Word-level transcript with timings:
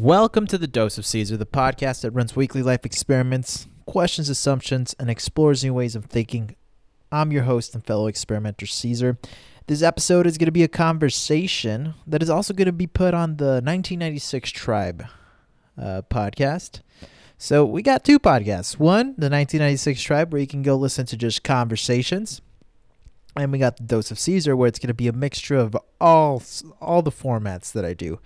Welcome 0.00 0.46
to 0.46 0.56
the 0.56 0.66
Dose 0.66 0.96
of 0.96 1.04
Caesar, 1.04 1.36
the 1.36 1.44
podcast 1.44 2.00
that 2.00 2.12
runs 2.12 2.34
weekly 2.34 2.62
life 2.62 2.86
experiments, 2.86 3.68
questions 3.84 4.30
assumptions, 4.30 4.96
and 4.98 5.10
explores 5.10 5.62
new 5.62 5.74
ways 5.74 5.94
of 5.94 6.06
thinking. 6.06 6.56
I'm 7.12 7.30
your 7.32 7.42
host 7.42 7.74
and 7.74 7.84
fellow 7.84 8.06
experimenter, 8.06 8.64
Caesar. 8.64 9.18
This 9.66 9.82
episode 9.82 10.26
is 10.26 10.38
going 10.38 10.46
to 10.46 10.52
be 10.52 10.62
a 10.62 10.68
conversation 10.68 11.92
that 12.06 12.22
is 12.22 12.30
also 12.30 12.54
going 12.54 12.64
to 12.64 12.72
be 12.72 12.86
put 12.86 13.12
on 13.12 13.36
the 13.36 13.60
1996 13.60 14.50
Tribe 14.52 15.04
uh, 15.76 16.00
podcast. 16.08 16.80
So 17.36 17.66
we 17.66 17.82
got 17.82 18.02
two 18.02 18.18
podcasts. 18.18 18.78
One, 18.78 19.08
the 19.18 19.28
1996 19.28 20.00
Tribe, 20.00 20.32
where 20.32 20.40
you 20.40 20.46
can 20.46 20.62
go 20.62 20.76
listen 20.76 21.04
to 21.04 21.16
just 21.18 21.44
conversations. 21.44 22.40
And 23.36 23.52
we 23.52 23.58
got 23.58 23.76
the 23.76 23.82
Dose 23.82 24.10
of 24.10 24.18
Caesar, 24.18 24.56
where 24.56 24.66
it's 24.66 24.78
going 24.78 24.88
to 24.88 24.94
be 24.94 25.08
a 25.08 25.12
mixture 25.12 25.56
of 25.56 25.76
all 26.00 26.42
all 26.80 27.02
the 27.02 27.12
formats 27.12 27.70
that 27.72 27.84
I 27.84 27.92
do 27.92 28.18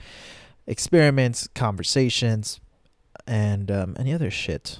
experiments, 0.67 1.49
conversations, 1.55 2.61
and 3.27 3.71
um, 3.71 3.97
any 3.99 4.13
other 4.13 4.31
shit. 4.31 4.79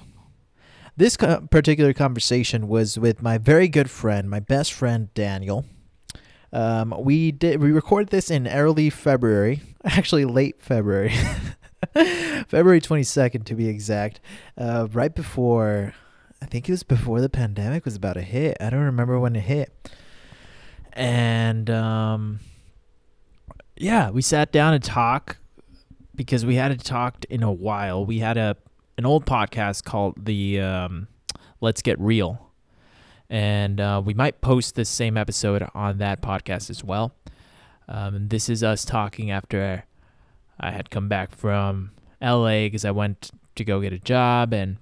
This 0.97 1.17
co- 1.17 1.47
particular 1.51 1.93
conversation 1.93 2.67
was 2.67 2.97
with 2.97 3.21
my 3.21 3.37
very 3.37 3.67
good 3.67 3.89
friend, 3.89 4.29
my 4.29 4.39
best 4.39 4.73
friend 4.73 5.13
Daniel. 5.13 5.65
Um, 6.53 6.95
we 6.97 7.31
did 7.31 7.61
we 7.61 7.71
recorded 7.71 8.09
this 8.09 8.31
in 8.31 8.47
early 8.47 8.89
February, 8.89 9.61
actually 9.83 10.23
late 10.23 10.61
February, 10.61 11.13
February 12.47 12.79
twenty 12.79 13.03
second 13.03 13.45
to 13.47 13.55
be 13.55 13.67
exact, 13.67 14.21
uh, 14.57 14.87
right 14.91 15.13
before. 15.13 15.93
I 16.41 16.45
think 16.45 16.69
it 16.69 16.71
was 16.71 16.83
before 16.83 17.21
the 17.21 17.29
pandemic 17.29 17.85
was 17.85 17.95
about 17.95 18.13
to 18.13 18.21
hit. 18.21 18.57
I 18.59 18.69
don't 18.69 18.81
remember 18.81 19.19
when 19.19 19.35
it 19.35 19.41
hit. 19.41 19.89
And 20.93 21.69
um, 21.69 22.39
yeah, 23.75 24.09
we 24.11 24.21
sat 24.21 24.51
down 24.51 24.73
and 24.73 24.83
talked 24.83 25.37
because 26.15 26.45
we 26.45 26.55
hadn't 26.55 26.83
talked 26.83 27.25
in 27.25 27.43
a 27.43 27.51
while. 27.51 28.05
We 28.05 28.19
had 28.19 28.37
a 28.37 28.57
an 28.97 29.05
old 29.05 29.25
podcast 29.25 29.83
called 29.83 30.25
the 30.25 30.61
um, 30.61 31.07
Let's 31.59 31.81
Get 31.81 31.99
Real, 31.99 32.51
and 33.29 33.79
uh, 33.79 34.01
we 34.03 34.13
might 34.13 34.41
post 34.41 34.75
this 34.75 34.89
same 34.89 35.17
episode 35.17 35.67
on 35.73 35.97
that 35.97 36.21
podcast 36.21 36.69
as 36.69 36.83
well. 36.83 37.13
Um, 37.87 38.29
this 38.29 38.49
is 38.49 38.63
us 38.63 38.85
talking 38.85 39.31
after 39.31 39.83
I 40.59 40.71
had 40.71 40.89
come 40.89 41.07
back 41.07 41.35
from 41.35 41.91
LA 42.21 42.63
because 42.63 42.85
I 42.85 42.91
went 42.91 43.31
to 43.55 43.63
go 43.63 43.81
get 43.81 43.93
a 43.93 43.99
job, 43.99 44.53
and 44.53 44.77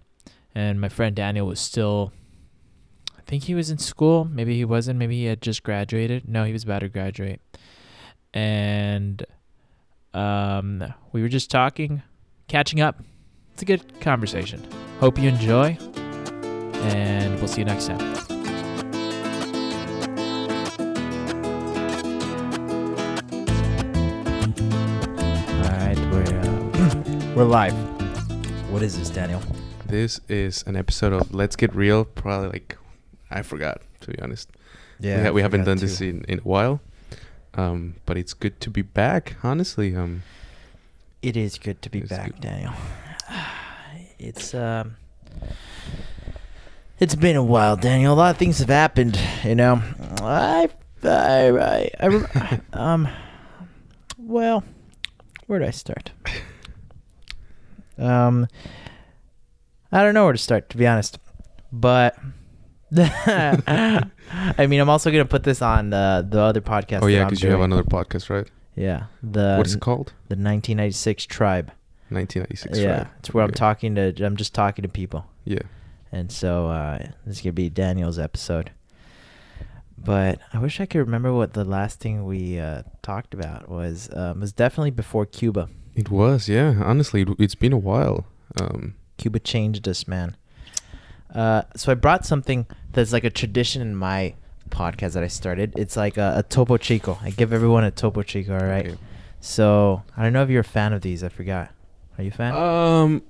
and 0.54 0.80
my 0.80 0.89
friend 0.89 1.16
Daniel 1.16 1.48
was 1.48 1.59
still. 1.59 2.11
I 3.17 3.22
think 3.26 3.45
he 3.45 3.56
was 3.56 3.70
in 3.70 3.78
school. 3.78 4.26
Maybe 4.26 4.56
he 4.58 4.66
wasn't. 4.66 5.00
Maybe 5.00 5.17
he 5.17 5.26
had 5.26 5.42
just 5.42 5.64
graduated. 5.64 6.28
No, 6.28 6.44
he 6.44 6.54
was 6.54 6.64
about 6.64 6.80
to 6.80 6.89
graduate. 6.89 7.39
And 8.34 9.26
um, 10.14 10.83
we 11.11 11.22
were 11.22 11.30
just 11.30 11.50
talking, 11.50 12.02
catching 12.47 12.81
up. 12.81 13.02
It's 13.53 13.61
a 13.61 13.66
good 13.66 14.00
conversation. 14.02 14.66
Hope 15.00 15.17
you 15.20 15.30
enjoy, 15.30 15.78
and 15.95 17.36
we'll 17.38 17.47
see 17.47 17.61
you 17.61 17.66
next 17.66 17.88
time. 17.88 18.14
All 24.33 25.70
right, 25.70 25.97
we're 26.11 26.23
uh, 26.39 27.33
we're 27.36 27.44
live. 27.44 27.73
What 28.72 28.81
is 28.81 28.98
this, 28.98 29.09
Daniel? 29.09 29.42
This 29.86 30.20
is 30.27 30.64
an 30.66 30.75
episode 30.75 31.14
of 31.14 31.33
Let's 31.33 31.55
Get 31.55 31.75
Real. 31.75 32.05
Probably 32.05 32.50
like 32.50 32.77
I 33.30 33.42
forgot 33.44 33.81
to 34.02 34.11
be 34.11 34.20
honest. 34.20 34.50
Yeah, 35.00 35.17
we, 35.17 35.23
ha- 35.25 35.31
we 35.31 35.42
haven't 35.42 35.66
done 35.66 35.77
this 35.77 36.02
in, 36.02 36.23
in 36.27 36.39
a 36.39 36.42
while. 36.42 36.81
Um, 37.56 37.96
but 38.06 38.18
it's 38.18 38.34
good 38.34 38.59
to 38.62 38.70
be 38.70 38.82
back. 38.82 39.36
Honestly, 39.44 39.96
um, 39.96 40.23
It 41.22 41.38
is 41.38 41.58
good 41.58 41.82
to 41.84 41.90
be 41.90 42.02
back, 42.02 42.32
good. 42.34 42.42
Daniel. 42.42 42.73
It's 44.20 44.54
um, 44.54 44.95
it's 46.98 47.14
been 47.16 47.36
a 47.36 47.44
while, 47.44 47.76
Daniel. 47.76 48.14
A 48.14 48.16
lot 48.16 48.32
of 48.32 48.38
things 48.38 48.60
have 48.60 48.70
happened. 48.70 49.20
You 49.44 49.54
know, 49.56 49.82
I, 50.22 50.70
I, 51.04 51.50
I, 51.50 51.92
I 52.00 52.61
um, 52.73 53.10
well, 54.17 54.64
where 55.48 55.60
do 55.60 55.66
I 55.66 55.72
start? 55.72 56.11
Um, 57.95 58.48
I 59.92 60.02
don't 60.02 60.16
know 60.16 60.23
where 60.23 60.33
to 60.33 60.39
start, 60.39 60.67
to 60.72 60.77
be 60.77 60.88
honest. 60.88 61.20
But 61.72 62.17
I 62.98 64.67
mean, 64.67 64.80
I'm 64.80 64.89
also 64.89 65.11
gonna 65.11 65.26
put 65.26 65.43
this 65.43 65.61
on 65.61 65.93
uh, 65.93 66.21
the 66.21 66.39
other 66.39 66.61
podcast. 66.61 67.02
oh 67.04 67.08
yeah, 67.08 67.23
because 67.26 67.42
you 67.42 67.49
have 67.49 67.61
another 67.61 67.83
podcast, 67.83 68.30
right? 68.30 68.48
Yeah, 68.76 69.05
the 69.21 69.55
what 69.58 69.65
is 69.67 69.76
it 69.76 69.81
called? 69.81 70.08
the 70.30 70.36
1996 70.36 71.26
Tribe. 71.26 71.71
1996. 72.09 72.77
yeah, 72.77 72.98
right? 72.98 73.08
it's 73.20 73.33
where 73.33 73.43
I'm 73.43 73.52
talking 73.52 73.95
to. 73.95 74.14
I'm 74.23 74.36
just 74.37 74.53
talking 74.53 74.83
to 74.83 74.89
people, 74.89 75.26
Yeah. 75.45 75.61
and 76.11 76.32
so 76.32 76.67
uh, 76.67 76.99
this 77.26 77.37
is 77.37 77.42
gonna 77.42 77.53
be 77.53 77.70
Daniel's 77.70 78.20
episode. 78.20 78.71
But 79.98 80.39
I 80.52 80.59
wish 80.59 80.82
I 80.82 80.86
could 80.86 80.99
remember 80.99 81.32
what 81.33 81.53
the 81.53 81.64
last 81.64 81.99
thing 81.99 82.26
we 82.26 82.59
uh, 82.59 82.83
talked 83.02 83.33
about 83.33 83.70
was. 83.70 84.09
Um, 84.14 84.37
it 84.37 84.42
was 84.42 84.52
definitely 84.52 84.92
before 84.92 85.26
Cuba. 85.26 85.70
It 85.95 86.09
was. 86.09 86.49
Yeah. 86.49 86.82
Honestly, 86.83 87.21
it, 87.21 87.30
it's 87.39 87.55
been 87.55 87.71
a 87.73 87.77
while. 87.77 88.26
Um, 88.59 88.95
Cuba 89.17 89.39
changed 89.39 89.87
us, 89.87 90.05
man. 90.08 90.36
Uh, 91.33 91.64
so 91.76 91.92
I 91.92 91.95
brought 91.95 92.26
something 92.26 92.67
that's 92.92 93.11
like 93.11 93.23
a 93.23 93.30
tradition 93.30 93.82
in 93.82 93.95
my 93.95 94.36
podcast 94.70 95.14
that 95.14 95.23
I 95.23 95.27
started. 95.27 95.73
It's 95.77 95.98
like 95.98 96.17
a, 96.17 96.36
a 96.38 96.44
Topo 96.44 96.77
Chico. 96.77 97.17
I 97.21 97.32
give 97.32 97.52
everyone 97.54 97.83
a 97.83 97.92
Topo 97.92 98.23
Chico, 98.23 98.54
all 98.54 98.66
right? 98.66 98.88
okay. 98.88 98.98
So 99.39 100.04
I 100.16 100.23
don't 100.23 100.33
know 100.33 100.44
if 100.44 100.49
you're 100.49 100.61
a 100.61 100.64
fan 100.64 100.94
of 100.94 101.02
these. 101.02 101.23
I 101.23 101.30
forgot. 101.30 101.71
Are 102.17 102.23
you 102.23 102.30
a 102.30 102.33
fan? 102.33 102.55
Um, 102.55 103.23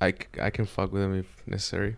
I, 0.00 0.12
c- 0.12 0.40
I 0.40 0.50
can 0.50 0.64
fuck 0.64 0.92
with 0.92 1.02
them 1.02 1.14
if 1.18 1.26
necessary. 1.46 1.96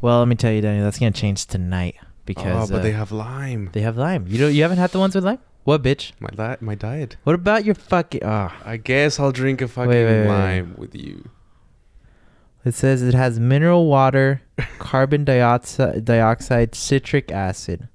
well, 0.00 0.20
let 0.20 0.28
me 0.28 0.36
tell 0.36 0.52
you, 0.52 0.60
Daniel, 0.60 0.84
that's 0.84 0.98
gonna 0.98 1.10
change 1.10 1.46
tonight 1.46 1.96
because 2.24 2.70
oh, 2.70 2.72
but 2.72 2.80
uh, 2.80 2.82
they 2.82 2.92
have 2.92 3.10
lime. 3.10 3.70
They 3.72 3.80
have 3.80 3.96
lime. 3.96 4.26
You 4.28 4.38
don't. 4.38 4.54
You 4.54 4.62
haven't 4.62 4.78
had 4.78 4.90
the 4.90 4.98
ones 4.98 5.14
with 5.14 5.24
lime. 5.24 5.38
What, 5.64 5.82
bitch? 5.82 6.12
my 6.20 6.56
my 6.60 6.74
diet. 6.74 7.16
What 7.24 7.34
about 7.34 7.64
your 7.64 7.74
fucking? 7.74 8.22
Ah, 8.24 8.56
I 8.64 8.76
guess 8.76 9.18
I'll 9.18 9.32
drink 9.32 9.60
a 9.60 9.68
fucking 9.68 9.90
wait, 9.90 10.04
wait. 10.04 10.28
lime 10.28 10.74
with 10.78 10.94
you. 10.94 11.28
It 12.64 12.74
says 12.74 13.02
it 13.02 13.14
has 13.14 13.38
mineral 13.40 13.86
water, 13.86 14.42
carbon 14.78 15.24
dioxide, 15.24 16.04
dioxide, 16.04 16.74
citric 16.74 17.30
acid, 17.32 17.88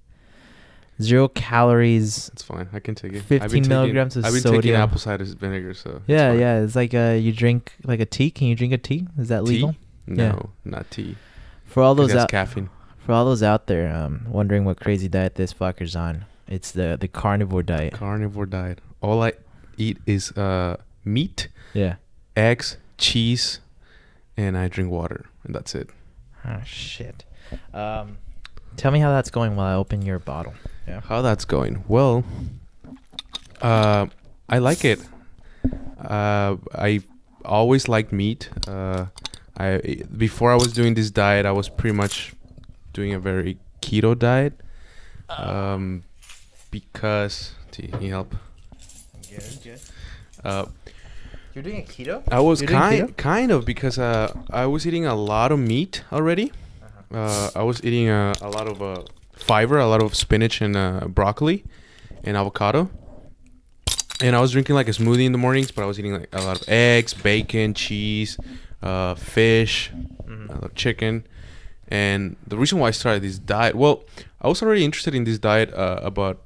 zero 1.01 1.27
calories. 1.27 2.29
It's 2.33 2.43
fine. 2.43 2.69
I 2.73 2.79
can 2.79 2.95
take 2.95 3.13
it. 3.13 3.17
I've 3.17 3.23
15 3.25 3.39
been 3.39 3.49
taking- 3.63 3.69
milligrams 3.69 4.15
of 4.17 4.25
I've 4.25 4.33
been 4.33 4.41
sodium. 4.41 4.61
taking 4.61 4.75
apple 4.75 4.97
cider 4.99 5.23
vinegar, 5.25 5.73
so 5.73 6.01
Yeah, 6.07 6.29
fine. 6.31 6.39
yeah. 6.39 6.61
It's 6.61 6.75
like 6.75 6.93
uh, 6.93 7.17
you 7.19 7.31
drink 7.31 7.73
like 7.83 7.99
a 7.99 8.05
tea. 8.05 8.31
Can 8.31 8.47
you 8.47 8.55
drink 8.55 8.73
a 8.73 8.77
tea? 8.77 9.07
Is 9.17 9.27
that 9.29 9.41
Tea? 9.45 9.51
legal? 9.53 9.75
No, 10.07 10.23
Yeah. 10.23 10.41
not 10.71 10.91
tea. 10.91 11.15
For 11.65 11.81
all 11.83 11.95
those 11.95 12.13
out, 12.15 12.29
caffeine. 12.29 12.69
for 12.99 13.11
all 13.13 13.25
those 13.25 13.43
out 13.43 13.67
there, 13.67 13.93
um, 13.93 14.25
wondering 14.29 14.63
what 14.65 14.79
crazy 14.79 15.07
diet 15.09 15.35
this 15.35 15.53
fucker's 15.53 15.95
on, 15.95 16.25
it's 16.47 16.71
the 16.71 16.95
the 16.99 17.07
carnivore 17.07 17.63
diet. 17.63 17.93
Carnivore 17.93 18.45
diet. 18.45 18.79
All 19.01 19.21
I 19.23 19.33
eat 19.77 19.97
is 20.05 20.31
uh 20.37 20.77
meat, 21.03 21.49
yeah. 21.73 21.95
eggs, 22.37 22.77
cheese, 22.97 23.59
and 24.37 24.57
I 24.57 24.67
drink 24.67 24.91
water, 24.91 25.25
and 25.43 25.53
that's 25.55 25.75
it. 25.75 25.89
Oh 26.45 26.61
shit. 26.65 27.25
Um, 27.73 28.17
tell 28.77 28.91
me 28.91 28.99
how 28.99 29.11
that's 29.11 29.29
going 29.29 29.55
while 29.55 29.67
I 29.67 29.75
open 29.75 30.01
your 30.01 30.19
bottle. 30.19 30.53
Yeah. 30.87 31.01
How 31.01 31.21
that's 31.21 31.45
going? 31.45 31.83
Well, 31.87 32.23
uh, 33.61 34.07
I 34.47 34.59
like 34.59 34.85
it. 34.85 34.99
Uh, 35.99 36.57
I 36.73 37.01
always 37.43 37.87
liked 37.87 38.11
meat. 38.11 38.49
Uh, 38.67 39.07
I 39.57 40.01
before 40.15 40.51
I 40.51 40.55
was 40.55 40.73
doing 40.73 40.93
this 40.93 41.09
diet, 41.09 41.45
I 41.45 41.51
was 41.51 41.69
pretty 41.69 41.95
much 41.95 42.33
doing 42.93 43.13
a 43.13 43.19
very 43.19 43.57
keto 43.81 44.17
diet. 44.17 44.53
Um, 45.29 46.03
because 46.69 47.53
T, 47.71 47.87
can 47.87 48.01
you 48.01 48.11
help? 48.11 48.35
Good, 49.29 49.43
good. 49.63 49.79
Uh, 50.43 50.65
You're 51.55 51.63
doing 51.63 51.79
a 51.79 51.83
keto? 51.83 52.21
I 52.29 52.41
was 52.41 52.59
You're 52.59 52.69
kind 52.69 53.15
kind 53.15 53.49
of 53.49 53.63
because 53.63 53.97
uh, 53.97 54.29
I 54.49 54.65
was 54.65 54.85
eating 54.85 55.05
a 55.05 55.15
lot 55.15 55.53
of 55.53 55.59
meat 55.59 56.03
already. 56.11 56.51
Uh-huh. 56.83 57.17
Uh, 57.17 57.59
I 57.61 57.63
was 57.63 57.81
eating 57.81 58.09
a, 58.09 58.33
a 58.41 58.49
lot 58.49 58.67
of 58.67 58.81
uh, 58.81 59.03
fiber, 59.33 59.77
a 59.79 59.87
lot 59.87 60.03
of 60.03 60.15
spinach 60.15 60.59
and 60.59 60.75
uh, 60.75 61.07
broccoli, 61.07 61.63
and 62.25 62.35
avocado. 62.35 62.89
And 64.21 64.35
I 64.35 64.41
was 64.41 64.51
drinking 64.51 64.75
like 64.75 64.89
a 64.89 64.91
smoothie 64.91 65.23
in 65.25 65.31
the 65.31 65.37
mornings, 65.37 65.71
but 65.71 65.83
I 65.83 65.85
was 65.85 65.97
eating 65.97 66.11
like 66.13 66.27
a 66.33 66.41
lot 66.41 66.59
of 66.61 66.67
eggs, 66.67 67.13
bacon, 67.13 67.73
cheese, 67.73 68.37
uh, 68.83 69.15
fish, 69.15 69.91
Mhm. 70.27 70.49
a 70.49 70.53
lot 70.55 70.63
of 70.65 70.75
chicken. 70.75 71.25
And 71.87 72.35
the 72.45 72.57
reason 72.57 72.79
why 72.79 72.89
I 72.89 72.91
started 72.91 73.21
this 73.21 73.37
diet, 73.37 73.75
well, 73.75 74.03
I 74.41 74.49
was 74.49 74.61
already 74.61 74.83
interested 74.83 75.15
in 75.15 75.23
this 75.23 75.39
diet 75.39 75.73
uh, 75.73 75.99
about 76.03 76.41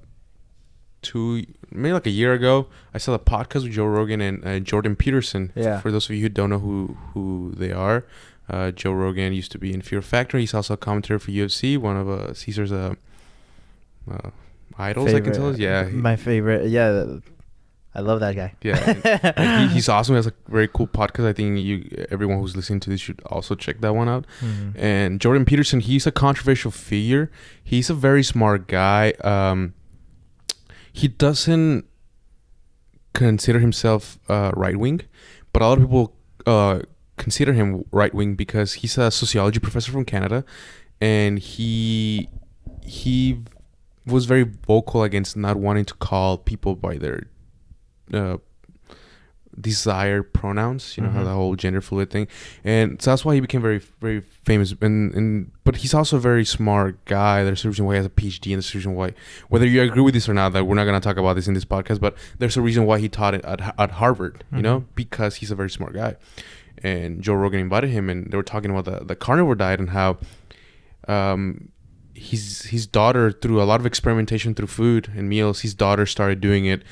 two, 1.01 1.45
maybe 1.71 1.93
like 1.93 2.05
a 2.07 2.09
year 2.11 2.33
ago. 2.33 2.67
I 2.93 2.97
saw 2.97 3.11
the 3.11 3.19
podcast 3.19 3.63
with 3.63 3.71
Joe 3.73 3.85
Rogan 3.85 4.21
and 4.21 4.45
uh, 4.45 4.59
Jordan 4.59 4.95
Peterson. 4.95 5.51
Yeah. 5.55 5.79
For 5.81 5.91
those 5.91 6.09
of 6.09 6.15
you 6.15 6.21
who 6.23 6.29
don't 6.29 6.49
know 6.49 6.59
who 6.59 6.97
who 7.13 7.53
they 7.55 7.71
are, 7.71 8.05
uh, 8.49 8.71
Joe 8.71 8.91
Rogan 8.93 9.33
used 9.33 9.51
to 9.53 9.57
be 9.59 9.73
in 9.73 9.81
Fear 9.81 10.01
Factor. 10.01 10.37
He's 10.37 10.53
also 10.53 10.73
a 10.73 10.77
commentator 10.77 11.19
for 11.19 11.31
UFC, 11.31 11.77
one 11.77 11.97
of 11.97 12.09
uh, 12.09 12.33
Caesar's 12.33 12.71
uh, 12.71 12.95
uh, 14.11 14.29
idols. 14.77 15.13
I 15.13 15.19
can 15.19 15.33
tell. 15.33 15.51
Favorite- 15.53 15.59
Yeah. 15.59 15.83
My 15.91 16.15
favorite. 16.15 16.69
Yeah. 16.69 17.05
I 17.95 18.01
love 18.01 18.19
that 18.19 18.35
guy. 18.35 18.53
Yeah, 18.61 19.65
he, 19.67 19.73
he's 19.73 19.89
awesome. 19.89 20.13
He 20.13 20.17
has 20.17 20.27
a 20.27 20.33
very 20.47 20.67
cool 20.67 20.85
podcast. 20.87 21.25
I 21.25 21.33
think 21.33 21.57
you, 21.57 22.05
everyone 22.11 22.39
who's 22.39 22.55
listening 22.55 22.79
to 22.81 22.89
this, 22.91 23.01
should 23.01 23.19
also 23.25 23.55
check 23.55 23.81
that 23.81 23.95
one 23.95 24.07
out. 24.07 24.25
Mhm. 24.41 24.73
And 24.77 25.19
Jordan 25.19 25.43
Peterson, 25.43 25.79
he's 25.79 26.05
a 26.05 26.11
controversial 26.11 26.69
figure. 26.69 27.31
He's 27.63 27.89
a 27.89 27.95
very 27.95 28.21
smart 28.21 28.67
guy. 28.67 29.13
Um, 29.23 29.73
he 30.99 31.07
doesn't 31.07 31.85
consider 33.13 33.59
himself 33.59 34.19
uh, 34.27 34.51
right 34.53 34.75
wing, 34.75 34.99
but 35.53 35.61
a 35.61 35.65
lot 35.65 35.77
of 35.77 35.85
people 35.85 36.13
uh, 36.45 36.79
consider 37.15 37.53
him 37.53 37.85
right 37.91 38.13
wing 38.13 38.35
because 38.35 38.73
he's 38.73 38.97
a 38.97 39.09
sociology 39.09 39.59
professor 39.59 39.93
from 39.93 40.03
Canada, 40.03 40.43
and 40.99 41.39
he 41.39 42.27
he 42.83 43.41
was 44.05 44.25
very 44.25 44.43
vocal 44.43 45.03
against 45.03 45.37
not 45.37 45.55
wanting 45.55 45.85
to 45.85 45.93
call 45.93 46.37
people 46.37 46.75
by 46.75 46.97
their 46.97 47.27
uh, 48.13 48.37
desired 49.59 50.33
pronouns. 50.33 50.95
You 50.97 51.03
know 51.03 51.09
how 51.09 51.21
Mhm. 51.21 51.25
the 51.25 51.33
whole 51.33 51.55
gender 51.55 51.81
fluid 51.81 52.09
thing, 52.09 52.27
and 52.63 53.01
so 53.01 53.11
that's 53.11 53.25
why 53.25 53.33
he 53.35 53.41
became 53.41 53.61
very 53.61 53.81
very 54.01 54.21
famous. 54.43 54.73
And 54.81 55.13
and 55.13 55.51
but 55.63 55.77
he's 55.77 55.93
also 55.93 56.17
a 56.17 56.19
very 56.19 56.45
smart 56.45 57.03
guy. 57.05 57.43
There's 57.43 57.65
a 57.65 57.67
reason 57.67 57.85
why 57.85 57.93
he 57.93 57.97
has 57.97 58.05
a 58.05 58.09
PhD, 58.09 58.53
and 58.53 58.61
there's 58.61 58.73
a 58.73 58.77
reason 58.77 58.95
why 58.95 59.13
whether 59.49 59.65
you 59.67 59.81
agree 59.81 60.01
with 60.01 60.13
this 60.13 60.29
or 60.29 60.33
not, 60.33 60.53
that 60.53 60.65
we're 60.65 60.75
not 60.75 60.85
gonna 60.85 60.99
talk 60.99 61.17
about 61.17 61.35
this 61.35 61.47
in 61.47 61.53
this 61.53 61.65
podcast. 61.65 61.99
But 61.99 62.15
there's 62.37 62.57
a 62.57 62.61
reason 62.61 62.85
why 62.85 62.99
he 62.99 63.09
taught 63.09 63.33
it 63.33 63.43
at 63.45 63.75
at 63.77 63.91
Harvard. 63.91 64.43
You 64.55 64.61
know, 64.61 64.85
because 64.95 65.35
he's 65.35 65.51
a 65.51 65.55
very 65.55 65.69
smart 65.69 65.93
guy. 65.93 66.15
And 66.81 67.21
Joe 67.21 67.33
Rogan 67.33 67.59
invited 67.59 67.89
him, 67.89 68.09
and 68.09 68.31
they 68.31 68.37
were 68.37 68.43
talking 68.43 68.71
about 68.71 68.85
the 68.85 69.03
the 69.05 69.15
carnivore 69.15 69.55
diet 69.55 69.79
and 69.79 69.89
how. 69.89 70.17
Um, 71.07 71.69
his 72.13 72.63
his 72.63 72.85
daughter 72.85 73.31
through 73.31 73.61
a 73.61 73.63
lot 73.63 73.79
of 73.79 73.85
experimentation 73.85 74.53
through 74.53 74.67
food 74.67 75.09
and 75.15 75.29
meals 75.29 75.61
his 75.61 75.73
daughter 75.73 76.05
started 76.05 76.41
doing 76.41 76.65
it 76.65 76.83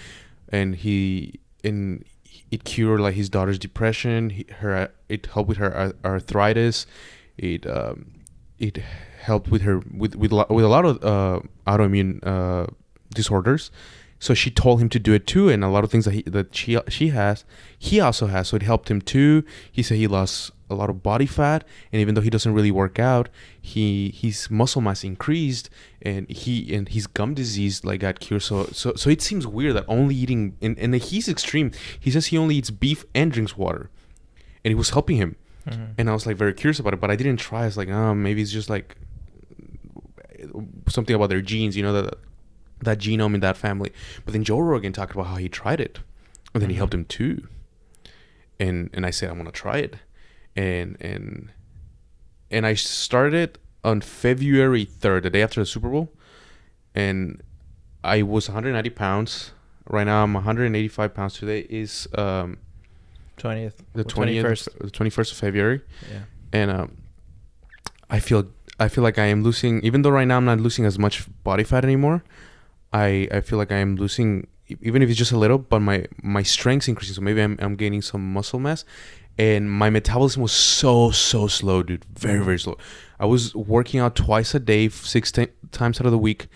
and 0.50 0.75
he 0.75 1.38
and 1.66 2.06
it 2.51 2.63
cured 2.63 2.99
like 2.99 3.15
his 3.15 3.29
daughter's 3.29 3.59
depression 3.59 4.29
he, 4.29 4.45
her 4.59 4.89
it 5.09 5.25
helped 5.27 5.49
with 5.49 5.57
her 5.57 5.94
arthritis 6.05 6.85
it 7.38 7.65
um 7.67 8.11
it 8.59 8.77
helped 9.21 9.49
with 9.49 9.61
her 9.61 9.79
with 9.95 10.15
with, 10.15 10.31
with 10.31 10.65
a 10.65 10.67
lot 10.67 10.85
of 10.85 11.03
uh 11.03 11.39
autoimmune 11.65 12.25
uh 12.25 12.67
disorders. 13.13 13.71
So 14.19 14.33
she 14.33 14.49
told 14.49 14.81
him 14.81 14.89
to 14.89 14.99
do 14.99 15.13
it 15.13 15.27
too 15.27 15.49
and 15.49 15.63
a 15.63 15.67
lot 15.67 15.83
of 15.83 15.91
things 15.91 16.05
that 16.05 16.13
he 16.13 16.21
that 16.23 16.55
she 16.55 16.79
she 16.88 17.09
has 17.09 17.45
he 17.77 17.99
also 17.99 18.27
has. 18.27 18.47
So 18.47 18.55
it 18.55 18.63
helped 18.63 18.89
him 18.89 19.01
too. 19.01 19.44
He 19.71 19.83
said 19.83 19.97
he 19.97 20.07
lost 20.07 20.51
a 20.69 20.75
lot 20.75 20.90
of 20.90 21.02
body 21.02 21.25
fat 21.25 21.64
and 21.94 22.02
even 22.02 22.14
though 22.14 22.22
he 22.22 22.30
doesn't 22.30 22.54
really 22.54 22.72
work 22.72 23.00
out 23.00 23.30
he 23.62 24.10
his 24.10 24.50
muscle 24.52 24.81
mass 24.81 25.04
increased 25.04 25.69
and 26.02 26.30
he 26.30 26.74
and 26.75 26.90
his 26.90 27.08
gum 27.08 27.34
disease 27.34 27.86
like 27.86 28.02
got 28.02 28.19
cured. 28.19 28.42
So 28.44 28.66
so 28.74 28.94
so 28.96 29.10
it 29.10 29.22
seems 29.22 29.48
weird 29.48 29.75
that 29.78 29.86
only 29.88 30.14
eating 30.16 30.56
and, 30.62 30.78
and 30.80 30.94
he's 30.96 31.28
extreme. 31.30 31.72
He 32.00 32.12
says 32.12 32.28
he 32.28 32.38
only 32.38 32.56
eats 32.56 32.69
beef 32.69 33.06
and 33.16 33.31
drinks 33.31 33.56
water 33.58 33.90
and 34.66 34.72
it 34.72 34.75
was 34.75 34.90
helping 34.92 35.18
him. 35.18 35.36
Mhm. 35.68 35.88
and 35.98 36.10
i 36.10 36.14
was 36.14 36.25
like 36.25 36.38
very 36.38 36.54
curious 36.54 36.80
about 36.80 36.94
it 36.94 37.00
but 37.02 37.12
i 37.12 37.16
didn't 37.18 37.38
try. 37.38 37.64
I 37.64 37.66
was 37.66 37.75
like 37.75 37.90
oh 37.90 38.14
maybe 38.14 38.42
it's 38.42 38.52
just 38.54 38.69
like 38.69 38.96
something 40.88 41.16
about 41.16 41.30
their 41.30 41.42
genes 41.42 41.75
you 41.75 41.84
know 41.84 41.94
that 41.94 42.16
that 42.84 43.00
genome 43.00 43.34
in 43.34 43.40
that 43.42 43.58
family. 43.58 43.92
But 44.24 44.34
then 44.34 44.44
joe 44.44 44.60
rogan 44.60 44.94
talked 44.94 45.14
about 45.14 45.28
how 45.28 45.36
he 45.38 45.50
tried 45.50 45.80
it 45.81 46.00
and 46.54 46.62
then 46.62 46.69
he 46.69 46.75
Mhm. 46.75 46.78
helped 46.78 46.94
him 46.94 47.06
too. 47.06 47.48
And 48.60 48.90
and 48.94 49.06
i 49.06 49.10
said 49.12 49.30
i'm 49.30 49.38
gonna 49.38 49.52
try 49.52 49.78
it 49.78 49.98
and 50.57 50.98
and 51.00 51.50
and 52.51 52.65
I 52.65 52.74
started 52.74 53.59
on 53.83 54.01
February 54.01 54.86
3rd, 54.86 55.24
the 55.24 55.30
day 55.30 55.42
after 55.44 55.62
the 55.62 55.65
Super 55.65 55.89
Bowl, 55.89 56.12
and 56.95 57.42
I 58.04 58.21
was 58.24 58.50
190 58.50 58.89
pounds. 58.92 59.51
Right 59.89 60.04
now, 60.06 60.24
I'm 60.24 60.33
185 60.33 61.13
pounds. 61.13 61.36
Today 61.36 61.65
is 61.69 62.07
um, 62.18 62.57
20th. 63.38 63.75
the 63.94 64.04
20th, 64.04 64.44
21st. 64.44 64.77
the 64.80 64.92
21st 64.92 65.31
of 65.31 65.38
February, 65.38 65.81
Yeah. 66.12 66.19
and 66.51 66.71
um, 66.71 66.98
I 68.09 68.19
feel 68.19 68.48
I 68.80 68.88
feel 68.89 69.04
like 69.04 69.18
I 69.18 69.25
am 69.27 69.44
losing. 69.44 69.81
Even 69.83 70.01
though 70.01 70.09
right 70.09 70.27
now 70.27 70.38
I'm 70.38 70.45
not 70.45 70.59
losing 70.59 70.86
as 70.86 70.98
much 71.00 71.25
body 71.44 71.63
fat 71.63 71.83
anymore, 71.86 72.24
I 72.92 73.27
I 73.31 73.42
feel 73.42 73.57
like 73.57 73.71
I 73.71 73.77
am 73.77 73.95
losing, 73.95 74.48
even 74.81 75.01
if 75.01 75.09
it's 75.09 75.18
just 75.18 75.31
a 75.31 75.38
little. 75.38 75.57
But 75.57 75.80
my 75.80 76.06
my 76.21 76.44
strength's 76.44 76.88
increasing, 76.89 77.15
so 77.15 77.21
maybe 77.21 77.42
I'm 77.42 77.56
I'm 77.59 77.75
gaining 77.75 78.01
some 78.01 78.33
muscle 78.33 78.59
mass, 78.59 78.83
and 79.38 79.69
my 79.72 79.89
metabolism 79.89 80.42
was 80.42 80.51
so 80.51 81.12
so 81.12 81.48
slow, 81.48 81.84
dude. 81.84 82.06
Very 82.18 82.44
very 82.44 82.60
slow. 82.60 82.78
I 83.19 83.25
was 83.25 83.54
working 83.56 84.00
out 84.00 84.16
twice 84.16 84.54
a 84.56 84.60
day, 84.60 84.89
six 84.89 85.31
ti- 85.31 85.48
times 85.72 86.00
out 86.00 86.06
of 86.06 86.12
the 86.12 86.18
week, 86.18 86.48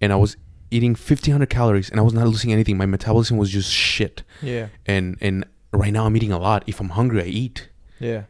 and 0.00 0.12
I 0.12 0.16
was 0.16 0.36
eating 0.70 0.90
1500 0.90 1.48
calories, 1.48 1.90
and 1.90 1.98
I 2.00 2.02
was 2.02 2.12
not 2.14 2.26
losing 2.26 2.52
anything. 2.52 2.76
My 2.76 2.86
metabolism 2.86 3.36
was 3.36 3.50
just 3.50 3.70
shit. 3.72 4.22
Yeah. 4.42 4.68
And 4.86 5.16
and 5.20 5.44
right 5.72 5.92
now 5.92 6.06
I'm 6.06 6.16
eating 6.16 6.32
a 6.32 6.38
lot. 6.38 6.64
If 6.66 6.80
I'm 6.80 6.90
hungry, 6.90 7.22
I 7.22 7.26
eat 7.26 7.68
Yeah. 8.00 8.22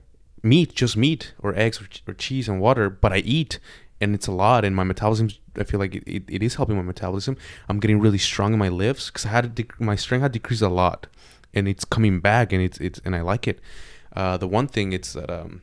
meat, 0.43 0.75
just 0.75 0.97
meat 0.97 1.35
or 1.41 1.55
eggs 1.55 1.81
or, 1.81 1.87
ch- 1.87 2.03
or 2.07 2.15
cheese 2.15 2.49
and 2.49 2.61
water, 2.61 2.89
but 2.91 3.13
I 3.13 3.19
eat 3.19 3.59
and 4.01 4.15
it's 4.15 4.27
a 4.29 4.33
lot. 4.33 4.65
And 4.65 4.75
my 4.77 4.85
metabolism, 4.85 5.31
I 5.57 5.65
feel 5.65 5.81
like 5.81 5.95
it, 5.97 6.05
it, 6.07 6.23
it 6.29 6.43
is 6.43 6.55
helping 6.55 6.77
my 6.77 6.83
metabolism. 6.83 7.37
I'm 7.69 7.81
getting 7.81 7.99
really 8.01 8.19
strong 8.19 8.53
in 8.53 8.59
my 8.59 8.69
lifts 8.69 9.11
because 9.11 9.27
I 9.27 9.31
had 9.31 9.57
to 9.57 9.65
dec- 9.65 9.81
my 9.81 9.97
strength 9.97 10.23
had 10.23 10.33
decreased 10.33 10.63
a 10.63 10.69
lot, 10.69 11.07
and 11.55 11.67
it's 11.69 11.85
coming 11.85 12.21
back, 12.21 12.53
and 12.53 12.63
it's 12.63 12.79
it's 12.79 13.01
and 13.05 13.15
I 13.17 13.21
like 13.23 13.49
it. 13.49 13.59
Uh, 14.15 14.37
the 14.37 14.49
one 14.49 14.67
thing 14.67 14.93
it's 14.93 15.13
that 15.13 15.31
um, 15.31 15.63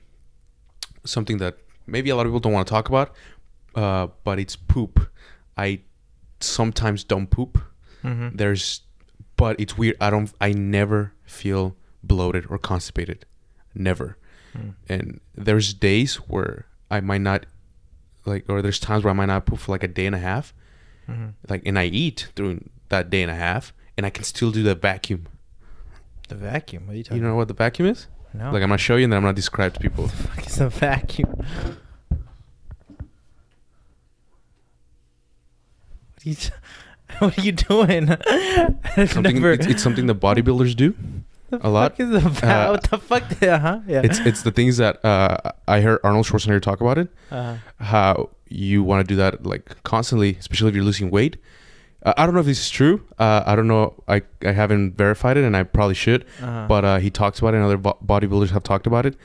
something 1.03 1.37
that 1.39 1.57
maybe 1.87 2.09
a 2.09 2.15
lot 2.15 2.25
of 2.25 2.29
people 2.31 2.39
don't 2.39 2.53
want 2.53 2.67
to 2.67 2.71
talk 2.71 2.87
about, 2.89 3.13
uh, 3.75 4.07
but 4.23 4.39
it's 4.39 4.55
poop. 4.55 5.09
I 5.57 5.79
sometimes 6.39 7.03
don't 7.03 7.27
poop. 7.27 7.57
Mm-hmm. 8.03 8.35
There's, 8.37 8.81
but 9.35 9.59
it's 9.59 9.77
weird. 9.77 9.97
I 9.99 10.09
don't. 10.09 10.31
I 10.39 10.51
never 10.53 11.13
feel 11.25 11.75
bloated 12.03 12.45
or 12.49 12.57
constipated. 12.57 13.25
Never 13.73 14.17
Mm. 14.55 14.73
and 14.87 15.19
there's 15.35 15.73
days 15.73 16.15
where 16.15 16.65
I 16.89 17.01
might 17.01 17.19
not 17.19 17.45
like 18.25 18.45
or 18.47 18.61
there's 18.61 18.79
times 18.79 19.03
where 19.03 19.11
I 19.11 19.13
might 19.13 19.25
not 19.25 19.45
poop 19.45 19.59
for 19.59 19.73
like 19.73 19.83
a 19.83 19.87
day 19.89 20.05
and 20.05 20.15
a 20.15 20.19
half 20.19 20.53
Mm-hmm. 21.09 21.25
like 21.49 21.61
and 21.65 21.77
I 21.77 21.87
eat 21.87 22.29
during 22.35 22.69
that 22.87 23.09
day 23.09 23.21
and 23.21 23.29
a 23.29 23.35
half 23.35 23.73
and 23.97 24.05
I 24.05 24.09
can 24.09 24.23
still 24.23 24.51
do 24.51 24.63
the 24.63 24.73
vacuum 24.73 25.27
The 26.29 26.35
vacuum. 26.35 26.87
What 26.87 26.93
are 26.93 26.97
you 26.97 27.03
talking? 27.03 27.17
you 27.21 27.27
know 27.27 27.35
what 27.35 27.49
the 27.49 27.53
vacuum 27.53 27.89
is 27.89 28.03
about? 28.05 28.14
No. 28.37 28.45
like 28.51 28.61
I'm 28.63 28.69
gonna 28.69 28.77
show 28.77 28.95
you 28.97 29.03
and 29.05 29.13
then 29.13 29.17
I'm 29.17 29.23
gonna 29.23 29.33
describe 29.33 29.73
to 29.75 29.79
people 29.79 30.07
fuck 30.09 30.45
is 30.45 30.59
a 30.59 30.69
vacuum? 30.69 31.45
What 36.23 36.25
are 36.25 36.29
you, 36.29 36.35
what 37.19 37.37
are 37.37 37.41
you 37.41 37.51
doing? 37.51 38.09
I've 38.97 39.11
something 39.11 39.35
never- 39.35 39.51
it's, 39.53 39.65
it's 39.67 39.83
something 39.83 40.05
the 40.07 40.15
bodybuilders 40.15 40.75
do 40.75 40.95
a 41.51 41.69
lot. 41.69 41.91
fuck 41.91 41.99
is 41.99 42.09
a 42.11 42.19
va- 42.19 42.47
Uh, 42.47 42.69
what 42.71 42.83
the 42.83 42.97
fuck? 42.97 43.23
Uh 43.43 43.59
huh. 43.59 43.79
Yeah. 43.87 44.01
it's 44.03 44.19
it's 44.19 44.41
the 44.43 44.51
things 44.51 44.77
that 44.77 45.03
uh, 45.05 45.37
I 45.67 45.81
heard 45.81 45.99
Arnold 46.03 46.25
Schwarzenegger 46.25 46.61
talk 46.61 46.81
about 46.81 46.97
it 46.97 47.07
uh, 47.31 47.57
how 47.79 48.29
you 48.49 48.83
want 48.83 49.07
to 49.07 49.13
do 49.13 49.15
that 49.17 49.45
like 49.45 49.81
constantly, 49.83 50.35
especially 50.39 50.69
if 50.69 50.75
you're 50.75 50.83
losing 50.83 51.11
weight. 51.11 51.37
Uh, 52.05 52.13
I 52.17 52.25
don't 52.25 52.35
know 52.35 52.41
if 52.41 52.45
this 52.45 52.59
is 52.59 52.69
true. 52.69 53.01
Uh, 53.17 53.41
I 53.45 53.55
don't 53.55 53.67
know. 53.67 53.95
I, 54.07 54.21
I 54.45 54.51
haven't 54.51 54.95
verified 54.95 55.37
it, 55.37 55.43
and 55.43 55.57
I 55.57 55.63
probably 55.63 55.95
should. 55.95 56.23
uh, 56.41 56.67
But 56.67 56.85
uh, 56.85 56.97
he 56.99 57.09
talks 57.09 57.39
about 57.39 57.53
it, 57.53 57.57
and 57.57 57.65
other 57.65 57.77
bo- 57.77 57.97
bodybuilders 58.05 58.51
have 58.51 58.63
talked 58.63 58.85
about 58.87 59.05
it. 59.05 59.15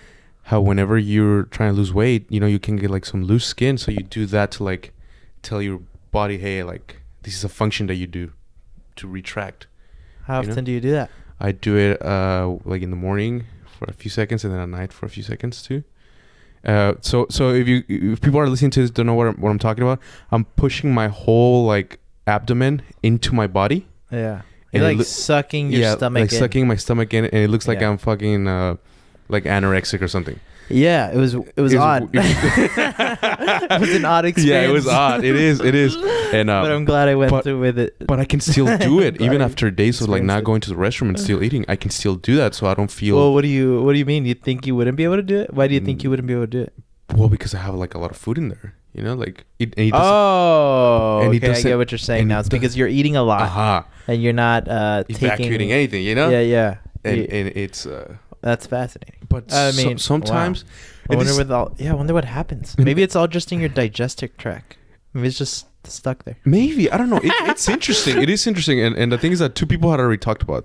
How 0.45 0.61
whenever 0.61 0.97
you're 0.99 1.43
trying 1.45 1.73
to 1.73 1.77
lose 1.77 1.93
weight, 1.93 2.27
you 2.31 2.41
know, 2.41 2.47
you 2.47 2.59
can 2.59 2.77
get 2.77 2.91
like 2.91 3.05
some 3.05 3.23
loose 3.23 3.45
skin, 3.45 3.77
so 3.79 3.91
you 3.93 4.03
do 4.03 4.25
that 4.27 4.51
to 4.53 4.65
like 4.65 4.93
tell 5.43 5.61
your 5.63 5.81
body, 6.11 6.39
hey, 6.39 6.63
like 6.65 6.97
this 7.23 7.35
is 7.35 7.45
a 7.45 7.49
function 7.49 7.87
that 7.89 7.97
you 7.97 8.07
do 8.07 8.33
to 8.97 9.07
retract. 9.07 9.67
how 10.27 10.41
you 10.41 10.47
know? 10.47 10.53
often 10.53 10.65
do 10.65 10.73
you 10.73 10.81
do 10.81 10.91
that? 10.93 11.11
I 11.39 11.53
do 11.53 11.77
it 11.77 12.01
uh, 12.03 12.57
like 12.65 12.83
in 12.83 12.91
the 12.91 12.97
morning 12.97 13.45
for 13.79 13.85
a 13.89 13.93
few 13.93 14.11
seconds, 14.11 14.43
and 14.45 14.53
then 14.53 14.61
at 14.61 14.69
night 14.69 14.93
for 14.93 15.05
a 15.07 15.09
few 15.11 15.23
seconds 15.23 15.63
too. 15.63 15.85
Uh, 16.65 16.95
so 17.01 17.27
so 17.31 17.51
if 17.55 17.69
you 17.69 17.85
if 17.89 18.21
people 18.21 18.39
are 18.41 18.49
listening 18.49 18.71
to 18.73 18.81
this 18.83 18.91
don't 18.91 19.07
know 19.07 19.15
what 19.15 19.29
I'm, 19.29 19.35
what 19.41 19.51
I'm 19.51 19.59
talking 19.59 19.83
about, 19.83 20.01
I'm 20.33 20.45
pushing 20.57 20.93
my 20.93 21.09
whole 21.09 21.65
like 21.65 21.99
abdomen 22.31 22.83
into 23.03 23.35
my 23.35 23.47
body. 23.47 23.87
Yeah. 24.11 24.43
And 24.73 24.81
You're 24.83 24.89
like 24.91 24.99
loo- 24.99 25.05
sucking 25.05 25.71
your 25.73 25.81
yeah, 25.81 25.97
stomach 25.97 26.21
like 26.23 26.33
in. 26.33 26.39
sucking 26.39 26.69
my 26.69 26.77
stomach 26.77 27.13
in, 27.13 27.25
and 27.25 27.35
it 27.35 27.49
looks 27.51 27.67
like 27.67 27.81
Yeah. 27.81 27.91
I'm 27.91 27.99
fucking 27.99 28.47
uh, 28.47 28.77
like 29.29 29.45
anorexic 29.45 30.01
or 30.01 30.09
something. 30.09 30.39
Yeah, 30.73 31.11
it 31.11 31.17
was 31.17 31.35
it 31.35 31.61
was 31.61 31.75
odd. 31.75 32.09
it 32.15 33.81
was 33.81 33.93
an 33.95 34.05
odd 34.05 34.25
experience. 34.25 34.63
Yeah, 34.65 34.69
it 34.71 34.73
was 34.73 34.87
odd. 34.87 35.25
It 35.25 35.35
is. 35.35 35.61
It 35.61 35.75
is. 35.75 35.97
And 36.33 36.49
uh, 36.49 36.63
but 36.63 36.71
I'm 36.71 36.85
glad 36.85 37.09
I 37.09 37.17
went 37.17 37.33
but- 37.33 37.43
through 37.43 37.59
with 37.59 37.77
it. 37.79 37.97
but 38.07 38.21
I 38.21 38.25
can 38.25 38.39
still 38.39 38.79
do 38.79 39.01
it 39.01 39.21
even 39.21 39.43
after 39.43 39.69
days 39.73 40.01
of 40.01 40.09
like 40.09 40.19
experienced 40.23 40.27
not 40.29 40.39
it. 40.39 40.45
going 40.45 40.61
to 40.61 40.71
the 40.71 40.77
restroom 40.77 41.09
and 41.09 41.19
still 41.19 41.43
eating. 41.43 41.65
I 41.69 41.75
can 41.75 41.91
still 41.91 42.15
do 42.15 42.37
that, 42.37 42.55
so 42.55 42.69
I 42.69 42.75
don't 42.75 42.91
feel 42.91 43.17
well, 43.17 43.25
well, 43.27 43.35
what 43.35 43.43
do 43.43 43.49
you 43.49 43.83
what 43.83 43.93
do 43.95 43.99
you 43.99 44.07
mean? 44.07 44.25
You 44.25 44.35
think 44.35 44.65
you 44.69 44.77
wouldn't 44.77 44.97
be 44.97 45.03
able 45.03 45.17
to 45.17 45.23
do 45.35 45.41
it? 45.41 45.53
Why 45.53 45.67
do 45.67 45.75
you 45.75 45.81
think 45.81 46.05
you 46.05 46.11
wouldn't 46.11 46.29
be 46.29 46.35
able 46.35 46.45
to 46.45 46.55
do 46.59 46.61
it? 46.63 46.73
Well, 47.17 47.29
because 47.29 47.53
I 47.55 47.59
have 47.59 47.75
like 47.75 47.95
a 47.95 47.99
lot 47.99 48.13
of 48.13 48.17
food 48.17 48.39
in 48.39 48.49
there. 48.51 48.75
You 48.95 49.03
know, 49.05 49.15
like 49.15 49.45
it. 49.59 49.73
And 49.77 49.91
doesn't- 49.93 50.05
Oh, 50.07 51.21
and 51.23 51.33
he 51.33 51.39
okay, 51.39 51.47
I 51.47 51.51
doesn't- 51.51 51.71
get 51.71 51.79
what 51.79 51.93
you're 51.93 51.99
saying 51.99 52.21
and 52.23 52.29
now. 52.29 52.37
he 52.37 52.41
It's 52.41 52.49
because 52.49 52.77
you're 52.77 52.89
eating 52.89 53.17
a 53.17 53.23
lot 53.23 53.43
Aha. 53.43 53.87
and 54.09 54.23
you're 54.23 54.33
not 54.33 54.67
uh, 54.69 55.05
evacuating 55.09 55.71
anything, 55.73 56.03
you 56.03 56.15
know? 56.15 56.29
Yeah, 56.29 56.41
yeah. 56.41 56.75
And, 57.05 57.17
You- 57.19 57.29
and 57.31 57.49
it's 57.57 57.87
uh 57.87 58.15
that's 58.43 58.67
fascinating. 58.67 59.21
but 59.29 59.53
I 59.53 59.73
mean, 59.73 59.99
sometimes 59.99 60.65
I 61.09 61.13
and 61.13 61.17
wonder 61.19 61.33
this- 61.33 61.39
what 61.39 61.51
all. 61.51 61.75
Yeah, 61.79 61.93
I 61.93 61.95
wonder 61.95 62.15
what 62.15 62.25
happens. 62.25 62.75
Maybe 62.79 63.03
it's 63.03 63.15
all 63.15 63.29
just 63.29 63.53
in 63.53 63.61
your 63.61 63.69
digestive 63.69 64.37
tract. 64.39 64.77
Maybe 65.15 65.29
it's 65.29 65.39
just 65.39 65.67
stuck 65.85 66.25
there. 66.25 66.37
Maybe 66.45 66.91
I 66.91 66.97
don't 66.99 67.11
know. 67.11 67.19
It, 67.23 67.33
it's 67.51 67.69
interesting. 67.77 68.21
It 68.23 68.29
is 68.31 68.47
interesting, 68.47 68.81
and 68.81 68.97
and 68.97 69.13
the 69.13 69.19
thing 69.19 69.33
is 69.33 69.39
that 69.41 69.55
two 69.55 69.67
people 69.67 69.91
had 69.91 70.01
already 70.01 70.19
talked 70.19 70.43
about, 70.43 70.65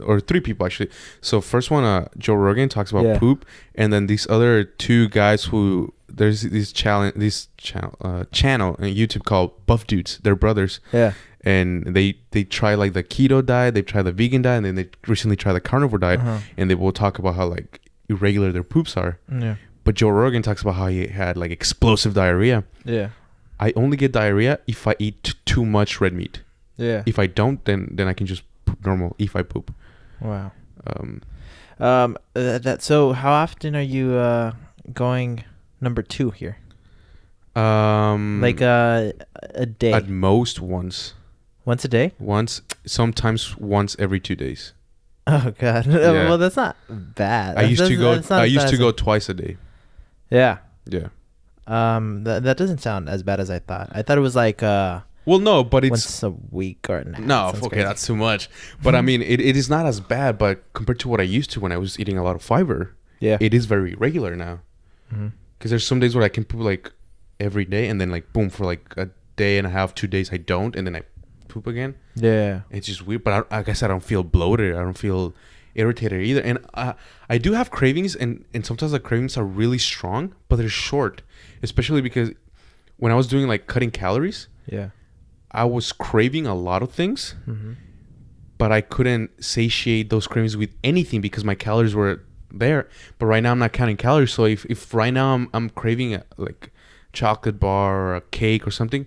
or 0.00 0.20
three 0.20 0.40
people 0.40 0.66
actually. 0.66 0.90
So 1.20 1.40
first 1.40 1.70
one, 1.70 1.84
uh, 1.84 2.08
Joe 2.18 2.34
Rogan 2.34 2.68
talks 2.68 2.90
about 2.90 3.04
Yeah. 3.04 3.18
poop, 3.18 3.44
and 3.74 3.92
then 3.92 4.06
these 4.06 4.26
other 4.30 4.64
two 4.64 5.08
guys 5.08 5.44
who 5.44 5.92
there's 6.08 6.42
this 6.42 6.72
challenge, 6.72 7.14
this 7.16 7.48
channel, 7.58 7.94
uh, 8.00 8.24
channel 8.32 8.74
on 8.78 8.86
YouTube 8.86 9.24
called 9.24 9.52
Buff 9.66 9.86
Dudes. 9.86 10.18
They're 10.22 10.34
brothers, 10.36 10.80
Yeah. 10.92 11.12
and 11.44 11.84
they 11.94 12.16
they 12.30 12.44
try 12.44 12.74
like 12.74 12.92
the 12.92 13.02
keto 13.02 13.44
diet, 13.44 13.74
they 13.74 13.82
try 13.82 14.02
the 14.02 14.12
vegan 14.12 14.42
diet, 14.42 14.58
and 14.58 14.66
then 14.66 14.74
they 14.76 14.88
recently 15.06 15.36
tried 15.36 15.52
the 15.54 15.60
carnivore 15.60 15.98
diet, 15.98 16.20
Uh-huh. 16.20 16.38
and 16.56 16.68
they 16.70 16.74
will 16.74 16.92
talk 16.92 17.18
about 17.18 17.34
how 17.36 17.46
like 17.46 17.80
irregular 18.08 18.50
their 18.52 18.62
poops 18.64 18.96
are. 18.96 19.18
Yeah. 19.30 19.56
But 19.84 19.94
Joe 19.96 20.10
Rogan 20.10 20.42
talks 20.42 20.62
about 20.62 20.74
how 20.76 20.88
he 20.88 21.06
had 21.06 21.36
like 21.36 21.50
explosive 21.50 22.14
diarrhea. 22.14 22.64
Yeah. 22.84 23.08
I 23.60 23.72
only 23.76 23.96
get 23.96 24.12
diarrhea 24.12 24.58
if 24.66 24.86
I 24.86 24.94
eat 24.98 25.34
too 25.44 25.64
much 25.64 26.00
red 26.00 26.12
meat. 26.12 26.40
Yeah. 26.76 27.02
If 27.06 27.18
I 27.18 27.26
don't, 27.26 27.64
then 27.64 27.88
then 27.96 28.06
I 28.08 28.12
can 28.14 28.26
just 28.26 28.42
poop 28.64 28.84
normal. 28.84 29.14
If 29.18 29.34
I 29.36 29.42
poop, 29.42 29.72
Wow. 30.20 30.52
um, 30.86 31.22
Um. 31.80 32.16
uh, 32.34 32.58
that. 32.58 32.82
So, 32.82 33.12
how 33.12 33.32
often 33.32 33.76
are 33.76 33.80
you 33.82 34.14
uh 34.14 34.52
going 34.92 35.44
number 35.80 36.02
two 36.02 36.30
here? 36.30 36.58
um, 37.56 38.40
Like 38.40 38.62
uh, 38.62 39.12
a 39.54 39.66
day, 39.66 39.92
at 39.92 40.08
most 40.08 40.60
once, 40.60 41.14
once 41.64 41.84
a 41.84 41.88
day. 41.88 42.12
once, 42.18 42.62
sometimes 42.86 43.56
once 43.58 43.96
every 43.98 44.20
two 44.20 44.36
days. 44.36 44.72
Oh 45.26 45.52
God. 45.58 45.86
Yeah. 45.90 46.28
well, 46.28 46.38
that's 46.38 46.56
not 46.56 46.76
bad. 46.88 47.58
I 47.58 47.62
used 47.62 47.86
to 47.86 47.96
go. 47.96 48.20
I 48.30 48.44
used 48.44 48.68
to 48.68 48.76
go 48.76 48.92
twice 48.92 49.28
a 49.28 49.34
day. 49.34 49.56
Yeah. 50.30 50.58
Yeah. 50.86 51.08
Um. 51.66 52.24
That 52.24 52.42
that 52.44 52.56
doesn't 52.56 52.78
sound 52.78 53.08
as 53.08 53.22
bad 53.22 53.40
as 53.40 53.50
I 53.50 53.58
thought. 53.58 53.90
I 53.92 54.02
thought 54.02 54.16
it 54.18 54.22
was 54.22 54.36
like 54.36 54.62
uh 54.62 55.00
Well, 55.28 55.38
no, 55.50 55.62
but 55.74 55.84
it's 55.84 55.90
once 55.90 56.22
a 56.22 56.30
week 56.30 56.82
or 56.88 57.04
nah, 57.04 57.18
no. 57.18 57.40
sounds 57.52 57.58
Okay, 57.66 57.68
crazy. 57.76 57.84
that's 57.84 58.06
too 58.06 58.16
much. 58.16 58.48
But 58.82 58.94
I 58.94 59.02
mean, 59.08 59.20
it, 59.22 59.40
it 59.50 59.56
is 59.56 59.68
not 59.68 59.84
as 59.86 60.00
bad. 60.00 60.38
But 60.38 60.54
compared 60.72 60.98
to 61.00 61.08
what 61.08 61.20
I 61.20 61.24
used 61.38 61.50
to 61.52 61.60
when 61.60 61.72
I 61.72 61.76
was 61.76 61.98
eating 62.00 62.16
a 62.18 62.24
lot 62.28 62.34
of 62.36 62.42
fiber, 62.42 62.80
yeah. 63.20 63.36
it 63.40 63.52
is 63.58 63.66
very 63.66 63.94
regular 63.94 64.34
now. 64.36 64.60
Mhm. 65.14 65.32
Because 65.58 65.70
there's 65.70 65.86
some 65.86 66.00
days 66.00 66.14
where 66.14 66.24
I 66.24 66.28
can 66.36 66.44
poop 66.44 66.62
like 66.72 66.92
every 67.40 67.64
day, 67.76 67.88
and 67.90 68.00
then 68.00 68.10
like 68.10 68.32
boom 68.32 68.48
for 68.50 68.64
like 68.64 68.94
a 68.96 69.10
day 69.36 69.58
and 69.58 69.66
a 69.66 69.70
half, 69.70 69.94
two 69.94 70.06
days 70.06 70.32
I 70.32 70.38
don't, 70.38 70.74
and 70.76 70.86
then 70.86 70.96
I 70.96 71.02
poop 71.48 71.66
again. 71.66 71.94
Yeah. 72.14 72.60
It's 72.70 72.86
just 72.86 73.06
weird, 73.06 73.22
but 73.24 73.32
I, 73.52 73.56
like 73.58 73.68
I 73.68 73.72
said, 73.74 73.90
I 73.90 73.94
don't 73.94 74.02
feel 74.12 74.22
bloated. 74.22 74.74
I 74.76 74.80
don't 74.80 74.98
feel 75.06 75.34
irritated 75.74 76.20
either. 76.22 76.40
And 76.42 76.58
uh, 76.74 76.94
I 77.28 77.38
do 77.38 77.52
have 77.52 77.70
cravings, 77.70 78.16
and, 78.16 78.44
and 78.54 78.64
sometimes 78.66 78.92
the 78.92 79.00
cravings 79.00 79.36
are 79.36 79.44
really 79.44 79.78
strong, 79.78 80.34
but 80.48 80.56
they're 80.56 80.68
short. 80.68 81.22
Especially 81.62 82.00
because 82.00 82.30
when 82.96 83.12
I 83.12 83.14
was 83.14 83.26
doing 83.28 83.46
like 83.46 83.66
cutting 83.66 83.90
calories, 83.90 84.48
Yeah. 84.66 84.90
I 85.62 85.64
was 85.76 85.92
craving 85.92 86.46
a 86.46 86.54
lot 86.68 86.80
of 86.82 86.90
things, 87.00 87.34
Mm-hmm. 87.46 87.72
but 88.58 88.70
I 88.78 88.80
couldn't 88.94 89.30
satiate 89.42 90.06
those 90.10 90.26
cravings 90.26 90.56
with 90.56 90.70
anything 90.82 91.20
because 91.20 91.44
my 91.44 91.54
calories 91.54 91.94
were 91.94 92.14
there. 92.64 92.82
But 93.18 93.26
right 93.26 93.42
now 93.42 93.52
I'm 93.52 93.58
not 93.58 93.72
counting 93.72 93.96
calories, 93.96 94.32
so 94.32 94.44
if, 94.44 94.64
if 94.74 94.94
right 94.94 95.14
now 95.20 95.34
I'm 95.34 95.44
I'm 95.56 95.68
craving 95.70 96.14
a, 96.14 96.22
like 96.36 96.70
chocolate 97.12 97.58
bar 97.60 97.90
or 98.00 98.16
a 98.16 98.20
cake 98.40 98.66
or 98.66 98.70
something, 98.80 99.06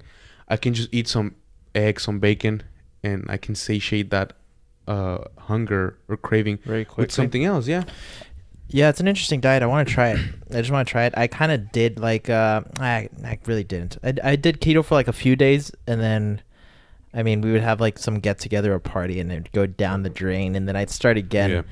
I 0.54 0.58
can 0.58 0.74
just 0.74 0.90
eat 0.92 1.08
some 1.08 1.36
eggs, 1.74 2.04
some 2.04 2.20
bacon, 2.20 2.64
and 3.04 3.26
I 3.30 3.38
can 3.38 3.56
satiate 3.56 4.10
that 4.12 4.34
uh, 4.88 5.20
hunger 5.50 5.98
or 6.10 6.18
craving 6.18 6.60
with 6.98 7.12
something 7.12 7.44
else. 7.46 7.68
Yeah. 7.68 7.84
Yeah, 8.74 8.90
it's 8.90 9.00
an 9.02 9.08
interesting 9.08 9.42
diet. 9.42 9.64
I 9.64 9.66
want 9.66 9.88
to 9.88 9.94
try 9.94 10.12
it. 10.12 10.20
I 10.52 10.56
just 10.56 10.72
want 10.72 10.88
to 10.88 10.92
try 10.92 11.04
it. 11.06 11.14
I 11.18 11.28
kind 11.28 11.52
of 11.52 11.72
did 11.72 12.00
like 12.00 12.30
uh, 12.30 12.62
I 12.80 13.10
I 13.24 13.38
really 13.46 13.64
didn't. 13.66 13.98
I, 14.04 14.14
I 14.24 14.36
did 14.36 14.62
keto 14.62 14.84
for 14.84 14.96
like 14.96 15.08
a 15.10 15.14
few 15.14 15.36
days, 15.36 15.72
and 15.88 16.00
then, 16.00 16.42
I 17.14 17.22
mean, 17.24 17.42
we 17.42 17.52
would 17.52 17.62
have 17.62 17.82
like 17.82 18.00
some 18.00 18.20
get 18.20 18.40
together 18.40 18.74
or 18.74 18.80
party, 18.80 19.20
and 19.20 19.32
it'd 19.32 19.52
go 19.52 19.66
down 19.66 20.04
the 20.04 20.10
drain, 20.10 20.56
and 20.56 20.68
then 20.68 20.76
I'd 20.76 20.90
start 20.90 21.18
again. 21.18 21.66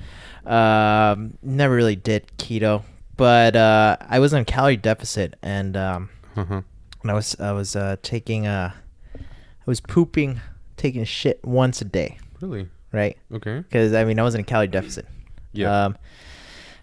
Um, 0.46 1.38
never 1.44 1.74
really 1.75 1.96
did 1.96 2.25
keto, 2.38 2.84
but 3.18 3.56
uh, 3.56 3.98
I 4.10 4.20
was 4.20 4.34
on 4.34 4.44
calorie 4.46 4.77
deficit, 4.77 5.36
and 5.41 5.77
um, 5.77 6.10
Uh-huh. 6.36 6.62
and 7.01 7.12
I 7.12 7.13
was 7.13 7.39
I 7.39 7.51
was 7.53 7.75
uh 7.75 7.96
taking 8.01 8.46
uh, 8.48 8.72
I 9.15 9.22
was 9.65 9.79
pooping, 9.79 10.41
taking 10.75 11.03
shit 11.06 11.39
once 11.46 11.82
a 11.82 11.86
day, 11.86 12.18
Really? 12.41 12.68
right? 12.91 13.18
Okay. 13.32 13.60
Because 13.60 13.94
I 13.94 14.03
mean, 14.06 14.20
I 14.20 14.24
was 14.24 14.36
in 14.36 14.41
a 14.41 14.44
calorie 14.44 14.68
deficit. 14.68 15.06
Yeah. 15.53 15.86
Um, 15.86 15.98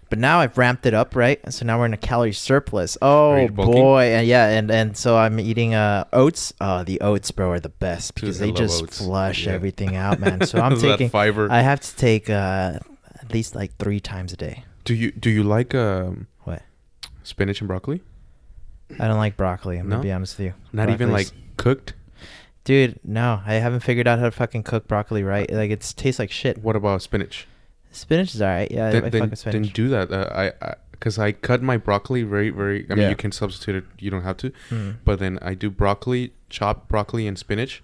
but 0.09 0.19
now 0.19 0.39
I've 0.39 0.57
ramped 0.57 0.85
it 0.85 0.93
up, 0.93 1.15
right? 1.15 1.39
So 1.51 1.65
now 1.65 1.79
we're 1.79 1.85
in 1.85 1.93
a 1.93 1.97
calorie 1.97 2.33
surplus. 2.33 2.97
Oh 3.01 3.47
boy, 3.49 4.03
and 4.13 4.27
yeah, 4.27 4.47
and 4.49 4.69
and 4.71 4.95
so 4.97 5.17
I'm 5.17 5.39
eating 5.39 5.73
uh 5.73 6.05
oats. 6.13 6.53
Oh, 6.61 6.83
the 6.83 6.99
oats, 7.01 7.31
bro, 7.31 7.51
are 7.51 7.59
the 7.59 7.69
best 7.69 8.15
because 8.15 8.39
they 8.39 8.51
just 8.51 8.83
oats. 8.83 8.97
flush 8.99 9.45
Yeah. 9.45 9.53
everything 9.53 9.95
out, 9.95 10.19
man. 10.19 10.41
So 10.45 10.59
I'm 10.59 10.79
taking. 10.79 11.09
fiber. 11.09 11.47
I 11.51 11.61
have 11.61 11.79
to 11.81 11.95
take 11.95 12.29
uh 12.29 12.79
at 13.21 13.33
least 13.33 13.55
like 13.55 13.75
three 13.77 13.99
times 13.99 14.31
a 14.33 14.37
day. 14.37 14.63
do 14.85 14.93
you 14.93 15.11
do 15.11 15.29
you 15.29 15.43
like 15.43 15.73
um, 15.75 16.27
What? 16.43 16.61
spinach 17.23 17.59
and 17.61 17.67
broccoli? 17.67 18.01
I 18.99 19.07
don't 19.07 19.17
like 19.17 19.35
broccoli. 19.35 19.77
I'm 19.77 19.89
No? 19.89 19.95
gonna 19.97 20.03
be 20.03 20.11
honest 20.13 20.37
with 20.37 20.45
you. 20.47 20.53
Not 20.71 20.89
even 20.89 21.11
like 21.11 21.29
cooked. 21.57 21.93
dude. 22.63 22.99
No, 23.03 23.41
I 23.45 23.55
haven't 23.55 23.81
figured 23.81 24.07
out 24.07 24.19
how 24.19 24.25
to 24.25 24.31
fucking 24.31 24.63
cook 24.63 24.87
broccoli 24.87 25.23
right. 25.23 25.51
Like 25.51 25.71
it 25.71 25.81
tastes 25.97 26.19
like 26.19 26.31
shit. 26.31 26.59
What 26.59 26.75
about 26.77 27.01
spinach? 27.01 27.47
Spinach 27.97 28.33
is 28.35 28.41
alright. 28.41 28.71
Yeah, 28.71 28.87
I 28.87 28.91
then, 28.91 29.01
fuck 29.03 29.11
then, 29.11 29.29
with 29.29 29.43
then 29.43 29.61
do 29.63 29.89
that. 29.89 30.11
Uh, 30.11 30.29
I 30.61 30.75
because 30.91 31.19
I, 31.19 31.31
cut 31.31 31.61
my 31.61 31.77
broccoli 31.77 32.23
very 32.23 32.49
very. 32.49 32.85
I 32.89 32.95
mean, 32.95 33.03
Yeah. 33.03 33.09
you 33.09 33.15
can 33.15 33.31
substitute 33.31 33.75
it. 33.75 33.83
You 33.99 34.09
don't 34.09 34.23
have 34.23 34.37
to. 34.37 34.51
Mm. 34.69 34.95
But 35.05 35.19
then 35.19 35.37
I 35.41 35.53
do 35.53 35.69
broccoli, 35.69 36.33
chopped 36.49 36.87
broccoli 36.87 37.27
and 37.27 37.37
spinach, 37.37 37.83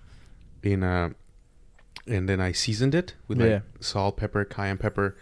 in 0.63 0.83
uh, 0.83 1.09
and 2.07 2.27
then 2.27 2.39
I 2.41 2.51
seasoned 2.51 2.95
it 2.95 3.13
with 3.27 3.39
like 3.39 3.61
salt, 3.79 4.17
pepper, 4.17 4.43
cayenne 4.45 4.77
pepper, 4.77 5.15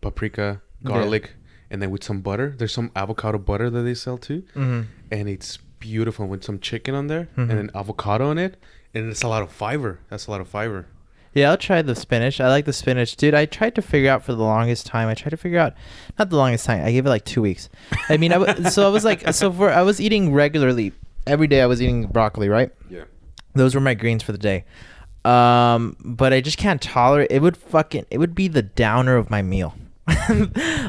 paprika, 0.00 0.60
Yeah. 0.82 0.88
garlic, 0.90 1.34
and 1.70 1.80
then 1.82 1.90
with 1.90 2.04
some 2.04 2.20
butter. 2.20 2.54
There's 2.56 2.72
some 2.72 2.90
avocado 2.94 3.38
butter 3.38 3.70
that 3.70 3.82
they 3.82 3.94
sell 3.94 4.18
too, 4.18 4.42
Mhm. 4.54 4.86
and 5.10 5.28
it's 5.28 5.58
beautiful 5.80 6.26
with 6.26 6.44
some 6.44 6.58
chicken 6.58 6.94
on 6.94 7.06
there 7.06 7.28
Mhm. 7.36 7.48
and 7.48 7.58
then 7.58 7.70
avocado 7.74 8.28
on 8.30 8.38
it, 8.38 8.56
and 8.94 9.08
it's 9.08 9.22
a 9.22 9.28
lot 9.28 9.42
of 9.42 9.50
fiber. 9.50 10.00
That's 10.10 10.26
a 10.26 10.30
lot 10.30 10.40
of 10.40 10.48
fiber. 10.48 10.86
Yeah, 11.38 11.50
I'll 11.50 11.56
try 11.56 11.82
the 11.82 11.94
spinach. 11.94 12.40
I 12.40 12.48
like 12.48 12.64
the 12.64 12.72
spinach, 12.72 13.14
dude. 13.16 13.34
I 13.34 13.46
tried 13.46 13.76
to 13.76 13.82
figure 13.82 14.10
out 14.10 14.24
for 14.24 14.34
the 14.34 14.42
longest 14.42 14.86
time. 14.86 15.08
I 15.08 15.14
tried 15.14 15.30
to 15.30 15.36
figure 15.36 15.60
out, 15.60 15.74
not 16.18 16.30
the 16.30 16.36
longest 16.36 16.66
time. 16.66 16.84
I 16.84 16.90
gave 16.90 17.06
it 17.06 17.08
like 17.08 17.24
two 17.24 17.42
weeks. 17.42 17.68
I 18.08 18.16
mean, 18.16 18.32
I 18.32 18.38
w- 18.38 18.64
so 18.70 18.84
I 18.86 18.90
was 18.90 19.04
like, 19.04 19.32
so 19.32 19.52
for 19.52 19.70
I 19.70 19.82
was 19.82 20.00
eating 20.00 20.32
regularly 20.32 20.92
every 21.26 21.46
day. 21.46 21.62
I 21.62 21.66
was 21.66 21.80
eating 21.80 22.06
broccoli, 22.06 22.48
right? 22.48 22.72
Yeah. 22.90 23.04
Those 23.54 23.74
were 23.74 23.80
my 23.80 23.94
greens 23.94 24.22
for 24.22 24.32
the 24.32 24.38
day. 24.38 24.64
Um, 25.24 25.96
but 26.00 26.32
I 26.32 26.40
just 26.40 26.58
can't 26.58 26.80
tolerate. 26.80 27.30
It 27.30 27.40
would 27.40 27.56
fucking. 27.56 28.06
It 28.10 28.18
would 28.18 28.34
be 28.34 28.48
the 28.48 28.62
downer 28.62 29.16
of 29.16 29.30
my 29.30 29.42
meal. 29.42 29.74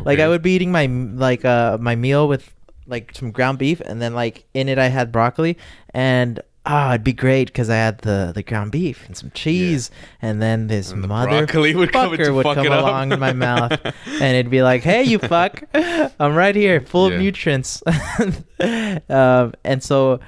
like 0.03 0.19
I 0.19 0.27
would 0.27 0.41
be 0.41 0.51
eating 0.51 0.71
my 0.71 0.85
like 0.85 1.43
uh 1.43 1.77
my 1.79 1.95
meal 1.95 2.27
with 2.27 2.53
like 2.87 3.13
some 3.15 3.31
ground 3.31 3.59
beef, 3.59 3.81
and 3.81 4.01
then 4.01 4.15
like 4.15 4.45
in 4.53 4.67
it 4.69 4.79
I 4.79 4.87
had 4.87 5.11
broccoli, 5.11 5.57
and 5.93 6.39
ah, 6.65 6.91
it'd 6.91 7.03
be 7.03 7.13
great 7.13 7.47
because 7.47 7.69
I 7.69 7.75
had 7.75 7.99
the 7.99 8.31
the 8.33 8.43
ground 8.43 8.71
beef 8.71 9.05
and 9.07 9.15
some 9.17 9.31
cheese, 9.33 9.89
and 10.21 10.41
then 10.41 10.67
this 10.67 10.91
And 10.91 11.03
the 11.03 11.07
mother 11.07 11.29
broccoli 11.45 11.75
would 11.75 11.91
come 11.91 12.11
fucker 12.11 12.33
would 12.33 12.43
fuck 12.43 12.55
come 12.55 12.65
it 12.67 12.71
up. 12.71 12.83
along 12.85 13.11
in 13.11 13.19
my 13.19 13.33
mouth, 13.47 13.79
and 13.83 14.35
it'd 14.35 14.49
be 14.51 14.61
like, 14.61 14.81
"Hey, 14.83 15.03
you 15.03 15.19
fuck, 15.19 15.63
I'm 16.19 16.35
right 16.35 16.55
here, 16.55 16.81
full 16.81 17.09
Yeah. 17.09 17.15
of 17.15 17.21
nutrients." 17.21 17.81
um, 19.09 19.53
and 19.63 19.81
so 19.83 20.19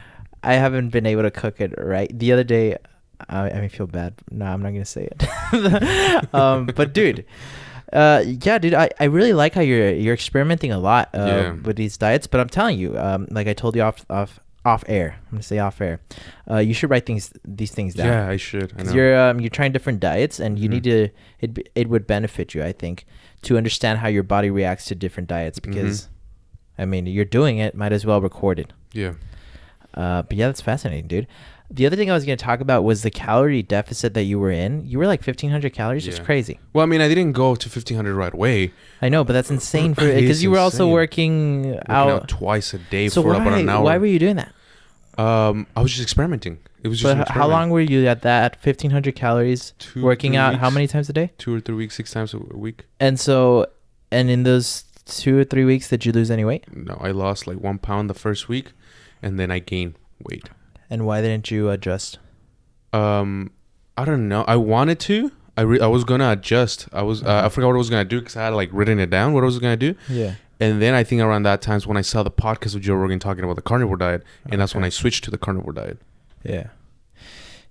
I 0.43 0.53
haven't 0.55 0.89
been 0.89 1.05
able 1.05 1.23
to 1.23 1.31
cook 1.31 1.61
it 1.61 1.73
right. 1.77 2.11
The 2.17 2.31
other 2.31 2.43
day, 2.43 2.77
I, 3.29 3.50
I 3.50 3.67
feel 3.67 3.88
bad. 3.88 4.15
No, 4.31 4.45
I'm 4.45 4.61
not 4.61 4.71
gonna 4.71 4.85
say 4.85 5.07
it. 5.11 6.33
um, 6.33 6.65
but 6.67 6.93
dude, 6.93 7.25
uh, 7.93 8.23
yeah, 8.25 8.57
dude, 8.57 8.73
I, 8.73 8.89
I 9.00 9.05
really 9.05 9.33
like 9.33 9.53
how 9.53 9.61
you're 9.61 9.91
you're 9.91 10.13
experimenting 10.13 10.71
a 10.71 10.79
lot 10.79 11.09
uh, 11.13 11.17
Yeah. 11.19 11.51
with 11.53 11.75
these 11.75 11.97
diets. 11.97 12.27
But 12.27 12.39
I'm 12.39 12.50
telling 12.50 12.79
you, 12.79 12.97
um, 12.97 13.27
like 13.31 13.47
I 13.47 13.53
told 13.53 13.75
you 13.75 13.83
off 13.83 14.05
off 14.09 14.39
off 14.63 14.83
air. 14.87 15.15
I'm 15.25 15.31
gonna 15.31 15.43
say 15.43 15.57
off 15.59 15.81
air. 15.81 15.99
Uh, 16.49 16.57
you 16.57 16.73
should 16.73 16.89
write 16.89 17.05
things 17.05 17.33
these 17.43 17.71
things 17.71 17.93
down. 17.95 18.07
Yeah, 18.07 18.27
I 18.29 18.37
should. 18.37 18.69
Because 18.75 18.93
you're 18.93 19.17
um, 19.19 19.39
you're 19.39 19.49
trying 19.49 19.71
different 19.71 19.99
diets, 19.99 20.39
and 20.39 20.59
you 20.59 20.67
Mhm. 20.69 20.71
need 20.71 20.83
to 20.83 21.09
it 21.39 21.69
it 21.75 21.89
would 21.89 22.05
benefit 22.07 22.53
you, 22.53 22.63
I 22.63 22.71
think, 22.71 23.05
to 23.43 23.57
understand 23.57 23.99
how 23.99 24.07
your 24.07 24.23
body 24.23 24.49
reacts 24.49 24.85
to 24.85 24.95
different 24.95 25.29
diets. 25.29 25.59
Mm-hmm. 25.59 25.71
Because, 25.71 26.09
I 26.77 26.85
mean, 26.85 27.05
you're 27.07 27.25
doing 27.25 27.57
it, 27.57 27.73
might 27.75 27.91
as 27.93 28.05
well 28.05 28.21
record 28.21 28.59
it. 28.59 28.71
yeah. 28.93 29.13
Uh, 29.93 30.21
but 30.21 30.37
yeah, 30.37 30.47
that's 30.47 30.61
fascinating, 30.61 31.07
dude. 31.07 31.27
The 31.73 31.85
other 31.85 31.95
thing 31.95 32.11
I 32.11 32.13
was 32.13 32.25
going 32.25 32.37
to 32.37 32.43
talk 32.43 32.59
about 32.59 32.83
was 32.83 33.01
the 33.01 33.09
calorie 33.09 33.63
deficit 33.63 34.13
that 34.13 34.23
you 34.23 34.37
were 34.39 34.51
in. 34.51 34.85
You 34.85 34.99
were 34.99 35.07
like 35.07 35.21
1,500 35.21 35.71
calories. 35.73 36.05
It's 36.05 36.17
Yeah. 36.17 36.23
crazy. 36.23 36.59
Well, 36.73 36.83
I 36.83 36.85
mean, 36.85 36.99
I 36.99 37.07
didn't 37.07 37.31
go 37.31 37.55
to 37.55 37.69
1500 37.69 38.13
right 38.13 38.33
away. 38.33 38.73
I 39.01 39.07
know, 39.07 39.23
but 39.23 39.31
that's 39.33 39.49
insane 39.49 39.93
for 39.93 40.01
because 40.13 40.43
you 40.43 40.51
were 40.51 40.57
also 40.59 40.87
working 40.89 41.71
Working 41.71 41.79
out. 41.87 42.09
out 42.09 42.27
twice 42.27 42.73
a 42.73 42.77
day 42.79 43.07
so 43.07 43.21
for 43.21 43.29
why, 43.29 43.41
about 43.41 43.59
an 43.59 43.69
hour. 43.69 43.83
why 43.85 43.97
were 43.97 44.05
you 44.05 44.19
doing 44.19 44.35
that? 44.35 44.53
Um, 45.17 45.65
I 45.75 45.81
was 45.81 45.91
just 45.91 46.03
experimenting. 46.03 46.59
It 46.83 46.87
was 46.89 46.99
just. 46.99 47.17
But 47.17 47.29
how 47.29 47.47
long 47.47 47.69
were 47.69 47.79
you 47.81 48.07
at 48.07 48.21
that 48.23 48.57
1,500 48.63 49.15
calories 49.15 49.73
Two, 49.79 50.01
working 50.01 50.35
out? 50.35 50.55
How 50.55 50.69
many 50.69 50.87
times 50.87 51.09
a 51.09 51.13
day? 51.13 51.31
Two 51.37 51.55
or 51.55 51.59
three 51.59 51.75
weeks, 51.75 51.95
six 51.95 52.11
times 52.11 52.33
a 52.33 52.37
a 52.37 52.57
week. 52.57 52.85
And 52.99 53.19
so, 53.19 53.67
and 54.11 54.29
in 54.29 54.43
those 54.43 54.83
two 55.05 55.37
or 55.37 55.43
three 55.43 55.63
weeks, 55.65 55.89
did 55.89 56.05
you 56.05 56.11
lose 56.11 56.31
any 56.31 56.43
weight? 56.43 56.65
No, 56.75 56.97
I 56.99 57.11
lost 57.11 57.45
like 57.47 57.59
one 57.59 57.77
pound 57.77 58.09
the 58.09 58.13
first 58.13 58.49
week, 58.49 58.71
and 59.21 59.39
then 59.39 59.51
I 59.51 59.59
gained 59.59 59.95
weight. 60.23 60.49
And 60.91 61.05
why 61.07 61.21
didn't 61.21 61.50
you 61.50 61.69
adjust? 61.71 62.19
Um, 62.93 63.51
I 63.98 64.05
don't 64.05 64.27
know. 64.27 64.43
I 64.48 64.57
wanted 64.57 65.00
to. 65.01 65.31
I 65.57 65.62
re- 65.62 65.79
I 65.79 65.88
was 65.88 66.03
gonna 66.03 66.31
adjust. 66.31 66.88
I 66.93 67.01
was 67.01 67.24
uh, 67.24 67.41
I 67.45 67.50
forgot 67.50 67.67
what 67.67 67.75
I 67.75 67.77
was 67.77 67.89
gonna 67.89 68.05
do 68.05 68.19
because 68.19 68.36
I 68.36 68.43
had 68.43 68.53
like 68.53 68.69
written 68.71 69.00
it 69.00 69.10
down 69.10 69.33
what 69.33 69.41
I 69.43 69.45
was 69.45 69.57
gonna 69.60 69.77
do. 69.77 69.95
Yeah. 70.10 70.36
And 70.60 70.81
then 70.81 70.93
I 70.93 71.03
think 71.03 71.21
around 71.21 71.43
that 71.43 71.62
times 71.62 71.88
when 71.88 71.98
I 71.98 72.01
saw 72.01 72.21
the 72.21 72.29
podcast 72.29 72.75
of 72.75 72.81
Joe 72.81 72.93
Rogan 72.93 73.17
talking 73.19 73.43
about 73.43 73.55
the 73.55 73.62
carnivore 73.63 73.98
diet, 73.98 74.24
and 74.50 74.62
that's 74.62 74.75
when 74.75 74.83
I 74.83 74.89
switched 74.89 75.24
to 75.24 75.31
the 75.31 75.38
carnivore 75.38 75.74
diet. 75.74 75.98
Yeah. 76.43 76.67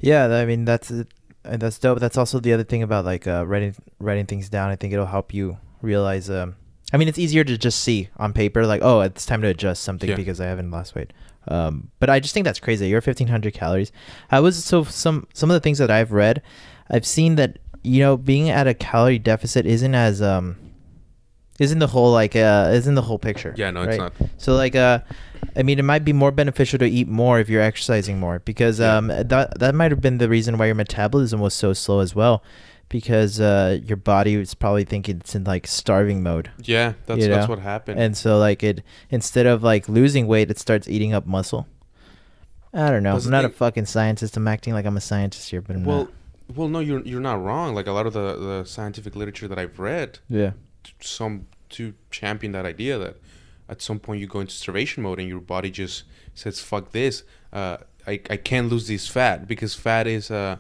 Yeah, 0.01 0.27
I 0.27 0.45
mean 0.47 0.65
that's. 0.65 0.91
Uh, 0.91 1.05
That's 1.43 1.79
dope. 1.79 2.01
That's 2.01 2.19
also 2.19 2.39
the 2.39 2.53
other 2.53 2.65
thing 2.65 2.83
about 2.83 3.07
like 3.07 3.27
uh, 3.27 3.47
writing 3.47 3.75
writing 3.99 4.27
things 4.27 4.51
down. 4.51 4.69
I 4.69 4.77
think 4.77 4.93
it'll 4.93 5.07
help 5.07 5.33
you 5.33 5.57
realize. 5.81 6.29
Um, 6.29 6.55
I 6.93 6.99
mean, 6.99 7.09
it's 7.09 7.19
easier 7.19 7.45
to 7.45 7.57
just 7.57 7.81
see 7.81 8.11
on 8.19 8.35
paper, 8.35 8.67
like, 8.67 8.83
oh, 8.85 9.01
it's 9.01 9.25
time 9.25 9.41
to 9.41 9.49
adjust 9.49 9.83
something 9.83 10.11
Yeah. 10.11 10.17
because 10.17 10.39
I 10.39 10.47
haven't 10.47 10.71
lost 10.71 10.95
weight. 10.95 11.15
Um, 11.51 11.91
but 11.99 12.09
I 12.09 12.21
just 12.21 12.33
think 12.35 12.45
that's 12.45 12.61
crazy. 12.61 12.89
You're 12.89 13.01
1,500 13.01 13.53
calories. 13.53 13.91
I 14.31 14.41
was 14.41 14.63
so 14.65 14.85
some 14.85 15.27
some 15.35 15.51
of 15.51 15.55
the 15.55 15.61
things 15.61 15.79
that 15.79 15.91
I've 15.91 16.13
read, 16.13 16.43
I've 16.91 17.07
seen 17.07 17.37
that 17.37 17.59
you 17.83 18.01
know 18.01 18.17
being 18.17 18.49
at 18.51 18.67
a 18.67 18.75
calorie 18.75 19.19
deficit 19.19 19.67
isn't 19.67 19.95
as 19.95 20.23
um, 20.23 20.57
isn't 21.59 21.79
the 21.79 21.89
whole 21.89 22.13
like 22.13 22.37
uh, 22.37 22.71
isn't 22.73 22.95
the 22.95 23.03
whole 23.03 23.19
picture. 23.19 23.55
Yeah, 23.57 23.71
no, 23.71 23.83
it's 23.83 23.99
not. 23.99 24.13
So 24.39 24.55
like 24.55 24.75
uh 24.77 25.01
I 25.57 25.63
mean 25.63 25.79
it 25.79 25.85
might 25.85 26.05
be 26.05 26.13
more 26.13 26.31
beneficial 26.31 26.79
to 26.79 26.87
eat 26.87 27.09
more 27.09 27.41
if 27.41 27.49
you're 27.49 27.63
exercising 27.63 28.21
more 28.21 28.39
because 28.41 28.79
Yeah. 28.81 28.97
um 28.97 29.09
that 29.09 29.59
that 29.59 29.75
might 29.75 29.91
have 29.91 30.01
been 30.01 30.19
the 30.19 30.29
reason 30.29 30.57
why 30.59 30.67
your 30.67 30.75
metabolism 30.75 31.41
was 31.41 31.55
so 31.55 31.73
slow 31.73 32.01
as 32.01 32.15
well 32.15 32.43
because 32.91 33.41
uh 33.41 33.79
your 33.83 33.97
body 33.97 34.35
is 34.35 34.55
probably 34.55 34.85
thinking 34.85 35.17
it's 35.21 35.35
in 35.35 35.45
like 35.45 35.67
starving 35.67 36.23
mode. 36.23 36.51
Yeah, 36.63 36.93
that's 37.07 37.23
You 37.23 37.29
that's 37.29 37.49
what 37.49 37.61
happened. 37.61 37.99
And 37.99 38.15
so 38.15 38.39
like 38.39 38.63
it 38.63 38.83
instead 39.09 39.47
of 39.47 39.63
like 39.63 39.89
losing 39.89 40.27
weight 40.27 40.51
it 40.51 40.59
starts 40.59 40.87
eating 40.87 41.15
up 41.15 41.27
muscle. 41.27 41.67
I 42.75 42.91
don't 42.91 43.03
know. 43.03 43.15
That's 43.15 43.25
I'm 43.25 43.33
not 43.33 43.45
a 43.47 43.49
fucking 43.49 43.87
scientist. 43.87 44.37
I'm 44.37 44.47
acting 44.47 44.75
like 44.75 44.85
I'm 44.85 44.97
a 44.97 45.01
scientist 45.01 45.51
here, 45.51 45.61
but 45.63 45.77
I'm 45.77 45.85
well, 45.85 46.05
not. 46.05 46.13
well, 46.57 46.69
no, 46.69 46.81
you're 46.81 47.01
you're 47.05 47.21
not 47.21 47.43
wrong. 47.43 47.75
Like 47.75 47.87
a 47.87 47.93
lot 47.93 48.07
of 48.07 48.13
the 48.13 48.37
the 48.37 48.65
scientific 48.65 49.17
literature 49.17 49.49
that 49.49 49.59
I've 49.59 49.79
read, 49.79 50.19
Yeah. 50.29 50.53
some 51.01 51.47
to 51.71 51.95
champion 52.11 52.53
that 52.53 52.67
idea 52.67 52.99
that 52.99 53.17
at 53.69 53.81
some 53.81 54.01
point 54.01 54.21
you 54.21 54.27
go 54.27 54.41
into 54.41 54.53
starvation 54.53 55.05
mode 55.05 55.21
and 55.21 55.29
your 55.29 55.41
body 55.41 55.71
just 55.71 56.03
says 56.35 56.61
fuck 56.61 56.91
this 56.91 57.23
uh, 57.53 57.77
I, 58.07 58.21
I 58.29 58.37
can't 58.37 58.69
lose 58.69 58.89
this 58.89 59.07
fat 59.07 59.47
because 59.47 59.77
fat 59.77 60.09
is 60.09 60.31
uh 60.33 60.57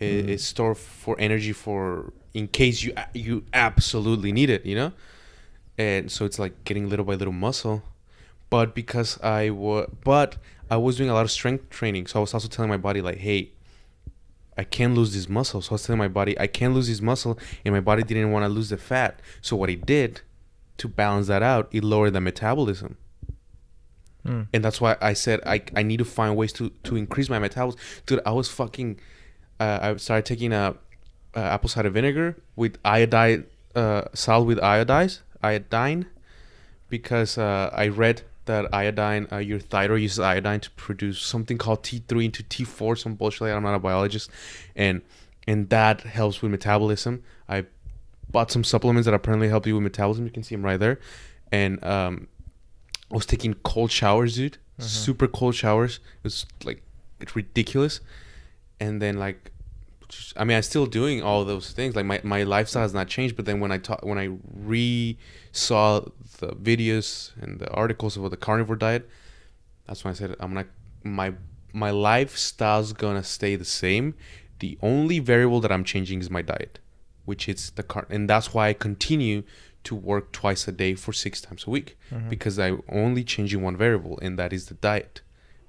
i- 0.00 0.04
Mhm. 0.04 0.28
is 0.28 0.44
stored 0.44 0.78
for 0.78 1.14
energy 1.18 1.52
for 1.52 2.12
in 2.34 2.48
case 2.48 2.82
you 2.82 2.92
you 3.14 3.44
absolutely 3.52 4.32
need 4.32 4.50
it 4.50 4.64
you 4.64 4.74
know 4.74 4.92
and 5.78 6.10
so 6.10 6.24
it's 6.24 6.38
like 6.38 6.64
getting 6.64 6.88
little 6.88 7.04
by 7.04 7.14
little 7.14 7.32
muscle 7.32 7.82
but 8.50 8.74
because 8.74 9.18
I 9.22 9.50
was 9.50 9.88
but 10.04 10.36
I 10.70 10.76
was 10.76 10.96
doing 10.96 11.10
a 11.10 11.14
lot 11.14 11.24
of 11.24 11.30
strength 11.30 11.68
training 11.70 12.06
so 12.06 12.18
I 12.18 12.22
was 12.22 12.32
also 12.34 12.48
telling 12.48 12.70
my 12.70 12.76
body 12.78 13.00
like 13.02 13.18
hey 13.18 13.50
I 14.54 14.64
can't 14.64 14.94
lose 14.94 15.14
this 15.14 15.30
muscle. 15.30 15.62
So 15.62 15.70
I 15.70 15.74
was 15.76 15.84
telling 15.86 15.98
my 15.98 16.08
body, 16.08 16.38
I 16.38 16.46
can't 16.46 16.74
lose 16.74 16.86
this 16.86 17.00
muscle, 17.00 17.38
and 17.64 17.72
my 17.74 17.80
body 17.80 18.02
didn't 18.02 18.32
want 18.32 18.44
to 18.44 18.50
lose 18.50 18.68
the 18.68 18.76
fat. 18.76 19.18
So 19.40 19.56
what 19.56 19.70
it 19.70 19.86
did 19.86 20.20
to 20.76 20.88
balance 20.88 21.26
that 21.28 21.42
out, 21.42 21.68
it 21.72 21.82
lowered 21.82 22.12
the 22.12 22.20
metabolism. 22.20 22.98
Mm. 24.26 24.48
And 24.52 24.62
that's 24.62 24.78
why 24.78 24.96
I 25.00 25.14
said 25.14 25.40
I, 25.46 25.62
I 25.74 25.82
need 25.82 25.96
to 25.98 26.04
find 26.04 26.36
ways 26.36 26.52
to, 26.54 26.68
to 26.84 26.96
increase 26.96 27.30
my 27.30 27.38
metabolism. 27.38 27.80
Dude, 28.04 28.20
I 28.26 28.32
was 28.32 28.48
fucking. 28.50 29.00
Uh, 29.60 29.78
I 29.82 29.96
started 29.96 30.26
taking 30.26 30.52
a, 30.52 30.74
uh 31.34 31.40
apple 31.40 31.68
cider 31.68 31.90
vinegar 31.90 32.36
with 32.56 32.76
iodine, 32.84 33.44
uh, 33.74 34.02
salt 34.14 34.46
with 34.46 34.58
iodize, 34.58 35.20
iodine, 35.42 36.06
because 36.88 37.38
uh, 37.38 37.70
I 37.72 37.88
read 37.88 38.22
that 38.44 38.72
iodine, 38.74 39.28
uh, 39.32 39.36
your 39.38 39.60
thyroid 39.60 40.02
uses 40.02 40.18
iodine 40.18 40.60
to 40.60 40.70
produce 40.72 41.20
something 41.22 41.58
called 41.58 41.82
T3 41.84 42.24
into 42.24 42.42
T4, 42.42 42.98
some 42.98 43.14
bullshit. 43.14 43.48
I'm 43.54 43.62
not 43.62 43.74
a 43.74 43.78
biologist, 43.78 44.30
and 44.74 45.00
and 45.46 45.68
that 45.70 46.00
helps 46.02 46.42
with 46.42 46.50
metabolism. 46.50 47.22
I 47.48 47.64
bought 48.30 48.50
some 48.50 48.64
supplements 48.64 49.04
that 49.06 49.14
apparently 49.14 49.48
help 49.48 49.66
you 49.66 49.74
with 49.74 49.82
metabolism. 49.84 50.24
You 50.24 50.30
can 50.32 50.42
see 50.42 50.54
them 50.54 50.64
right 50.64 50.78
there, 50.78 50.98
and 51.52 51.82
um, 51.84 52.28
I 53.10 53.14
was 53.14 53.26
taking 53.26 53.54
cold 53.62 53.90
showers, 53.90 54.36
dude. 54.36 54.58
Mhm. 54.80 54.84
Super 54.84 55.28
cold 55.28 55.54
showers. 55.54 55.96
It 56.18 56.24
was 56.24 56.46
like 56.64 56.82
it's 57.20 57.36
ridiculous. 57.36 58.00
And 58.80 59.00
then 59.00 59.16
like, 59.16 59.51
just- 60.12 60.32
I 60.40 60.44
mean, 60.44 60.56
I'm 60.56 60.62
still 60.62 60.86
doing 60.86 61.22
all 61.22 61.44
those 61.44 61.72
things. 61.72 61.96
Like 61.96 62.06
my, 62.06 62.20
my 62.22 62.42
lifestyle 62.42 62.82
has 62.82 62.94
not 62.94 63.08
changed. 63.08 63.36
But 63.36 63.44
then 63.46 63.58
when 63.60 63.72
I 63.72 63.78
talk, 63.78 64.04
when 64.04 64.18
I 64.18 64.28
re 64.54 65.16
saw 65.52 66.00
the 66.38 66.48
videos 66.48 67.30
and 67.40 67.58
the 67.58 67.70
articles 67.70 68.16
about 68.16 68.30
the 68.30 68.36
carnivore 68.36 68.76
diet, 68.76 69.08
that's 69.86 70.04
when 70.04 70.12
I 70.12 70.14
said 70.14 70.36
I'm 70.40 70.54
gonna 70.54 70.66
my 71.04 71.34
my 71.72 71.90
lifestyle's 71.90 72.92
gonna 72.92 73.24
stay 73.24 73.56
the 73.56 73.64
same. 73.64 74.14
The 74.60 74.78
only 74.82 75.18
variable 75.18 75.60
that 75.60 75.72
I'm 75.72 75.84
changing 75.84 76.20
is 76.20 76.30
my 76.30 76.42
diet, 76.42 76.78
which 77.24 77.48
is 77.48 77.70
the 77.72 77.82
car, 77.82 78.06
and 78.10 78.28
that's 78.30 78.54
why 78.54 78.68
I 78.68 78.72
continue 78.74 79.42
to 79.84 79.94
work 79.96 80.30
twice 80.32 80.68
a 80.68 80.72
day 80.72 80.94
for 80.94 81.12
six 81.12 81.40
times 81.40 81.64
a 81.66 81.70
week 81.70 81.96
Mhm. 82.12 82.28
because 82.28 82.56
I'm 82.58 82.82
only 82.88 83.24
changing 83.24 83.60
one 83.62 83.76
variable, 83.76 84.16
and 84.22 84.38
that 84.38 84.52
is 84.52 84.66
the 84.66 84.74
diet. 84.74 85.22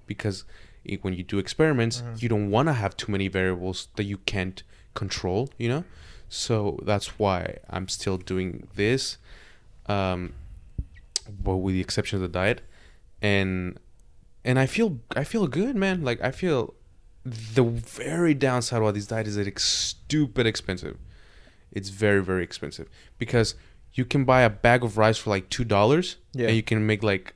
Because 0.05 0.43
when 1.01 1.13
you 1.13 1.23
do 1.23 1.37
experiments, 1.39 2.01
Mhm. 2.01 2.21
you 2.21 2.29
don't 2.29 2.49
want 2.51 2.67
to 2.67 2.73
have 2.73 2.95
too 2.97 3.11
many 3.11 3.27
variables 3.27 3.87
that 3.95 4.03
you 4.03 4.17
can't 4.17 4.61
control, 4.93 5.49
you 5.57 5.69
know. 5.69 5.83
So 6.29 6.79
that's 6.83 7.17
why 7.19 7.57
I'm 7.69 7.87
still 7.87 8.17
doing 8.17 8.67
this, 8.75 9.17
um, 9.87 10.33
but 11.29 11.57
with 11.57 11.73
the 11.75 11.81
exception 11.81 12.17
of 12.17 12.21
the 12.21 12.27
diet, 12.27 12.61
and 13.21 13.77
and 14.45 14.59
I 14.59 14.65
feel 14.65 14.99
I 15.15 15.23
feel 15.23 15.47
good, 15.47 15.75
man. 15.75 16.03
Like 16.03 16.19
I 16.21 16.31
feel 16.31 16.73
the 17.25 17.63
very 17.63 18.33
downside 18.33 18.81
of 18.81 18.93
this 18.93 19.07
diet 19.07 19.27
is 19.27 19.35
that 19.35 19.47
it's 19.47 19.63
stupid 19.63 20.45
expensive. 20.45 20.97
It's 21.71 21.89
very 21.89 22.21
very 22.23 22.43
expensive 22.43 22.87
because 23.17 23.55
you 23.93 24.03
can 24.05 24.25
buy 24.25 24.41
a 24.41 24.49
bag 24.49 24.83
of 24.83 24.97
rice 24.97 25.17
for 25.17 25.29
like 25.29 25.49
two 25.49 25.63
dollars, 25.63 26.17
Yeah. 26.33 26.47
and 26.47 26.55
you 26.55 26.63
can 26.63 26.85
make 26.85 27.03
like 27.03 27.33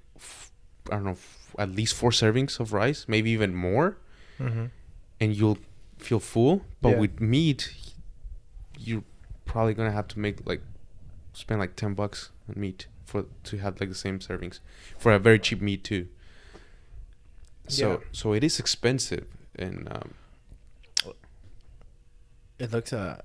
I 0.92 0.96
don't 0.96 1.06
know 1.06 1.18
at 1.58 1.70
least 1.72 1.94
four 1.96 2.12
servings 2.12 2.60
of 2.60 2.74
rice, 2.74 3.06
maybe 3.08 3.30
even 3.32 3.54
more, 3.56 3.98
Mm-hmm. 4.40 4.66
and 5.20 5.36
you'll 5.36 5.58
feel 5.98 6.20
full. 6.20 6.62
But 6.82 6.90
Yeah. 6.90 7.00
with 7.00 7.20
meat, 7.20 7.74
you're 8.80 9.04
probably 9.46 9.74
gonna 9.74 9.92
have 9.92 10.08
to 10.10 10.20
make 10.20 10.46
like 10.46 10.62
spend 11.34 11.60
like 11.60 11.76
ten 11.76 11.94
bucks 11.96 12.30
on 12.48 12.60
meat 12.62 12.88
for 13.06 13.26
to 13.46 13.58
have 13.58 13.80
like 13.80 13.90
the 13.90 13.96
same 13.96 14.20
servings 14.20 14.60
for 14.98 15.12
a 15.14 15.20
very 15.20 15.40
cheap 15.40 15.62
meat 15.62 15.84
too. 15.84 16.08
So 17.68 17.92
Yeah. 17.92 17.98
so 18.12 18.34
it 18.34 18.44
is 18.44 18.60
expensive, 18.60 19.26
and 19.56 19.88
um, 19.92 20.14
It 22.60 22.72
looks 22.72 22.92
uh 22.94 23.22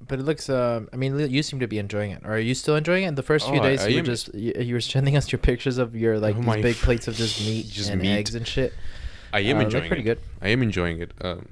but 0.00 0.18
it 0.18 0.22
looks 0.22 0.48
uh 0.50 0.80
I 0.92 0.96
mean 0.96 1.18
you 1.18 1.42
seem 1.42 1.60
to 1.60 1.66
be 1.66 1.78
enjoying 1.78 2.10
it. 2.10 2.24
Are 2.24 2.38
you 2.38 2.54
still 2.54 2.76
enjoying 2.76 3.04
it? 3.04 3.16
The 3.16 3.22
first 3.22 3.48
few 3.48 3.60
Oh, 3.60 3.62
days 3.62 3.82
I 3.82 3.88
you 3.88 3.94
were 3.96 3.98
am. 4.00 4.04
just 4.04 4.34
you, 4.34 4.52
you 4.58 4.74
were 4.74 4.80
sending 4.80 5.16
us 5.16 5.30
your 5.32 5.38
pictures 5.38 5.78
of 5.78 5.94
your 5.96 6.18
like 6.18 6.36
Oh 6.36 6.42
these 6.42 6.62
big 6.62 6.76
f- 6.76 6.82
plates 6.86 7.08
of 7.08 7.14
just 7.16 7.40
meat 7.40 7.68
just 7.68 7.90
and 7.90 8.02
meat. 8.02 8.12
eggs 8.14 8.34
and 8.34 8.46
shit. 8.46 8.72
I 9.32 9.40
am 9.40 9.58
Uh, 9.58 9.62
enjoying 9.62 9.88
pretty 9.88 10.02
it. 10.02 10.04
good. 10.04 10.20
I 10.42 10.48
am 10.48 10.62
enjoying 10.62 11.00
it. 11.00 11.12
Um, 11.20 11.48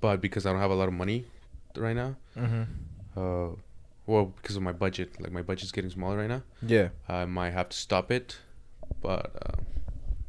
but 0.00 0.20
because 0.20 0.46
I 0.46 0.52
don't 0.52 0.60
have 0.60 0.70
a 0.70 0.74
lot 0.74 0.88
of 0.88 0.94
money 0.94 1.24
right 1.76 1.94
now, 1.96 2.16
Mm-hmm. 2.36 2.62
uh, 3.16 3.54
well, 4.06 4.26
because 4.40 4.56
of 4.56 4.62
my 4.62 4.72
budget, 4.72 5.20
like 5.20 5.32
my 5.32 5.42
budget's 5.42 5.70
getting 5.72 5.90
smaller 5.90 6.16
right 6.18 6.28
now, 6.28 6.42
Yeah. 6.60 6.88
I 7.08 7.24
might 7.24 7.50
have 7.52 7.68
to 7.70 7.76
stop 7.76 8.10
it. 8.10 8.38
But 9.00 9.32
uh, 9.46 9.56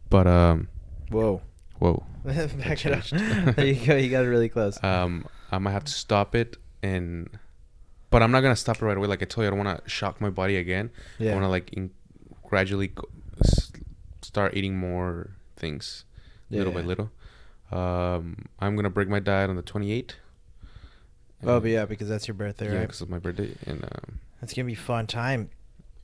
but 0.09 0.27
um, 0.27 0.69
Whoa. 1.09 1.41
whoa. 1.79 2.03
Back 2.25 2.85
it 2.85 2.93
up. 2.93 3.03
there 3.55 3.65
you 3.65 3.85
go. 3.85 3.95
You 3.95 4.09
got 4.09 4.23
it 4.25 4.29
really 4.29 4.49
close. 4.49 4.81
Um, 4.83 5.25
I 5.51 5.57
might 5.57 5.71
have 5.71 5.83
to 5.85 5.91
stop 5.91 6.33
it, 6.35 6.57
and 6.83 7.29
but 8.11 8.21
I'm 8.21 8.31
not 8.31 8.41
gonna 8.41 8.55
stop 8.55 8.77
it 8.81 8.85
right 8.85 8.95
away. 8.97 9.07
Like 9.07 9.21
I 9.23 9.25
told 9.25 9.43
you, 9.43 9.47
I 9.47 9.49
don't 9.55 9.65
want 9.65 9.83
to 9.83 9.89
shock 9.89 10.21
my 10.21 10.29
body 10.29 10.57
again. 10.57 10.91
I 11.19 11.33
want 11.33 11.45
to 11.45 11.49
like 11.49 11.73
in, 11.73 11.89
gradually 12.43 12.87
go, 12.89 13.07
s- 13.43 13.71
start 14.21 14.55
eating 14.55 14.75
more 14.77 15.31
things, 15.55 16.05
little 16.51 16.73
by 16.73 16.81
little. 16.81 17.09
Um, 17.71 18.45
I'm 18.59 18.75
gonna 18.75 18.91
break 18.91 19.07
my 19.09 19.19
diet 19.19 19.49
on 19.49 19.55
the 19.55 19.63
28th. 19.63 20.11
Oh, 21.45 21.59
but 21.59 21.69
yeah, 21.71 21.85
because 21.85 22.07
that's 22.07 22.27
your 22.27 22.35
birthday, 22.35 22.67
yeah, 22.67 22.73
right? 22.77 22.81
because 22.81 23.01
of 23.01 23.09
my 23.09 23.19
birthday, 23.19 23.49
and 23.65 23.83
um, 23.83 24.19
That's 24.39 24.53
gonna 24.53 24.65
be 24.67 24.75
fun 24.75 25.07
time. 25.07 25.49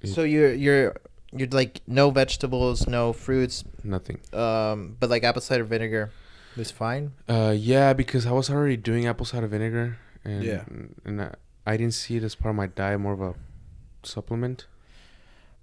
So 0.04 0.24
you're 0.24 0.54
you're 0.54 0.96
you're 1.32 1.48
like 1.50 1.82
no 1.86 2.10
vegetables, 2.10 2.88
no 2.88 3.14
fruits, 3.14 3.64
nothing. 3.84 4.20
um, 4.34 4.96
but 5.00 5.10
like 5.10 5.24
apple 5.24 5.42
cider 5.42 5.64
vinegar 5.64 6.12
is 6.58 6.72
fine. 6.72 7.12
Uh, 7.28 7.54
yeah, 7.56 7.94
because 7.94 8.26
I 8.26 8.32
was 8.32 8.50
already 8.50 8.76
doing 8.78 9.06
apple 9.06 9.26
cider 9.26 9.48
vinegar, 9.48 9.98
and 10.26 10.44
Yeah. 10.44 10.64
and 11.06 11.22
I, 11.22 11.36
I 11.66 11.78
didn't 11.78 11.94
see 11.94 12.18
it 12.18 12.24
as 12.24 12.36
part 12.36 12.52
of 12.52 12.56
my 12.56 12.68
diet, 12.68 13.00
more 13.00 13.14
of 13.14 13.22
a 13.22 13.34
supplement. 14.04 14.66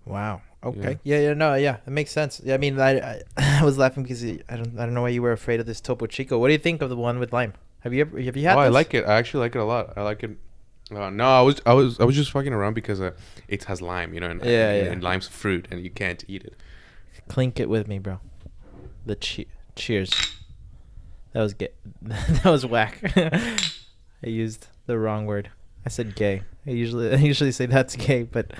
Wow. 0.04 0.42
Okay. 0.62 0.98
Yeah. 1.02 1.18
Yeah. 1.20 1.34
no. 1.34 1.54
Yeah. 1.54 1.78
It 1.86 1.90
makes 1.90 2.10
sense. 2.12 2.40
Yeah, 2.44 2.54
I 2.54 2.58
mean, 2.58 2.78
I, 2.80 2.98
I 2.98 3.22
I 3.60 3.64
was 3.64 3.76
laughing 3.78 4.02
because 4.02 4.24
I 4.24 4.36
don't 4.56 4.78
I 4.78 4.84
don't 4.84 4.94
know 4.94 5.02
why 5.02 5.08
you 5.10 5.22
were 5.22 5.32
afraid 5.32 5.60
of 5.60 5.66
this 5.66 5.80
Topo 5.80 6.06
Chico. 6.06 6.38
What 6.38 6.48
do 6.48 6.52
you 6.52 6.58
think 6.58 6.82
of 6.82 6.90
the 6.90 6.96
one 6.96 7.18
with 7.18 7.32
lime? 7.32 7.54
Have 7.80 7.92
you 7.94 8.00
ever 8.02 8.20
have 8.20 8.36
you 8.36 8.44
had? 8.46 8.56
oh, 8.56 8.60
I 8.60 8.68
like 8.68 8.94
it. 8.94 9.04
I 9.04 9.14
actually 9.16 9.40
like 9.40 9.54
it 9.54 9.60
a 9.60 9.64
lot. 9.64 9.92
I 9.96 10.02
like 10.02 10.22
it. 10.22 10.30
Uh, 10.94 11.10
no, 11.10 11.24
I 11.24 11.40
was 11.42 11.60
I 11.66 11.72
was 11.72 11.98
I 11.98 12.04
was 12.04 12.14
just 12.14 12.30
fucking 12.30 12.52
around 12.52 12.74
because 12.74 13.00
uh, 13.00 13.10
it 13.48 13.64
has 13.64 13.82
lime, 13.82 14.14
you 14.14 14.20
know, 14.20 14.30
and, 14.30 14.40
Yeah, 14.44 14.70
and, 14.70 14.86
yeah. 14.86 14.92
and 14.92 15.02
lime's 15.02 15.26
fruit, 15.28 15.66
and 15.70 15.80
you 15.82 15.90
can't 15.90 16.24
eat 16.28 16.44
it. 16.44 16.54
Clink 17.28 17.58
it 17.58 17.68
with 17.68 17.88
me, 17.88 17.98
bro. 17.98 18.20
The 19.04 19.16
che- 19.16 19.48
cheers. 19.74 20.10
That 21.32 21.42
was 21.42 21.54
gay. 21.54 21.70
that 22.02 22.44
was 22.44 22.64
whack. 22.64 23.00
I 24.24 24.28
used 24.28 24.68
the 24.86 24.98
wrong 24.98 25.26
word. 25.26 25.50
I 25.84 25.88
said 25.88 26.14
gay. 26.16 26.42
I 26.66 26.70
usually 26.70 27.12
I 27.14 27.18
usually 27.18 27.52
say 27.52 27.66
that's 27.66 27.96
gay, 27.96 28.22
but 28.24 28.52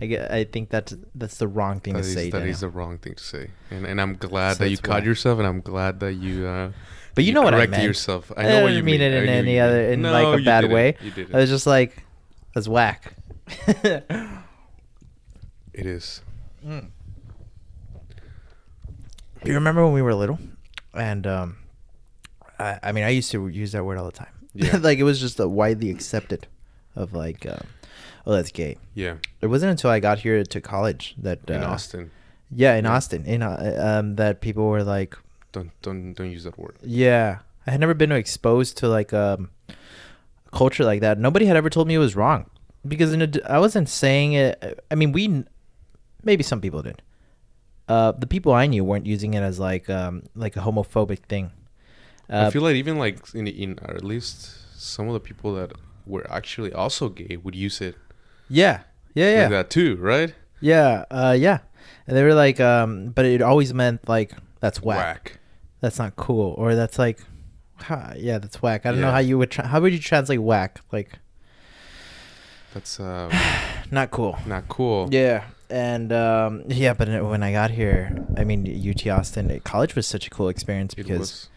I 0.00 0.06
get, 0.06 0.30
I 0.30 0.44
think 0.44 0.70
that's 0.70 0.94
that's 1.14 1.38
the 1.38 1.48
wrong 1.48 1.80
thing 1.80 1.94
That 1.94 2.02
to 2.02 2.08
is, 2.08 2.14
say. 2.14 2.30
that 2.30 2.38
Daniel. 2.38 2.50
is 2.54 2.60
the 2.60 2.68
wrong 2.68 2.98
thing 2.98 3.14
to 3.14 3.22
say, 3.24 3.50
and 3.70 3.86
and 3.86 4.00
I'm 4.00 4.14
glad 4.14 4.56
So 4.58 4.64
that 4.64 4.70
you 4.70 4.78
caught 4.78 4.96
whack. 4.96 5.04
yourself, 5.04 5.38
and 5.38 5.46
I'm 5.46 5.60
glad 5.60 6.00
that 6.00 6.14
you. 6.14 6.46
Uh, 6.46 6.72
but 7.14 7.24
you 7.24 7.32
know 7.32 7.42
what 7.42 7.54
I 7.54 7.66
meant. 7.66 7.82
yourself. 7.82 8.30
I 8.36 8.42
I 8.42 8.48
know 8.48 8.62
what 8.62 8.68
didn't 8.68 8.76
you 8.78 8.82
mean 8.82 9.00
mean. 9.00 9.12
it 9.12 9.22
in 9.24 9.28
any 9.28 9.54
you 9.56 9.60
other- 9.62 9.92
in, 9.92 10.02
No, 10.02 10.12
like, 10.12 10.40
a 10.40 10.44
bad 10.44 10.60
didn't. 10.62 10.74
way. 10.74 10.96
You 11.02 11.10
did 11.12 11.34
I 11.34 11.38
was 11.38 11.48
just 11.50 11.66
like, 11.66 12.02
that's 12.54 12.68
whack. 12.68 13.14
It 15.72 15.86
is. 15.86 16.20
Mm. 16.64 16.90
You 19.44 19.54
remember 19.54 19.84
when 19.84 19.92
we 19.94 20.02
were 20.02 20.14
little, 20.14 20.38
and 20.94 21.26
um, 21.26 21.56
I, 22.58 22.78
I 22.82 22.92
mean, 22.92 23.04
I 23.04 23.10
used 23.10 23.30
to 23.32 23.46
use 23.48 23.72
that 23.72 23.84
word 23.84 23.98
all 23.98 24.04
the 24.06 24.12
time. 24.12 24.28
Yeah. 24.58 24.76
like 24.80 24.98
it 24.98 25.04
was 25.04 25.20
just 25.20 25.38
a 25.40 25.48
widely 25.48 25.90
accepted, 25.90 26.46
of 26.94 27.12
like, 27.12 27.46
uh, 27.46 27.58
oh, 28.26 28.32
that's 28.32 28.50
gay. 28.52 28.76
Yeah. 28.94 29.16
It 29.40 29.46
wasn't 29.48 29.70
until 29.70 29.90
I 29.90 30.00
got 30.00 30.18
here 30.20 30.42
to 30.44 30.60
college 30.60 31.14
that 31.18 31.48
In 31.48 31.62
uh, 31.62 31.68
Austin, 31.68 32.10
Yeah, 32.50 32.74
in 32.76 32.84
Yeah. 32.84 32.92
Austin, 32.94 33.24
in 33.24 33.42
uh, 33.42 33.76
um, 34.00 34.16
that 34.16 34.40
people 34.40 34.66
were 34.68 34.84
like, 34.84 35.16
don't 35.52 35.70
don't 35.82 36.14
don't 36.14 36.30
use 36.30 36.44
that 36.44 36.58
word. 36.58 36.76
yeah, 36.82 37.38
I 37.66 37.70
had 37.70 37.80
never 37.80 37.94
been 37.94 38.12
exposed 38.12 38.76
to 38.78 38.88
like 38.88 39.12
um, 39.12 39.50
a 39.68 40.50
culture 40.56 40.84
like 40.84 41.00
that. 41.00 41.18
Nobody 41.18 41.46
had 41.46 41.56
ever 41.56 41.70
told 41.70 41.88
me 41.88 41.94
it 41.94 41.98
was 41.98 42.14
wrong 42.14 42.50
because 42.86 43.12
in 43.12 43.22
a 43.22 43.28
I 43.48 43.58
wasn't 43.58 43.88
saying 43.88 44.34
it. 44.34 44.80
I 44.90 44.94
mean, 44.94 45.12
we 45.12 45.44
maybe 46.22 46.42
some 46.42 46.60
people 46.60 46.82
did. 46.82 47.02
Uh, 47.88 48.12
the 48.12 48.26
people 48.26 48.52
I 48.52 48.66
knew 48.66 48.84
weren't 48.84 49.06
using 49.06 49.34
it 49.34 49.40
as 49.42 49.58
like 49.58 49.88
um, 49.88 50.24
like 50.34 50.56
a 50.56 50.60
homophobic 50.60 51.20
thing. 51.20 51.50
Uh, 52.28 52.46
I 52.46 52.50
feel 52.50 52.62
like 52.62 52.76
even 52.76 52.98
like 52.98 53.18
in 53.34 53.46
in 53.46 53.78
or 53.82 53.94
at 53.94 54.04
least 54.04 54.80
some 54.80 55.06
of 55.08 55.14
the 55.14 55.20
people 55.20 55.54
that 55.54 55.72
were 56.06 56.26
actually 56.30 56.72
also 56.72 57.08
gay 57.08 57.36
would 57.36 57.54
use 57.54 57.80
it 57.80 57.96
yeah, 58.48 58.82
yeah, 59.14 59.30
yeah, 59.34 59.40
like 59.42 59.50
that 59.50 59.70
too, 59.70 59.96
right? 59.96 60.34
yeah, 60.60 61.04
uh, 61.10 61.36
yeah. 61.38 61.58
And 62.06 62.16
they 62.16 62.22
were 62.22 62.34
like, 62.34 62.60
um, 62.60 63.08
but 63.08 63.24
it 63.24 63.42
always 63.42 63.74
meant 63.74 64.08
like 64.08 64.32
that's 64.60 64.80
whack. 64.80 65.38
That's 65.80 65.98
not 65.98 66.16
cool, 66.16 66.54
or 66.56 66.74
that's 66.74 66.98
like, 66.98 67.18
ha, 67.76 68.12
yeah, 68.16 68.38
that's 68.38 68.62
whack. 68.62 68.86
I 68.86 68.92
don't 68.92 69.00
know 69.00 69.10
how 69.10 69.18
you 69.18 69.38
would 69.38 69.50
tra- 69.50 69.66
how 69.66 69.80
would 69.80 69.92
you 69.92 69.98
translate 69.98 70.40
whack? 70.40 70.80
Like 70.92 71.18
That's 72.74 73.00
uh 73.00 73.30
not 73.90 74.10
cool. 74.10 74.38
not 74.46 74.68
cool. 74.68 75.08
Yeah, 75.10 75.44
and 75.68 76.12
um, 76.12 76.64
yeah, 76.68 76.94
but 76.94 77.08
when 77.24 77.42
I 77.42 77.52
got 77.52 77.70
here, 77.72 78.16
I 78.36 78.44
mean, 78.44 78.66
UT 78.88 79.06
Austin 79.08 79.60
college 79.64 79.96
was 79.96 80.06
such 80.06 80.26
a 80.26 80.30
cool 80.30 80.48
experience 80.48 80.94
because. 80.94 81.48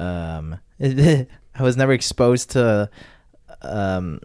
Um, 0.00 0.58
I 0.80 1.26
was 1.62 1.76
never 1.76 1.92
exposed 1.92 2.50
to 2.50 2.90
um, 3.62 4.20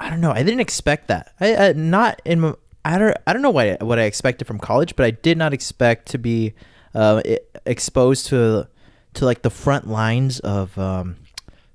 I 0.00 0.10
don't 0.10 0.20
know. 0.20 0.30
I 0.30 0.42
didn't 0.42 0.60
expect 0.60 1.08
that. 1.08 1.34
I, 1.40 1.56
I 1.56 1.72
not 1.72 2.22
in 2.24 2.54
I 2.84 2.98
don't 2.98 3.16
I 3.26 3.32
don't 3.32 3.42
know 3.42 3.50
what 3.50 3.66
I, 3.82 3.84
what 3.84 3.98
I 3.98 4.04
expected 4.04 4.46
from 4.46 4.58
college, 4.58 4.96
but 4.96 5.04
I 5.04 5.10
did 5.10 5.36
not 5.36 5.52
expect 5.52 6.06
to 6.10 6.18
be 6.18 6.54
uh, 6.94 7.22
exposed 7.66 8.26
to 8.26 8.68
to 9.14 9.24
like 9.24 9.42
the 9.42 9.50
front 9.50 9.88
lines 9.88 10.38
of 10.40 10.78
um, 10.78 11.16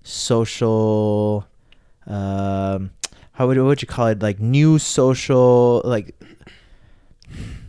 social 0.04 1.46
um, 2.08 2.92
how 3.34 3.48
would 3.48 3.58
what 3.58 3.66
would 3.66 3.82
you 3.82 3.88
call 3.88 4.08
it 4.08 4.22
like 4.22 4.40
new 4.40 4.80
social 4.80 5.82
like 5.84 6.16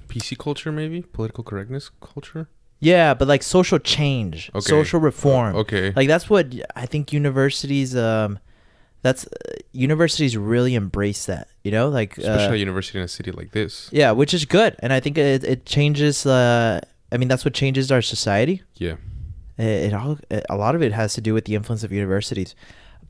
PC 0.09 0.39
culture, 0.39 0.71
maybe 0.71 1.03
political 1.03 1.43
correctness 1.43 1.91
culture. 2.01 2.49
Yeah 2.81 3.15
but 3.15 3.29
like 3.29 3.43
social 3.43 3.79
change 3.79 4.51
Okay. 4.55 4.61
social 4.69 5.01
reform 5.01 5.57
Okay. 5.57 5.93
like 5.97 6.09
that's 6.09 6.29
what 6.29 6.47
i 6.77 6.87
think 6.87 7.13
universities 7.13 7.97
um 7.97 8.39
that's 9.03 9.27
uh, 9.27 9.31
universities 9.73 10.37
really 10.37 10.75
embrace 10.75 11.27
that 11.27 11.49
you 11.63 11.71
know 11.71 11.89
like 11.89 12.17
Especially 12.19 12.47
uh, 12.49 12.53
a 12.55 12.59
university 12.59 12.99
in 12.99 13.05
a 13.05 13.09
city 13.09 13.31
like 13.33 13.53
this. 13.53 13.89
yeah 13.93 14.11
which 14.13 14.33
is 14.35 14.45
good 14.45 14.77
and 14.81 14.93
i 14.93 15.01
think 15.01 15.17
it, 15.19 15.45
it 15.45 15.67
changes 15.67 16.27
uh 16.27 16.81
i 17.13 17.17
mean 17.17 17.29
that's 17.29 17.45
what 17.45 17.55
changes 17.55 17.91
our 17.93 18.03
society 18.03 18.63
Yeah. 18.77 18.97
it, 19.59 19.93
it 19.93 19.95
all 19.95 20.19
a 20.49 20.57
lot 20.57 20.75
of 20.75 20.83
it 20.83 20.93
has 20.93 21.15
to 21.15 21.21
do 21.21 21.33
with 21.35 21.45
the 21.45 21.55
influence 21.55 21.85
of 21.85 21.93
universities 21.93 22.55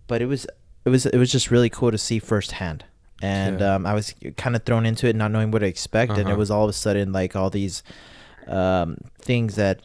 but 0.07 0.21
it 0.23 0.27
was 0.27 0.47
it 0.85 0.91
was 0.91 1.07
it 1.07 1.17
was 1.19 1.31
just 1.33 1.51
really 1.51 1.71
cool 1.71 1.91
to 1.91 1.99
see 1.99 2.19
firsthand 2.19 2.85
and 3.23 3.61
Yeah. 3.61 3.75
um, 3.77 3.87
i 3.87 3.95
was 3.95 4.15
kind 4.37 4.55
of 4.57 4.65
thrown 4.65 4.85
into 4.87 5.09
it 5.09 5.17
not 5.17 5.31
knowing 5.31 5.51
what 5.51 5.61
to 5.61 5.67
expect 5.67 6.13
and 6.13 6.21
it 6.29 6.33
Uh-huh. 6.33 6.37
was 6.37 6.51
all 6.51 6.65
of 6.65 6.71
a 6.71 6.75
sudden 6.75 7.13
like 7.13 7.35
all 7.37 7.51
these 7.51 7.83
um, 8.47 8.97
things 9.21 9.57
that 9.57 9.81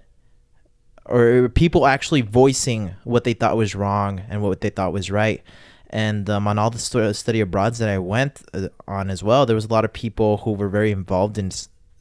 or 1.05 1.49
people 1.49 1.87
actually 1.87 2.21
voicing 2.21 2.91
what 3.03 3.23
they 3.23 3.33
thought 3.33 3.57
was 3.57 3.73
wrong 3.75 4.21
and 4.29 4.41
what 4.41 4.61
they 4.61 4.69
thought 4.69 4.93
was 4.93 5.09
right 5.09 5.41
and 5.89 6.29
um, 6.29 6.47
on 6.47 6.59
all 6.59 6.69
the 6.69 7.13
study 7.13 7.39
abroads 7.39 7.79
that 7.79 7.89
i 7.89 7.97
went 7.97 8.41
uh, 8.53 8.67
on 8.87 9.09
as 9.09 9.23
well 9.23 9.45
there 9.45 9.55
was 9.55 9.65
a 9.65 9.69
lot 9.69 9.83
of 9.85 9.91
people 9.93 10.37
who 10.37 10.51
were 10.53 10.69
very 10.69 10.91
involved 10.91 11.37
in 11.37 11.49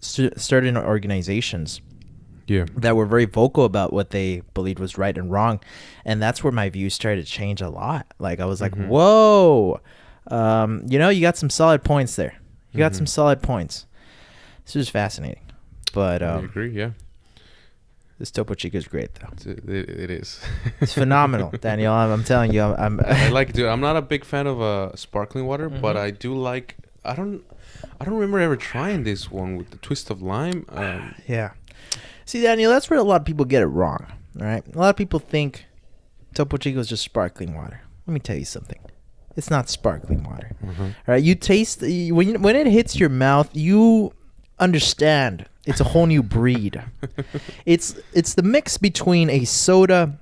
certain 0.00 0.76
organizations 0.76 1.80
Yeah. 2.46 2.66
that 2.76 2.96
were 2.96 3.06
very 3.06 3.24
vocal 3.24 3.64
about 3.64 3.92
what 3.92 4.10
they 4.10 4.42
believed 4.54 4.78
was 4.78 4.98
right 4.98 5.16
and 5.16 5.30
wrong 5.30 5.60
and 6.04 6.20
that's 6.22 6.44
where 6.44 6.52
my 6.52 6.68
views 6.68 6.92
started 6.94 7.24
to 7.24 7.30
change 7.32 7.60
a 7.62 7.68
lot 7.70 8.06
like 8.18 8.40
i 8.40 8.44
was 8.44 8.60
like 8.60 8.72
Mhm. 8.74 8.88
whoa 8.88 9.80
um, 10.30 10.82
you 10.88 10.98
know 10.98 11.08
you 11.08 11.22
got 11.22 11.36
some 11.38 11.48
solid 11.50 11.82
points 11.82 12.16
there 12.16 12.34
you 12.72 12.78
got 12.78 12.92
Mhm. 12.92 12.96
some 12.96 13.06
solid 13.06 13.42
points 13.42 13.86
this 14.66 14.74
was 14.74 14.88
fascinating 14.90 15.40
but 15.90 16.22
I 16.22 16.26
um, 16.26 16.44
agree. 16.46 16.70
Yeah. 16.70 16.90
this 18.18 18.30
topo 18.30 18.54
chico 18.54 18.78
is 18.78 18.88
great 18.88 19.14
though 19.14 19.28
It's, 19.32 19.46
it, 19.46 19.68
it 19.68 20.10
is. 20.10 20.40
it's 20.80 20.92
phenomenal 20.92 21.50
daniel 21.60 21.92
i'm, 21.92 22.10
I'm 22.10 22.24
telling 22.24 22.52
you 22.52 22.62
i'm, 22.62 22.98
I'm 22.98 23.00
I 23.06 23.28
like 23.28 23.50
it. 23.50 23.54
Dude, 23.56 23.66
I'm 23.68 23.80
not 23.80 23.96
a 23.96 24.02
big 24.02 24.24
fan 24.24 24.46
of 24.46 24.60
uh, 24.60 24.94
sparkling 24.96 25.46
water, 25.46 25.68
but 25.68 25.96
Mhm. 25.96 26.00
I 26.00 26.10
do 26.10 26.34
like. 26.34 26.76
I 27.04 27.14
don't. 27.14 27.42
I 28.00 28.04
don't 28.04 28.14
remember 28.14 28.38
ever 28.40 28.56
trying 28.56 29.04
this 29.04 29.30
one 29.30 29.56
with 29.56 29.70
the 29.70 29.76
twist 29.78 30.10
of 30.10 30.20
lime. 30.20 30.66
Um, 30.68 31.14
yeah 31.26 31.50
see 32.24 32.42
daniel 32.42 32.70
that's 32.70 32.90
where 32.90 32.98
a 32.98 33.02
lot 33.02 33.20
of 33.20 33.24
people 33.24 33.44
get 33.46 33.62
it 33.62 33.66
wrong 33.66 34.04
all 34.40 34.46
right 34.46 34.62
a 34.74 34.78
lot 34.78 34.90
of 34.90 34.96
people 34.96 35.18
think 35.18 35.64
topo 36.34 36.56
chico 36.58 36.78
is 36.80 36.88
just 36.88 37.02
sparkling 37.02 37.54
water 37.54 37.80
let 38.06 38.12
me 38.12 38.20
tell 38.20 38.36
you 38.36 38.44
something 38.44 38.78
it's 39.36 39.48
not 39.50 39.68
sparkling 39.70 40.22
water 40.24 40.50
uh-huh. 40.62 40.82
All 40.84 40.92
right, 41.14 41.22
you 41.22 41.34
taste 41.36 41.80
when 41.82 42.28
you, 42.28 42.38
when 42.38 42.56
it 42.56 42.66
hits 42.66 42.98
your 43.00 43.08
mouth, 43.08 43.48
you 43.54 44.12
understand 44.58 45.46
it's 45.68 45.80
a 45.80 45.84
whole 45.84 46.06
new 46.06 46.22
breed. 46.22 46.82
it's 47.64 47.94
it's 48.12 48.34
the 48.34 48.42
mix 48.42 48.76
between 48.78 49.30
a 49.30 49.44
soda 49.44 50.18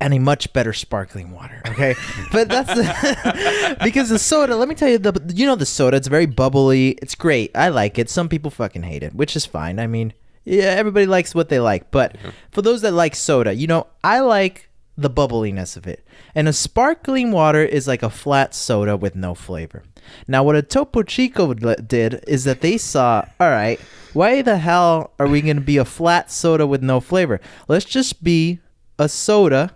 and 0.00 0.12
a 0.12 0.18
much 0.18 0.52
better 0.52 0.72
sparkling 0.72 1.30
water. 1.30 1.62
Okay, 1.68 1.94
but 2.32 2.48
that's 2.48 2.72
the, 2.74 3.76
because 3.84 4.08
the 4.08 4.18
soda. 4.18 4.56
Let 4.56 4.68
me 4.68 4.74
tell 4.74 4.88
you, 4.88 4.98
the 4.98 5.32
you 5.34 5.46
know 5.46 5.54
the 5.56 5.66
soda. 5.66 5.96
It's 5.96 6.08
very 6.08 6.26
bubbly. 6.26 6.90
It's 7.02 7.14
great. 7.14 7.50
I 7.56 7.68
like 7.68 7.98
it. 7.98 8.10
Some 8.10 8.28
people 8.28 8.50
fucking 8.50 8.82
hate 8.82 9.02
it, 9.02 9.14
which 9.14 9.36
is 9.36 9.46
fine. 9.46 9.78
I 9.78 9.86
mean, 9.86 10.12
yeah, 10.44 10.74
everybody 10.76 11.06
likes 11.06 11.34
what 11.34 11.48
they 11.48 11.60
like. 11.60 11.90
But 11.90 12.16
Yeah. 12.22 12.32
for 12.50 12.62
those 12.62 12.82
that 12.82 12.92
like 12.92 13.14
soda, 13.14 13.54
you 13.54 13.66
know, 13.68 13.86
I 14.02 14.20
like 14.20 14.68
the 14.96 15.10
bubbliness 15.10 15.76
of 15.76 15.86
it. 15.86 16.06
And 16.34 16.48
a 16.48 16.52
sparkling 16.52 17.32
water 17.32 17.62
is 17.62 17.88
like 17.88 18.02
a 18.02 18.10
flat 18.10 18.54
soda 18.54 18.96
with 18.96 19.16
no 19.16 19.34
flavor. 19.34 19.82
Now, 20.28 20.42
what 20.42 20.56
a 20.56 20.62
Topo 20.62 21.02
Chico 21.02 21.54
did 21.54 22.24
is 22.26 22.44
that 22.44 22.60
they 22.60 22.76
saw, 22.78 23.24
all 23.40 23.50
right, 23.50 23.80
why 24.12 24.42
the 24.42 24.58
hell 24.58 25.12
are 25.18 25.26
we 25.26 25.40
going 25.40 25.56
to 25.56 25.62
be 25.62 25.78
a 25.78 25.84
flat 25.84 26.30
soda 26.30 26.66
with 26.66 26.82
no 26.82 27.00
flavor? 27.00 27.40
Let's 27.68 27.84
just 27.84 28.22
be 28.22 28.60
a 28.98 29.08
soda 29.08 29.72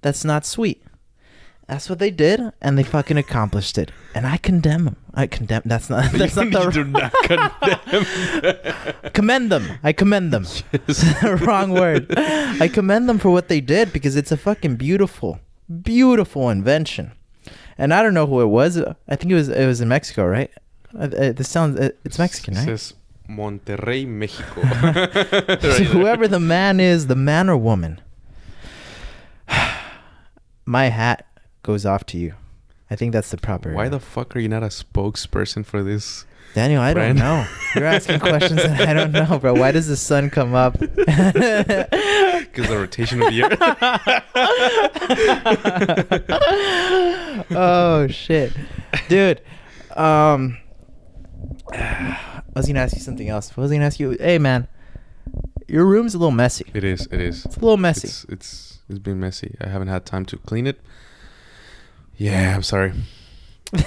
that's 0.00 0.24
not 0.24 0.46
sweet. 0.46 0.82
That's 1.68 1.90
what 1.90 1.98
they 1.98 2.10
did, 2.10 2.40
and 2.62 2.78
they 2.78 2.82
fucking 2.82 3.18
accomplished 3.18 3.76
it. 3.76 3.92
And 4.14 4.26
I 4.26 4.38
condemn 4.38 4.86
them. 4.86 4.96
I 5.12 5.26
condemn. 5.26 5.60
That's 5.66 5.90
not. 5.90 6.10
That's 6.12 6.34
you, 6.34 6.46
not 6.46 6.64
the. 6.64 6.70
do 6.70 6.84
not 6.84 7.12
condemn. 7.24 9.12
commend 9.12 9.52
them. 9.52 9.78
I 9.84 9.92
commend 9.92 10.32
them. 10.32 10.46
Wrong 11.46 11.72
word. 11.72 12.06
I 12.16 12.68
commend 12.68 13.06
them 13.06 13.18
for 13.18 13.30
what 13.30 13.48
they 13.48 13.60
did 13.60 13.92
because 13.92 14.16
it's 14.16 14.32
a 14.32 14.38
fucking 14.38 14.76
beautiful, 14.76 15.40
beautiful 15.82 16.48
invention. 16.48 17.12
And 17.76 17.92
I 17.92 18.02
don't 18.02 18.14
know 18.14 18.26
who 18.26 18.40
it 18.40 18.46
was. 18.46 18.78
I 19.06 19.16
think 19.16 19.30
it 19.30 19.34
was 19.34 19.50
it 19.50 19.66
was 19.66 19.82
in 19.82 19.88
Mexico, 19.88 20.26
right? 20.26 20.50
Uh, 20.98 21.02
uh, 21.02 21.32
this 21.32 21.50
sounds 21.50 21.78
uh, 21.78 21.90
it's 22.02 22.18
Mexican, 22.18 22.54
It 22.54 22.60
right? 22.60 22.64
says 22.64 22.94
Monterrey, 23.28 24.06
Mexico. 24.06 24.62
So 25.60 25.84
whoever 25.84 26.26
the 26.26 26.40
man 26.40 26.80
is, 26.80 27.08
the 27.08 27.14
man 27.14 27.50
or 27.50 27.58
woman. 27.58 28.00
My 30.64 30.86
hat 30.88 31.26
goes 31.62 31.84
off 31.86 32.04
to 32.06 32.18
you. 32.18 32.34
I 32.90 32.96
think 32.96 33.12
that's 33.12 33.30
the 33.30 33.36
proper. 33.36 33.72
Why 33.72 33.88
the 33.88 34.00
fuck 34.00 34.34
are 34.34 34.38
you 34.38 34.48
not 34.48 34.62
a 34.62 34.68
spokesperson 34.68 35.64
for 35.64 35.82
this? 35.82 36.24
Daniel? 36.54 36.80
I 36.80 36.94
don't 36.94 37.16
know. 37.16 37.46
You're 37.74 37.84
asking 37.84 38.20
questions 38.20 38.62
that 38.62 38.88
I 38.88 38.94
don't 38.94 39.12
know, 39.12 39.38
bro. 39.38 39.52
Why 39.54 39.70
does 39.70 39.86
the 39.86 39.96
sun 39.96 40.30
come 40.30 40.54
up? 40.54 40.78
Because 42.38 42.68
the 42.68 42.78
rotation 42.78 43.20
of 43.22 43.30
the 43.30 43.42
earth. 43.42 43.58
oh 47.50 48.06
shit, 48.06 48.52
dude. 49.08 49.42
Um, 49.94 50.56
I 51.72 52.40
was 52.54 52.66
gonna 52.66 52.80
ask 52.80 52.94
you 52.94 53.02
something 53.02 53.28
else. 53.28 53.52
I 53.56 53.60
was 53.60 53.70
gonna 53.70 53.84
ask 53.84 54.00
you, 54.00 54.16
hey 54.18 54.38
man, 54.38 54.66
your 55.66 55.84
room's 55.84 56.14
a 56.14 56.18
little 56.18 56.30
messy. 56.30 56.64
It 56.74 56.84
is. 56.84 57.06
It 57.10 57.20
is. 57.20 57.44
It's 57.44 57.56
a 57.56 57.60
little 57.60 57.76
messy. 57.76 58.08
It's 58.08 58.24
it's 58.28 58.78
it's 58.88 58.98
been 58.98 59.20
messy. 59.20 59.56
I 59.60 59.68
haven't 59.68 59.88
had 59.88 60.06
time 60.06 60.24
to 60.26 60.38
clean 60.38 60.66
it. 60.66 60.80
Yeah, 62.18 62.54
I'm 62.54 62.62
sorry. 62.62 62.90
Um, 63.72 63.80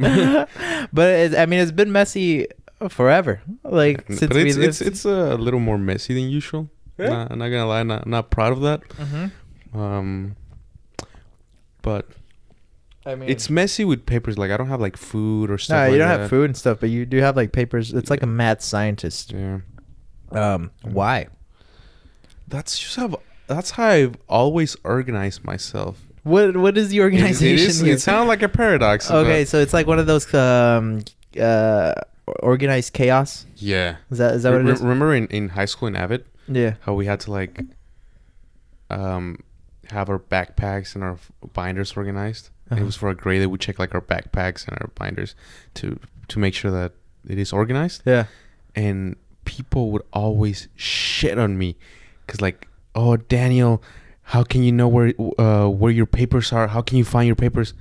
but 0.92 1.08
it, 1.12 1.34
I 1.36 1.46
mean, 1.46 1.60
it's 1.60 1.72
been 1.72 1.92
messy 1.92 2.46
forever. 2.88 3.42
Like 3.64 4.06
since 4.08 4.20
but 4.20 4.34
we 4.36 4.48
it's 4.48 4.56
lived. 4.56 4.68
it's 4.68 4.80
it's 4.80 5.04
a 5.04 5.34
little 5.36 5.60
more 5.60 5.76
messy 5.78 6.14
than 6.14 6.30
usual. 6.30 6.70
Really? 6.96 7.10
Not, 7.10 7.32
I'm 7.32 7.38
not 7.38 7.48
gonna 7.48 7.66
lie, 7.66 7.82
not 7.82 8.06
not 8.06 8.30
proud 8.30 8.52
of 8.52 8.60
that. 8.62 8.80
Mhm. 8.90 9.30
Um, 9.74 10.36
but 11.82 12.06
I 13.06 13.14
mean, 13.16 13.28
it's 13.28 13.50
messy 13.50 13.84
with 13.84 14.06
papers. 14.06 14.38
Like 14.38 14.50
I 14.50 14.56
don't 14.56 14.68
have 14.68 14.80
like 14.80 14.96
food 14.96 15.50
or 15.50 15.58
stuff. 15.58 15.74
no, 15.76 15.80
like 15.82 15.92
you 15.92 15.98
don't 15.98 16.08
that. 16.08 16.20
have 16.20 16.30
food 16.30 16.44
and 16.46 16.56
stuff, 16.56 16.78
but 16.80 16.90
you 16.90 17.04
do 17.04 17.18
have 17.18 17.34
like 17.36 17.52
papers. 17.52 17.92
It's 17.92 18.10
like 18.10 18.22
a 18.22 18.26
mad 18.26 18.62
scientist. 18.62 19.32
Yeah, 19.32 19.58
Um, 20.30 20.70
why? 20.82 21.28
that's 22.46 22.78
just 22.78 22.96
how. 22.96 23.20
That's 23.46 23.72
how 23.72 23.86
I've 23.88 24.16
always 24.28 24.76
organized 24.84 25.44
myself. 25.44 26.03
What 26.24 26.56
What 26.56 26.76
is 26.76 26.88
the 26.88 27.00
organization? 27.00 27.64
it, 27.64 27.68
is, 27.70 27.82
it 27.82 28.00
sounds 28.00 28.28
like 28.28 28.42
a 28.42 28.48
paradox. 28.48 29.10
okay, 29.10 29.44
so 29.44 29.58
it's 29.60 29.72
like 29.72 29.86
one 29.86 29.98
of 29.98 30.06
those 30.06 30.26
um 30.34 31.02
uh 31.40 31.92
organized 32.42 32.92
chaos. 32.94 33.46
yeah. 33.56 33.96
Is 34.10 34.18
that 34.18 34.34
is 34.34 34.42
that 34.42 34.52
what 34.52 34.60
it 34.62 34.64
Re- 34.64 34.72
is? 34.72 34.80
Remember 34.80 35.14
in, 35.14 35.26
in 35.28 35.50
high 35.50 35.66
school 35.66 35.88
in 35.88 35.94
Avid, 35.96 36.24
Yeah. 36.48 36.74
how 36.80 36.94
we 36.94 37.06
had 37.06 37.20
to 37.20 37.30
like 37.30 37.60
um 38.90 39.38
have 39.90 40.08
our 40.08 40.18
backpacks 40.18 40.94
and 40.94 41.04
our 41.04 41.18
binders 41.52 41.92
organized. 41.96 42.50
Uh-huh. 42.70 42.80
It 42.80 42.84
was 42.84 42.96
for 42.96 43.10
a 43.10 43.14
grade 43.14 43.42
that 43.42 43.48
we 43.50 43.58
check 43.58 43.78
like 43.78 43.94
our 43.94 44.00
backpacks 44.00 44.66
and 44.66 44.76
our 44.80 44.88
binders 44.94 45.34
to 45.74 45.98
to 46.28 46.38
make 46.38 46.54
sure 46.54 46.70
that 46.70 46.92
it 47.28 47.38
is 47.38 47.52
organized. 47.52 48.02
Yeah. 48.06 48.26
And 48.74 49.16
people 49.44 49.90
would 49.92 50.02
always 50.12 50.68
shit 50.74 51.38
on 51.38 51.58
me 51.58 51.76
because 52.26 52.40
like, 52.40 52.66
oh 52.94 53.16
Daniel, 53.18 53.82
how 54.24 54.42
can 54.42 54.62
you 54.62 54.72
know 54.72 54.88
where 54.88 55.12
uh 55.38 55.68
where 55.68 55.92
your 55.92 56.06
papers 56.06 56.52
are? 56.52 56.68
How 56.68 56.82
can 56.82 56.98
you 56.98 57.04
find 57.04 57.26
your 57.26 57.36
papers? 57.36 57.74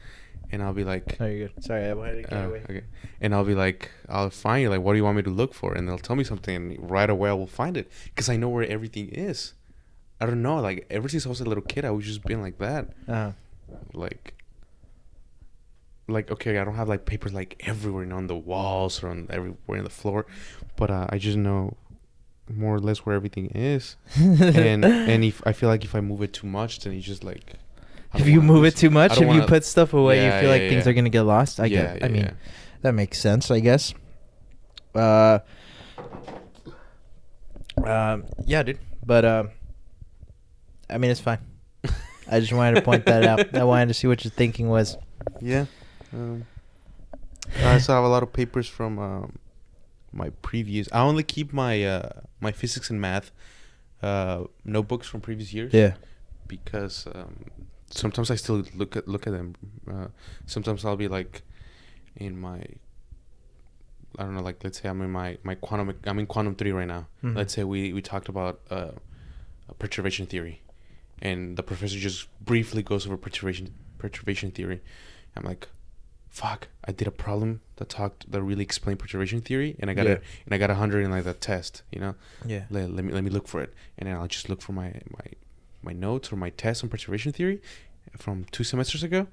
And 0.52 0.62
I'll 0.62 0.74
be 0.74 0.84
like, 0.84 1.18
Oh, 1.20 1.26
you're 1.26 1.48
good. 1.48 1.64
Sorry, 1.64 1.86
I 1.86 1.94
wanted 1.94 2.16
to 2.18 2.22
get 2.30 2.34
uh, 2.34 2.48
away. 2.48 2.62
okay. 2.70 2.84
And 3.22 3.34
I'll 3.34 3.44
be 3.46 3.56
like, 3.56 3.90
I'll 4.08 4.30
find 4.30 4.62
you. 4.62 4.70
Like, 4.70 4.82
what 4.82 4.94
do 4.94 4.98
you 4.98 5.04
want 5.04 5.18
me 5.18 5.24
to 5.24 5.32
look 5.32 5.54
for? 5.54 5.74
And 5.74 5.88
they'll 5.88 5.98
tell 5.98 6.16
me 6.16 6.24
something, 6.24 6.56
and 6.56 6.92
right 6.92 7.10
away 7.10 7.30
I 7.30 7.34
will 7.34 7.48
find 7.48 7.76
it 7.76 7.92
because 8.06 8.30
I 8.30 8.36
know 8.36 8.50
where 8.50 8.64
everything 8.66 9.10
is. 9.10 9.54
I 10.22 10.26
don't 10.28 10.42
know. 10.42 10.58
Like 10.58 10.86
ever 10.90 11.10
since 11.10 11.26
I 11.26 11.30
was 11.30 11.42
a 11.42 11.46
little 11.46 11.64
kid, 11.64 11.86
I 11.86 11.92
was 11.92 12.06
just 12.06 12.24
being 12.24 12.42
like 12.42 12.58
that. 12.60 12.90
Uh-huh. 13.08 13.32
Like, 13.94 14.36
like 16.08 16.30
okay, 16.32 16.60
I 16.60 16.64
don't 16.64 16.76
have 16.76 16.88
like 16.90 17.06
papers 17.06 17.34
like 17.34 17.62
everywhere, 17.66 18.04
you 18.04 18.10
know, 18.10 18.18
on 18.18 18.28
the 18.28 18.36
walls 18.36 19.02
or 19.02 19.10
on 19.10 19.28
everywhere 19.30 19.78
in 19.80 19.84
the 19.84 19.90
floor, 19.90 20.26
but 20.76 20.92
uh, 20.92 21.08
I 21.10 21.18
just 21.18 21.38
know 21.38 21.76
more 22.50 22.76
or 22.76 22.80
less 22.80 23.00
where 23.00 23.16
everything 23.16 23.48
is. 23.48 23.96
and 24.16 24.84
and 24.86 25.24
if 25.24 25.42
I 25.46 25.54
feel 25.54 25.70
like 25.70 25.84
if 25.84 25.96
I 25.96 26.02
move 26.02 26.22
it 26.22 26.34
too 26.34 26.48
much, 26.48 26.80
then 26.80 26.94
it's 26.94 27.06
just 27.06 27.24
like. 27.24 27.54
If 28.16 28.28
you 28.28 28.42
move 28.42 28.62
lose- 28.62 28.76
it 28.76 28.78
too 28.78 28.92
much, 28.92 29.20
if 29.20 29.34
you 29.34 29.42
put 29.42 29.66
stuff 29.66 29.94
away, 29.94 30.18
Yeah, 30.18 30.36
you 30.36 30.42
feel 30.42 30.50
like 30.52 30.62
yeah, 30.64 30.70
things 30.70 30.88
are 30.88 30.94
gonna 30.94 31.10
get 31.10 31.24
lost. 31.24 31.60
I 31.60 31.66
yeah, 31.66 31.82
get. 31.82 31.98
yeah, 32.00 32.06
I 32.06 32.10
mean, 32.10 32.22
yeah. 32.26 32.34
that 32.84 32.92
makes 32.94 33.18
sense, 33.20 33.50
I 33.50 33.60
guess. 33.60 33.94
Uh, 34.94 35.40
um, 37.84 38.26
yeah, 38.46 38.62
dude. 38.62 38.78
But 39.04 39.26
um, 39.26 39.50
I 40.90 40.98
mean, 41.00 41.10
it's 41.12 41.20
fine. 41.20 41.40
I 42.30 42.40
just 42.40 42.54
wanted 42.54 42.76
to 42.76 42.82
point 42.82 43.06
that 43.06 43.26
out. 43.26 43.56
I 43.58 43.64
wanted 43.64 43.88
to 43.88 43.94
see 43.94 44.08
what 44.08 44.24
your 44.24 44.32
thinking 44.32 44.70
was. 44.70 44.98
Yeah. 45.42 45.66
Um, 46.14 46.46
I 47.60 47.74
also 47.74 47.94
have 47.94 48.04
a 48.04 48.08
lot 48.08 48.24
of 48.24 48.32
papers 48.32 48.68
from 48.68 49.00
um, 49.00 49.36
my 50.14 50.30
previous. 50.42 50.88
I 50.92 51.02
only 51.02 51.24
keep 51.24 51.52
my 51.54 51.84
uh, 51.84 52.10
my 52.40 52.52
physics 52.52 52.90
and 52.90 53.02
math 53.02 53.32
uh, 54.02 54.44
notebooks 54.64 55.08
from 55.08 55.22
previous 55.22 55.54
years. 55.54 55.74
Yeah. 55.74 55.94
Because 56.48 57.08
um, 57.16 57.46
sometimes 57.90 58.30
I 58.30 58.36
still 58.36 58.64
look 58.76 58.96
at 58.96 59.08
look 59.08 59.28
at 59.28 59.34
them. 59.34 59.56
Uh, 59.90 60.08
sometimes 60.46 60.86
I'll 60.86 60.96
be 60.96 61.08
like 61.08 61.42
in 62.16 62.40
my. 62.40 62.64
I 64.20 64.24
don't 64.24 64.36
know. 64.36 64.42
Like 64.44 64.64
let's 64.64 64.82
say 64.82 64.90
I'm 64.90 65.02
in 65.02 65.12
my 65.12 65.38
my 65.44 65.56
quantum. 65.56 65.96
I'm 66.06 66.20
in 66.20 66.28
quantum 66.28 66.56
three 66.56 66.72
right 66.72 66.88
now. 66.88 67.08
Mhm. 67.24 67.36
Let's 67.36 67.54
say 67.54 67.64
we 67.64 67.94
we 67.94 68.02
talked 68.02 68.30
about 68.30 68.62
uh, 68.70 68.92
perturbation 69.80 70.28
theory, 70.28 70.62
and 71.22 71.58
the 71.58 71.64
professor 71.64 71.98
just 71.98 72.28
briefly 72.44 72.84
goes 72.84 73.08
over 73.08 73.18
perturbation 73.18 73.74
perturbation 73.98 74.52
theory. 74.52 74.82
I'm 75.36 75.44
like, 75.44 75.68
fuck! 76.30 76.68
I 76.86 76.92
did 76.92 77.08
a 77.08 77.12
problem 77.12 77.62
that 77.84 77.90
talked 77.90 78.32
that 78.32 78.42
really 78.42 78.64
explained 78.64 79.00
perturbation 79.00 79.42
theory, 79.42 79.76
and 79.80 79.90
I 79.90 79.94
got 79.94 80.06
Yeah. 80.06 80.14
a 80.14 80.20
and 80.46 80.52
I 80.56 80.58
got 80.58 80.70
a 80.70 80.76
hundred 80.76 81.04
in 81.06 81.12
like 81.12 81.26
that 81.26 81.42
test. 81.42 81.84
You 81.92 82.00
know, 82.00 82.16
Yeah. 82.46 82.64
let, 82.70 82.90
let 82.92 83.04
me 83.06 83.12
let 83.14 83.24
me 83.24 83.30
look 83.30 83.48
for 83.48 83.62
it, 83.62 83.74
and 83.98 84.08
then 84.08 84.16
I'll 84.16 84.28
just 84.28 84.48
look 84.50 84.62
for 84.62 84.72
my 84.74 84.90
my 85.18 85.26
my 85.82 85.94
notes 85.94 86.32
or 86.32 86.38
my 86.38 86.50
test 86.52 86.84
on 86.84 86.90
perturbation 86.90 87.32
theory 87.34 87.62
from 88.18 88.46
two 88.52 88.64
semesters 88.64 89.04
ago, 89.04 89.28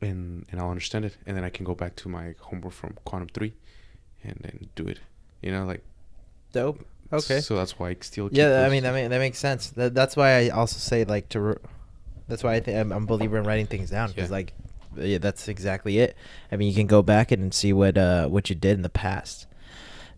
and 0.00 0.46
and 0.50 0.60
I'll 0.60 0.70
understand 0.70 1.04
it, 1.04 1.16
and 1.26 1.36
then 1.36 1.44
I 1.44 1.50
can 1.50 1.64
go 1.64 1.74
back 1.74 1.96
to 1.96 2.08
my 2.08 2.34
homework 2.40 2.72
from 2.72 2.96
quantum 3.04 3.28
three, 3.28 3.54
and 4.24 4.36
then 4.42 4.68
do 4.74 4.86
it. 4.86 5.00
You 5.42 5.50
know, 5.52 5.64
like 5.64 5.82
Dope. 6.52 6.86
Okay. 7.12 7.40
So 7.40 7.56
that's 7.56 7.78
why 7.78 7.90
I 7.90 7.96
still. 8.00 8.28
Keep 8.28 8.38
Yeah, 8.38 8.64
I 8.66 8.68
mean 8.70 8.82
that, 8.84 8.92
ma- 8.94 9.08
that 9.08 9.18
makes 9.18 9.38
sense. 9.38 9.70
That, 9.70 9.94
that's 9.94 10.16
why 10.16 10.30
I 10.38 10.48
also 10.48 10.78
say 10.78 11.04
like 11.04 11.28
to. 11.30 11.40
Re- 11.40 11.56
that's 12.28 12.42
why 12.42 12.54
I 12.54 12.60
think 12.60 12.78
I'm, 12.78 12.92
I'm 12.92 13.02
a 13.02 13.06
believer 13.06 13.36
in 13.36 13.44
writing 13.44 13.66
things 13.66 13.90
down 13.90 14.08
because 14.08 14.30
Yeah. 14.30 14.36
like, 14.36 14.54
yeah, 14.96 15.18
that's 15.18 15.48
exactly 15.48 15.98
it. 15.98 16.16
I 16.50 16.56
mean, 16.56 16.68
you 16.68 16.74
can 16.74 16.86
go 16.86 17.02
back 17.02 17.30
and 17.32 17.52
see 17.52 17.72
what 17.72 17.96
uh 17.98 18.28
what 18.28 18.48
you 18.50 18.56
did 18.56 18.72
in 18.76 18.82
the 18.82 18.88
past. 18.88 19.46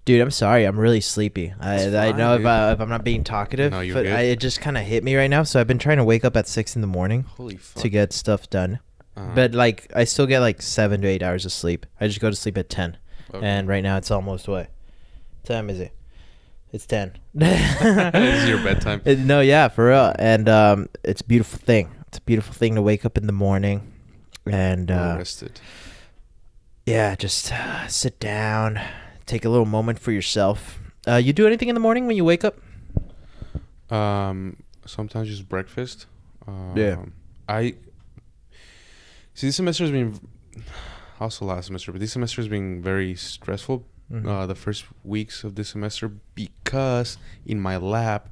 Dude, 0.04 0.20
I'm 0.20 0.30
sorry. 0.30 0.64
I'm 0.66 0.78
really 0.78 1.00
sleepy. 1.00 1.54
I, 1.58 1.76
It's 1.76 1.94
I 1.94 2.12
know 2.12 2.34
if. 2.34 2.44
I, 2.44 2.72
if 2.72 2.80
I'm 2.80 2.90
not 2.90 3.04
being 3.04 3.24
talkative, 3.24 3.72
No, 3.72 3.78
but. 3.94 4.06
I, 4.06 4.20
it 4.22 4.38
just 4.40 4.60
kind 4.60 4.76
of 4.76 4.84
hit 4.84 5.02
me 5.02 5.16
right 5.16 5.28
now. 5.30 5.44
So 5.44 5.58
I've 5.58 5.66
been 5.66 5.78
trying 5.78 5.96
to 5.96 6.04
wake 6.04 6.26
up 6.26 6.36
at 6.36 6.46
six 6.46 6.74
in 6.76 6.82
the 6.82 6.86
morning 6.86 7.24
to 7.76 7.88
get 7.88 8.12
stuff 8.12 8.50
done. 8.50 8.80
Uh-huh. 9.16 9.30
But 9.34 9.54
like, 9.54 9.90
I 9.96 10.04
still 10.04 10.26
get 10.26 10.40
like 10.40 10.60
seven 10.60 11.00
to 11.02 11.08
eight 11.08 11.22
hours 11.22 11.46
of 11.46 11.52
sleep. 11.52 11.86
I 12.00 12.06
just 12.08 12.20
go 12.20 12.28
to 12.28 12.36
sleep 12.36 12.58
at 12.58 12.68
ten, 12.68 12.98
Okay. 13.32 13.46
and 13.46 13.66
right 13.66 13.82
now 13.82 13.96
it's 13.96 14.10
almost 14.10 14.46
what 14.46 14.68
time 15.44 15.70
is 15.70 15.80
it? 15.80 15.92
It's 16.72 16.84
ten. 16.84 17.12
This 17.32 18.42
is 18.42 18.48
your 18.48 18.62
bedtime. 18.62 19.00
No, 19.26 19.40
yeah, 19.40 19.68
for 19.68 19.88
real. 19.88 20.12
And 20.18 20.48
um, 20.50 20.88
it's 21.02 21.20
a 21.22 21.24
beautiful 21.24 21.60
thing. 21.60 21.90
It's 22.08 22.18
a 22.18 22.22
beautiful 22.22 22.52
thing 22.52 22.74
to 22.74 22.82
wake 22.82 23.04
up 23.06 23.16
in 23.16 23.26
the 23.26 23.32
morning, 23.32 23.90
and 24.46 24.90
uh, 24.90 25.14
rested. 25.18 25.60
yeah, 26.86 27.14
just 27.16 27.52
uh, 27.52 27.86
sit 27.88 28.18
down, 28.20 28.80
take 29.26 29.44
a 29.44 29.48
little 29.48 29.66
moment 29.66 29.98
for 29.98 30.12
yourself. 30.12 30.78
Uh, 31.06 31.16
you 31.16 31.32
do 31.32 31.46
anything 31.46 31.68
in 31.68 31.74
the 31.74 31.80
morning 31.80 32.06
when 32.06 32.16
you 32.16 32.24
wake 32.24 32.44
up? 32.44 32.56
Um, 33.90 34.62
sometimes 34.86 35.28
just 35.28 35.48
breakfast. 35.48 36.06
Um, 36.46 36.72
Yeah. 36.76 37.04
I 37.48 37.74
see. 39.34 39.48
This 39.48 39.56
semester 39.56 39.84
has 39.84 39.90
been 39.90 40.18
also 41.20 41.44
last 41.44 41.66
semester, 41.66 41.92
but 41.92 42.00
this 42.00 42.12
semester 42.12 42.40
has 42.40 42.48
been 42.48 42.82
very 42.82 43.14
stressful. 43.14 43.84
Mhm. 44.10 44.26
Uh, 44.28 44.46
the 44.46 44.54
first 44.54 44.84
weeks 45.02 45.44
of 45.44 45.54
this 45.54 45.70
semester 45.70 46.10
because 46.34 47.16
in 47.46 47.58
my 47.60 47.76
lab, 47.78 48.30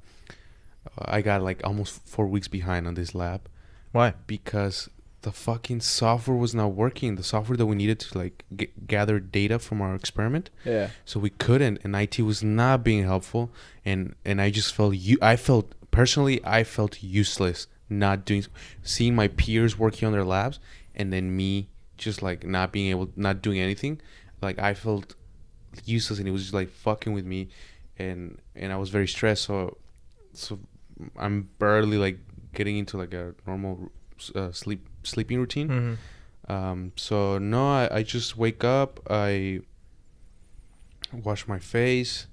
uh, 0.98 1.05
I 1.09 1.22
got 1.22 1.42
like 1.42 1.61
almost 1.64 2.01
four 2.07 2.27
weeks 2.27 2.46
behind 2.48 2.87
on 2.87 2.92
this 2.94 3.14
lab 3.14 3.48
Why? 3.92 4.12
because 4.27 4.90
the 5.23 5.33
fucking 5.33 5.81
software 5.81 6.37
was 6.37 6.55
not 6.55 6.73
working. 6.73 7.15
The 7.17 7.23
software 7.23 7.57
that 7.57 7.67
we 7.67 7.77
needed 7.77 7.99
to 8.01 8.19
like 8.19 8.45
g- 8.55 8.71
gather 8.87 9.19
data 9.21 9.59
from 9.59 9.81
our 9.81 9.95
experiment. 9.95 10.51
Yeah. 10.65 10.91
so 11.05 11.19
we 11.21 11.31
couldn't 11.31 11.79
and 11.85 11.95
IT 11.97 12.21
was 12.21 12.43
not 12.43 12.85
being 12.85 13.05
helpful. 13.05 13.51
And 13.85 14.15
and 14.25 14.41
I 14.41 14.51
just 14.51 14.75
felt 14.75 14.95
you 14.97 15.19
I 15.23 15.37
felt 15.37 15.75
personally 15.91 16.41
I 16.45 16.65
felt 16.65 17.03
useless 17.03 17.67
not 17.89 18.25
doing 18.25 18.45
seeing 18.83 19.15
my 19.15 19.29
peers 19.29 19.79
working 19.79 20.07
on 20.07 20.13
their 20.13 20.25
labs 20.25 20.59
and 20.95 21.13
then 21.13 21.37
me 21.37 21.69
just 21.99 22.23
like 22.23 22.45
not 22.45 22.73
being 22.73 22.91
able 22.91 23.09
not 23.17 23.43
doing 23.43 23.59
anything. 23.61 24.01
Like 24.41 24.59
I 24.59 24.75
felt 24.75 25.15
useless 25.85 26.19
and 26.19 26.29
it 26.29 26.33
was 26.33 26.43
just 26.43 26.55
like 26.55 26.71
fucking 26.71 27.13
with 27.13 27.25
me. 27.25 27.49
And 27.99 28.39
and 28.57 28.73
I 28.73 28.77
was 28.77 28.91
very 28.91 29.07
stressed. 29.07 29.45
So 29.45 29.77
so 30.33 30.59
I'm 31.17 31.49
barely 31.59 31.97
like 31.99 32.19
getting 32.55 32.77
into 32.77 32.99
like 32.99 33.15
a 33.15 33.35
normal 33.47 33.91
uh, 34.35 34.53
sleep 34.53 34.89
sleeping 35.05 35.38
routine 35.38 35.69
Mm-hmm. 35.69 36.53
um, 36.53 36.93
so 36.97 37.38
no, 37.38 37.69
I, 37.69 37.99
I 37.99 38.03
just 38.03 38.37
wake 38.37 38.65
up, 38.65 39.01
I 39.11 39.61
wash 41.12 41.47
my 41.47 41.59
face, 41.59 42.27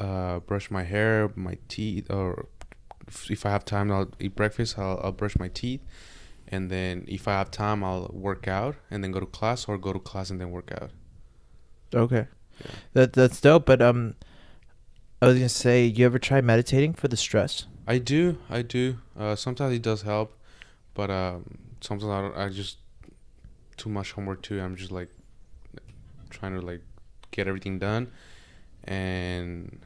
uh, 0.00 0.38
brush 0.40 0.70
my 0.70 0.84
hair, 0.84 1.30
my 1.34 1.58
teeth, 1.68 2.10
or 2.10 2.46
if- 3.30 3.44
I 3.46 3.50
have 3.50 3.64
time, 3.64 3.90
I'll 3.90 4.10
eat 4.20 4.34
breakfast. 4.36 4.78
I'll, 4.78 5.00
I'll 5.02 5.12
brush 5.12 5.36
my 5.38 5.48
teeth, 5.48 5.80
and 6.48 6.70
then 6.70 7.04
if 7.08 7.26
I 7.26 7.32
have 7.32 7.50
time, 7.50 7.82
I'll 7.82 8.08
work 8.12 8.46
out 8.46 8.76
and 8.90 9.02
then 9.02 9.12
go 9.12 9.20
to 9.20 9.26
class, 9.26 9.66
or 9.68 9.78
go 9.78 9.92
to 9.92 9.98
class 9.98 10.30
and 10.30 10.40
then 10.40 10.50
work 10.50 10.70
out. 10.80 10.90
Okay. 11.94 12.26
Yeah. 12.60 12.70
That 12.92 13.12
that's 13.14 13.40
dope. 13.40 13.66
But 13.66 13.80
um, 13.80 14.14
I 15.22 15.26
was 15.26 15.36
gonna 15.36 15.48
say, 15.48 15.84
you 15.86 16.04
ever 16.06 16.18
try 16.18 16.40
meditating 16.40 16.94
for 16.94 17.08
the 17.08 17.16
stress? 17.16 17.66
I 17.86 17.98
do, 17.98 18.38
I 18.50 18.62
do. 18.62 18.98
Uh, 19.18 19.34
sometimes 19.36 19.74
it 19.74 19.82
does 19.82 20.02
help, 20.02 20.36
but 20.94 21.10
um, 21.10 21.58
sometimes 21.80 22.10
I, 22.10 22.20
don't, 22.22 22.36
I 22.36 22.48
just 22.48 22.78
too 23.76 23.88
much 23.88 24.12
homework 24.12 24.42
too. 24.42 24.60
I'm 24.60 24.76
just 24.76 24.90
like 24.90 25.08
trying 26.30 26.54
to 26.58 26.60
like 26.60 26.82
get 27.30 27.46
everything 27.48 27.78
done, 27.78 28.10
and 28.84 29.80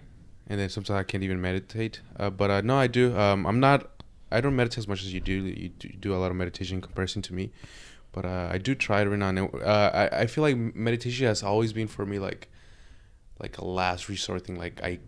and 0.48 0.60
then 0.60 0.68
sometimes 0.68 0.98
I 0.98 1.02
can't 1.04 1.22
even 1.24 1.40
meditate. 1.40 2.00
Uh, 2.18 2.30
but 2.30 2.50
uh, 2.50 2.60
no, 2.62 2.76
I 2.76 2.86
do. 2.86 3.16
Um, 3.16 3.46
I'm 3.46 3.60
not. 3.60 3.88
I 4.30 4.40
don't 4.40 4.56
meditate 4.56 4.78
as 4.78 4.88
much 4.88 5.02
as 5.02 5.12
you 5.12 5.20
do. 5.20 5.32
You 5.32 5.68
do, 5.68 5.88
you 5.88 5.94
do 5.98 6.14
a 6.14 6.16
lot 6.18 6.30
of 6.30 6.36
meditation 6.36 6.76
in 6.76 6.80
comparison 6.80 7.20
to 7.22 7.34
me, 7.34 7.52
but 8.12 8.24
uh, 8.24 8.48
I 8.50 8.58
do 8.58 8.74
try 8.74 9.00
it 9.00 9.04
every 9.04 9.18
now 9.18 9.28
and 9.28 9.38
then. 9.38 9.50
Uh, 9.62 9.90
I 10.12 10.20
I 10.22 10.26
feel 10.26 10.42
like 10.42 10.56
meditation 10.56 11.26
has 11.26 11.42
always 11.42 11.72
been 11.72 11.88
for 11.88 12.06
me 12.06 12.18
like 12.18 12.48
like 13.40 13.58
a 13.58 13.64
last 13.64 14.08
resort 14.08 14.46
thing. 14.46 14.56
Like 14.56 14.80
I 14.82 14.98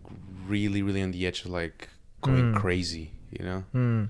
really 0.47 0.81
really 0.81 1.01
on 1.01 1.11
the 1.11 1.25
edge 1.25 1.41
of 1.45 1.51
like 1.51 1.89
going 2.21 2.53
Mm. 2.53 2.55
crazy. 2.55 3.11
You 3.31 3.45
know. 3.45 3.63
Hmm. 3.71 4.03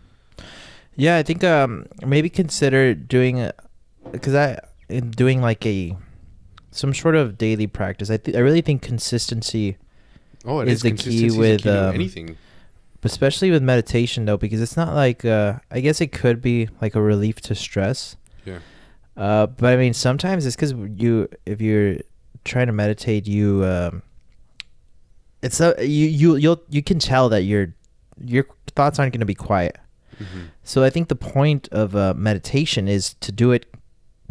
Yeah, 0.95 1.17
I 1.17 1.23
think 1.23 1.43
um 1.43 1.85
maybe 2.05 2.29
consider 2.29 2.93
doing 2.93 3.49
because 4.11 4.33
I 4.35 4.59
in 4.89 5.11
doing 5.11 5.41
like 5.41 5.65
a 5.65 5.95
some 6.71 6.93
sort 6.93 7.15
of 7.15 7.37
daily 7.37 7.67
practice. 7.67 8.09
I 8.09 8.17
th- 8.17 8.35
I 8.35 8.39
really 8.39 8.61
think 8.61 8.81
consistency, 8.81 9.77
Oh, 10.45 10.59
it 10.59 10.67
Is 10.67 10.75
is 10.75 10.81
the 10.83 10.91
key 10.91 10.95
consistency 10.97 11.25
is 11.27 11.33
the 11.33 11.39
with, 11.39 11.61
key 11.63 11.69
um, 11.69 11.95
anything. 11.95 12.37
especially 13.03 13.51
with 13.51 13.63
meditation 13.63 14.25
though, 14.25 14.37
because 14.37 14.61
it's 14.61 14.77
not 14.77 14.93
like 14.93 15.25
uh 15.25 15.59
I 15.71 15.79
guess 15.81 16.01
it 16.01 16.11
could 16.11 16.41
be 16.41 16.69
like 16.81 16.95
a 16.95 17.01
relief 17.01 17.41
to 17.41 17.55
stress. 17.55 18.15
Yeah. 18.45 18.59
Uh, 19.17 19.47
but 19.47 19.73
I 19.73 19.77
mean 19.77 19.93
sometimes 19.93 20.45
it's 20.45 20.55
because 20.55 20.73
you 20.99 21.27
if 21.45 21.61
you're 21.61 21.97
trying 22.43 22.67
to 22.67 22.73
meditate, 22.73 23.27
you 23.27 23.63
um, 23.65 24.03
it's 25.41 25.59
a 25.59 25.73
you 25.79 26.07
you 26.07 26.35
you'll 26.35 26.61
you 26.69 26.83
can 26.83 26.99
tell 26.99 27.29
that 27.29 27.43
your 27.43 27.73
your 28.23 28.45
thoughts 28.75 28.99
aren't 28.99 29.13
going 29.13 29.19
to 29.21 29.25
be 29.25 29.35
quiet. 29.35 29.77
Hmm 30.17 30.45
So 30.63 30.83
I 30.83 30.89
think 30.89 31.07
the 31.07 31.15
point 31.15 31.67
of 31.71 31.95
uh, 31.95 32.13
meditation 32.15 32.87
is 32.87 33.13
to 33.15 33.31
do 33.31 33.51
it 33.51 33.65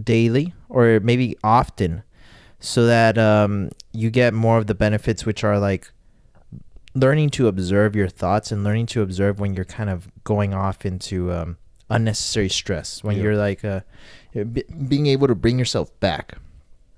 daily 0.03 0.55
or 0.69 1.01
maybe 1.01 1.37
often, 1.45 2.03
so 2.61 2.87
that 2.87 3.17
um, 3.19 3.71
you 3.93 4.11
get 4.11 4.35
more 4.35 4.59
of 4.59 4.67
the 4.67 4.75
benefits, 4.75 5.25
which 5.27 5.45
are 5.45 5.59
like 5.59 5.91
learning 6.95 7.31
to 7.31 7.49
observe 7.49 7.97
your 7.97 8.09
thoughts 8.09 8.53
and 8.53 8.63
learning 8.65 8.87
to 8.87 9.03
observe 9.03 9.41
when 9.41 9.55
you're 9.55 9.65
kind 9.65 9.91
of 9.91 10.09
going 10.25 10.55
off 10.55 10.87
into 10.87 11.33
um, 11.33 11.57
unnecessary 11.91 12.49
stress. 12.49 13.03
When 13.05 13.17
Yeah. 13.17 13.23
you're 13.25 13.37
like 13.37 13.65
uh, 13.65 13.81
b- 14.33 14.65
being 14.89 15.07
able 15.07 15.27
to 15.29 15.35
bring 15.35 15.59
yourself 15.59 15.89
back. 16.01 16.39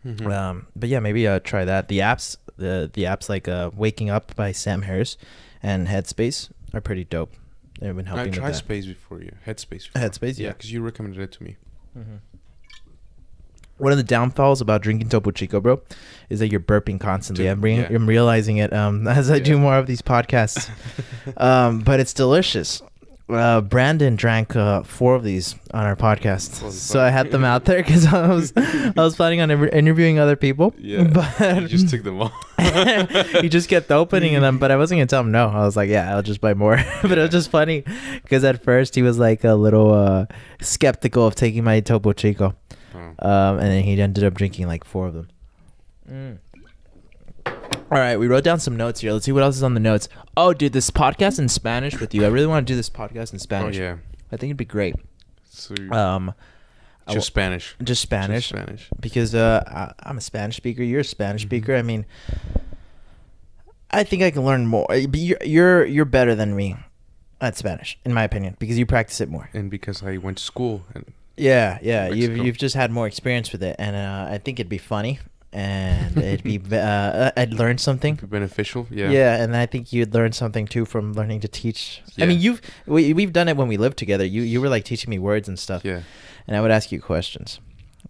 Mhm. 0.04 0.30
Um, 0.32 0.66
but 0.76 0.88
yeah, 0.88 1.00
maybe 1.00 1.26
uh, 1.26 1.40
try 1.40 1.64
that. 1.64 1.88
The 1.88 1.98
apps, 2.00 2.36
the 2.56 2.88
the 2.92 3.04
apps 3.04 3.28
like 3.28 3.48
uh, 3.48 3.70
Waking 3.74 4.08
Up 4.10 4.34
by 4.36 4.52
Sam 4.52 4.82
Harris 4.82 5.16
and 5.62 5.88
Headspace 5.88 6.50
are 6.72 6.80
pretty 6.80 7.04
dope. 7.04 7.32
They've 7.80 7.94
been 7.94 8.06
helping 8.06 8.34
I 8.34 8.36
tried. 8.36 8.52
Space 8.52 8.86
before 8.86 9.20
you. 9.20 9.32
Headspace. 9.46 9.92
Before. 9.92 10.02
Headspace, 10.02 10.38
yeah. 10.38 10.52
because 10.52 10.72
you 10.72 10.80
recommended 10.82 11.20
it 11.20 11.32
to 11.32 11.42
me. 11.42 11.56
Mm-hmm. 11.96 12.16
One 13.78 13.92
of 13.92 13.98
the 13.98 14.04
downfalls 14.04 14.62
about 14.62 14.80
drinking 14.80 15.10
Topo 15.10 15.30
Chico, 15.30 15.60
bro, 15.60 15.82
is 16.30 16.40
that 16.40 16.50
you're 16.50 16.60
burping 16.60 16.98
constantly. 16.98 17.44
Dude, 17.44 17.52
I'm, 17.52 17.60
bring, 17.60 17.76
yeah. 17.76 17.88
I'm 17.90 18.06
realizing 18.06 18.56
it 18.56 18.72
um, 18.72 19.06
as 19.08 19.30
I 19.30 19.38
do 19.38 19.58
more 19.58 19.76
of 19.76 19.86
these 19.86 20.00
podcasts. 20.00 20.70
um, 21.36 21.80
but 21.80 22.00
it's 22.00 22.14
delicious. 22.14 22.80
Uh, 23.28 23.60
Brandon 23.60 24.14
drank 24.14 24.54
uh, 24.54 24.84
four 24.84 25.16
of 25.16 25.24
these 25.24 25.56
on 25.74 25.84
our 25.84 25.96
podcast, 25.96 26.60
Holy 26.60 26.70
so 26.72 27.00
I 27.00 27.10
had 27.10 27.32
them 27.32 27.42
out 27.42 27.64
there 27.64 27.82
because 27.82 28.06
I 28.06 28.28
was 28.28 28.52
I 28.56 28.92
was 28.94 29.16
planning 29.16 29.40
on 29.40 29.50
interviewing 29.50 30.20
other 30.20 30.36
people. 30.36 30.72
Yeah, 30.78 31.02
but 31.04 31.60
you 31.62 31.66
just 31.66 31.88
took 31.88 32.04
them 32.04 32.22
all. 32.22 32.32
he 33.40 33.48
just 33.48 33.68
kept 33.68 33.90
opening 33.90 34.40
them, 34.40 34.58
but 34.58 34.70
I 34.70 34.76
wasn't 34.76 34.98
gonna 35.00 35.06
tell 35.08 35.22
him 35.22 35.32
no. 35.32 35.48
I 35.48 35.64
was 35.64 35.74
like, 35.76 35.90
yeah, 35.90 36.14
I'll 36.14 36.22
just 36.22 36.40
buy 36.40 36.54
more. 36.54 36.76
but 37.02 37.18
it 37.18 37.20
was 37.20 37.30
just 37.30 37.50
funny 37.50 37.82
because 38.22 38.44
at 38.44 38.62
first 38.62 38.94
he 38.94 39.02
was 39.02 39.18
like 39.18 39.42
a 39.42 39.54
little 39.56 39.92
uh, 39.92 40.26
skeptical 40.60 41.26
of 41.26 41.34
taking 41.34 41.64
my 41.64 41.80
Topo 41.80 42.12
Chico, 42.12 42.54
Oh. 42.94 42.98
um, 43.28 43.58
and 43.58 43.66
then 43.72 43.82
he 43.82 44.00
ended 44.00 44.22
up 44.22 44.34
drinking 44.34 44.68
like 44.68 44.84
four 44.84 45.08
of 45.08 45.14
them. 45.14 45.28
Mm. 46.08 46.38
All 47.90 47.98
right, 47.98 48.16
we 48.16 48.26
wrote 48.26 48.42
down 48.42 48.58
some 48.58 48.76
notes 48.76 49.00
here. 49.00 49.12
Let's 49.12 49.24
see 49.24 49.32
what 49.32 49.44
else 49.44 49.56
is 49.56 49.62
on 49.62 49.74
the 49.74 49.80
notes. 49.80 50.08
Oh, 50.36 50.52
dude, 50.52 50.72
this 50.72 50.90
podcast 50.90 51.38
in 51.38 51.48
Spanish 51.48 52.00
with 52.00 52.14
you. 52.14 52.24
I 52.24 52.28
really 52.28 52.46
want 52.48 52.66
to 52.66 52.72
do 52.72 52.76
this 52.76 52.90
podcast 52.90 53.32
in 53.32 53.38
Spanish. 53.38 53.76
Oh 53.78 53.80
yeah. 53.80 53.96
I 54.32 54.36
think 54.36 54.50
it'd 54.50 54.56
be 54.56 54.64
great. 54.64 54.96
So 55.44 55.74
Um, 55.92 56.34
just 57.08 57.28
Spanish. 57.28 57.76
just 57.82 58.02
Spanish. 58.02 58.48
Just 58.48 58.60
Spanish. 58.60 58.88
because 58.98 59.34
uh, 59.36 59.62
I, 59.68 60.08
I'm 60.08 60.18
a 60.18 60.20
Spanish 60.20 60.56
speaker. 60.56 60.82
You're 60.82 61.00
a 61.00 61.04
Spanish 61.04 61.42
Mhm. 61.44 61.46
speaker. 61.48 61.76
I 61.76 61.82
mean, 61.82 62.06
I 63.92 64.02
think 64.02 64.24
I 64.24 64.32
can 64.32 64.42
learn 64.44 64.66
more. 64.66 64.90
Uh, 64.90 65.06
But 65.06 65.20
you're 65.20 65.38
you're 65.44 65.84
you're 65.86 66.04
better 66.04 66.34
than 66.34 66.56
me 66.56 66.74
at 67.40 67.56
Spanish, 67.56 67.98
in 68.04 68.12
my 68.12 68.24
opinion, 68.24 68.56
because 68.58 68.76
you 68.78 68.84
practice 68.86 69.20
it 69.20 69.28
more. 69.30 69.48
And 69.54 69.70
because 69.70 70.02
I 70.02 70.16
went 70.16 70.38
to 70.38 70.42
school 70.42 70.84
and 70.92 71.04
Yeah, 71.36 71.78
yeah. 71.82 72.08
You've 72.08 72.36
you've 72.36 72.58
just 72.58 72.74
had 72.74 72.90
more 72.90 73.06
experience 73.06 73.52
with 73.52 73.62
it, 73.62 73.76
and 73.78 73.94
uh, 73.94 74.26
I 74.28 74.38
think 74.38 74.58
it'd 74.58 74.68
be 74.68 74.78
funny, 74.78 75.20
and 75.56 76.16
it'd 76.18 76.42
be 76.42 76.60
uh, 76.76 77.30
I'd 77.36 77.54
learn 77.54 77.78
something. 77.78 78.16
be 78.16 78.26
beneficial. 78.26 78.86
Yeah. 78.90 79.10
Yeah. 79.10 79.42
and 79.42 79.56
I 79.56 79.64
think 79.66 79.92
you'd 79.92 80.12
learn 80.12 80.32
something 80.32 80.66
too 80.66 80.84
from 80.84 81.14
learning 81.14 81.40
to 81.40 81.48
teach. 81.48 82.02
I 82.18 82.26
mean, 82.26 82.40
you've 82.40 82.60
we, 82.86 83.12
we've 83.14 83.32
done 83.32 83.48
it 83.48 83.56
when 83.56 83.66
we 83.68 83.76
lived 83.78 83.96
together. 83.96 84.24
You 84.24 84.42
you 84.42 84.60
were 84.60 84.68
like 84.68 84.84
teaching 84.84 85.10
me 85.10 85.18
words 85.18 85.48
and 85.48 85.58
stuff, 85.58 85.82
Yeah. 85.84 86.02
and 86.46 86.56
I 86.56 86.60
would 86.60 86.70
ask 86.70 86.92
you 86.92 87.00
questions. 87.00 87.58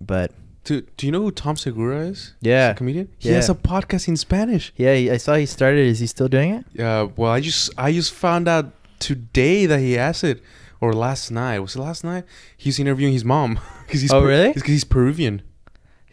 But 0.01 0.33
Dude, 0.65 0.89
do 0.97 1.07
you 1.07 1.13
know 1.13 1.23
who 1.23 1.31
Tom 1.31 1.57
Segura 1.57 2.01
is? 2.11 2.35
Yeah. 2.41 2.67
He's 2.69 2.73
a 2.73 2.79
comedian. 2.79 3.09
He 3.19 3.29
Yeah. 3.29 3.37
has 3.37 3.49
a 3.49 3.55
podcast 3.55 4.09
in 4.09 4.17
Spanish. 4.17 4.73
yeah, 4.77 4.91
I 5.15 5.17
saw 5.19 5.37
he 5.37 5.47
started. 5.47 5.87
Is 5.87 6.01
he 6.01 6.09
still 6.09 6.27
doing 6.29 6.51
it? 6.55 6.65
Yeah. 6.73 7.07
Well, 7.17 7.31
I 7.31 7.41
just 7.41 7.71
I 7.79 7.93
just 7.93 8.13
found 8.13 8.49
out 8.49 8.73
today 8.99 9.67
that 9.67 9.79
he 9.79 9.93
has 9.93 10.25
it, 10.25 10.43
or 10.81 10.93
last 10.93 11.31
night. 11.31 11.61
Was 11.61 11.77
it 11.77 11.81
last 11.81 12.03
night? 12.03 12.25
He's 12.57 12.81
interviewing 12.81 13.13
his 13.13 13.25
mom. 13.25 13.61
he's 13.89 14.11
Oh, 14.13 14.25
really? 14.25 14.53
Because 14.53 14.69
he's 14.69 14.83
Peruvian. 14.85 15.43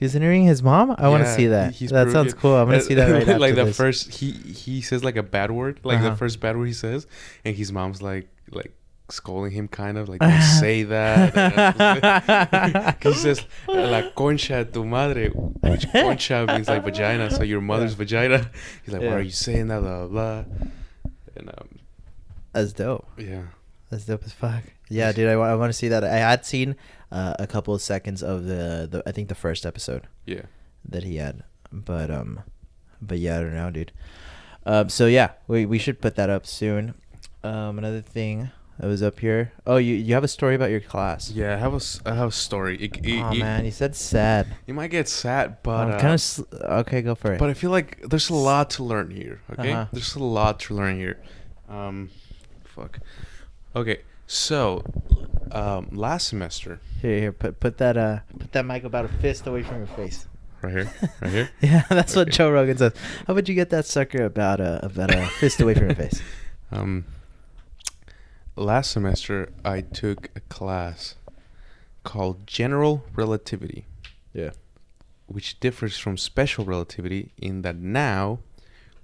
He's 0.03 0.15
interviewing 0.15 0.43
his 0.45 0.61
mom. 0.61 0.95
I 0.97 1.07
want 1.09 1.23
to 1.23 1.29
Yeah, 1.29 1.35
see 1.35 1.47
that. 1.47 1.73
he's 1.75 1.89
that 1.91 2.11
sounds 2.11 2.33
Peruvian. 2.33 2.41
cool. 2.41 2.55
I'm 2.55 2.67
gonna 2.69 2.81
see 2.81 2.93
that 2.95 3.09
right 3.11 3.21
after 3.27 3.39
like 3.39 3.55
the 3.55 3.65
this. 3.65 3.77
first 3.77 4.13
he 4.19 4.31
he 4.31 4.81
says 4.81 5.03
like 5.03 5.15
a 5.15 5.23
bad 5.23 5.49
word, 5.51 5.79
like 5.83 5.99
Uh-huh. 5.99 6.09
the 6.11 6.15
first 6.15 6.39
bad 6.39 6.57
word 6.57 6.67
he 6.67 6.73
says, 6.73 7.07
and 7.45 7.55
his 7.55 7.71
mom's 7.71 8.01
like 8.01 8.27
like 8.51 8.73
scolding 9.09 9.51
him 9.51 9.67
kind 9.67 9.97
of 9.97 10.09
like 10.09 10.19
don't 10.19 10.41
say 10.63 10.83
that. 10.83 11.33
He 13.03 13.13
says 13.13 13.45
la 13.67 14.09
concha 14.15 14.63
de 14.65 14.71
tu 14.71 14.83
madre, 14.85 15.29
which 15.29 15.91
concha 15.91 16.45
means 16.47 16.67
like 16.67 16.83
vagina, 16.83 17.29
so 17.31 17.43
your 17.43 17.61
mother's 17.61 17.93
vagina. 17.93 18.49
He's 18.83 18.93
like, 18.93 19.03
Yeah. 19.03 19.09
why 19.09 19.15
are 19.17 19.21
you 19.21 19.31
saying 19.31 19.67
that? 19.69 19.81
Blah 19.81 20.07
blah. 20.07 20.43
blah. 20.43 20.43
And 21.35 21.49
um, 21.49 21.69
That's 22.53 22.73
dope. 22.73 23.05
yeah, 23.17 23.43
That's 23.89 24.05
dope 24.05 24.23
as 24.25 24.33
fuck. 24.33 24.63
Yeah, 24.89 25.11
dude. 25.11 25.27
I, 25.29 25.33
I, 25.33 25.55
want 25.55 25.69
to 25.71 25.77
see 25.77 25.87
that. 25.87 26.03
I 26.03 26.17
had 26.17 26.45
seen 26.45 26.75
uh, 27.13 27.35
a 27.37 27.45
couple 27.47 27.73
of 27.73 27.81
seconds 27.81 28.23
of 28.23 28.45
the, 28.45 28.87
the 28.89 29.03
I 29.05 29.11
think 29.11 29.29
the 29.29 29.35
first 29.35 29.65
episode 29.65 30.07
yeah. 30.25 30.41
that 30.89 31.03
he 31.03 31.17
had, 31.17 31.43
but 31.71 32.09
um, 32.09 32.41
but 33.01 33.19
yeah, 33.19 33.37
I 33.37 33.41
don't 33.41 33.53
know, 33.55 33.69
dude. 33.69 33.91
Um, 34.65 34.89
so 34.89 35.05
yeah, 35.05 35.31
we 35.47 35.65
we 35.65 35.77
should 35.77 36.01
put 36.01 36.15
that 36.15 36.29
up 36.29 36.45
soon. 36.45 36.95
Um, 37.43 37.77
another 37.77 38.01
thing 38.01 38.49
that 38.79 38.87
was 38.87 39.03
up 39.03 39.19
here. 39.19 39.51
Oh, 39.67 39.77
you 39.77 39.93
you 39.95 40.13
have 40.15 40.23
a 40.23 40.27
story 40.27 40.55
about 40.55 40.71
your 40.71 40.79
class. 40.79 41.29
Yeah, 41.29 41.53
I 41.53 41.57
have 41.57 41.73
a, 41.73 41.81
I 42.09 42.15
have 42.15 42.29
a 42.29 42.31
story. 42.31 42.77
It, 42.77 43.05
it, 43.05 43.21
Oh 43.21 43.31
it, 43.31 43.39
man, 43.39 43.65
you 43.65 43.71
said 43.71 43.95
sad. 43.95 44.47
You 44.65 44.73
might 44.73 44.89
get 44.89 45.07
sad, 45.07 45.57
but 45.61 45.87
I'm 45.87 45.91
uh, 45.93 45.99
kind 45.99 46.13
of 46.13 46.21
sl- 46.21 46.43
okay. 46.81 47.01
Go 47.03 47.13
for 47.15 47.33
it. 47.33 47.39
But 47.39 47.49
I 47.49 47.53
feel 47.53 47.69
like 47.71 48.01
there's 48.09 48.29
a 48.29 48.35
lot 48.35 48.71
to 48.71 48.83
learn 48.83 49.11
here. 49.11 49.41
Okay, 49.51 49.71
Uh-huh. 49.71 49.85
there's 49.91 50.15
a 50.15 50.23
lot 50.23 50.59
to 50.61 50.73
learn 50.73 50.97
here. 50.97 51.21
Um, 51.69 52.09
fuck. 52.65 52.99
Okay, 53.75 54.01
so 54.33 54.83
um, 55.51 55.89
last 55.91 56.27
semester, 56.27 56.79
here, 57.01 57.19
here, 57.19 57.31
put 57.31 57.59
put 57.59 57.77
that 57.77 57.97
uh 57.97 58.19
put 58.39 58.51
that 58.53 58.65
mic 58.65 58.83
about 58.83 59.05
a 59.05 59.07
fist 59.07 59.45
away 59.47 59.63
from 59.63 59.77
your 59.77 59.87
face. 59.87 60.27
right 60.61 60.73
here, 60.73 60.93
right 61.21 61.31
here. 61.31 61.49
Yeah, 61.61 61.83
that's 61.89 62.15
what. 62.15 62.29
Joe 62.29 62.51
Rogan 62.51 62.77
says. 62.77 62.93
How 63.27 63.33
would 63.33 63.47
you 63.49 63.55
get 63.55 63.69
that 63.69 63.85
sucker 63.85 64.23
about 64.23 64.59
a 64.59 64.83
about 64.85 65.13
a 65.13 65.25
fist 65.39 65.61
away 65.61 65.73
from 65.75 65.87
your 65.87 65.95
face? 65.95 66.21
Um, 66.71 67.05
last 68.55 68.89
semester 68.91 69.49
I 69.63 69.81
took 69.81 70.29
a 70.35 70.39
class 70.39 71.13
called 72.03 72.47
General 72.47 73.03
Relativity, 73.15 73.85
Yeah. 74.33 74.51
which 75.27 75.59
differs 75.59 75.99
from 75.99 76.17
Special 76.17 76.65
Relativity 76.65 77.31
in 77.37 77.61
that 77.61 77.75
now 77.75 78.39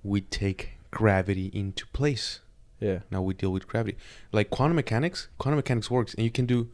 we 0.04 0.22
take 0.22 0.78
gravity 0.90 1.52
into 1.54 1.86
place. 1.88 2.40
Yeah. 2.80 3.00
now 3.12 3.22
we 3.22 3.34
deal 3.34 3.52
with 3.52 3.68
gravity 3.68 3.98
like 4.32 4.50
quantum 4.50 4.76
mechanics 4.76 5.28
quantum 5.38 5.58
mechanics 5.58 5.90
works 5.92 6.14
and 6.14 6.24
you 6.24 6.32
can 6.32 6.46
do 6.46 6.70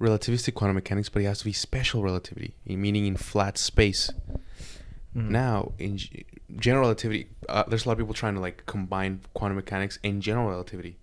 relativistic 0.00 0.54
quantum 0.54 0.76
mechanics 0.76 1.08
but 1.08 1.22
it 1.22 1.26
has 1.26 1.38
to 1.40 1.44
be 1.44 1.52
special 1.52 2.02
relativity 2.02 2.54
meaning 2.66 3.06
in 3.06 3.16
flat 3.16 3.58
space 3.58 4.10
Mm. 5.16 5.30
now 5.30 5.72
in 5.78 5.96
g- 5.96 6.26
general 6.56 6.82
relativity 6.82 7.28
uh, 7.48 7.64
there's 7.66 7.86
a 7.86 7.88
lot 7.88 7.92
of 7.94 7.98
people 7.98 8.12
trying 8.14 8.34
to 8.34 8.40
like 8.40 8.66
combine 8.66 9.20
quantum 9.32 9.56
mechanics 9.56 9.98
and 10.04 10.20
general 10.22 10.48
relativity 10.50 10.98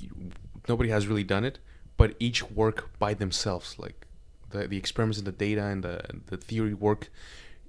You- 0.00 0.32
nobody 0.68 0.90
has 0.90 1.06
really 1.06 1.22
done 1.24 1.44
it 1.44 1.58
but 1.96 2.14
each 2.18 2.42
work 2.50 2.90
by 2.98 3.14
themselves 3.14 3.78
like 3.78 4.06
the, 4.50 4.66
the 4.66 4.76
experiments 4.76 5.18
and 5.18 5.26
the 5.26 5.32
data 5.32 5.64
and 5.66 5.82
the, 5.84 6.00
the 6.26 6.36
theory 6.36 6.74
work 6.74 7.10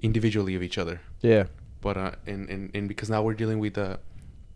individually 0.02 0.56
of 0.56 0.64
each 0.64 0.78
other 0.80 1.02
Yeah. 1.22 1.46
but 1.82 1.96
uh, 1.98 2.12
and, 2.26 2.50
and 2.50 2.72
and 2.74 2.88
because 2.88 3.10
now 3.10 3.22
we're 3.22 3.36
dealing 3.36 3.60
with 3.60 3.78
a 3.78 4.00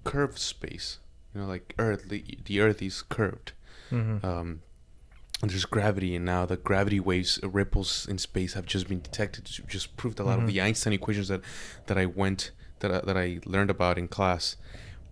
curved 0.04 0.40
space, 0.40 1.00
you 1.34 1.42
know, 1.42 1.48
like 1.48 1.74
Earth, 1.80 2.10
the, 2.10 2.24
the 2.46 2.60
Earth 2.62 2.82
is 2.82 3.02
curved. 3.02 3.54
Mm-hmm. 3.92 4.26
Um, 4.26 4.62
and 5.42 5.52
there's 5.52 5.66
gravity, 5.66 6.16
and 6.16 6.24
now 6.26 6.46
the 6.46 6.56
gravity 6.58 7.00
waves, 7.00 7.40
uh, 7.44 7.50
ripples 7.50 8.08
in 8.08 8.18
space 8.18 8.54
have 8.54 8.66
just 8.66 8.88
been 8.88 9.02
detected. 9.02 9.46
to 9.46 9.62
Just 9.64 9.98
proved 9.98 10.20
a 10.20 10.24
lot 10.24 10.38
Mhm. 10.40 10.44
of 10.44 10.48
the 10.48 10.62
Einstein 10.62 10.94
equations 10.94 11.28
that 11.28 11.42
that 11.88 11.98
I 11.98 12.06
went 12.06 12.52
that 12.80 12.92
I, 12.92 13.00
that 13.02 13.18
I 13.18 13.40
learned 13.46 13.70
about 13.70 13.98
in 13.98 14.08
class. 14.08 14.56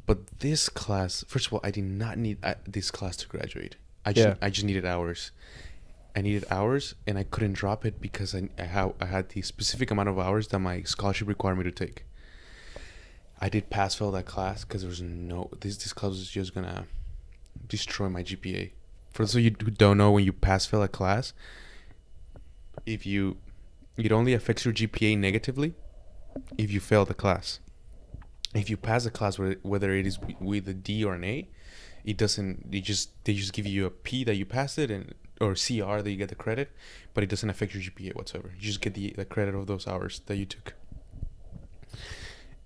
But 0.05 0.39
this 0.39 0.67
class, 0.69 1.24
first 1.28 1.47
of 1.47 1.53
all, 1.53 1.59
I 1.63 1.72
did 1.72 1.84
not 1.86 2.17
need 2.17 2.38
uh, 2.43 2.55
this 2.65 2.91
class 2.91 3.17
to 3.17 3.28
graduate. 3.28 3.76
I 4.05 4.09
Yeah. 4.11 4.13
just 4.26 4.43
I 4.43 4.49
just 4.49 4.65
needed 4.65 4.86
hours. 4.86 5.32
I 6.15 6.22
needed 6.22 6.45
hours, 6.49 6.95
and 7.07 7.17
I 7.17 7.24
couldn't 7.24 7.53
drop 7.53 7.86
it 7.86 8.01
because 8.01 8.34
I 8.36 8.49
I, 8.57 8.65
ha- 8.65 8.93
I 9.01 9.05
had 9.05 9.30
the 9.30 9.41
specific 9.41 9.91
amount 9.91 10.09
of 10.09 10.17
hours 10.17 10.47
that 10.49 10.59
my 10.59 10.84
scholarship 10.84 11.28
required 11.28 11.57
me 11.57 11.63
to 11.65 11.72
take. 11.72 12.05
I 13.41 13.49
did 13.49 13.71
pass 13.71 13.95
fail 13.95 14.11
that 14.11 14.27
class 14.27 14.63
because 14.63 14.81
there 14.81 14.89
was 14.89 15.01
no 15.01 15.49
this 15.59 15.77
this 15.77 15.93
class 15.93 16.11
was 16.11 16.29
just 16.29 16.53
gonna 16.53 16.85
destroy 17.67 18.07
my 18.07 18.21
GPA. 18.21 18.71
For 19.11 19.23
those 19.23 19.35
of 19.35 19.41
you 19.41 19.55
who 19.59 19.71
don't 19.71 19.97
know, 19.97 20.11
when 20.11 20.23
you 20.23 20.31
pass 20.31 20.67
fail 20.67 20.83
a 20.83 20.87
class, 20.87 21.33
if 22.85 23.05
you 23.05 23.37
it 23.97 24.11
only 24.11 24.33
affects 24.33 24.63
your 24.63 24.73
GPA 24.73 25.17
negatively 25.17 25.73
if 26.57 26.71
you 26.71 26.79
fail 26.79 27.03
the 27.03 27.13
class. 27.13 27.59
If 28.53 28.69
you 28.69 28.77
pass 28.77 29.05
the 29.05 29.11
class, 29.11 29.37
whether 29.37 29.93
it 29.93 30.05
is 30.05 30.19
with 30.39 30.67
a 30.67 30.73
D 30.73 31.03
or 31.03 31.15
an 31.15 31.23
A, 31.23 31.47
it 32.03 32.17
doesn't. 32.17 32.71
They 32.71 32.81
just 32.81 33.11
they 33.23 33.33
just 33.33 33.53
give 33.53 33.65
you 33.65 33.85
a 33.85 33.89
P 33.89 34.23
that 34.23 34.35
you 34.35 34.45
passed 34.45 34.77
it 34.77 34.91
and 34.91 35.13
or 35.39 35.55
CR 35.55 36.01
that 36.01 36.11
you 36.11 36.17
get 36.17 36.29
the 36.29 36.35
credit, 36.35 36.71
but 37.13 37.23
it 37.23 37.29
doesn't 37.29 37.49
affect 37.49 37.73
your 37.73 37.81
GPA 37.81 38.15
whatsoever. 38.15 38.51
You 38.55 38.61
just 38.61 38.81
get 38.81 38.93
the 38.93 39.13
the 39.15 39.25
credit 39.25 39.55
of 39.55 39.67
those 39.67 39.87
hours 39.87 40.21
that 40.25 40.35
you 40.35 40.45
took. 40.45 40.73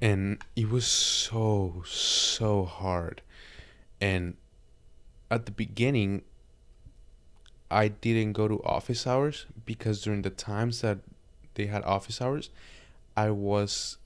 And 0.05 0.37
it 0.55 0.69
was 0.69 0.85
so 0.85 1.81
so 1.87 2.63
hard, 2.63 3.23
and 3.99 4.37
at 5.31 5.47
the 5.47 5.51
beginning, 5.51 6.21
I 7.71 7.87
didn't 7.87 8.33
go 8.33 8.47
to 8.47 8.61
office 8.63 9.07
hours 9.07 9.47
because 9.65 10.03
during 10.03 10.21
the 10.21 10.29
times 10.29 10.81
that 10.81 10.99
they 11.55 11.65
had 11.65 11.83
office 11.85 12.21
hours, 12.21 12.51
I 13.17 13.31
was 13.31 13.97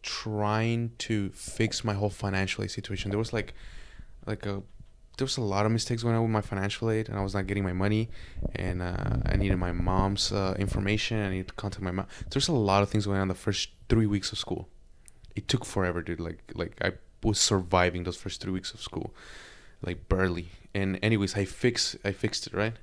trying 0.00 0.92
to 0.98 1.30
fix 1.30 1.82
my 1.82 1.94
whole 1.94 2.14
financial 2.24 2.62
aid 2.62 2.70
situation. 2.70 3.10
There 3.10 3.18
was 3.18 3.32
like 3.32 3.52
like 4.26 4.46
a 4.46 4.62
there 5.16 5.24
was 5.24 5.38
a 5.38 5.42
lot 5.42 5.66
of 5.66 5.72
mistakes 5.72 6.04
going 6.04 6.14
on 6.14 6.22
with 6.22 6.30
my 6.30 6.40
financial 6.40 6.88
aid, 6.88 7.08
and 7.08 7.18
I 7.18 7.22
was 7.24 7.34
not 7.34 7.48
getting 7.48 7.64
my 7.64 7.72
money, 7.72 8.10
and 8.54 8.80
uh, 8.80 9.16
I 9.26 9.34
needed 9.34 9.56
my 9.56 9.72
mom's 9.72 10.30
uh, 10.30 10.54
information. 10.56 11.20
I 11.20 11.30
needed 11.30 11.48
to 11.48 11.54
contact 11.54 11.82
my 11.82 11.90
mom. 11.90 12.06
There's 12.30 12.46
a 12.46 12.52
lot 12.52 12.84
of 12.84 12.90
things 12.90 13.06
going 13.06 13.18
on 13.18 13.26
the 13.26 13.34
first 13.34 13.70
three 13.88 14.06
weeks 14.06 14.30
of 14.30 14.38
school. 14.38 14.68
It 15.36 15.48
took 15.48 15.64
forever, 15.64 16.02
dude. 16.02 16.20
Like 16.20 16.42
like 16.54 16.76
I 16.82 16.92
was 17.22 17.38
surviving 17.38 18.04
those 18.04 18.16
first 18.16 18.40
three 18.40 18.52
weeks 18.52 18.72
of 18.74 18.80
school, 18.80 19.14
like 19.82 20.08
barely. 20.08 20.48
And 20.74 20.98
anyways, 21.02 21.36
I 21.36 21.44
fix 21.44 21.96
I 22.04 22.12
fixed 22.12 22.46
it 22.46 22.54
right, 22.54 22.74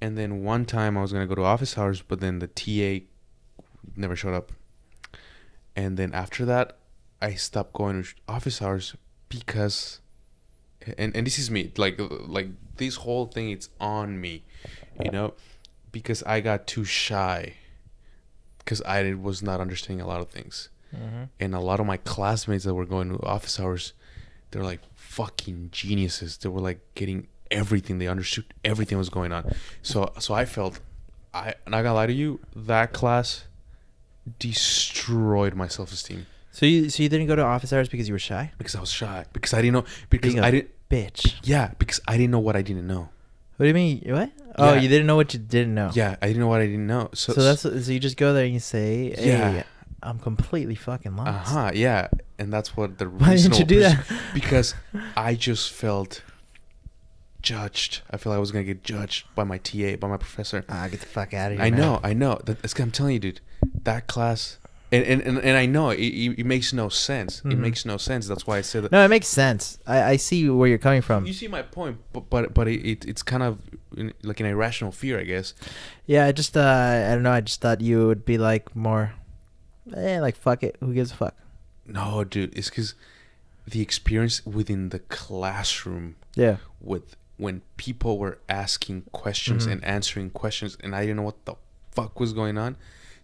and 0.00 0.16
then 0.18 0.42
one 0.44 0.64
time 0.64 0.96
I 0.98 1.02
was 1.02 1.12
gonna 1.12 1.26
go 1.26 1.34
to 1.34 1.44
office 1.44 1.78
hours, 1.78 2.02
but 2.02 2.20
then 2.20 2.38
the 2.38 2.48
TA 2.48 3.06
never 3.96 4.16
showed 4.16 4.34
up. 4.34 4.52
And 5.74 5.96
then 5.96 6.12
after 6.12 6.44
that, 6.44 6.76
I 7.20 7.34
stopped 7.34 7.72
going 7.72 8.02
to 8.02 8.14
office 8.28 8.60
hours 8.60 8.94
because, 9.28 10.00
and 10.98 11.14
and 11.16 11.26
this 11.26 11.38
is 11.38 11.50
me, 11.50 11.72
like 11.76 11.98
like 11.98 12.48
this 12.76 12.96
whole 12.96 13.26
thing, 13.26 13.50
it's 13.50 13.68
on 13.80 14.20
me, 14.20 14.42
you 15.02 15.10
know, 15.10 15.34
because 15.92 16.22
I 16.24 16.40
got 16.40 16.66
too 16.66 16.84
shy. 16.84 17.54
Because 18.58 18.80
I 18.82 19.14
was 19.14 19.42
not 19.42 19.60
understanding 19.60 20.00
a 20.00 20.06
lot 20.06 20.20
of 20.20 20.30
things, 20.30 20.68
Mm-hmm. 20.94 21.24
and 21.40 21.54
a 21.54 21.60
lot 21.60 21.80
of 21.80 21.86
my 21.86 21.96
classmates 21.96 22.64
that 22.64 22.74
were 22.74 22.84
going 22.84 23.08
to 23.16 23.24
office 23.24 23.58
hours, 23.58 23.94
they're 24.50 24.62
like 24.64 24.80
fucking 24.94 25.68
geniuses. 25.72 26.36
They 26.38 26.48
were 26.50 26.60
like 26.60 26.80
getting 26.94 27.28
everything. 27.50 27.98
They 27.98 28.08
understood 28.08 28.44
everything 28.64 28.98
was 28.98 29.08
going 29.08 29.32
on. 29.32 29.52
So 29.82 30.12
so 30.18 30.34
I 30.34 30.44
felt, 30.44 30.80
I 31.32 31.54
not 31.66 31.82
gonna 31.82 31.94
lie 31.94 32.06
to 32.06 32.12
you, 32.12 32.40
that 32.54 32.92
class 32.92 33.44
destroyed 34.38 35.54
my 35.54 35.66
self 35.68 35.92
esteem 35.92 36.26
So 36.50 36.66
you 36.66 36.90
so 36.90 37.02
you 37.02 37.08
didn't 37.08 37.26
go 37.26 37.36
to 37.36 37.42
office 37.42 37.72
hours 37.72 37.88
because 37.88 38.08
you 38.08 38.14
were 38.14 38.18
shy? 38.18 38.52
because 38.58 38.74
I 38.76 38.80
was 38.80 38.90
shy 38.90 39.24
because 39.32 39.52
I 39.54 39.62
didn't 39.62 39.74
know 39.74 39.84
because 40.10 40.32
Being 40.34 40.44
I 40.44 40.50
didn't 40.50 40.70
bitch. 40.90 41.34
yeah 41.42 41.72
because 41.78 42.00
I 42.06 42.16
didn't 42.18 42.30
know 42.32 42.38
what 42.38 42.54
I 42.56 42.62
didn't 42.62 42.86
know. 42.86 43.08
What 43.56 43.64
do 43.64 43.68
you 43.68 43.74
mean? 43.74 44.02
What? 44.06 44.30
Oh, 44.58 44.74
Yeah. 44.74 44.80
you 44.80 44.88
didn't 44.88 45.06
know 45.06 45.16
what 45.16 45.32
you 45.34 45.38
didn't 45.40 45.74
know. 45.74 45.90
Yeah, 45.94 46.16
I 46.20 46.26
didn't 46.28 46.40
know 46.40 46.48
what 46.48 46.60
I 46.60 46.66
didn't 46.66 46.86
know. 46.86 47.10
So 47.14 47.32
So, 47.32 47.42
that's 47.42 47.62
so 47.62 47.92
you 47.92 48.00
just 48.00 48.16
go 48.16 48.32
there 48.34 48.44
and 48.44 48.52
you 48.54 48.60
say, 48.60 49.14
"Hey, 49.16 49.28
Yeah. 49.28 49.62
I'm 50.02 50.18
completely 50.18 50.74
fucking 50.74 51.12
uh 51.18 51.24
lost." 51.24 51.52
huh 51.52 51.70
yeah, 51.74 52.08
and 52.38 52.52
that's 52.52 52.76
what 52.76 52.98
the 52.98 53.06
Why 53.08 53.36
didn't 53.36 53.58
you 53.58 53.64
do 53.64 53.80
that? 53.80 54.04
because 54.34 54.74
I 55.16 55.34
just 55.34 55.70
felt 55.72 56.22
judged. 57.42 58.02
I 58.10 58.16
feel 58.16 58.30
like 58.30 58.36
I 58.36 58.40
was 58.40 58.52
gonna 58.52 58.64
get 58.64 58.84
judged 58.84 59.26
by 59.34 59.44
my 59.44 59.58
TA, 59.58 59.96
by 59.96 60.08
my 60.08 60.16
professor. 60.16 60.64
Ah, 60.68 60.88
get 60.90 61.00
the 61.00 61.06
fuck 61.06 61.34
out 61.34 61.52
of 61.52 61.58
here. 61.58 61.66
I 61.66 61.70
man. 61.70 61.80
know, 61.80 62.00
I 62.02 62.12
know. 62.14 62.38
That, 62.44 62.62
that's, 62.62 62.78
I'm 62.78 62.90
telling 62.90 63.14
you, 63.14 63.18
dude. 63.20 63.40
That 63.84 64.06
class, 64.06 64.58
and 64.92 65.04
and, 65.04 65.22
and, 65.22 65.38
and 65.38 65.56
I 65.56 65.66
know 65.66 65.90
it, 65.90 65.98
it, 66.00 66.38
it 66.40 66.46
makes 66.46 66.72
no 66.72 66.88
sense. 66.88 67.40
It 67.40 67.48
Mhm. 67.48 67.58
makes 67.58 67.84
no 67.84 67.96
sense. 67.96 68.26
That's 68.28 68.46
why 68.46 68.58
I 68.58 68.60
said 68.60 68.84
that. 68.84 68.92
No, 68.92 69.04
it 69.04 69.08
makes 69.08 69.28
sense. 69.28 69.78
I, 69.86 70.02
I 70.02 70.16
see 70.16 70.48
where 70.50 70.68
you're 70.68 70.78
coming 70.78 71.02
from. 71.02 71.26
You 71.26 71.32
see 71.32 71.48
my 71.48 71.62
point, 71.62 71.98
but 72.12 72.28
but 72.30 72.54
but 72.54 72.68
it, 72.68 72.80
it 72.86 73.04
it's 73.06 73.22
kind 73.22 73.42
of 73.42 73.58
like 74.22 74.40
an 74.40 74.46
irrational 74.46 74.92
fear, 74.92 75.18
I 75.20 75.24
guess. 75.24 75.54
Yeah, 76.06 76.26
I 76.26 76.32
just 76.32 76.56
uh, 76.56 77.06
I 77.08 77.14
don't 77.14 77.22
know. 77.22 77.32
I 77.32 77.40
just 77.40 77.60
thought 77.60 77.80
you 77.80 78.06
would 78.06 78.24
be 78.24 78.38
like 78.38 78.74
more, 78.76 79.14
eh, 79.96 80.20
like 80.20 80.36
fuck 80.36 80.62
it. 80.62 80.76
Who 80.80 80.92
gives 80.94 81.12
a 81.12 81.14
fuck? 81.16 81.34
No, 81.86 82.24
dude, 82.24 82.56
it's 82.56 82.70
because 82.70 82.94
the 83.66 83.80
experience 83.80 84.44
within 84.46 84.88
the 84.90 84.98
classroom 84.98 86.16
Yeah. 86.34 86.56
with 86.80 87.16
when 87.36 87.62
people 87.76 88.18
were 88.18 88.38
asking 88.48 89.02
questions 89.12 89.66
Mhm. 89.66 89.72
and 89.72 89.84
answering 89.84 90.30
questions, 90.30 90.76
and 90.82 90.94
I 90.94 91.00
didn't 91.02 91.16
know 91.16 91.22
what 91.22 91.44
the 91.44 91.54
fuck 91.90 92.20
was 92.20 92.32
going 92.32 92.56
on. 92.58 92.76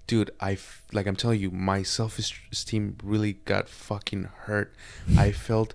Dude, 0.07 0.31
I 0.41 0.53
f- 0.53 0.83
like 0.93 1.07
I'm 1.07 1.17
telling 1.17 1.41
you, 1.41 1.51
my 1.51 1.83
self 1.83 2.19
esteem 2.19 2.97
really 3.05 3.35
got 3.45 3.69
fucking 3.69 4.25
hurt. 4.47 4.73
I 5.17 5.33
felt, 5.33 5.75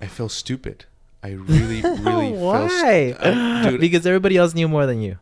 I 0.00 0.06
felt 0.06 0.30
stupid. 0.32 0.84
I 1.22 1.30
really, 1.30 1.80
really 1.82 2.32
felt. 2.32 2.36
Why? 2.36 2.68
st- 2.68 3.16
uh, 3.20 3.70
dude, 3.70 3.80
because 3.80 4.06
everybody 4.06 4.36
else 4.36 4.54
knew 4.54 4.68
more 4.68 4.86
than 4.86 5.00
you. 5.00 5.18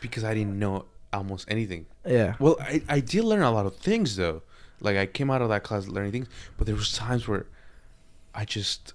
because 0.00 0.24
I 0.24 0.34
didn't 0.34 0.58
know 0.58 0.84
almost 1.12 1.44
anything. 1.50 1.86
Yeah. 2.06 2.34
Well, 2.38 2.56
I, 2.60 2.82
I 2.88 3.00
did 3.00 3.24
learn 3.24 3.42
a 3.42 3.50
lot 3.50 3.66
of 3.66 3.76
things 3.76 4.16
though. 4.16 4.42
Like 4.80 4.96
I 4.96 5.06
came 5.06 5.30
out 5.30 5.42
of 5.42 5.48
that 5.50 5.62
class 5.62 5.86
learning 5.86 6.12
things, 6.12 6.28
but 6.56 6.66
there 6.66 6.74
was 6.76 6.92
times 6.92 7.28
where 7.28 7.46
I 8.34 8.44
just 8.44 8.94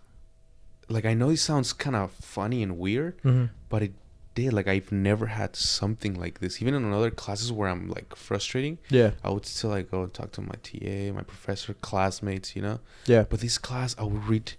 like 0.89 1.05
I 1.05 1.13
know 1.13 1.29
it 1.29 1.37
sounds 1.37 1.73
kind 1.73 1.95
of 1.95 2.11
funny 2.11 2.63
and 2.63 2.77
weird, 2.77 3.15
hmm 3.23 3.45
but 3.69 3.83
it 3.83 3.91
did. 4.35 4.53
Like 4.53 4.67
I've 4.67 4.91
never 4.91 5.25
had 5.27 5.55
something 5.55 6.13
like 6.19 6.39
this. 6.39 6.61
Even 6.61 6.73
in 6.73 6.91
other 6.93 7.09
classes 7.11 7.51
where 7.51 7.69
I'm 7.69 7.89
like 7.89 8.15
frustrating, 8.15 8.77
Yeah. 8.89 9.11
I 9.23 9.29
would 9.29 9.45
still 9.45 9.69
like 9.71 9.89
go 9.91 10.03
and 10.03 10.13
talk 10.13 10.31
to 10.33 10.41
my 10.41 10.55
TA, 10.63 11.11
my 11.13 11.23
professor, 11.23 11.73
classmates, 11.75 12.55
you 12.55 12.61
know. 12.61 12.79
Yeah. 13.05 13.23
But 13.29 13.39
this 13.41 13.57
class, 13.57 13.95
I 13.99 14.03
would 14.03 14.25
read, 14.25 14.53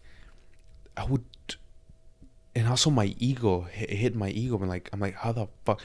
I 0.96 1.04
would, 1.04 1.24
and 2.54 2.66
also 2.68 2.90
my 2.90 3.14
ego 3.18 3.62
hit, 3.62 3.90
hit 3.90 4.14
my 4.16 4.28
ego. 4.30 4.58
And 4.58 4.68
like 4.68 4.88
I'm 4.92 5.00
like, 5.00 5.14
how 5.14 5.32
the 5.32 5.46
fuck? 5.64 5.80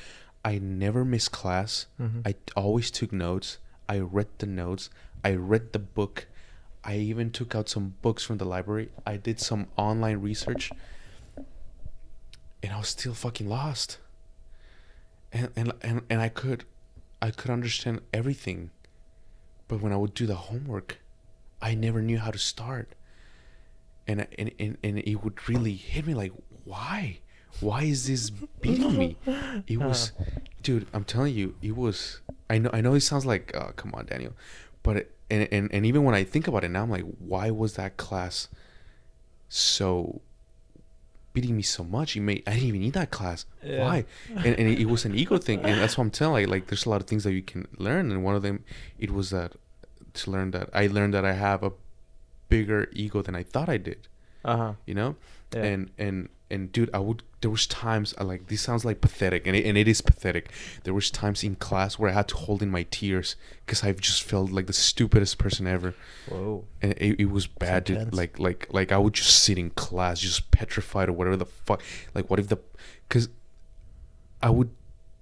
I 0.46 0.60
never 0.60 1.06
missed 1.06 1.32
class. 1.32 1.88
hmm 1.98 2.22
I 2.26 2.36
always 2.56 2.92
took 2.92 3.12
notes. 3.12 3.58
I 3.88 4.00
read 4.00 4.28
the 4.40 4.46
notes. 4.46 4.90
I 5.24 5.36
read 5.36 5.74
the 5.74 5.80
book. 5.80 6.28
I 6.84 6.98
even 6.98 7.32
took 7.32 7.56
out 7.56 7.70
some 7.70 7.96
books 8.02 8.24
from 8.24 8.38
the 8.38 8.46
library. 8.46 8.90
I 9.06 9.16
did 9.18 9.40
some 9.40 9.68
online 9.78 10.18
research. 10.18 10.72
And 12.62 12.72
I 12.74 12.78
was 12.78 12.90
still 12.90 13.14
fucking 13.14 13.48
lost. 13.48 14.00
And 15.32 15.50
and 15.56 15.72
and, 15.82 16.02
and 16.10 16.22
I 16.22 16.30
could 16.30 16.66
I 17.22 17.32
could 17.32 17.52
understand 17.52 18.02
everything. 18.14 18.72
But 19.68 19.82
when 19.82 19.92
I 19.94 19.98
would 19.98 20.14
do 20.14 20.26
the 20.26 20.36
homework, 20.36 21.00
I 21.62 21.74
never 21.76 22.02
knew 22.02 22.20
how 22.20 22.32
to 22.32 22.38
start. 22.40 22.96
And 24.08 24.28
and 24.38 24.52
and, 24.60 24.78
and 24.84 25.00
it 25.00 25.24
would 25.24 25.48
really 25.50 25.76
hit 25.76 26.06
me 26.06 26.14
like, 26.14 26.34
why? 26.66 27.20
Why 27.60 27.84
is 27.84 28.08
this 28.08 28.30
beating 28.62 28.98
me? 28.98 29.18
It 29.68 29.78
was 29.80 30.12
dude 30.62 30.88
i'm 30.94 31.04
telling 31.04 31.36
you 31.36 31.56
it 31.62 31.76
was 31.76 32.22
i 32.50 32.58
know 32.58 32.70
i 32.72 32.80
know 32.80 32.94
it 32.94 33.02
sounds 33.02 33.26
like 33.26 33.52
oh 33.54 33.72
come 33.76 33.92
on 33.94 34.06
daniel 34.06 34.32
but 34.82 34.96
it, 34.96 35.12
and, 35.30 35.46
and 35.52 35.70
and 35.74 35.86
even 35.86 36.06
when 36.06 36.16
i 36.16 36.24
think 36.24 36.48
about 36.48 36.64
it 36.64 36.70
now 36.70 36.84
i'm 36.84 36.90
like 36.90 37.04
why 37.20 37.52
was 37.52 37.74
that 37.76 37.98
class 37.98 38.48
so 39.50 40.22
beating 41.34 41.58
me 41.58 41.64
so 41.64 41.84
much 41.84 42.16
it 42.16 42.22
made 42.22 42.44
i 42.48 42.52
didn't 42.54 42.68
even 42.68 42.80
need 42.82 42.94
that 42.94 43.12
class 43.12 43.46
Yeah. 43.64 43.82
why 43.82 44.06
and, 44.30 44.46
and 44.46 44.60
it, 44.70 44.80
it 44.80 44.86
was 44.86 45.04
an 45.04 45.16
ego 45.16 45.38
thing 45.38 45.60
and 45.66 45.82
that's 45.82 45.98
what 45.98 46.04
i'm 46.06 46.12
telling 46.12 46.46
like, 46.46 46.48
like 46.62 46.68
there's 46.68 46.86
a 46.86 46.90
lot 46.90 47.02
of 47.02 47.08
things 47.08 47.24
that 47.24 47.34
you 47.34 47.42
can 47.42 47.68
learn 47.78 48.12
and 48.12 48.24
one 48.24 48.36
of 48.36 48.42
them 48.42 48.64
it 49.00 49.12
was 49.12 49.32
that 49.32 49.54
to 50.14 50.32
learn 50.32 50.52
that 50.52 50.70
i 50.74 50.88
learned 50.88 51.14
that 51.14 51.26
i 51.26 51.34
have 51.34 51.64
a 51.64 51.72
bigger 52.50 52.88
ego 52.94 53.22
than 53.22 53.36
i 53.36 53.44
thought 53.44 53.68
i 53.68 53.78
did 53.78 54.08
Uh 54.46 54.58
huh. 54.58 54.74
you 54.86 54.94
know 54.94 55.16
Yeah. 55.54 55.64
and 55.64 55.90
and 55.98 56.30
and 56.54 56.72
dude 56.72 56.90
i 56.94 57.00
would 57.00 57.24
there 57.42 57.52
was 57.52 57.68
times 57.68 58.14
I 58.18 58.24
like 58.24 58.48
this 58.48 58.62
sounds 58.62 58.86
like 58.86 59.00
pathetic 59.02 59.46
and 59.48 59.54
it, 59.58 59.66
and 59.66 59.78
it 59.78 59.86
is 59.94 60.00
pathetic. 60.02 60.50
There 60.86 60.94
was 60.94 61.12
times 61.12 61.44
in 61.44 61.56
class 61.68 62.00
where 62.00 62.10
i 62.10 62.14
had 62.14 62.28
to 62.30 62.38
hold 62.46 62.62
in 62.66 62.70
my 62.78 62.84
tears 62.98 63.36
because 63.66 63.84
i've 63.84 64.00
just 64.00 64.22
felt 64.24 64.50
like 64.58 64.68
the 64.68 64.80
stupidest 64.90 65.38
person 65.44 65.68
ever. 65.68 65.94
Whoa. 66.30 66.64
and 66.82 66.94
it, 66.94 67.20
it 67.24 67.30
was 67.38 67.46
bad 67.48 67.84
dude. 67.84 68.14
like 68.22 68.40
like 68.48 68.62
like 68.78 68.90
i 68.94 68.98
would 69.04 69.14
just 69.22 69.44
sit 69.44 69.58
in 69.58 69.72
class 69.72 70.16
just 70.22 70.52
petrified 70.52 71.10
or 71.10 71.14
whatever 71.14 71.36
the 71.36 71.46
fuck. 71.68 71.82
Like 72.16 72.30
what 72.30 72.40
if 72.40 72.48
the 72.48 72.60
because 73.10 73.28
i 74.42 74.50
would 74.50 74.70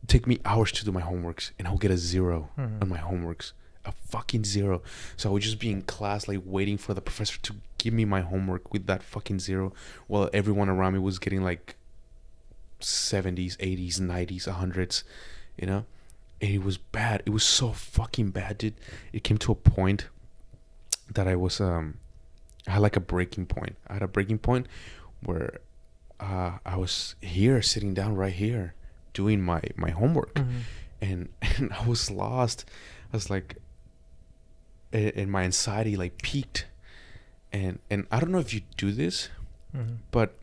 take 0.08 0.28
me 0.28 0.40
hours 0.46 0.72
to 0.74 0.86
do 0.86 0.92
my 0.92 1.02
homeworks 1.02 1.52
and 1.58 1.68
i'll 1.68 1.78
get 1.86 1.92
a 1.92 1.98
0 1.98 2.50
Mhm. 2.58 2.82
on 2.84 2.88
my 2.90 2.98
homeworks 3.10 3.54
a 3.86 3.92
fucking 3.92 4.46
zero. 4.46 4.82
So 5.18 5.30
I 5.30 5.34
would 5.34 5.42
just 5.42 5.60
be 5.60 5.72
in 5.72 5.82
class, 5.84 6.28
like 6.28 6.42
waiting 6.44 6.78
for 6.78 6.94
the 6.94 7.02
professor 7.02 7.40
to 7.42 7.56
give 7.78 7.94
me 7.94 8.06
my 8.06 8.22
homework 8.22 8.72
with 8.72 8.86
that 8.88 9.04
fucking 9.04 9.40
zero, 9.40 9.74
while 10.08 10.30
everyone 10.34 10.70
around 10.70 10.94
me 10.94 11.00
was 11.00 11.20
getting 11.20 11.44
like 11.44 11.76
70s, 12.80 13.58
80s, 13.58 14.00
90s, 14.00 14.48
100s, 14.48 15.04
you 15.58 15.68
know? 15.68 15.86
And 16.42 16.52
it 16.52 16.64
was 16.64 16.78
bad. 16.78 17.24
It 17.26 17.30
was 17.32 17.44
so 17.44 17.72
fucking 17.72 18.32
bad, 18.32 18.58
dude. 18.58 18.74
It 19.14 19.24
came 19.24 19.38
to 19.40 19.52
a 19.52 19.56
point 19.56 20.08
that 21.14 21.28
I 21.28 21.36
was, 21.36 21.62
um, 21.62 21.98
I 22.68 22.72
had 22.72 22.82
like 22.82 22.96
a 22.96 23.02
breaking 23.02 23.46
point. 23.46 23.78
I 23.88 23.94
had 23.94 24.02
a 24.02 24.08
breaking 24.08 24.40
point 24.40 24.68
where 25.24 25.60
uh, 26.20 26.58
I 26.66 26.78
was 26.78 27.16
here, 27.22 27.62
sitting 27.62 27.94
down 27.94 28.16
right 28.16 28.34
here, 28.34 28.74
doing 29.14 29.42
my, 29.42 29.62
my 29.76 29.92
homework. 29.92 30.36
Mm-hmm. 30.36 30.60
And, 31.02 31.30
and 31.42 31.74
I 31.74 31.86
was 31.88 32.10
lost. 32.10 32.66
I 33.14 33.18
was 33.18 33.30
like, 33.30 33.58
and, 34.94 35.32
my 35.32 35.44
anxiety 35.44 35.96
like 35.96 36.22
peaked. 36.22 36.66
And, 37.54 37.80
and 37.90 38.08
I 38.12 38.20
don't 38.20 38.32
know 38.32 38.40
if 38.40 38.54
you 38.54 38.62
do 38.78 38.92
this, 38.92 39.30
Mm-hmm. 39.76 39.96
but 40.12 40.36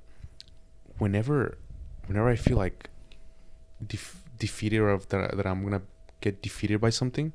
whenever 0.98 1.58
whenever 2.06 2.28
I 2.30 2.36
feel 2.36 2.56
like 2.56 2.88
def- 3.86 4.22
defeated 4.38 4.80
or 4.80 4.96
that, 4.98 5.36
that 5.36 5.46
I'm 5.46 5.62
gonna 5.64 5.82
get 6.22 6.40
defeated 6.42 6.80
by 6.80 6.88
something, 6.90 7.32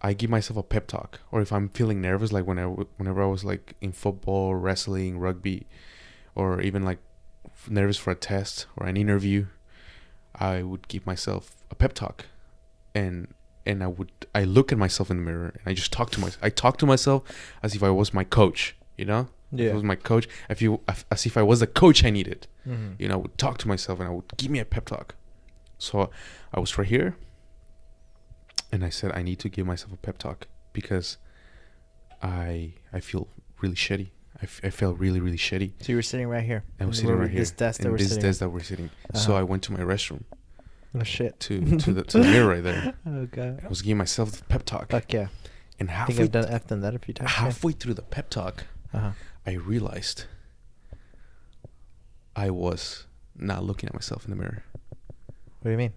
I 0.00 0.12
give 0.12 0.30
myself 0.30 0.56
a 0.56 0.62
pep 0.62 0.86
talk. 0.86 1.20
Or 1.32 1.40
if 1.40 1.52
I'm 1.52 1.68
feeling 1.68 2.00
nervous, 2.00 2.30
like 2.32 2.46
whenever 2.46 2.84
whenever 2.98 3.22
I 3.22 3.26
was 3.26 3.44
like 3.44 3.74
in 3.80 3.90
football, 3.92 4.54
wrestling, 4.54 5.18
rugby, 5.18 5.66
or 6.36 6.60
even 6.60 6.82
like 6.84 6.98
nervous 7.68 7.96
for 7.96 8.12
a 8.12 8.14
test 8.14 8.66
or 8.76 8.86
an 8.86 8.96
interview, 8.96 9.46
I 10.34 10.62
would 10.62 10.86
give 10.88 11.04
myself 11.04 11.56
a 11.70 11.74
pep 11.74 11.92
talk, 11.94 12.26
and 12.94 13.26
and 13.66 13.82
I 13.82 13.86
would 13.88 14.10
I 14.34 14.44
look 14.44 14.72
at 14.72 14.78
myself 14.78 15.10
in 15.10 15.16
the 15.18 15.22
mirror 15.22 15.48
and 15.58 15.62
I 15.66 15.74
just 15.74 15.92
talk 15.92 16.10
to 16.12 16.20
myself. 16.20 16.38
I 16.42 16.50
talk 16.50 16.76
to 16.78 16.86
myself 16.86 17.22
as 17.62 17.74
if 17.74 17.82
I 17.82 17.90
was 17.90 18.12
my 18.14 18.24
coach. 18.24 18.76
You 18.96 19.04
know, 19.06 19.28
if 19.52 19.60
Yeah. 19.60 19.70
I 19.70 19.74
was 19.74 19.82
my 19.84 19.96
coach. 19.96 20.28
If 20.48 20.60
you 20.62 20.80
as 21.10 21.26
if 21.26 21.36
I 21.36 21.42
was 21.42 21.60
the 21.60 21.66
coach 21.66 22.04
I 22.04 22.10
needed 22.10 22.46
Mm-hmm. 22.68 22.92
you 22.98 23.08
know, 23.08 23.14
I 23.14 23.16
would 23.16 23.38
talk 23.38 23.56
to 23.58 23.68
myself 23.68 24.00
and 24.00 24.08
I 24.08 24.12
would 24.12 24.36
give 24.36 24.50
me 24.50 24.58
a 24.58 24.64
pep 24.66 24.84
talk. 24.84 25.14
So 25.78 26.10
I 26.52 26.60
was 26.60 26.76
right 26.76 26.86
here 26.86 27.16
and 28.70 28.84
I 28.84 28.90
said 28.90 29.12
I 29.14 29.22
need 29.22 29.38
to 29.40 29.48
give 29.48 29.66
myself 29.66 29.92
a 29.94 29.96
pep 29.96 30.18
talk 30.18 30.46
because 30.74 31.16
I 32.22 32.74
I 32.92 33.00
feel 33.00 33.28
really 33.60 33.74
shitty. 33.76 34.08
I, 34.42 34.44
f- 34.44 34.60
I 34.62 34.70
felt 34.70 34.98
really 34.98 35.20
really 35.20 35.36
shitty. 35.38 35.72
So 35.80 35.92
you 35.92 35.96
were 35.96 36.02
sitting 36.02 36.28
right 36.28 36.44
here. 36.44 36.64
I 36.78 36.84
was 36.86 36.98
in 36.98 37.06
sitting 37.06 37.18
right 37.20 37.30
here 37.30 37.40
This 37.40 37.50
desk 37.50 37.80
that 37.80 37.86
in 37.86 37.92
we're 37.92 37.98
this 37.98 38.08
sitting. 38.08 38.22
desk 38.22 38.40
that 38.40 38.50
we're 38.50 38.60
sitting. 38.62 38.90
So 39.14 39.32
Uh-huh. 39.32 39.40
I 39.40 39.42
went 39.42 39.62
to 39.64 39.72
my 39.72 39.80
restroom 39.80 40.22
Oh 40.94 41.02
shit. 41.04 41.38
to 41.40 41.78
to 41.78 41.92
the 41.92 42.02
to 42.02 42.18
the 42.18 42.24
mirror 42.24 42.48
right 42.48 42.62
there. 42.64 42.94
Oh 43.06 43.26
god. 43.26 43.60
I 43.64 43.68
was 43.68 43.82
giving 43.82 43.98
myself 43.98 44.32
the 44.32 44.44
pep 44.44 44.64
talk. 44.64 44.90
Fuck 44.90 45.12
yeah. 45.12 45.28
And 45.78 45.88
I 45.88 45.92
halfway 45.92 46.14
think 46.14 46.24
I've 46.24 46.32
done 46.46 46.54
I've 46.54 46.66
done 46.66 46.80
that 46.80 46.94
a 46.94 46.98
few 46.98 47.14
times. 47.14 47.30
halfway 47.30 47.72
through 47.72 47.94
the 47.94 48.02
pep 48.02 48.28
talk, 48.30 48.64
Uh 48.92 48.98
huh. 48.98 49.10
I 49.46 49.52
realized 49.52 50.24
I 52.36 52.50
was 52.50 53.06
not 53.36 53.64
looking 53.64 53.88
at 53.88 53.94
myself 53.94 54.24
in 54.24 54.30
the 54.30 54.36
mirror. 54.36 54.62
What 55.26 55.64
do 55.64 55.70
you 55.70 55.76
mean? 55.76 55.92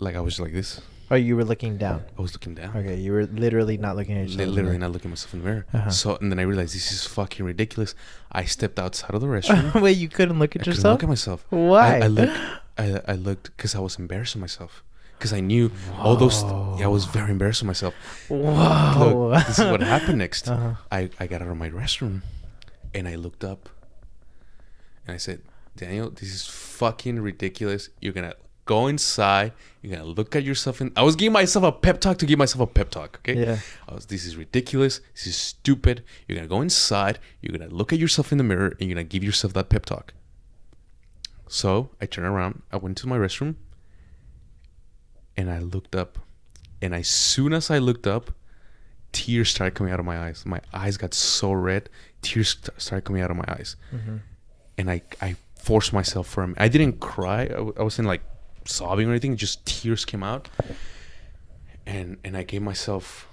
Like 0.00 0.16
I 0.16 0.20
was 0.20 0.38
like 0.40 0.52
this. 0.52 0.80
Oh, 1.10 1.14
you 1.14 1.36
were 1.36 1.44
looking 1.44 1.78
down. 1.78 2.04
I 2.18 2.20
was 2.22 2.34
looking 2.34 2.54
down. 2.54 2.76
Okay, 2.76 2.96
you 2.96 3.12
were 3.12 3.24
literally 3.26 3.78
not 3.78 3.96
looking 3.96 4.16
at 4.18 4.28
yourself. 4.28 4.38
The 4.38 4.46
literally 4.52 4.76
not 4.76 4.92
looking 4.92 5.08
at 5.08 5.12
myself 5.12 5.32
in 5.32 5.40
the 5.40 5.44
mirror. 5.46 5.66
Uh-huh. 5.72 5.90
So 5.90 6.16
and 6.16 6.30
then 6.30 6.38
I 6.38 6.42
realized 6.42 6.74
this 6.74 6.92
is 6.92 7.06
fucking 7.06 7.44
ridiculous. 7.44 7.94
I 8.30 8.44
stepped 8.44 8.78
outside 8.78 9.14
of 9.14 9.20
the 9.22 9.26
restroom. 9.36 9.80
Wait, 9.80 9.96
you 9.96 10.08
couldn't 10.08 10.38
look 10.38 10.50
I 10.50 10.60
at 10.60 10.64
couldn't 10.64 10.74
yourself? 10.74 10.94
look 10.94 11.02
at 11.04 11.08
myself. 11.08 11.44
Why? 11.50 11.98
I, 12.00 12.04
I 12.04 12.06
looked. 12.08 12.36
I, 12.78 13.00
I 13.08 13.12
looked 13.14 13.56
because 13.56 13.74
I 13.74 13.80
was 13.80 13.98
embarrassed 13.98 14.34
of 14.34 14.40
myself. 14.40 14.82
Because 15.18 15.32
I 15.32 15.40
knew 15.40 15.72
all 15.98 16.14
those. 16.14 16.44
yeah, 16.78 16.84
I 16.84 16.88
was 16.88 17.04
very 17.06 17.30
embarrassed 17.32 17.60
of 17.62 17.66
myself. 17.66 17.92
Whoa. 18.28 19.30
Look, 19.34 19.46
this 19.48 19.58
is 19.58 19.64
what 19.68 19.80
happened 19.80 20.18
next. 20.18 20.46
Uh-huh. 20.48 20.74
I, 20.92 21.10
I 21.18 21.26
got 21.26 21.42
out 21.42 21.48
of 21.48 21.56
my 21.56 21.70
restroom, 21.70 22.22
and 22.94 23.08
I 23.08 23.16
looked 23.16 23.42
up, 23.42 23.68
and 25.06 25.14
I 25.14 25.18
said, 25.18 25.42
"Daniel, 25.76 26.10
this 26.10 26.32
is 26.32 26.46
fucking 26.46 27.18
ridiculous. 27.20 27.90
You're 28.00 28.12
gonna 28.12 28.34
go 28.64 28.86
inside. 28.86 29.52
You're 29.82 29.96
gonna 29.96 30.08
look 30.08 30.36
at 30.36 30.44
yourself 30.44 30.80
in." 30.80 30.92
I 30.96 31.02
was 31.02 31.16
giving 31.16 31.32
myself 31.32 31.64
a 31.64 31.72
pep 31.72 32.00
talk 32.00 32.18
to 32.18 32.26
give 32.26 32.38
myself 32.38 32.60
a 32.62 32.66
pep 32.72 32.90
talk. 32.90 33.18
Okay. 33.22 33.40
Yeah. 33.40 33.58
I 33.88 33.94
was, 33.94 34.06
this 34.06 34.24
is 34.24 34.36
ridiculous. 34.36 35.00
This 35.14 35.26
is 35.26 35.36
stupid. 35.36 36.04
You're 36.28 36.36
gonna 36.36 36.48
go 36.48 36.60
inside. 36.60 37.18
You're 37.42 37.58
gonna 37.58 37.74
look 37.74 37.92
at 37.92 37.98
yourself 37.98 38.30
in 38.30 38.38
the 38.38 38.44
mirror, 38.44 38.68
and 38.78 38.88
you're 38.88 38.94
gonna 38.94 39.02
give 39.04 39.24
yourself 39.24 39.52
that 39.54 39.68
pep 39.68 39.84
talk. 39.84 40.14
So 41.48 41.90
I 42.00 42.06
turned 42.06 42.26
around. 42.26 42.62
I 42.72 42.76
went 42.76 42.96
to 42.98 43.06
my 43.08 43.16
restroom, 43.16 43.56
and 45.36 45.50
I 45.50 45.58
looked 45.60 45.94
up. 45.94 46.18
And 46.82 46.94
as 46.94 47.08
soon 47.08 47.52
as 47.52 47.70
I 47.70 47.78
looked 47.78 48.06
up, 48.06 48.30
tears 49.12 49.50
started 49.50 49.74
coming 49.74 49.92
out 49.92 49.98
of 50.00 50.06
my 50.06 50.18
eyes. 50.26 50.44
My 50.46 50.60
eyes 50.72 50.96
got 50.96 51.14
so 51.14 51.52
red. 51.52 51.88
Tears 52.22 52.56
started 52.76 53.04
coming 53.04 53.22
out 53.22 53.30
of 53.30 53.36
my 53.36 53.44
eyes, 53.48 53.76
Mm-hmm. 53.94 54.16
and 54.78 54.90
I 54.90 55.02
I 55.20 55.36
forced 55.56 55.92
myself 55.92 56.26
for 56.28 56.42
a 56.42 56.46
minute. 56.48 56.60
I 56.62 56.68
didn't 56.68 57.00
cry. 57.00 57.42
I, 57.42 57.46
w- 57.64 57.74
I 57.78 57.82
wasn't 57.82 58.08
like 58.08 58.22
sobbing 58.64 59.08
or 59.08 59.10
anything. 59.10 59.36
Just 59.36 59.64
tears 59.66 60.04
came 60.04 60.22
out, 60.22 60.48
and 61.86 62.18
and 62.24 62.36
I 62.36 62.42
gave 62.42 62.62
myself 62.62 63.28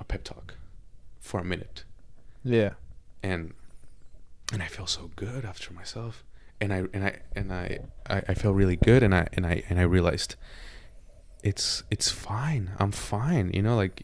a 0.00 0.04
pep 0.04 0.24
talk 0.24 0.54
for 1.20 1.38
a 1.40 1.44
minute, 1.44 1.84
Yeah. 2.44 2.70
and 3.22 3.52
and 4.52 4.62
I 4.62 4.66
felt 4.66 4.88
so 4.90 5.10
good 5.16 5.44
after 5.44 5.72
myself, 5.72 6.24
and 6.62 6.72
I 6.72 6.78
and 6.94 7.02
I 7.04 7.12
and 7.38 7.48
I 7.52 7.66
I, 8.08 8.16
I 8.30 8.34
felt 8.34 8.54
really 8.62 8.76
good, 8.76 9.02
and 9.02 9.14
I 9.14 9.24
and 9.36 9.44
I 9.52 9.54
and 9.68 9.76
I 9.78 9.82
realized 9.96 10.36
it's 11.50 11.82
it's 11.90 12.08
fine. 12.10 12.64
I'm 12.78 12.92
fine. 12.92 13.50
You 13.52 13.62
know, 13.66 13.76
like 13.76 13.96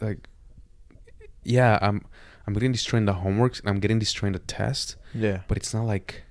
like 0.00 0.28
yeah, 1.42 1.78
I'm 1.80 1.98
I'm 2.46 2.54
getting 2.54 2.72
destroyed 2.72 3.00
in 3.04 3.06
the 3.06 3.14
homeworks, 3.24 3.60
and 3.60 3.68
I'm 3.70 3.80
getting 3.80 3.98
destroyed 3.98 4.28
in 4.28 4.32
the 4.34 4.38
test, 4.60 4.96
Yeah. 5.14 5.40
but 5.48 5.56
it's 5.56 5.72
not 5.74 5.84
like 5.94 6.22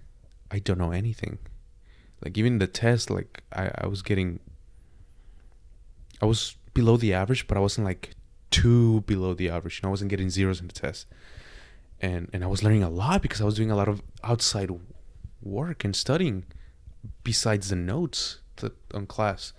I 0.55 0.59
don't 0.59 0.77
know 0.77 0.91
anything. 0.91 1.37
Like 2.23 2.37
even 2.37 2.59
the 2.59 2.67
test, 2.67 3.09
like 3.09 3.43
I, 3.53 3.71
I 3.83 3.87
was 3.87 4.01
getting 4.01 4.39
I 6.21 6.25
was 6.25 6.55
below 6.73 6.97
the 6.97 7.13
average, 7.13 7.47
but 7.47 7.57
I 7.57 7.61
wasn't 7.61 7.85
like 7.85 8.11
too 8.51 9.01
below 9.01 9.33
the 9.33 9.49
average. 9.49 9.75
You 9.77 9.81
know, 9.83 9.89
I 9.89 9.95
wasn't 9.97 10.09
getting 10.09 10.29
zeros 10.29 10.59
in 10.61 10.67
the 10.67 10.73
test. 10.73 11.07
And 12.01 12.29
and 12.33 12.43
I 12.43 12.47
was 12.47 12.61
learning 12.63 12.83
a 12.83 12.89
lot 12.89 13.21
because 13.21 13.41
I 13.41 13.45
was 13.45 13.55
doing 13.55 13.71
a 13.71 13.75
lot 13.75 13.87
of 13.87 14.01
outside 14.23 14.69
work 15.41 15.83
and 15.83 15.95
studying 15.95 16.45
besides 17.23 17.69
the 17.69 17.75
notes 17.75 18.39
that 18.57 18.73
on 18.93 19.05
class 19.05 19.53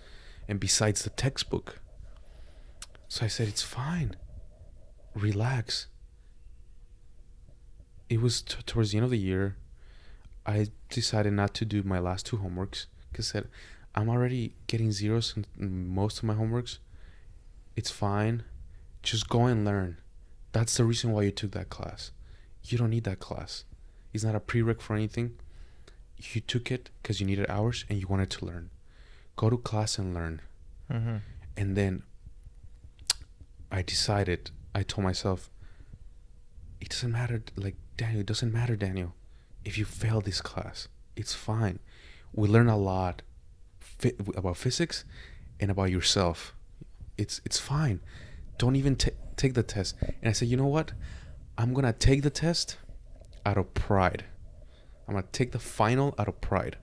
and 0.47 0.59
besides 0.59 1.03
the 1.03 1.09
textbook. 1.09 1.79
So 3.07 3.25
I 3.25 3.27
said 3.27 3.47
it's 3.47 3.63
fine. 3.63 4.15
Relax 5.15 5.87
it 8.11 8.19
was 8.19 8.41
t- 8.41 8.57
towards 8.65 8.91
the 8.91 8.97
end 8.97 9.05
of 9.05 9.11
the 9.11 9.17
year. 9.17 9.55
I 10.45 10.67
decided 10.89 11.31
not 11.31 11.53
to 11.53 11.65
do 11.65 11.81
my 11.81 11.97
last 11.97 12.25
two 12.25 12.39
homeworks 12.39 12.87
because 13.09 13.29
I 13.29 13.31
said 13.31 13.47
I'm 13.95 14.09
already 14.09 14.53
getting 14.67 14.91
zeros 14.91 15.33
in, 15.37 15.45
in 15.57 15.87
most 15.87 16.17
of 16.17 16.25
my 16.25 16.33
homeworks. 16.33 16.79
It's 17.77 17.89
fine. 17.89 18.43
Just 19.01 19.29
go 19.29 19.45
and 19.45 19.63
learn. 19.63 19.97
That's 20.51 20.75
the 20.75 20.83
reason 20.83 21.13
why 21.13 21.23
you 21.23 21.31
took 21.31 21.51
that 21.51 21.69
class. 21.69 22.11
You 22.65 22.77
don't 22.77 22.89
need 22.89 23.05
that 23.05 23.19
class. 23.19 23.63
It's 24.11 24.25
not 24.25 24.35
a 24.35 24.41
prereq 24.41 24.81
for 24.81 24.93
anything. 24.93 25.37
You 26.21 26.41
took 26.41 26.71
it 26.71 26.89
because 27.01 27.19
you 27.19 27.25
needed 27.25 27.49
hours 27.49 27.85
and 27.89 27.99
you 27.99 28.07
wanted 28.07 28.29
to 28.31 28.45
learn. 28.45 28.69
Go 29.35 29.49
to 29.49 29.57
class 29.57 29.97
and 29.97 30.13
learn. 30.13 30.41
Mm-hmm. 30.91 31.17
And 31.57 31.75
then 31.75 32.03
I 33.71 33.81
decided, 33.81 34.51
I 34.75 34.83
told 34.83 35.03
myself, 35.03 35.49
it 36.79 36.89
doesn't 36.89 37.11
matter, 37.11 37.43
like, 37.55 37.75
Daniel, 37.97 38.21
it 38.21 38.25
doesn't 38.25 38.51
matter, 38.51 38.75
Daniel. 38.75 39.13
If 39.63 39.77
you 39.77 39.85
fail 39.85 40.21
this 40.21 40.41
class, 40.41 40.87
it's 41.15 41.33
fine. 41.33 41.79
We 42.33 42.47
learn 42.47 42.67
a 42.67 42.77
lot 42.77 43.21
fi- 43.79 44.15
about 44.35 44.57
physics 44.57 45.05
and 45.59 45.69
about 45.69 45.91
yourself. 45.91 46.55
It's 47.17 47.41
it's 47.45 47.59
fine. 47.59 47.99
Don't 48.57 48.75
even 48.75 48.95
ta 48.95 49.11
take 49.35 49.53
the 49.53 49.63
test. 49.63 49.95
And 50.01 50.29
I 50.29 50.31
said, 50.31 50.47
you 50.47 50.57
know 50.57 50.65
what? 50.65 50.93
I'm 51.57 51.73
gonna 51.73 51.93
take 51.93 52.23
the 52.23 52.29
test 52.29 52.77
out 53.45 53.57
of 53.57 53.73
pride. 53.73 54.25
I'm 55.11 55.17
gonna 55.17 55.27
take 55.33 55.51
the 55.51 55.59
final 55.59 56.15
out 56.17 56.29
of 56.29 56.39
pride. 56.39 56.77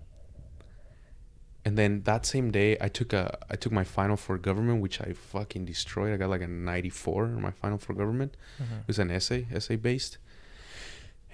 And 1.64 1.76
then 1.78 2.02
that 2.02 2.26
same 2.26 2.50
day, 2.50 2.76
I 2.80 2.88
took 2.88 3.12
a 3.14 3.38
I 3.50 3.56
took 3.56 3.72
my 3.72 3.84
final 3.84 4.16
for 4.16 4.36
government, 4.36 4.82
which 4.82 5.00
I 5.00 5.12
fucking 5.12 5.64
destroyed. 5.64 6.12
I 6.12 6.16
got 6.18 6.28
like 6.28 6.42
a 6.42 6.46
94 6.46 7.24
on 7.24 7.40
my 7.40 7.50
final 7.50 7.78
for 7.78 7.94
government. 7.94 8.36
Mm-hmm. 8.62 8.74
It 8.80 8.86
was 8.86 8.98
an 8.98 9.10
essay, 9.10 9.46
essay 9.52 9.76
based. 9.76 10.18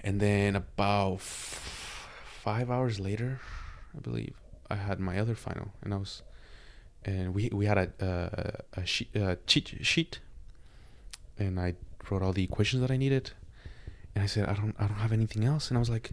And 0.03 0.19
then 0.21 0.55
about 0.55 1.15
f- 1.15 2.09
five 2.43 2.71
hours 2.71 2.99
later, 2.99 3.41
I 3.95 3.99
believe, 3.99 4.35
I 4.69 4.75
had 4.75 4.99
my 4.99 5.19
other 5.19 5.35
final, 5.35 5.73
and 5.81 5.93
I 5.93 5.97
was, 5.97 6.21
and 7.03 7.33
we 7.35 7.49
we 7.51 7.65
had 7.65 7.77
a 7.77 8.63
a, 8.75 8.81
a 8.81 8.85
sheet, 8.85 9.09
a 9.15 9.37
cheat 9.47 9.77
sheet, 9.81 10.19
and 11.37 11.59
I 11.59 11.73
wrote 12.09 12.21
all 12.21 12.33
the 12.33 12.43
equations 12.43 12.81
that 12.81 12.91
I 12.91 12.97
needed, 12.97 13.31
and 14.13 14.23
I 14.23 14.27
said 14.27 14.47
I 14.47 14.53
don't 14.53 14.75
I 14.79 14.87
don't 14.87 14.99
have 14.99 15.11
anything 15.11 15.43
else, 15.45 15.69
and 15.69 15.77
I 15.77 15.79
was 15.79 15.89
like, 15.89 16.11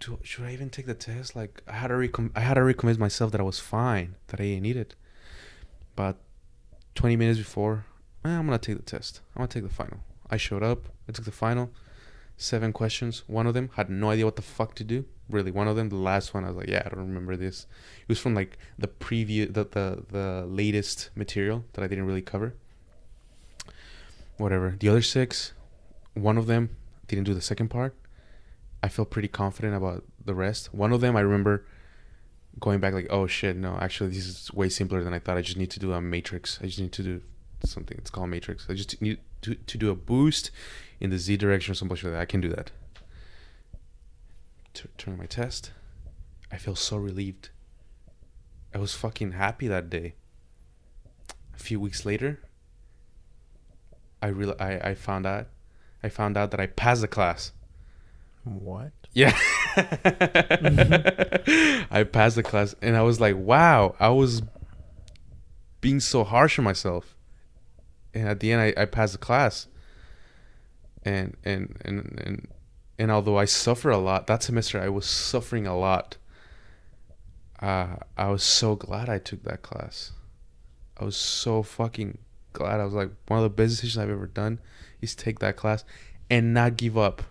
do, 0.00 0.18
should 0.22 0.44
I 0.44 0.52
even 0.52 0.70
take 0.70 0.86
the 0.86 0.94
test? 0.94 1.36
Like 1.36 1.62
I 1.68 1.74
had 1.74 1.90
already 1.90 2.12
I 2.34 2.40
had 2.40 2.58
already 2.58 2.76
convinced 2.76 3.00
myself 3.00 3.30
that 3.32 3.40
I 3.40 3.44
was 3.44 3.60
fine, 3.60 4.16
that 4.28 4.40
I 4.40 4.44
didn't 4.44 4.62
need 4.62 4.76
it, 4.76 4.94
but 5.94 6.16
20 6.94 7.16
minutes 7.16 7.38
before, 7.38 7.84
eh, 8.24 8.28
I'm 8.30 8.46
gonna 8.46 8.58
take 8.58 8.76
the 8.76 8.82
test. 8.82 9.20
I'm 9.34 9.40
gonna 9.40 9.48
take 9.48 9.62
the 9.62 9.68
final. 9.68 10.00
I 10.28 10.36
showed 10.36 10.62
up. 10.62 10.86
I 11.08 11.12
took 11.12 11.24
the 11.24 11.30
final. 11.30 11.70
Seven 12.36 12.72
questions. 12.72 13.22
One 13.26 13.46
of 13.46 13.54
them 13.54 13.70
had 13.74 13.90
no 13.90 14.10
idea 14.10 14.24
what 14.24 14.36
the 14.36 14.42
fuck 14.42 14.74
to 14.76 14.84
do. 14.84 15.04
Really, 15.28 15.50
one 15.50 15.68
of 15.68 15.76
them, 15.76 15.90
the 15.90 15.96
last 15.96 16.34
one, 16.34 16.44
I 16.44 16.48
was 16.48 16.56
like, 16.56 16.68
yeah, 16.68 16.82
I 16.84 16.88
don't 16.88 17.06
remember 17.06 17.36
this. 17.36 17.66
It 18.02 18.08
was 18.08 18.18
from 18.18 18.34
like 18.34 18.58
the 18.78 18.88
preview, 18.88 19.52
the 19.52 19.64
the, 19.64 20.04
the 20.10 20.46
latest 20.46 21.10
material 21.14 21.64
that 21.74 21.84
I 21.84 21.86
didn't 21.86 22.06
really 22.06 22.22
cover. 22.22 22.54
Whatever. 24.38 24.76
The 24.80 24.88
other 24.88 25.02
six, 25.02 25.52
one 26.14 26.38
of 26.38 26.46
them 26.46 26.70
didn't 27.06 27.24
do 27.24 27.34
the 27.34 27.42
second 27.42 27.68
part. 27.68 27.94
I 28.82 28.88
felt 28.88 29.10
pretty 29.10 29.28
confident 29.28 29.74
about 29.74 30.04
the 30.24 30.34
rest. 30.34 30.72
One 30.74 30.92
of 30.92 31.00
them, 31.00 31.16
I 31.16 31.20
remember 31.20 31.66
going 32.58 32.80
back 32.80 32.94
like, 32.94 33.06
oh 33.10 33.26
shit, 33.26 33.56
no, 33.56 33.78
actually 33.80 34.10
this 34.10 34.26
is 34.26 34.52
way 34.52 34.68
simpler 34.68 35.04
than 35.04 35.14
I 35.14 35.18
thought. 35.18 35.36
I 35.36 35.42
just 35.42 35.56
need 35.56 35.70
to 35.72 35.80
do 35.80 35.92
a 35.92 36.00
matrix. 36.00 36.58
I 36.62 36.66
just 36.66 36.80
need 36.80 36.92
to 36.92 37.02
do 37.02 37.22
something. 37.64 37.96
It's 37.98 38.10
called 38.10 38.30
matrix. 38.30 38.66
I 38.68 38.74
just 38.74 39.00
need 39.00 39.18
to, 39.42 39.54
to 39.54 39.78
do 39.78 39.90
a 39.90 39.94
boost 39.94 40.50
in 40.98 41.10
the 41.10 41.18
z 41.18 41.36
direction 41.36 41.72
or 41.72 41.74
some 41.74 41.88
bullshit 41.88 42.06
like 42.06 42.14
that. 42.14 42.22
I 42.22 42.26
can 42.26 42.40
do 42.40 42.48
that. 42.48 42.70
T- 44.74 44.88
turn 44.98 45.16
my 45.16 45.26
test. 45.26 45.72
I 46.50 46.56
feel 46.56 46.76
so 46.76 46.96
relieved. 46.96 47.50
I 48.74 48.78
was 48.78 48.94
fucking 48.94 49.32
happy 49.32 49.68
that 49.68 49.90
day. 49.90 50.14
A 51.54 51.58
few 51.58 51.78
weeks 51.78 52.04
later, 52.04 52.40
I 54.22 54.28
real 54.28 54.54
I, 54.58 54.90
I 54.90 54.94
found 54.94 55.26
out 55.26 55.48
I 56.02 56.08
found 56.08 56.36
out 56.36 56.50
that 56.52 56.60
I 56.60 56.66
passed 56.66 57.00
the 57.02 57.08
class. 57.08 57.52
What? 58.44 58.92
Yeah. 59.12 59.36
I 61.90 62.08
passed 62.10 62.36
the 62.36 62.42
class 62.42 62.74
and 62.80 62.96
I 62.96 63.02
was 63.02 63.20
like, 63.20 63.36
wow, 63.36 63.94
I 64.00 64.08
was 64.08 64.42
being 65.80 66.00
so 66.00 66.24
harsh 66.24 66.58
on 66.58 66.64
myself. 66.64 67.16
And 68.14 68.28
at 68.28 68.40
the 68.40 68.52
end 68.52 68.60
I, 68.60 68.82
I 68.82 68.84
passed 68.86 69.12
the 69.12 69.18
class. 69.18 69.66
And 71.02 71.36
and 71.44 71.76
and 71.82 72.20
and 72.24 72.48
and 72.98 73.10
although 73.10 73.38
I 73.38 73.46
suffer 73.46 73.90
a 73.90 73.98
lot, 73.98 74.26
that 74.26 74.42
semester 74.42 74.80
I 74.80 74.88
was 74.88 75.06
suffering 75.06 75.66
a 75.66 75.76
lot. 75.76 76.16
Uh, 77.58 77.96
I 78.16 78.28
was 78.28 78.42
so 78.42 78.74
glad 78.74 79.08
I 79.08 79.18
took 79.18 79.42
that 79.44 79.62
class. 79.62 80.12
I 80.98 81.04
was 81.04 81.16
so 81.16 81.62
fucking 81.62 82.18
glad. 82.52 82.80
I 82.80 82.84
was 82.84 82.94
like, 82.94 83.10
one 83.28 83.38
of 83.38 83.42
the 83.42 83.50
best 83.50 83.72
decisions 83.72 83.98
I've 83.98 84.10
ever 84.10 84.26
done 84.26 84.60
is 85.00 85.14
take 85.14 85.38
that 85.38 85.56
class 85.56 85.84
and 86.30 86.52
not 86.54 86.76
give 86.76 86.96
up 86.98 87.22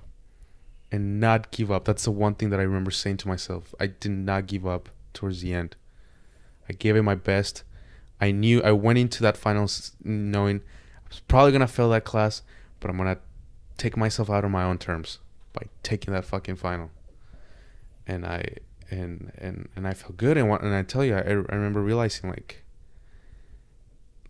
and 0.92 1.20
not 1.20 1.52
give 1.52 1.72
up. 1.72 1.86
That's 1.86 2.06
the 2.06 2.12
one 2.12 2.36
thing 2.36 2.50
that 2.50 2.60
I 2.60 2.64
remember 2.64 2.92
saying 2.92 3.18
to 3.18 3.28
myself. 3.28 3.74
I 3.80 3.88
did 3.88 4.12
not 4.12 4.48
give 4.48 4.66
up 4.66 4.90
towards 5.14 5.42
the 5.42 5.54
end. 5.54 5.76
I 6.68 6.74
gave 6.74 6.96
it 6.96 7.04
my 7.04 7.16
best. 7.16 7.64
I 8.22 8.32
knew 8.32 8.62
I 8.62 8.72
went 8.72 9.00
into 9.00 9.24
that 9.24 9.38
finals 9.38 9.94
knowing 10.04 10.62
I 11.06 11.10
was 11.10 11.20
probably 11.22 11.52
gonna 11.52 11.68
fail 11.68 11.90
that 11.92 12.04
class, 12.04 12.42
but 12.80 12.90
I'm 12.90 12.98
gonna 12.98 13.20
take 13.78 13.96
myself 13.96 14.30
out 14.30 14.44
on 14.44 14.52
my 14.52 14.64
own 14.64 14.78
terms 14.78 15.20
by 15.54 15.64
taking 15.84 16.14
that 16.14 16.26
fucking 16.26 16.58
final. 16.58 16.92
And 18.06 18.26
I 18.26 18.56
and 18.92 19.32
and 19.38 19.70
and 19.76 19.88
I 19.88 19.94
felt 19.94 20.18
good. 20.18 20.38
And 20.38 20.52
and 20.52 20.74
I 20.74 20.84
tell 20.84 21.06
you, 21.06 21.16
I, 21.16 21.22
I 21.22 21.32
remember 21.32 21.82
realizing 21.82 22.30
like 22.30 22.64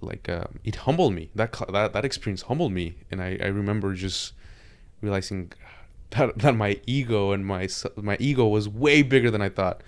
like 0.01 0.29
uh, 0.29 0.45
it 0.63 0.75
humbled 0.75 1.13
me. 1.13 1.29
That 1.35 1.53
that 1.71 1.93
that 1.93 2.05
experience 2.05 2.43
humbled 2.43 2.71
me, 2.71 2.95
and 3.11 3.21
I 3.21 3.37
I 3.41 3.47
remember 3.47 3.93
just 3.93 4.33
realizing 5.01 5.51
that 6.11 6.39
that 6.39 6.55
my 6.55 6.79
ego 6.85 7.31
and 7.31 7.45
my 7.45 7.67
my 7.95 8.17
ego 8.19 8.47
was 8.47 8.67
way 8.67 9.01
bigger 9.01 9.29
than 9.31 9.41
I 9.41 9.49
thought, 9.49 9.81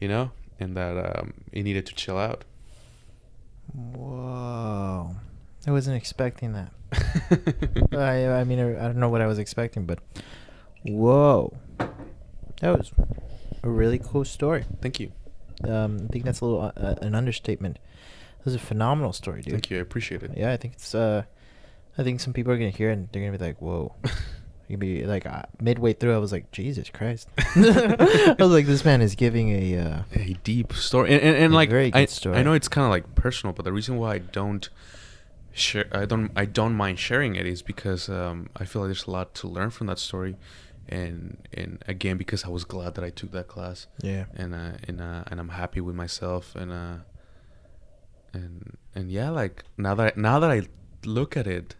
you 0.00 0.08
know, 0.08 0.30
and 0.60 0.76
that 0.76 1.18
um, 1.18 1.34
it 1.52 1.62
needed 1.62 1.86
to 1.86 1.94
chill 1.94 2.18
out. 2.18 2.44
Whoa, 3.72 5.16
I 5.66 5.70
wasn't 5.70 5.96
expecting 5.96 6.52
that. 6.52 6.72
I 7.92 8.40
I 8.40 8.44
mean 8.44 8.60
I, 8.60 8.84
I 8.84 8.86
don't 8.86 8.96
know 8.98 9.08
what 9.08 9.22
I 9.22 9.26
was 9.26 9.38
expecting, 9.38 9.86
but 9.86 9.98
whoa, 10.82 11.56
that 11.78 12.76
was 12.76 12.92
a 13.62 13.70
really 13.70 13.98
cool 13.98 14.24
story. 14.24 14.64
Thank 14.80 15.00
you. 15.00 15.12
Um, 15.64 16.06
I 16.08 16.12
think 16.12 16.24
that's 16.24 16.40
a 16.40 16.44
little 16.44 16.72
uh, 16.76 16.94
an 17.00 17.14
understatement. 17.14 17.78
That 18.38 18.44
was 18.44 18.54
a 18.54 18.58
phenomenal 18.58 19.12
story, 19.12 19.42
dude. 19.42 19.52
Thank 19.52 19.70
you. 19.70 19.78
I 19.78 19.80
appreciate 19.80 20.22
it. 20.22 20.32
Yeah, 20.36 20.52
I 20.52 20.56
think 20.56 20.74
it's. 20.74 20.94
Uh, 20.94 21.22
I 21.96 22.02
think 22.02 22.20
some 22.20 22.32
people 22.32 22.52
are 22.52 22.56
gonna 22.56 22.70
hear 22.70 22.90
it 22.90 22.94
and 22.94 23.08
they're 23.12 23.22
gonna 23.24 23.38
be 23.38 23.44
like, 23.44 23.60
"Whoa." 23.62 23.94
You'd 24.72 24.80
be 24.80 25.04
like 25.04 25.26
uh, 25.26 25.42
midway 25.60 25.92
through, 25.92 26.14
I 26.14 26.18
was 26.18 26.32
like, 26.32 26.50
Jesus 26.50 26.88
Christ! 26.88 27.28
I 27.38 28.36
was 28.38 28.50
like, 28.50 28.64
this 28.64 28.86
man 28.86 29.02
is 29.02 29.14
giving 29.14 29.50
a 29.50 29.78
uh, 29.78 30.02
a 30.14 30.32
deep 30.44 30.72
story, 30.72 31.12
and, 31.12 31.20
and, 31.20 31.36
and 31.36 31.52
like 31.52 31.68
very 31.68 31.92
I, 31.92 32.06
story. 32.06 32.38
I 32.38 32.42
know 32.42 32.54
it's 32.54 32.68
kind 32.68 32.86
of 32.86 32.90
like 32.90 33.14
personal, 33.14 33.52
but 33.52 33.66
the 33.66 33.72
reason 33.72 33.98
why 33.98 34.14
I 34.14 34.18
don't 34.18 34.66
share, 35.52 35.88
I 35.92 36.06
don't, 36.06 36.32
I 36.34 36.46
don't 36.46 36.72
mind 36.74 36.98
sharing 36.98 37.36
it 37.36 37.46
is 37.46 37.60
because 37.60 38.08
um, 38.08 38.48
I 38.56 38.64
feel 38.64 38.80
like 38.80 38.88
there's 38.88 39.04
a 39.04 39.10
lot 39.10 39.34
to 39.34 39.46
learn 39.46 39.68
from 39.68 39.88
that 39.88 39.98
story, 39.98 40.36
and 40.88 41.36
and 41.52 41.84
again 41.86 42.16
because 42.16 42.44
I 42.44 42.48
was 42.48 42.64
glad 42.64 42.94
that 42.94 43.04
I 43.04 43.10
took 43.10 43.30
that 43.32 43.48
class. 43.48 43.88
Yeah. 44.00 44.24
And 44.34 44.54
uh, 44.54 44.72
and 44.88 45.02
uh, 45.02 45.24
and 45.26 45.38
I'm 45.38 45.50
happy 45.50 45.82
with 45.82 45.94
myself, 45.94 46.56
and 46.56 46.72
uh, 46.72 46.96
and 48.32 48.78
and 48.94 49.12
yeah, 49.12 49.28
like 49.28 49.64
now 49.76 49.94
that 49.96 50.14
I, 50.16 50.18
now 50.18 50.38
that 50.38 50.50
I 50.50 50.62
look 51.04 51.36
at 51.36 51.46
it 51.46 51.76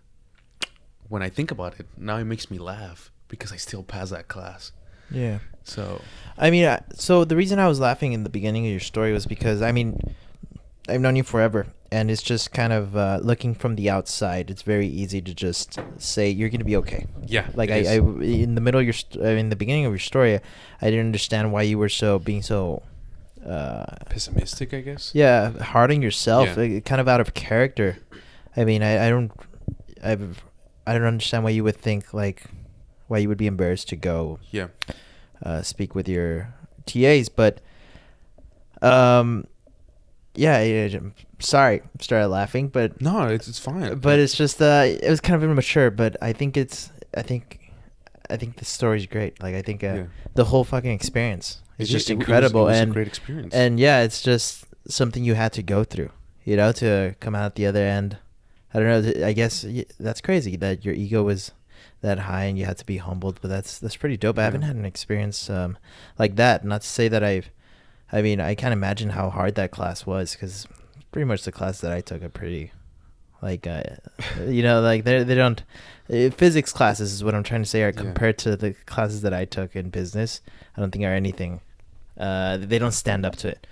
when 1.13 1.23
I 1.23 1.29
think 1.37 1.51
about 1.51 1.73
it, 1.81 1.87
now 1.97 2.17
it 2.17 2.25
makes 2.25 2.47
me 2.51 2.59
laugh 2.59 3.11
because 3.29 3.51
I 3.53 3.59
still 3.67 3.83
pass 3.95 4.09
that 4.11 4.27
class. 4.35 4.73
Yeah. 5.11 5.39
So 5.65 6.01
I 6.39 6.51
mean, 6.51 6.65
so 6.95 7.25
the 7.25 7.37
reason 7.37 7.59
I 7.59 7.69
was 7.69 7.79
laughing 7.89 8.13
in 8.17 8.25
the 8.25 8.31
beginning 8.39 8.65
of 8.67 8.71
your 8.77 8.81
story 8.93 9.13
was 9.13 9.27
because 9.27 9.61
I 9.63 9.71
mean, 9.73 9.89
I've 10.89 11.01
known 11.05 11.17
you 11.17 11.23
forever, 11.23 11.67
and 11.97 12.11
it's 12.11 12.23
just 12.33 12.53
kind 12.61 12.73
of 12.73 12.97
uh, 12.97 13.21
looking 13.23 13.55
from 13.55 13.77
the 13.77 13.89
outside. 13.97 14.51
It's 14.51 14.63
very 14.75 14.89
easy 15.03 15.21
to 15.29 15.33
just 15.47 15.79
say 15.99 16.25
you're 16.31 16.49
gonna 16.55 16.65
be 16.73 16.77
okay. 16.83 17.07
yeah, 17.27 17.47
Like 17.55 17.71
I. 17.71 17.79
I, 17.95 17.97
in 18.41 18.55
the 18.57 18.61
middle 18.67 18.81
of 18.81 18.87
your, 18.87 18.93
st- 19.03 19.23
uh, 19.23 19.29
in 19.43 19.51
the 19.51 19.57
beginning 19.57 19.85
of 19.87 19.93
your 19.93 20.01
story, 20.13 20.41
I 20.81 20.87
didn't 20.91 21.07
understand 21.13 21.53
why 21.53 21.63
you 21.71 21.79
were 21.79 21.91
so 22.03 22.19
being 22.19 22.43
so, 22.43 22.83
uh, 23.47 23.85
pessimistic, 24.11 24.75
I 24.75 24.81
guess. 24.81 25.13
yeah, 25.15 25.51
hard 25.73 25.91
on 25.93 26.03
yourself, 26.03 26.49
Yeah. 26.49 26.55
like, 26.63 26.85
kind 26.85 27.01
of 27.01 27.07
out 27.07 27.21
of 27.21 27.35
character. 27.35 27.99
I 28.57 28.65
mean, 28.65 28.83
I, 28.83 29.07
I 29.07 29.11
don't, 29.11 29.31
I've, 30.03 30.43
I 30.87 30.93
don't 30.95 31.05
understand 31.05 31.45
why 31.45 31.51
you 31.51 31.64
would 31.64 31.76
think 31.76 32.12
like, 32.14 32.45
why 33.09 33.18
you 33.18 33.28
would 33.28 33.39
be 33.39 33.47
embarrassed 33.47 33.89
to 33.91 33.97
go 33.97 34.39
Yeah. 34.51 34.68
uh, 35.43 35.62
speak 35.62 35.95
with 35.95 36.09
your 36.09 36.55
TAs, 36.87 37.28
but 37.28 37.61
um, 38.80 39.47
yeah, 40.35 40.59
I'm 40.59 41.14
sorry, 41.39 41.83
started 42.01 42.28
laughing, 42.28 42.68
but 42.68 43.01
No, 43.01 43.26
it's 43.28 43.49
it's 43.49 43.59
fine. 43.59 43.99
but 43.99 44.18
it's 44.18 44.35
just 44.35 44.61
uh, 44.61 44.85
it 44.87 45.09
was 45.09 45.20
kind 45.20 45.37
of 45.43 45.49
immature, 45.49 45.91
but 45.91 46.16
I 46.22 46.33
think 46.33 46.57
it's 46.57 46.91
I 47.16 47.22
think 47.22 47.61
I 48.30 48.37
think 48.37 48.57
the 48.57 48.64
story's 48.64 49.07
great. 49.07 49.41
Like 49.43 49.55
I 49.55 49.62
think 49.62 49.85
uh, 49.85 49.87
Yeah. 49.95 50.05
the 50.35 50.45
whole 50.47 50.64
fucking 50.64 50.91
experience 50.91 51.61
is 51.78 51.85
It's 51.87 51.91
just 51.93 52.11
it- 52.11 52.14
it 52.14 52.16
was- 52.16 52.22
incredible, 52.26 52.62
it 52.62 52.70
was 52.70 52.78
a 52.78 52.83
and 52.83 52.93
great 52.95 53.07
experience. 53.09 53.55
and 53.55 53.78
yeah, 53.78 54.01
it's 54.03 54.22
just 54.22 54.64
something 54.89 55.22
you 55.22 55.35
had 55.35 55.53
to 55.53 55.62
go 55.62 55.85
through, 55.85 56.11
you 56.45 56.57
know, 56.57 56.72
to 56.72 57.14
come 57.20 57.35
out 57.35 57.55
the 57.55 57.66
other 57.66 57.85
end. 57.87 58.16
I 58.75 58.81
don't 58.81 58.89
know. 59.20 59.27
I 59.27 59.33
guess 59.33 59.64
that's 60.01 60.20
crazy 60.20 60.57
that 60.57 60.85
your 60.85 60.95
ego 60.95 61.23
was 61.23 61.53
that 62.01 62.20
high 62.20 62.45
and 62.45 62.59
you 62.59 62.64
had 62.64 62.79
to 62.79 62.87
be 62.87 62.97
humbled, 62.99 63.39
but 63.43 63.49
that's 63.49 63.79
that's 63.79 63.97
pretty 63.97 64.16
dope. 64.16 64.39
I 64.39 64.45
haven't 64.45 64.62
had 64.62 64.77
an 64.77 64.85
experience 64.85 65.49
um, 65.51 65.77
like 66.18 66.37
that. 66.37 66.64
Not 66.64 66.83
to 66.83 66.89
say 66.89 67.09
that 67.09 67.23
I've. 67.23 67.51
I 68.11 68.20
mean, 68.23 68.41
I 68.41 68.55
can't 68.55 68.73
imagine 68.75 69.11
how 69.11 69.31
hard 69.31 69.55
that 69.55 69.70
class 69.70 70.05
was 70.07 70.33
because 70.33 70.66
pretty 71.12 71.25
much 71.25 71.45
the 71.45 71.53
class 71.53 71.81
that 71.81 71.93
I 71.93 72.01
took 72.03 72.23
are 72.23 72.29
pretty, 72.29 72.70
like, 73.41 73.66
uh, 73.66 73.83
you 74.47 74.62
know, 74.62 74.81
like 74.81 75.05
they 75.05 75.23
they 75.23 75.35
don't. 75.35 75.62
Uh, 76.12 76.29
physics 76.31 76.73
classes 76.73 77.12
is 77.12 77.25
what 77.25 77.35
I'm 77.35 77.43
trying 77.43 77.62
to 77.62 77.68
say 77.68 77.83
are 77.83 77.87
Yeah. 77.87 77.93
compared 77.93 78.37
to 78.39 78.57
the 78.57 78.73
classes 78.87 79.23
that 79.23 79.33
I 79.33 79.45
took 79.45 79.75
in 79.77 79.89
business. 79.91 80.41
I 80.77 80.81
don't 80.81 80.91
think 80.91 81.05
are 81.05 81.14
anything. 81.14 81.61
Uh, 82.18 82.57
they 82.59 82.79
don't 82.79 82.93
stand 82.93 83.25
up 83.25 83.37
to 83.37 83.49
it. 83.49 83.66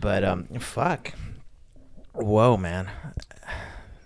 But 0.00 0.22
um, 0.24 0.44
fuck. 0.60 1.12
Whoa, 2.12 2.56
man. 2.56 2.88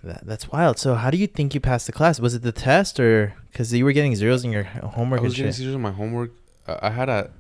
That, 0.03 0.27
that's 0.27 0.49
wild. 0.51 0.79
So, 0.79 0.95
how 0.95 1.11
do 1.11 1.19
you 1.19 1.27
think 1.27 1.55
you 1.55 1.61
passed 1.61 1.87
the 1.87 1.93
class? 1.93 2.19
Was 2.21 2.35
it 2.35 2.43
the 2.43 2.53
test, 2.53 2.99
or 2.99 3.35
because 3.51 3.73
you 3.73 3.85
were 3.85 3.93
getting 3.93 4.17
zeros 4.17 4.45
in 4.45 4.51
your 4.53 4.63
homework 4.65 5.21
I 5.21 5.25
was 5.25 5.35
getting 5.35 5.51
shit? 5.53 5.57
serious 5.57 5.75
on 5.75 5.83
my 5.83 5.91
homework. 5.91 6.33
Uh, 6.67 6.79
I 6.83 6.91
had 6.91 7.09
a. 7.09 7.31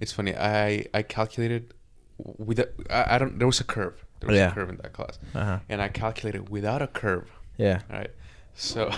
It's 0.00 0.12
funny. 0.12 0.34
I 0.36 0.86
I 0.92 1.02
calculated 1.02 1.74
with 2.18 2.58
a, 2.58 2.68
I, 2.90 3.14
I 3.14 3.18
don't. 3.18 3.38
There 3.38 3.46
was 3.46 3.60
a 3.60 3.64
curve. 3.64 4.04
There 4.20 4.28
was 4.28 4.36
Yeah. 4.36 4.50
a 4.50 4.54
curve 4.54 4.68
in 4.70 4.76
that 4.78 4.92
class, 4.92 5.18
Uh 5.34 5.44
huh. 5.44 5.58
and 5.68 5.80
I 5.80 5.88
calculated 5.88 6.48
without 6.48 6.82
a 6.82 6.88
curve. 6.88 7.30
Yeah. 7.56 7.82
All 7.90 7.98
right. 7.98 8.10
So 8.54 8.90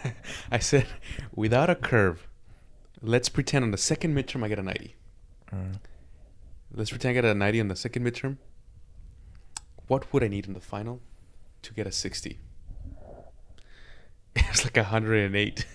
I 0.52 0.58
said, 0.58 0.86
without 1.34 1.70
a 1.70 1.74
curve, 1.74 2.28
let's 3.00 3.30
pretend 3.30 3.64
on 3.64 3.70
the 3.70 3.78
second 3.78 4.14
midterm 4.14 4.44
I 4.44 4.48
get 4.48 4.58
a 4.58 4.62
ninety. 4.62 4.96
Mm. 5.50 5.76
Let's 6.74 6.90
pretend 6.90 7.12
I 7.12 7.14
get 7.14 7.24
a 7.24 7.32
90 7.32 7.60
on 7.60 7.68
the 7.68 7.76
second 7.76 8.04
midterm. 8.04 8.36
What 9.86 10.12
would 10.12 10.22
I 10.22 10.28
need 10.28 10.46
in 10.46 10.52
the 10.52 10.60
final 10.60 11.00
to 11.66 11.74
get 11.74 11.86
a 11.86 11.92
60? 11.92 12.38
It's 14.36 14.64
like 14.64 14.76
108. 14.76 15.66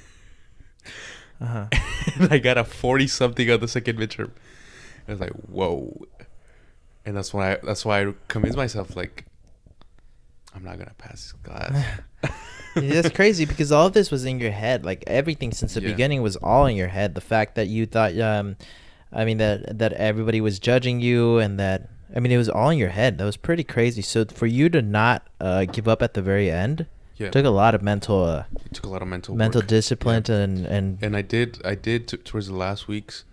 Uh 1.39 1.45
huh. 1.45 1.65
and 2.19 2.31
I 2.33 2.37
got 2.37 2.57
a 2.57 2.63
40 2.63 3.07
something 3.07 3.49
on 3.49 3.59
the 3.59 3.67
second 3.67 3.97
midterm. 3.97 4.31
I 5.07 5.11
was 5.11 5.19
like, 5.19 5.31
whoa. 5.31 6.05
And 7.05 7.17
that's 7.17 7.33
why 7.33 7.53
I, 7.53 7.57
that's 7.63 7.83
why 7.83 8.05
I 8.05 8.13
convinced 8.27 8.57
myself 8.57 8.95
like 8.95 9.25
I'm 10.53 10.63
not 10.63 10.77
gonna 10.77 10.93
pass 10.97 11.13
this 11.13 11.33
class. 11.43 11.99
That's 12.75 13.09
crazy 13.09 13.45
because 13.45 13.71
all 13.71 13.87
of 13.87 13.93
this 13.93 14.11
was 14.11 14.23
in 14.25 14.39
your 14.39 14.51
head. 14.51 14.85
Like 14.85 15.03
everything 15.07 15.51
since 15.51 15.73
the 15.73 15.81
Yeah. 15.81 15.89
beginning 15.91 16.21
was 16.21 16.35
all 16.37 16.67
in 16.67 16.75
your 16.77 16.87
head. 16.87 17.15
The 17.15 17.21
fact 17.21 17.55
that 17.55 17.67
you 17.67 17.85
thought, 17.85 18.17
um, 18.19 18.55
I 19.11 19.25
mean 19.25 19.37
that 19.37 19.79
that 19.79 19.91
everybody 19.93 20.39
was 20.41 20.59
judging 20.59 20.99
you, 21.01 21.39
and 21.39 21.59
that 21.59 21.89
I 22.15 22.19
mean 22.19 22.31
it 22.31 22.37
was 22.37 22.49
all 22.49 22.69
in 22.69 22.77
your 22.77 22.89
head. 22.89 23.17
That 23.17 23.25
was 23.25 23.37
pretty 23.37 23.63
crazy. 23.63 24.01
So 24.01 24.25
for 24.25 24.45
you 24.45 24.69
to 24.69 24.81
not 24.81 25.27
uh, 25.39 25.65
give 25.65 25.87
up 25.87 26.01
at 26.01 26.13
the 26.13 26.21
very 26.21 26.49
end 26.51 26.87
yeah, 27.17 27.29
took 27.29 27.45
a 27.45 27.49
lot 27.49 27.75
of 27.75 27.81
mental 27.81 28.23
uh, 28.23 28.43
it 28.65 28.73
took 28.73 28.85
a 28.85 28.89
lot 28.89 29.01
of 29.01 29.07
mental 29.07 29.35
mental 29.35 29.61
work. 29.61 29.67
discipline 29.67 30.23
Yeah. 30.27 30.35
and 30.37 30.65
and 30.65 30.97
and 31.03 31.15
I 31.15 31.21
did 31.21 31.61
I 31.63 31.75
did 31.75 32.07
t- 32.07 32.17
towards 32.17 32.47
the 32.47 32.55
last 32.55 32.87
weeks 32.87 33.25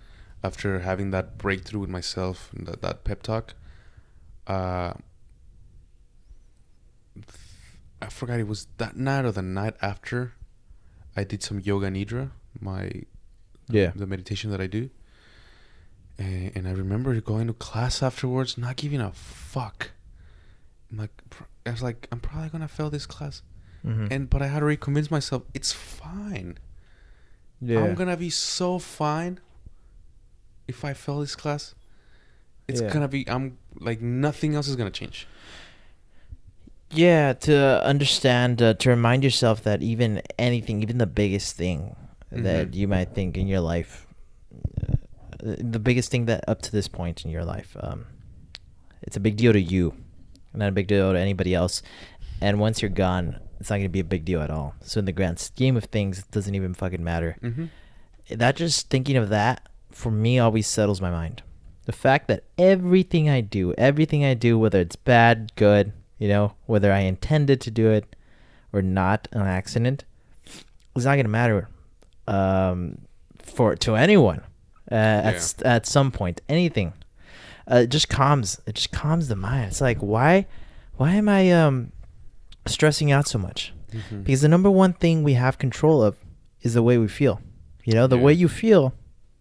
after 0.44 0.80
having 0.80 1.10
that 1.10 1.38
breakthrough 1.38 1.80
with 1.80 1.90
myself 1.90 2.50
and 2.54 2.66
that, 2.66 2.82
that 2.82 3.04
pep 3.04 3.22
talk 3.22 3.54
uh 4.46 4.92
I 8.00 8.08
forgot 8.08 8.38
it 8.38 8.46
was 8.46 8.68
that 8.76 8.96
night 8.96 9.24
or 9.24 9.32
the 9.32 9.42
night 9.42 9.74
after 9.82 10.34
I 11.16 11.24
did 11.24 11.42
some 11.42 11.58
yoga 11.60 11.88
nidra 11.90 12.30
my 12.60 12.90
yeah 13.68 13.92
the 13.94 14.06
meditation 14.06 14.50
that 14.50 14.60
I 14.60 14.66
do 14.66 14.90
and, 16.18 16.52
and 16.54 16.68
I 16.68 16.72
remember 16.72 17.18
going 17.20 17.46
to 17.46 17.52
class 17.54 18.02
afterwards 18.02 18.58
not 18.58 18.76
giving 18.76 19.00
a 19.00 19.12
fuck 19.12 19.90
I'm 20.90 20.98
like 20.98 21.22
I 21.66 21.70
was 21.70 21.82
like 21.82 22.08
I'm 22.12 22.20
probably 22.20 22.48
gonna 22.50 22.68
fail 22.68 22.90
this 22.90 23.06
class 23.06 23.42
Mhm. 23.84 24.08
and 24.10 24.28
but 24.30 24.42
I 24.42 24.48
had 24.48 24.60
to 24.60 24.66
reconvince 24.66 25.10
myself 25.10 25.42
it's 25.54 25.72
fine 25.72 26.58
yeah 27.60 27.80
I'm 27.82 27.94
gonna 27.94 28.16
be 28.16 28.30
so 28.30 28.78
fine 28.78 29.38
if 30.66 30.84
I 30.84 30.92
fail 30.92 31.20
this 31.20 31.34
class. 31.34 31.74
It's 32.66 32.82
Yeah. 32.82 32.92
gonna 32.92 33.08
be 33.08 33.26
I'm 33.28 33.56
like 33.80 34.02
nothing 34.02 34.54
else 34.54 34.68
is 34.68 34.76
gonna 34.76 34.90
change. 34.90 35.26
Yeah, 36.90 37.32
to 37.34 37.84
understand, 37.84 38.60
uh, 38.62 38.74
to 38.74 38.88
remind 38.90 39.22
yourself 39.24 39.62
that 39.64 39.82
even 39.82 40.22
anything, 40.38 40.82
even 40.82 40.96
the 40.98 41.06
biggest 41.06 41.56
thing 41.56 41.94
that 42.30 42.70
Mhm. 42.70 42.74
you 42.74 42.88
might 42.88 43.14
think 43.14 43.36
in 43.36 43.46
your 43.46 43.60
life, 43.60 44.06
the 45.40 45.78
biggest 45.78 46.10
thing 46.10 46.26
that 46.26 46.44
up 46.48 46.62
to 46.62 46.72
this 46.72 46.88
point 46.88 47.24
in 47.24 47.30
your 47.30 47.44
life, 47.44 47.76
um, 47.80 48.06
it's 49.02 49.16
a 49.16 49.20
big 49.20 49.36
deal 49.36 49.52
to 49.52 49.60
you, 49.60 49.94
not 50.54 50.68
a 50.68 50.72
big 50.72 50.88
deal 50.88 51.12
to 51.12 51.18
anybody 51.18 51.54
else. 51.54 51.82
And 52.40 52.60
once 52.60 52.82
you're 52.82 52.88
gone, 52.88 53.38
it's 53.60 53.70
not 53.70 53.76
going 53.76 53.84
to 53.84 53.88
be 53.88 54.00
a 54.00 54.04
big 54.04 54.24
deal 54.24 54.40
at 54.40 54.50
all. 54.50 54.74
So 54.82 54.98
in 54.98 55.04
the 55.04 55.12
grand 55.12 55.38
scheme 55.38 55.76
of 55.76 55.84
things, 55.84 56.20
it 56.20 56.30
doesn't 56.30 56.54
even 56.54 56.74
fucking 56.74 57.02
matter. 57.02 57.36
Mm-hmm. 57.42 57.66
That 58.36 58.56
just 58.56 58.90
thinking 58.90 59.16
of 59.16 59.28
that 59.30 59.68
for 59.90 60.10
me 60.10 60.38
always 60.38 60.66
settles 60.66 61.00
my 61.00 61.10
mind. 61.10 61.42
The 61.86 61.92
fact 61.92 62.28
that 62.28 62.44
everything 62.58 63.28
I 63.28 63.40
do, 63.40 63.72
everything 63.78 64.24
I 64.24 64.34
do, 64.34 64.58
whether 64.58 64.80
it's 64.80 64.96
bad, 64.96 65.52
good, 65.56 65.92
you 66.18 66.28
know, 66.28 66.52
whether 66.66 66.92
I 66.92 67.00
intended 67.00 67.60
to 67.62 67.70
do 67.70 67.90
it 67.90 68.14
or 68.72 68.82
not 68.82 69.26
an 69.32 69.42
accident, 69.42 70.04
it's 70.44 71.04
not 71.04 71.16
gonna 71.16 71.28
matter 71.28 71.68
um, 72.26 72.98
for 73.42 73.74
to 73.76 73.96
anyone 73.96 74.42
uh, 74.90 74.94
at 74.94 75.34
Yeah. 75.34 75.38
s- 75.38 75.54
at 75.64 75.86
some 75.86 76.10
point. 76.10 76.40
Anything, 76.48 76.92
uh, 77.70 77.76
it 77.84 77.88
just 77.90 78.08
calms. 78.08 78.60
It 78.66 78.74
just 78.76 78.92
calms 78.92 79.28
the 79.28 79.36
mind. 79.36 79.66
It's 79.68 79.80
like 79.80 79.98
why, 79.98 80.46
why 80.96 81.12
am 81.12 81.28
I 81.28 81.50
um, 81.52 81.92
stressing 82.66 83.10
out 83.12 83.26
so 83.26 83.38
much? 83.38 83.72
Mm-hmm. 83.92 84.22
Because 84.22 84.40
the 84.42 84.48
number 84.48 84.70
one 84.70 84.92
thing 84.92 85.22
we 85.24 85.34
have 85.34 85.58
control 85.58 86.02
of 86.02 86.16
is 86.62 86.74
the 86.74 86.82
way 86.82 86.98
we 86.98 87.08
feel. 87.08 87.40
You 87.84 87.94
know, 87.94 88.06
the 88.06 88.16
Yeah. 88.18 88.22
way 88.24 88.32
you 88.34 88.48
feel 88.48 88.92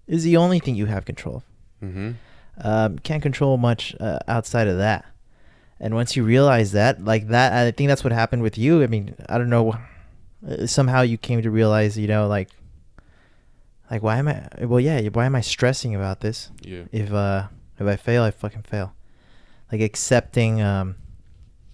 is 0.07 0.23
the 0.23 0.37
only 0.37 0.59
thing 0.59 0.75
you 0.75 0.85
have 0.85 1.03
control 1.05 1.37
of. 1.37 1.43
Mm-hmm. 1.89 2.11
Um, 2.59 2.97
can't 2.99 3.21
control 3.21 3.57
much 3.57 3.95
uh, 3.99 4.19
outside 4.27 4.67
of 4.67 4.77
that. 4.77 5.05
And 5.79 5.93
once 5.93 6.15
you 6.15 6.23
realize 6.23 6.71
that, 6.71 7.03
like 7.03 7.27
that, 7.27 7.53
I 7.53 7.69
think 7.71 7.87
that's 7.89 8.03
what 8.03 8.13
happened 8.13 8.41
with 8.41 8.57
you. 8.57 8.81
I 8.83 8.87
mean, 8.87 9.13
I 9.29 9.37
don't 9.37 9.49
know. 9.49 9.77
uh, 10.47 10.65
Somehow 10.65 11.01
you 11.01 11.17
came 11.17 11.41
to 11.43 11.51
realize, 11.51 11.97
you 11.97 12.07
know, 12.07 12.27
like, 12.27 12.49
like 13.89 14.03
why 14.03 14.17
am 14.17 14.27
I? 14.27 14.47
Well, 14.65 14.79
yeah, 14.79 15.01
why 15.09 15.25
am 15.25 15.35
I 15.35 15.41
stressing 15.41 15.95
about 15.95 16.21
this? 16.21 16.51
Yeah. 16.61 16.83
If 16.91 17.11
uh, 17.13 17.47
if 17.79 17.87
I 17.87 17.95
fail, 17.95 18.23
I 18.23 18.31
fucking 18.31 18.63
fail. 18.63 18.93
Like 19.71 19.81
accepting, 19.81 20.61
um, 20.61 20.95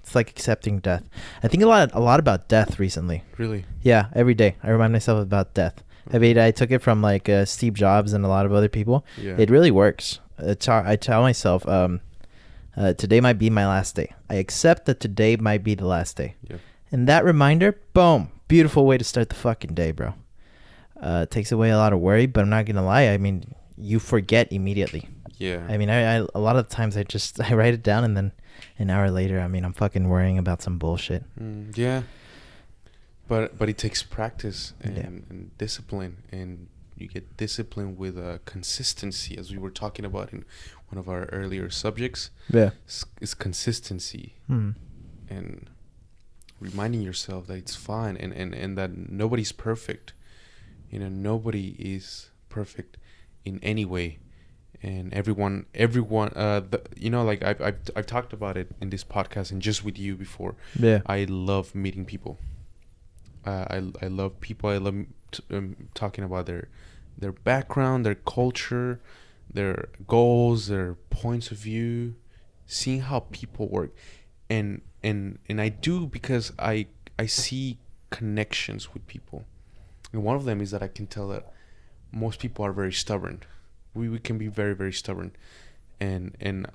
it's 0.02 0.16
like 0.16 0.30
accepting 0.30 0.80
death. 0.80 1.04
I 1.44 1.48
think 1.48 1.64
a 1.64 1.68
lot, 1.68 1.92
a 1.94 2.00
lot 2.00 2.20
about 2.20 2.48
death 2.48 2.80
recently. 2.80 3.24
Really. 3.38 3.66
Yeah, 3.82 4.08
every 4.14 4.34
day 4.34 4.56
I 4.64 4.72
remind 4.72 4.94
myself 4.94 5.22
about 5.22 5.54
death. 5.54 5.84
I 6.12 6.18
mean, 6.18 6.38
I 6.38 6.52
took 6.52 6.72
it 6.72 6.80
from 6.80 7.02
like 7.02 7.30
uh, 7.30 7.46
Steve 7.46 7.76
Jobs 7.76 8.14
and 8.14 8.26
a 8.26 8.28
lot 8.28 8.46
of 8.46 8.54
other 8.54 8.68
people. 8.68 9.06
Yeah. 9.18 9.36
It 9.38 9.50
really 9.50 9.72
works. 9.72 10.20
It's 10.40 10.66
how 10.66 10.84
I 10.86 10.96
tell 10.96 11.22
myself, 11.22 11.68
um, 11.68 12.02
uh, 12.76 12.94
today 12.94 13.22
might 13.22 13.38
be 13.38 13.50
my 13.50 13.68
last 13.68 13.96
day. 13.96 14.14
I 14.30 14.36
accept 14.36 14.86
that 14.86 15.00
today 15.00 15.36
might 15.36 15.64
be 15.64 15.76
the 15.76 15.86
last 15.86 16.18
day. 16.18 16.36
Yeah. 16.50 16.58
And 16.92 17.08
that 17.08 17.24
reminder, 17.24 17.80
boom, 17.94 18.32
beautiful 18.48 18.86
way 18.86 18.98
to 18.98 19.04
start 19.04 19.30
the 19.30 19.36
fucking 19.36 19.76
day, 19.76 19.92
bro. 19.92 20.16
Uh, 21.04 21.26
takes 21.26 21.52
away 21.52 21.70
a 21.70 21.78
lot 21.78 21.92
of 21.92 22.00
worry, 22.00 22.26
but 22.28 22.42
I'm 22.42 22.50
not 22.50 22.66
gonna 22.66 22.86
lie. 22.86 23.08
I 23.10 23.18
mean, 23.18 23.44
you 23.78 24.00
forget 24.00 24.48
immediately. 24.54 25.10
Yeah. 25.38 25.66
I 25.68 25.78
mean, 25.78 25.90
I, 25.90 26.00
I 26.22 26.28
a 26.34 26.40
lot 26.40 26.56
of 26.56 26.70
times 26.70 26.96
I 26.96 27.04
just 27.04 27.42
I 27.50 27.54
write 27.54 27.74
it 27.74 27.84
down 27.84 28.04
and 28.06 28.16
then 28.16 28.32
an 28.80 28.90
hour 28.90 29.12
later, 29.12 29.42
I 29.42 29.48
mean, 29.50 29.66
I'm 29.66 29.74
fucking 29.74 30.08
worrying 30.08 30.38
about 30.38 30.62
some 30.62 30.78
bullshit. 30.78 31.24
Mm, 31.38 31.76
yeah. 31.78 32.04
But 33.28 33.58
but 33.58 33.68
it 33.70 33.78
takes 33.78 34.04
practice 34.04 34.74
and, 34.82 34.96
Yeah. 34.98 35.04
and 35.30 35.58
discipline, 35.58 36.18
and 36.32 36.68
you 36.96 37.08
get 37.08 37.36
discipline 37.38 37.98
with 37.98 38.18
uh, 38.18 38.38
consistency, 38.46 39.38
as 39.38 39.52
we 39.52 39.58
were 39.58 39.72
talking 39.72 40.06
about 40.06 40.32
in 40.34 40.46
one 40.90 41.00
of 41.00 41.08
our 41.10 41.26
earlier 41.32 41.70
subjects. 41.70 42.30
Yeah. 42.50 42.72
Is, 42.88 43.06
is 43.22 43.34
consistency 43.34 44.36
Hmm. 44.48 44.72
and 45.30 45.68
reminding 46.60 47.02
yourself 47.02 47.48
that 47.48 47.58
it's 47.58 47.76
fine 47.76 48.16
and, 48.18 48.32
and, 48.34 48.54
and 48.54 48.78
that 48.78 48.92
nobody's 49.10 49.52
perfect. 49.52 50.14
You 50.94 51.00
know, 51.00 51.10
nobody 51.10 51.76
is 51.80 52.30
perfect 52.50 52.98
in 53.44 53.60
any 53.64 53.84
way. 53.84 54.20
And 54.84 55.12
everyone, 55.12 55.66
everyone, 55.74 56.30
uh, 56.36 56.62
the, 56.70 56.84
you 56.96 57.10
know, 57.10 57.24
like 57.24 57.42
I've, 57.42 57.60
I've, 57.62 57.80
I've 57.96 58.06
talked 58.06 58.32
about 58.32 58.58
it 58.58 58.70
in 58.80 58.92
this 58.92 59.04
podcast 59.04 59.52
and 59.52 59.60
just 59.60 59.84
with 59.84 59.98
you 59.98 60.16
before. 60.16 60.54
Yeah. 60.78 61.00
I 61.08 61.26
love 61.28 61.74
meeting 61.74 62.06
people. 62.06 62.38
Uh, 63.44 63.66
I, 63.70 63.78
I 64.04 64.08
love 64.08 64.40
people. 64.40 64.70
I 64.70 64.78
love 64.78 65.06
t- 65.32 65.44
um, 65.52 65.90
talking 65.96 66.24
about 66.24 66.46
their 66.46 66.68
their 67.18 67.32
background, 67.32 68.06
their 68.06 68.16
culture, 68.16 69.00
their 69.52 69.90
goals, 70.08 70.68
their 70.68 70.94
points 71.10 71.50
of 71.50 71.58
view, 71.58 72.16
seeing 72.68 73.02
how 73.02 73.26
people 73.32 73.68
work, 73.68 73.96
and 74.48 74.82
and 75.02 75.40
and 75.50 75.60
I 75.60 75.70
do 75.70 76.06
because 76.06 76.54
I 76.60 76.88
I 77.18 77.26
see 77.26 77.80
connections 78.10 78.94
with 78.94 79.06
people, 79.08 79.46
and 80.14 80.24
one 80.24 80.36
of 80.36 80.46
them 80.46 80.62
is 80.62 80.72
that 80.72 80.84
I 80.84 80.88
can 80.88 81.08
tell 81.08 81.28
that 81.30 81.52
most 82.12 82.40
people 82.40 82.66
are 82.66 82.72
very 82.72 82.94
stubborn. 82.94 83.42
We 83.94 84.08
we 84.08 84.20
can 84.20 84.38
be 84.38 84.48
very 84.48 84.76
very 84.76 84.94
stubborn, 84.94 85.36
and 86.00 86.36
and 86.40 86.68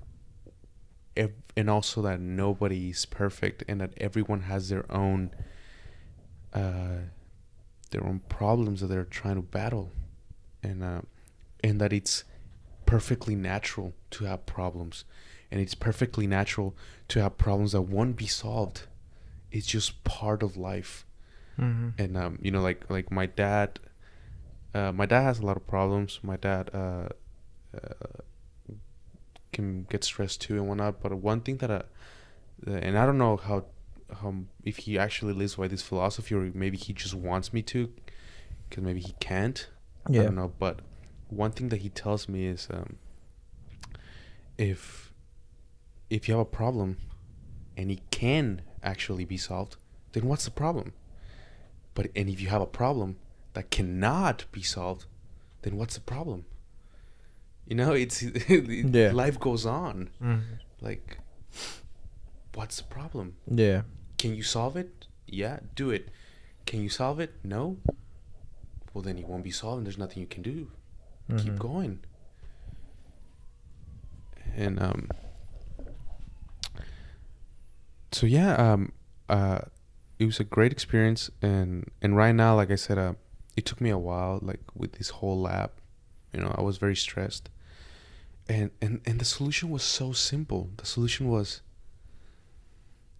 ev- 1.16 1.42
and 1.56 1.70
also 1.70 2.02
that 2.02 2.20
nobody 2.20 2.90
is 2.90 3.06
perfect 3.06 3.64
and 3.68 3.80
that 3.80 3.94
everyone 3.98 4.42
has 4.42 4.68
their 4.68 4.90
own 4.90 5.30
uh, 6.52 7.06
their 7.90 8.04
own 8.04 8.20
problems 8.28 8.80
that 8.80 8.88
they're 8.88 9.04
trying 9.04 9.36
to 9.36 9.42
battle. 9.42 9.90
And 10.62 10.82
uh, 10.82 11.02
and 11.62 11.80
that 11.80 11.92
it's 11.92 12.24
perfectly 12.86 13.34
natural 13.34 13.94
to 14.10 14.24
have 14.24 14.46
problems. 14.46 15.04
And 15.50 15.60
it's 15.60 15.74
perfectly 15.74 16.26
natural 16.26 16.76
to 17.08 17.22
have 17.22 17.38
problems 17.38 17.72
that 17.72 17.82
won't 17.82 18.16
be 18.16 18.26
solved. 18.26 18.82
It's 19.50 19.66
just 19.66 20.04
part 20.04 20.42
of 20.42 20.56
life 20.56 21.06
Mm-hmm. 21.58 21.88
and 21.98 22.16
um, 22.16 22.38
you 22.40 22.50
know 22.52 22.62
like 22.62 22.88
like 22.88 23.10
my 23.10 23.26
dad 23.26 23.80
uh, 24.74 24.92
my 24.92 25.06
dad 25.06 25.22
has 25.22 25.38
a 25.38 25.46
lot 25.46 25.56
of 25.56 25.66
problems. 25.66 26.20
My 26.22 26.36
dad 26.36 26.70
uh, 26.74 27.08
uh, 27.74 28.08
can 29.52 29.86
get 29.90 30.04
stressed 30.04 30.40
too 30.42 30.56
and 30.56 30.68
whatnot. 30.68 31.00
But 31.00 31.14
one 31.14 31.40
thing 31.40 31.56
that 31.58 31.70
I, 31.70 31.82
and 32.66 32.98
i 32.98 33.06
don't 33.06 33.18
know 33.18 33.36
how 33.36 33.64
how 34.20 34.34
if 34.64 34.78
he 34.78 34.98
actually 34.98 35.32
lives 35.32 35.54
by 35.56 35.68
this 35.68 35.82
philosophy 35.82 36.34
or 36.34 36.50
maybe 36.54 36.76
he 36.76 36.92
just 36.92 37.14
wants 37.14 37.52
me 37.52 37.62
to 37.62 37.92
because 38.68 38.84
maybe 38.84 39.00
he 39.00 39.14
can't. 39.20 39.68
Yeah. 40.08 40.22
i 40.22 40.24
don't 40.24 40.36
know. 40.36 40.52
But 40.58 40.80
one 41.28 41.52
thing 41.52 41.68
that 41.70 41.78
he 41.78 41.88
tells 41.88 42.28
me 42.28 42.46
is 42.46 42.68
um, 42.70 42.96
if 44.56 45.12
if 46.10 46.28
you 46.28 46.34
have 46.34 46.42
a 46.42 46.44
problem 46.44 46.98
and 47.76 47.90
it 47.90 48.10
can 48.10 48.62
actually 48.82 49.24
be 49.24 49.36
solved 49.36 49.76
then 50.12 50.26
what's 50.26 50.44
the 50.44 50.50
problem 50.50 50.92
but 51.98 52.06
and 52.14 52.28
if 52.30 52.40
you 52.40 52.46
have 52.48 52.62
a 52.62 52.66
problem 52.82 53.16
that 53.54 53.72
cannot 53.72 54.44
be 54.52 54.62
solved, 54.62 55.06
then 55.62 55.76
what's 55.76 55.94
the 55.96 56.00
problem? 56.00 56.44
You 57.66 57.74
know, 57.74 57.92
it's 57.92 58.22
Yeah. 58.48 59.10
life 59.12 59.40
goes 59.40 59.66
on. 59.66 60.10
Mm-hmm. 60.22 60.54
Like, 60.80 61.18
what's 62.54 62.76
the 62.76 62.84
problem? 62.84 63.34
Yeah. 63.50 63.82
Can 64.16 64.36
you 64.36 64.44
solve 64.44 64.76
it? 64.76 65.06
Yeah, 65.26 65.58
do 65.74 65.90
it. 65.90 66.08
Can 66.66 66.80
you 66.84 66.88
solve 66.88 67.18
it? 67.18 67.32
No. 67.42 67.78
Well, 68.94 69.02
then 69.02 69.18
it 69.18 69.26
won't 69.26 69.42
be 69.42 69.50
solved. 69.50 69.78
and 69.78 69.86
There's 69.86 69.98
nothing 69.98 70.20
you 70.20 70.28
can 70.28 70.42
do. 70.42 70.70
Keep 71.36 71.54
Mhm. 71.54 71.58
going. 71.58 71.98
And 74.56 74.80
um. 74.80 75.08
So 78.12 78.24
yeah, 78.26 78.54
um, 78.54 78.92
uh, 79.28 79.60
it 80.18 80.24
was 80.24 80.40
a 80.40 80.44
great 80.44 80.72
experience, 80.72 81.30
and 81.42 81.90
and 82.02 82.16
right 82.16 82.34
now, 82.34 82.56
like 82.56 82.70
I 82.70 82.76
said, 82.76 82.98
uh, 82.98 83.14
it 83.56 83.64
took 83.64 83.80
me 83.80 83.90
a 83.90 83.98
while, 83.98 84.38
like 84.42 84.60
with 84.74 84.92
this 84.92 85.10
whole 85.10 85.40
lab. 85.40 85.72
You 86.32 86.40
know, 86.40 86.54
I 86.56 86.62
was 86.62 86.78
very 86.78 86.96
stressed, 86.96 87.48
and 88.48 88.70
and 88.82 89.00
and 89.06 89.20
the 89.20 89.24
solution 89.24 89.70
was 89.70 89.82
so 89.82 90.12
simple. 90.12 90.70
The 90.76 90.86
solution 90.86 91.28
was 91.28 91.62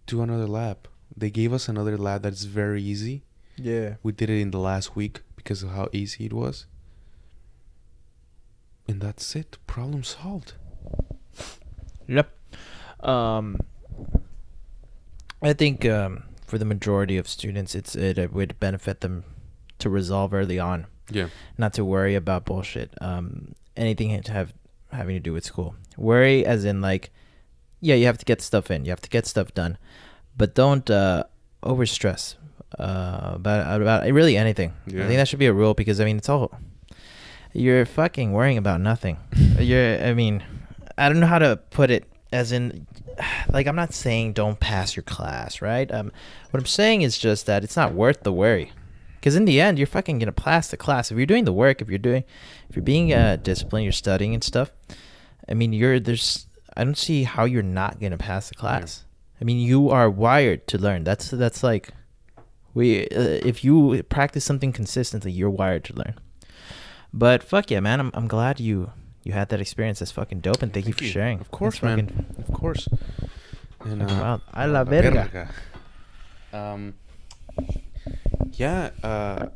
do 0.05 0.21
another 0.21 0.47
lab. 0.47 0.87
They 1.15 1.29
gave 1.29 1.53
us 1.53 1.67
another 1.69 1.97
lab 1.97 2.23
that's 2.23 2.43
very 2.43 2.81
easy. 2.81 3.23
Yeah. 3.55 3.95
We 4.03 4.11
did 4.11 4.29
it 4.29 4.41
in 4.41 4.51
the 4.51 4.59
last 4.59 4.95
week 4.95 5.21
because 5.35 5.63
of 5.63 5.71
how 5.71 5.89
easy 5.91 6.25
it 6.25 6.33
was. 6.33 6.65
And 8.87 9.01
that's 9.01 9.35
it. 9.35 9.57
Problem 9.67 10.03
solved. 10.03 10.53
Yep. 12.07 12.31
Um, 13.01 13.59
I 15.41 15.53
think 15.53 15.85
um, 15.85 16.23
for 16.49 16.57
the 16.57 16.65
majority 16.65 17.17
of 17.17 17.27
students, 17.27 17.75
it's 17.75 17.95
it, 17.95 18.33
would 18.33 18.59
benefit 18.59 19.01
them 19.01 19.23
to 19.79 19.89
resolve 19.89 20.33
early 20.33 20.59
on, 20.59 20.87
Yeah. 21.09 21.27
not 21.57 21.73
to 21.73 21.85
worry 21.85 22.15
about 22.15 22.45
bullshit. 22.45 22.93
Um, 23.01 23.53
anything 23.77 24.21
to 24.21 24.31
have 24.31 24.53
having 24.91 25.15
to 25.15 25.19
do 25.19 25.33
with 25.33 25.45
school. 25.45 25.75
Worry 25.97 26.45
as 26.45 26.65
in 26.65 26.81
like, 26.81 27.11
yeah, 27.79 27.95
you 27.95 28.05
have 28.07 28.17
to 28.17 28.25
get 28.25 28.41
stuff 28.41 28.71
in, 28.71 28.83
you 28.85 28.91
have 28.91 29.01
to 29.01 29.09
get 29.09 29.25
stuff 29.27 29.53
done, 29.53 29.77
but 30.35 30.55
don't 30.55 30.89
uh, 30.89 31.23
over 31.63 31.85
stress 31.85 32.35
uh, 32.77 33.31
about 33.35 33.81
about 33.81 34.11
really 34.11 34.35
anything. 34.37 34.73
I 34.87 34.91
think 34.91 35.17
that 35.17 35.27
should 35.27 35.39
be 35.39 35.45
a 35.45 35.53
rule 35.53 35.73
because 35.73 35.99
I 36.01 36.05
mean 36.05 36.17
it's 36.17 36.29
all 36.29 36.51
you're 37.53 37.85
fucking 37.85 38.31
worrying 38.31 38.57
about 38.57 38.81
nothing. 38.81 39.17
you're 39.59 40.03
I 40.03 40.13
mean 40.13 40.43
I 40.97 41.09
don't 41.09 41.19
know 41.19 41.27
how 41.27 41.39
to 41.39 41.57
put 41.69 41.89
it 41.91 42.05
as 42.31 42.51
in 42.51 42.87
like 43.51 43.67
I'm 43.67 43.75
not 43.75 43.93
saying 43.93 44.33
don't 44.33 44.59
pass 44.59 44.95
your 44.95 45.03
class, 45.03 45.61
right? 45.61 45.91
Um 45.91 46.11
what 46.51 46.59
I'm 46.59 46.65
saying 46.65 47.01
is 47.01 47.17
just 47.17 47.45
that 47.45 47.63
it's 47.63 47.77
not 47.77 47.93
worth 47.93 48.23
the 48.23 48.33
worry. 48.33 48.71
Cuz 49.21 49.35
in 49.35 49.45
the 49.45 49.59
end 49.59 49.77
you're 49.77 49.87
fucking 49.87 50.19
going 50.19 50.27
to 50.27 50.31
pass 50.31 50.69
the 50.69 50.77
class 50.77 51.11
if 51.11 51.17
you're 51.17 51.25
doing 51.25 51.45
the 51.45 51.53
work, 51.53 51.81
if 51.81 51.89
you're 51.89 51.97
doing 51.97 52.23
if 52.69 52.75
you're 52.75 52.83
being 52.83 53.13
uh 53.13 53.37
disciplined, 53.41 53.83
you're 53.83 53.91
studying 53.91 54.33
and 54.33 54.43
stuff. 54.43 54.71
I 55.49 55.53
mean, 55.55 55.73
you're 55.73 55.99
there's 55.99 56.47
I 56.77 56.83
don't 56.83 56.97
see 56.97 57.23
how 57.23 57.45
you're 57.45 57.63
not 57.63 57.99
going 57.99 58.11
to 58.11 58.17
pass 58.17 58.49
the 58.49 58.55
class. 58.55 59.03
I 59.41 59.43
mean, 59.43 59.57
you 59.57 59.89
are 59.89 60.09
wired 60.09 60.67
to 60.67 60.77
learn. 60.77 61.03
That's 61.03 61.29
that's 61.31 61.63
like 61.63 61.89
we 62.73 63.07
uh, 63.07 63.41
if 63.43 63.63
you 63.63 64.03
practice 64.03 64.45
something 64.45 64.71
consistently, 64.71 65.31
you're 65.31 65.49
wired 65.49 65.83
to 65.85 65.93
learn. 65.93 66.15
But 67.11 67.43
fuck 67.43 67.71
yeah, 67.71 67.79
man! 67.79 67.99
I'm 67.99 68.11
I'm 68.13 68.27
glad 68.27 68.59
you 68.59 68.91
you 69.23 69.33
had 69.33 69.49
that 69.49 69.59
experience. 69.61 69.99
That's 69.99 70.11
fucking 70.11 70.39
dope, 70.39 70.61
and 70.61 70.73
thank, 70.73 70.87
you 70.87 70.93
for 70.93 71.03
sharing. 71.03 71.39
Of 71.39 71.51
course, 71.51 71.79
That's 71.79 71.95
man. 71.97 72.25
Of 72.37 72.53
course. 72.53 72.87
And, 73.85 74.01
uh, 74.01 74.05
wild. 74.05 74.41
A 74.53 74.67
la 74.67 74.83
verga. 74.83 75.49
Um, 76.51 76.95
yeah. 78.53 78.89
Uh, 79.03 79.47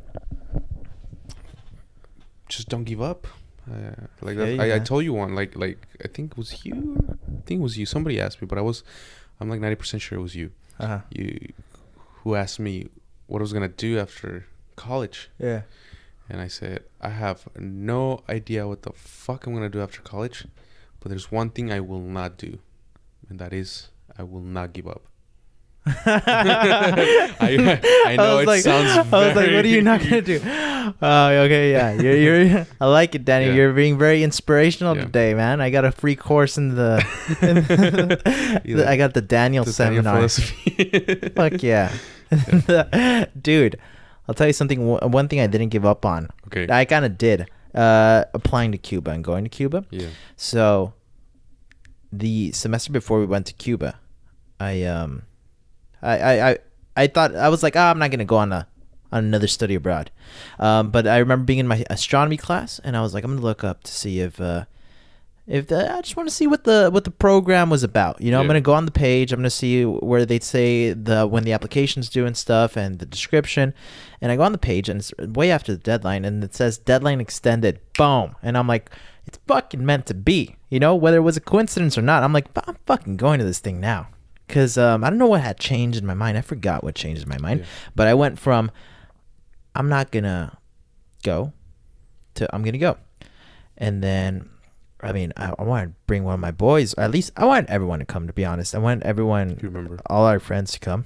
just 2.48 2.68
don't 2.68 2.84
give 2.84 3.02
up. 3.02 3.26
Uh, 3.70 4.06
like 4.20 4.36
Yeah, 4.36 4.44
that, 4.44 4.60
I, 4.60 4.64
I 4.64 4.66
yeah. 4.66 4.78
told 4.78 5.04
you 5.04 5.12
one. 5.14 5.34
Like 5.34 5.56
like 5.56 5.78
I 6.04 6.08
think 6.08 6.32
it 6.32 6.36
was 6.38 6.64
you. 6.64 6.96
I 7.26 7.40
think 7.46 7.60
it 7.60 7.62
was 7.62 7.78
you. 7.78 7.86
Somebody 7.86 8.20
asked 8.20 8.40
me, 8.42 8.46
but 8.46 8.58
I 8.58 8.60
was. 8.60 8.84
I'm 9.40 9.48
like 9.48 9.60
ninety 9.60 9.76
percent 9.76 10.02
sure 10.02 10.18
it 10.18 10.22
was 10.22 10.34
you. 10.36 10.50
Uh-huh. 10.78 11.00
You, 11.10 11.52
who 12.22 12.34
asked 12.34 12.58
me 12.60 12.88
what 13.26 13.38
I 13.40 13.42
was 13.42 13.52
gonna 13.52 13.68
do 13.68 13.98
after 13.98 14.46
college. 14.76 15.30
Yeah. 15.38 15.62
And 16.28 16.40
I 16.40 16.48
said, 16.48 16.84
I 17.00 17.10
have 17.10 17.46
no 17.58 18.22
idea 18.28 18.66
what 18.66 18.82
the 18.82 18.92
fuck 18.94 19.46
I'm 19.46 19.52
gonna 19.54 19.68
do 19.68 19.80
after 19.82 20.00
college, 20.00 20.46
but 21.00 21.10
there's 21.10 21.30
one 21.30 21.50
thing 21.50 21.70
I 21.72 21.80
will 21.80 22.00
not 22.00 22.38
do, 22.38 22.58
and 23.28 23.38
that 23.38 23.52
is 23.52 23.88
I 24.16 24.22
will 24.22 24.40
not 24.40 24.72
give 24.72 24.86
up. 24.88 25.02
I, 25.86 27.78
I 28.06 28.16
know 28.16 28.36
was 28.36 28.42
it 28.44 28.46
like, 28.46 28.62
sounds. 28.62 28.96
I 29.12 29.26
was 29.26 29.36
like, 29.36 29.50
what 29.52 29.64
are 29.64 29.68
you 29.68 29.82
not 29.82 30.00
gonna 30.00 30.22
do? 30.22 30.40
Oh, 30.42 31.28
okay, 31.44 31.72
yeah. 31.72 31.92
You're, 31.92 32.16
you're. 32.16 32.66
I 32.80 32.86
like 32.86 33.14
it, 33.14 33.26
Danny. 33.26 33.46
Yeah. 33.48 33.52
You're 33.54 33.72
being 33.74 33.98
very 33.98 34.22
inspirational 34.22 34.96
Yeah. 34.96 35.04
today, 35.04 35.34
man. 35.34 35.60
I 35.60 35.68
got 35.68 35.84
a 35.84 35.92
free 35.92 36.16
course 36.16 36.56
in 36.56 36.74
the. 36.74 37.04
Yeah. 38.64 38.88
I 38.90 38.96
got 38.96 39.12
the 39.12 39.20
Daniel 39.20 39.64
The 39.64 39.72
seminar. 39.74 40.16
philosophy. 40.16 41.30
Fuck 41.36 41.62
yeah, 41.62 41.92
dude. 43.40 43.76
I'll 44.28 44.34
tell 44.34 44.46
you 44.46 44.52
something. 44.52 44.86
One 44.86 45.28
thing 45.28 45.40
I 45.40 45.46
didn't 45.46 45.68
give 45.68 45.84
up 45.84 46.04
on. 46.06 46.28
okay. 46.46 46.66
I 46.70 46.84
kind 46.84 47.04
of 47.04 47.18
did. 47.18 47.48
Uh, 47.74 48.24
applying 48.34 48.70
to 48.72 48.78
Cuba 48.78 49.10
and 49.10 49.24
going 49.24 49.42
to 49.44 49.50
Cuba. 49.50 49.84
yeah. 49.90 50.06
So, 50.36 50.94
the 52.12 52.52
semester 52.52 52.92
before 52.92 53.18
we 53.18 53.26
went 53.26 53.46
to 53.46 53.52
Cuba, 53.54 53.98
I 54.60 54.84
um, 54.84 55.22
I 56.00 56.18
I 56.18 56.50
I, 56.50 56.58
I 56.96 57.06
thought 57.08 57.34
I 57.34 57.48
was 57.48 57.62
like, 57.64 57.74
oh, 57.74 57.80
I'm 57.80 57.98
not 57.98 58.10
gonna 58.12 58.24
go 58.24 58.36
on 58.36 58.52
a 58.52 58.68
on 59.10 59.24
another 59.24 59.48
study 59.48 59.74
abroad. 59.74 60.10
Um, 60.60 60.90
but 60.90 61.08
I 61.08 61.18
remember 61.18 61.44
being 61.44 61.58
in 61.58 61.66
my 61.66 61.84
astronomy 61.90 62.36
class, 62.36 62.78
and 62.84 62.96
I 62.96 63.02
was 63.02 63.12
like, 63.12 63.24
I'm 63.24 63.32
gonna 63.32 63.42
look 63.44 63.64
up 63.64 63.82
to 63.84 63.92
see 63.92 64.20
if 64.20 64.40
uh, 64.40 64.66
if 65.46 65.66
the, 65.66 65.92
I 65.92 66.00
just 66.00 66.16
want 66.16 66.28
to 66.28 66.34
see 66.34 66.46
what 66.46 66.64
the 66.64 66.88
what 66.90 67.04
the 67.04 67.10
program 67.10 67.68
was 67.68 67.82
about. 67.82 68.20
You 68.20 68.30
know, 68.30 68.40
I'm 68.40 68.46
gonna 68.46 68.62
go 68.62 68.72
on 68.72 68.86
the 68.86 68.90
page. 68.90 69.32
I'm 69.32 69.40
gonna 69.40 69.50
see 69.50 69.84
where 69.84 70.24
they 70.24 70.40
say 70.40 70.94
the 70.94 71.26
when 71.26 71.44
the 71.44 71.52
application's 71.52 72.08
due 72.08 72.24
and 72.24 72.36
stuff, 72.36 72.76
and 72.76 72.98
the 72.98 73.06
description. 73.06 73.74
And 74.22 74.32
I 74.32 74.36
go 74.36 74.42
on 74.42 74.52
the 74.52 74.58
page, 74.58 74.88
and 74.88 75.00
it's 75.00 75.12
way 75.18 75.50
after 75.50 75.72
the 75.72 75.78
deadline, 75.78 76.24
and 76.24 76.42
it 76.42 76.54
says 76.54 76.78
deadline 76.78 77.20
extended. 77.20 77.80
Boom, 77.98 78.36
and 78.42 78.56
I'm 78.56 78.66
like, 78.66 78.90
it's 79.26 79.38
fucking 79.46 79.84
meant 79.84 80.06
to 80.06 80.14
be. 80.14 80.56
You 80.70 80.80
know, 80.80 80.94
whether 80.94 81.18
it 81.18 81.20
was 81.20 81.36
a 81.36 81.42
coincidence 81.42 81.98
or 81.98 82.02
not. 82.02 82.22
I'm 82.22 82.32
like, 82.32 82.46
I'm 82.66 82.78
fucking 82.86 83.18
going 83.18 83.38
to 83.38 83.44
this 83.44 83.58
thing 83.60 83.80
now. 83.80 84.08
Cause 84.48 84.76
um, 84.76 85.02
I 85.04 85.08
don't 85.08 85.18
know 85.18 85.26
what 85.26 85.40
had 85.40 85.58
changed 85.58 85.98
in 85.98 86.06
my 86.06 86.14
mind. 86.14 86.36
I 86.36 86.42
forgot 86.42 86.84
what 86.84 86.94
changed 86.94 87.22
in 87.22 87.28
my 87.28 87.38
mind. 87.38 87.60
Yeah. 87.60 87.66
But 87.94 88.08
I 88.08 88.14
went 88.14 88.38
from 88.38 88.70
I'm 89.74 89.88
not 89.88 90.10
gonna 90.10 90.58
go 91.22 91.52
to 92.34 92.54
I'm 92.54 92.62
gonna 92.62 92.78
go, 92.78 92.98
and 93.78 94.02
then 94.02 94.50
I 95.04 95.12
mean 95.12 95.32
I, 95.36 95.52
I 95.58 95.62
wanted 95.62 95.86
to 95.86 95.92
bring 96.06 96.24
one 96.24 96.34
of 96.34 96.40
my 96.40 96.50
boys. 96.50 96.94
At 96.94 97.10
least 97.10 97.32
I 97.36 97.44
want 97.44 97.68
everyone 97.68 97.98
to 98.00 98.04
come. 98.04 98.26
To 98.26 98.32
be 98.32 98.44
honest, 98.44 98.74
I 98.74 98.78
want 98.78 99.02
everyone, 99.02 99.50
You 99.62 99.68
remember? 99.68 99.98
all 100.06 100.24
our 100.26 100.40
friends 100.40 100.72
to 100.72 100.80
come. 100.80 101.04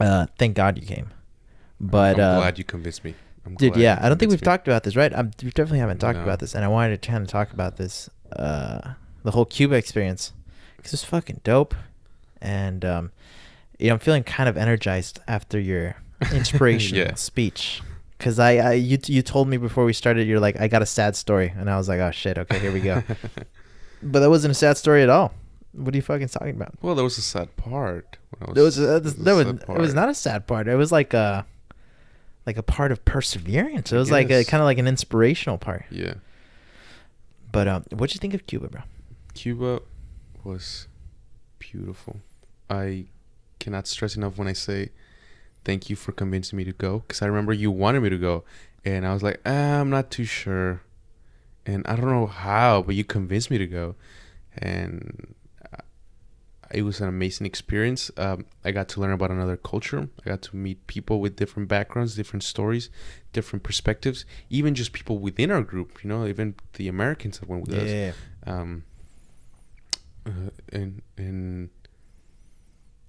Uh, 0.00 0.26
thank 0.38 0.54
God 0.56 0.78
you 0.78 0.86
came. 0.86 1.10
But 1.80 2.18
I'm 2.20 2.34
uh, 2.34 2.36
glad 2.38 2.58
you 2.58 2.64
convinced 2.64 3.04
me. 3.04 3.14
I'm 3.46 3.54
dude, 3.54 3.76
yeah, 3.76 3.98
I 4.02 4.08
don't 4.08 4.18
think 4.18 4.30
we've 4.30 4.40
me. 4.40 4.44
talked 4.44 4.68
about 4.68 4.82
this, 4.82 4.94
right? 4.96 5.12
I'm, 5.14 5.30
we 5.42 5.50
definitely 5.50 5.78
haven't 5.78 5.98
talked 5.98 6.18
No. 6.18 6.22
about 6.24 6.38
this, 6.40 6.54
and 6.54 6.64
I 6.64 6.68
wanted 6.68 7.00
to 7.00 7.08
kind 7.10 7.22
of 7.22 7.28
talk 7.28 7.52
about 7.52 7.76
this, 7.76 8.10
uh, 8.32 8.92
the 9.22 9.30
whole 9.30 9.44
Cuba 9.46 9.76
experience, 9.76 10.32
because 10.76 10.92
it's 10.92 11.04
fucking 11.04 11.40
dope, 11.44 11.74
and 12.42 12.84
um, 12.84 13.12
you 13.78 13.86
know, 13.88 13.94
I'm 13.94 14.00
feeling 14.00 14.22
kind 14.24 14.48
of 14.48 14.56
energized 14.56 15.20
after 15.28 15.58
your 15.58 15.96
inspirational 16.32 17.06
Yeah. 17.06 17.14
speech, 17.14 17.80
because 18.18 18.38
I, 18.38 18.56
I, 18.56 18.72
you, 18.74 18.98
you 19.06 19.22
told 19.22 19.48
me 19.48 19.56
before 19.56 19.84
we 19.84 19.92
started, 19.92 20.26
you're 20.26 20.40
like, 20.40 20.60
I 20.60 20.68
got 20.68 20.82
a 20.82 20.86
sad 20.86 21.16
story, 21.16 21.54
and 21.56 21.70
I 21.70 21.76
was 21.76 21.88
like, 21.88 22.00
oh 22.00 22.10
shit, 22.10 22.36
okay, 22.36 22.58
here 22.58 22.72
we 22.72 22.80
go, 22.80 23.02
but 24.02 24.20
that 24.20 24.28
wasn't 24.28 24.52
a 24.52 24.54
sad 24.54 24.76
story 24.76 25.02
at 25.02 25.08
all. 25.08 25.32
What 25.72 25.94
are 25.94 25.96
you 25.96 26.02
fucking 26.02 26.28
talking 26.28 26.56
about? 26.56 26.74
Well, 26.82 26.94
there 26.94 27.04
was 27.04 27.18
a 27.18 27.22
sad 27.22 27.56
part. 27.56 28.18
When 28.36 28.50
I 28.50 28.52
There 28.54 28.64
was, 28.64 28.80
uh, 28.80 29.00
there 29.00 29.36
was, 29.36 29.46
a 29.46 29.50
it 29.50 29.78
was 29.78 29.94
not 29.94 30.08
a 30.08 30.14
sad 30.14 30.46
part. 30.46 30.66
It 30.66 30.74
was 30.76 30.90
like 30.90 31.14
a, 31.14 31.46
like 32.46 32.56
a 32.56 32.62
part 32.62 32.90
of 32.90 33.04
perseverance. 33.04 33.92
It 33.92 33.96
was 33.96 34.10
like 34.10 34.30
a 34.30 34.44
kind 34.44 34.60
of 34.60 34.64
like 34.64 34.78
an 34.78 34.88
inspirational 34.88 35.58
part. 35.58 35.84
Yeah. 35.90 36.14
But 37.52 37.68
um, 37.68 37.84
what'd 37.90 38.14
you 38.14 38.18
think 38.18 38.34
of 38.34 38.46
Cuba, 38.46 38.68
bro? 38.68 38.80
Cuba 39.34 39.82
was 40.42 40.88
beautiful. 41.58 42.16
I 42.68 43.04
cannot 43.60 43.86
stress 43.86 44.16
enough 44.16 44.38
when 44.38 44.48
I 44.48 44.52
say 44.52 44.90
thank 45.68 45.90
you 45.90 45.96
for 45.96 46.12
convincing 46.12 46.56
me 46.56 46.64
to 46.64 46.72
go 46.72 47.00
because 47.00 47.20
I 47.20 47.26
remember 47.26 47.52
you 47.52 47.70
wanted 47.70 48.00
me 48.00 48.08
to 48.08 48.16
go 48.16 48.42
and 48.86 49.06
I 49.06 49.12
was 49.12 49.22
like, 49.22 49.38
ah, 49.44 49.80
I'm 49.80 49.90
not 49.90 50.10
too 50.10 50.24
sure. 50.24 50.80
And 51.66 51.86
I 51.86 51.94
don't 51.94 52.10
know 52.10 52.26
how, 52.26 52.80
but 52.80 52.94
you 52.94 53.04
convinced 53.04 53.50
me 53.50 53.58
to 53.58 53.66
go. 53.66 53.94
And 54.56 55.34
uh, 55.70 55.82
it 56.72 56.82
was 56.82 57.02
an 57.02 57.08
amazing 57.08 57.46
experience. 57.46 58.10
Um, 58.16 58.46
I 58.64 58.70
got 58.70 58.88
to 58.90 59.00
learn 59.00 59.12
about 59.12 59.30
another 59.30 59.58
culture. 59.58 60.08
I 60.24 60.30
got 60.30 60.40
to 60.48 60.56
meet 60.56 60.86
people 60.86 61.20
with 61.20 61.36
different 61.36 61.68
backgrounds, 61.68 62.14
different 62.14 62.44
stories, 62.44 62.88
different 63.34 63.62
perspectives, 63.62 64.24
even 64.48 64.74
just 64.74 64.94
people 64.94 65.18
within 65.18 65.50
our 65.50 65.60
group, 65.60 66.02
you 66.02 66.08
know, 66.08 66.26
even 66.26 66.54
the 66.78 66.88
Americans 66.88 67.40
that 67.40 67.48
went 67.48 67.66
with 67.66 67.76
us 67.76 67.90
Yeah, 67.90 68.12
um 68.46 68.84
uh, 70.24 70.50
and 70.72 71.02
and 71.18 71.68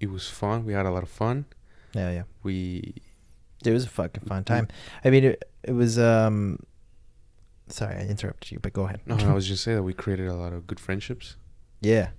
it 0.01 0.09
was 0.09 0.27
fun 0.27 0.65
we 0.65 0.73
had 0.73 0.85
a 0.85 0.91
lot 0.91 1.03
of 1.03 1.09
fun 1.09 1.45
yeah, 1.93 2.11
yeah. 2.11 2.23
we 2.43 2.93
It 3.65 3.71
was 3.71 3.85
a 3.85 3.89
fucking 3.89 4.23
fun 4.25 4.43
time. 4.43 4.67
I 5.03 5.09
mean, 5.09 5.23
it, 5.25 5.43
it 5.63 5.73
was 5.73 5.97
um. 5.99 6.59
Sorry, 7.67 7.95
I 7.95 8.01
interrupted 8.07 8.51
you, 8.51 8.59
but 8.59 8.73
go 8.73 8.85
ahead. 8.85 8.99
no 9.05 9.15
i 9.15 9.33
was 9.33 9.47
just 9.51 9.63
saying 9.63 9.77
that 9.77 9.83
we 9.83 9.93
created 9.93 10.27
a 10.27 10.33
lot 10.33 10.53
of 10.53 10.65
good 10.65 10.79
friendships 10.79 11.35
Yeah. 11.81 12.09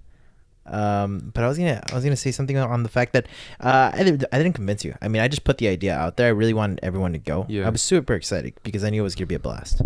Um, 0.67 1.33
but 1.35 1.43
I 1.43 1.49
was 1.49 1.59
gonna 1.59 1.83
I 1.91 1.95
was 1.95 2.05
gonna 2.05 2.15
say 2.17 2.31
something 2.31 2.57
on 2.57 2.83
the 2.85 2.89
fact 2.89 3.13
that 3.15 3.27
uh, 3.59 3.91
I 3.93 4.05
didn't 4.05 4.25
I 4.31 4.39
didn't 4.39 4.55
convince 4.55 4.85
you. 4.85 4.95
I 5.03 5.09
mean, 5.09 5.21
I 5.23 5.27
just 5.27 5.43
put 5.43 5.59
the 5.59 5.67
idea 5.67 5.97
out 5.97 6.17
there. 6.17 6.29
I 6.29 6.31
really 6.31 6.55
wanted 6.55 6.79
everyone 6.83 7.13
to 7.13 7.19
go. 7.19 7.47
Yeah. 7.49 7.67
I 7.67 7.71
was 7.71 7.83
super 7.83 8.15
excited 8.15 8.55
because 8.63 8.85
I 8.85 8.91
knew 8.91 9.01
it 9.01 9.09
was 9.11 9.17
gonna 9.17 9.27
be 9.27 9.35
a 9.35 9.41
blast. 9.41 9.83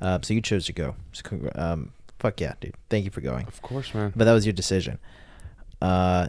Um, 0.00 0.22
so 0.22 0.34
you 0.34 0.40
chose 0.40 0.66
to 0.66 0.72
go. 0.72 0.94
So 1.12 1.22
congr- 1.22 1.58
um, 1.58 1.90
fuck 2.20 2.40
yeah, 2.40 2.54
dude. 2.60 2.76
Thank 2.88 3.04
you 3.06 3.10
for 3.10 3.20
going. 3.22 3.48
of 3.48 3.60
course 3.62 3.92
man 3.94 4.12
But 4.14 4.26
that 4.26 4.34
was 4.34 4.46
your 4.46 4.52
decision. 4.52 4.98
Uh, 5.82 6.28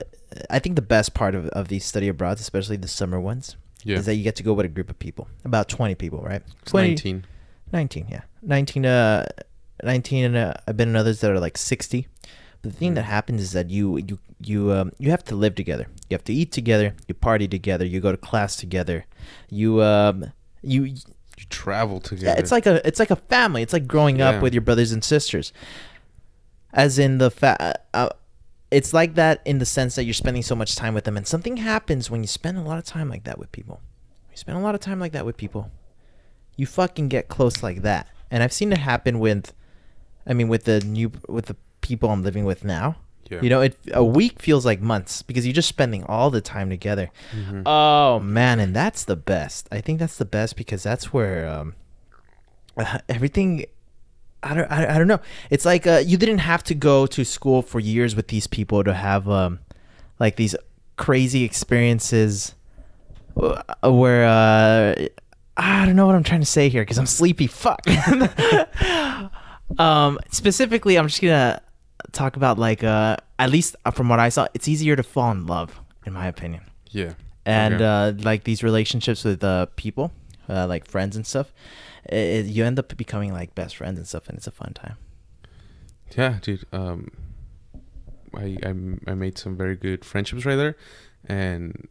I 0.50 0.60
think 0.60 0.76
the 0.76 0.82
best 0.82 1.14
part 1.14 1.36
of, 1.36 1.47
of 1.47 1.68
these 1.70 1.84
study 1.86 2.08
abroads, 2.08 2.39
especially 2.41 2.78
the 2.78 2.88
summer 2.88 3.20
ones, 3.20 3.56
Yeah. 3.84 3.97
is 3.97 4.06
that 4.06 4.16
you 4.16 4.24
get 4.24 4.36
to 4.38 4.43
go 4.43 4.54
with 4.54 4.66
a 4.66 4.70
group 4.70 4.89
of 4.89 5.00
people, 5.00 5.28
about 5.45 5.70
20 5.70 5.95
people, 5.95 6.22
right? 6.22 6.41
It's 6.62 6.72
20, 6.72 6.89
19. 6.89 7.26
19, 7.72 8.08
yeah. 8.10 8.22
19, 8.43 8.86
uh, 8.86 9.26
19 9.84 10.26
and 10.26 10.36
uh, 10.38 10.54
I've 10.68 10.78
been 10.78 10.89
in 10.89 10.95
others 10.95 11.22
that 11.22 11.32
are 11.32 11.39
like 11.39 11.58
60. 11.58 12.08
But 12.62 12.72
the 12.74 12.78
thing 12.78 12.91
Mhm. 12.91 12.95
that 12.95 13.04
happens 13.04 13.41
is 13.41 13.52
that 13.54 13.70
you 13.70 13.97
you 13.97 14.20
you 14.41 14.72
um 14.74 14.91
you 15.00 15.12
have 15.12 15.24
to 15.26 15.36
live 15.36 15.56
together. 15.56 15.88
You 16.10 16.16
have 16.16 16.26
to 16.26 16.34
eat 16.34 16.52
together, 16.52 16.93
you 17.08 17.14
party 17.16 17.47
together, 17.47 17.86
you 17.86 18.02
go 18.02 18.12
to 18.12 18.18
class 18.18 18.58
together. 18.58 19.06
You 19.50 19.82
um 19.82 20.34
you 20.62 20.84
You 20.84 20.95
travel 21.50 22.02
together. 22.02 22.34
yeah, 22.34 22.39
it's 22.39 22.52
like 22.52 22.66
a 22.66 22.86
it's 22.86 23.00
like 23.00 23.12
a 23.12 23.16
family. 23.16 23.62
It's 23.62 23.72
like 23.72 23.88
growing 23.88 24.20
Yeah. 24.20 24.30
up 24.32 24.41
with 24.43 24.54
your 24.54 24.62
brothers 24.62 24.91
and 24.91 25.02
sisters. 25.04 25.54
As 26.74 27.00
in 27.00 27.18
the 27.18 27.32
fa- 27.32 27.80
uh, 27.93 28.10
it's 28.72 28.93
like 28.93 29.15
that 29.15 29.41
in 29.45 29.57
the 29.59 29.65
sense 29.65 29.95
that 29.95 30.03
you're 30.03 30.13
spending 30.13 30.43
so 30.43 30.55
much 30.55 30.76
time 30.76 30.93
with 30.93 31.03
them, 31.05 31.17
and 31.17 31.26
something 31.28 31.57
happens 31.57 32.09
when 32.11 32.22
you 32.22 32.28
spend 32.28 32.57
a 32.57 32.61
lot 32.61 32.78
of 32.78 32.84
time 32.86 33.09
like 33.09 33.24
that 33.24 33.38
with 33.39 33.51
people. 33.51 33.82
You 34.32 34.38
spend 34.38 34.57
a 34.57 34.61
lot 34.61 34.76
of 34.76 34.82
time 34.82 34.99
like 34.99 35.11
that 35.13 35.26
with 35.26 35.38
people. 35.38 35.72
You 36.55 36.65
fucking 36.65 37.07
get 37.09 37.28
close 37.30 37.63
like 37.63 37.82
that, 37.84 38.07
and 38.30 38.43
I've 38.43 38.53
seen 38.53 38.72
it 38.72 38.78
happen 38.80 39.20
with, 39.20 39.53
I 40.28 40.34
mean, 40.34 40.47
with 40.49 40.65
the 40.65 40.82
new 40.82 41.11
with 41.28 41.45
the 41.47 41.55
people 41.82 42.09
I'm 42.09 42.22
living 42.24 42.45
with 42.45 42.63
now. 42.63 42.97
yeah. 43.30 43.41
You 43.41 43.49
know, 43.49 43.61
it 43.61 43.78
a 43.93 44.03
week 44.03 44.41
feels 44.41 44.65
like 44.65 44.82
months 44.82 45.22
because 45.22 45.45
you're 45.45 45.53
just 45.53 45.70
spending 45.70 46.03
all 46.03 46.30
the 46.30 46.41
time 46.41 46.70
together. 46.70 47.09
Mhm. 47.34 47.63
Oh 47.65 48.20
man, 48.20 48.59
and 48.59 48.76
that's 48.76 49.03
the 49.05 49.15
best. 49.15 49.67
I 49.72 49.82
think 49.82 49.99
that's 49.99 50.17
the 50.17 50.26
best 50.26 50.55
because 50.55 50.84
that's 50.84 51.11
where 51.13 51.47
um, 51.47 51.74
everything. 53.09 53.65
I 54.43 54.53
don't. 54.53 54.71
I, 54.71 54.95
I 54.95 54.97
don't 54.97 55.07
know. 55.07 55.19
It's 55.49 55.65
like 55.65 55.85
uh, 55.85 56.01
you 56.05 56.17
didn't 56.17 56.39
have 56.39 56.63
to 56.63 56.75
go 56.75 57.05
to 57.07 57.25
school 57.25 57.61
for 57.61 57.79
years 57.79 58.15
with 58.15 58.27
these 58.29 58.47
people 58.47 58.83
to 58.83 58.93
have 58.93 59.27
um, 59.29 59.59
like 60.19 60.35
these 60.35 60.55
crazy 60.95 61.43
experiences, 61.43 62.55
uh, 63.35 63.61
where 63.83 64.25
uh, 64.25 65.07
I 65.57 65.85
don't 65.85 65.95
know 65.95 66.05
what 66.05 66.15
I'm 66.15 66.23
trying 66.23 66.41
to 66.41 66.45
say 66.45 66.69
here 66.69 66.83
because 66.83 66.97
I'm 66.97 67.05
sleepy. 67.05 67.47
Fuck. 67.47 67.81
um, 69.79 70.19
specifically, 70.31 70.97
I'm 70.97 71.07
just 71.07 71.21
gonna 71.21 71.61
talk 72.11 72.35
about 72.37 72.57
like 72.57 72.83
uh, 72.83 73.17
at 73.37 73.49
least 73.49 73.75
from 73.93 74.09
what 74.09 74.19
I 74.19 74.29
saw, 74.29 74.47
it's 74.53 74.67
easier 74.67 74.95
to 74.95 75.03
fall 75.03 75.31
in 75.31 75.45
love, 75.47 75.79
in 76.05 76.13
my 76.13 76.27
opinion 76.27 76.61
yeah. 76.91 77.13
and 77.45 77.75
Okay. 77.75 77.83
uh, 77.85 78.13
like 78.23 78.43
these 78.43 78.63
relationships 78.63 79.23
with 79.23 79.43
uh, 79.43 79.67
people, 79.75 80.11
uh, 80.47 80.67
like 80.67 80.87
friends 80.87 81.15
and 81.15 81.25
stuff, 81.25 81.51
i 82.12 82.16
i- 82.16 82.47
you 82.56 82.64
end 82.66 82.80
up 82.80 82.95
becoming 82.97 83.34
like 83.34 83.54
best 83.56 83.76
friends 83.78 83.97
and 83.97 84.08
stuff, 84.08 84.28
and 84.30 84.38
it's 84.38 84.47
a 84.47 84.52
fun 84.52 84.74
time. 84.74 84.97
Yeah, 86.18 86.39
dude. 86.41 86.66
Um, 86.72 87.12
I, 88.34 88.58
I 88.64 88.70
I 89.08 89.14
made 89.14 89.38
some 89.38 89.56
very 89.58 89.76
good 89.76 90.04
friendships 90.06 90.45
right 90.45 90.56
there, 90.56 90.76
and 91.26 91.88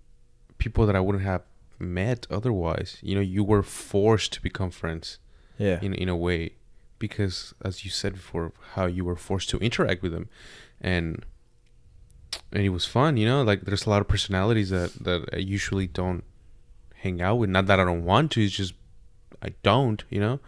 people 0.58 0.86
that 0.86 0.96
I 0.96 1.00
wouldn't 1.00 1.24
have 1.24 1.42
met 1.78 2.26
otherwise. 2.30 2.98
You 3.02 3.14
know, 3.16 3.20
you 3.20 3.44
were 3.44 3.62
forced 3.62 4.32
to 4.34 4.42
become 4.42 4.70
friends 4.70 5.18
Yeah, 5.58 5.78
in 5.82 5.94
in 5.94 6.08
a 6.08 6.16
way, 6.16 6.52
because 6.98 7.54
as 7.64 7.84
you 7.84 7.90
said 7.90 8.14
before, 8.14 8.52
how 8.74 8.86
you 8.86 9.04
were 9.04 9.16
forced 9.16 9.50
to 9.50 9.58
interact 9.58 10.02
with 10.02 10.12
them, 10.12 10.28
and 10.80 11.24
and 12.52 12.62
it 12.62 12.70
was 12.70 12.84
fun. 12.84 13.16
You 13.16 13.26
know, 13.26 13.42
like 13.42 13.62
there's 13.62 13.86
a 13.86 13.90
lot 13.90 14.00
of 14.00 14.08
personalities 14.08 14.70
that 14.70 14.92
that 15.04 15.28
I 15.32 15.36
usually 15.38 15.86
don't 15.86 16.24
hang 17.02 17.20
out 17.22 17.36
with. 17.36 17.50
Not 17.50 17.66
that 17.66 17.78
I 17.80 17.84
don't 17.84 18.04
want 18.04 18.32
to. 18.32 18.42
It's 18.44 18.54
just 18.56 18.74
I 19.42 19.54
don't. 19.62 20.04
You 20.10 20.20
know. 20.20 20.40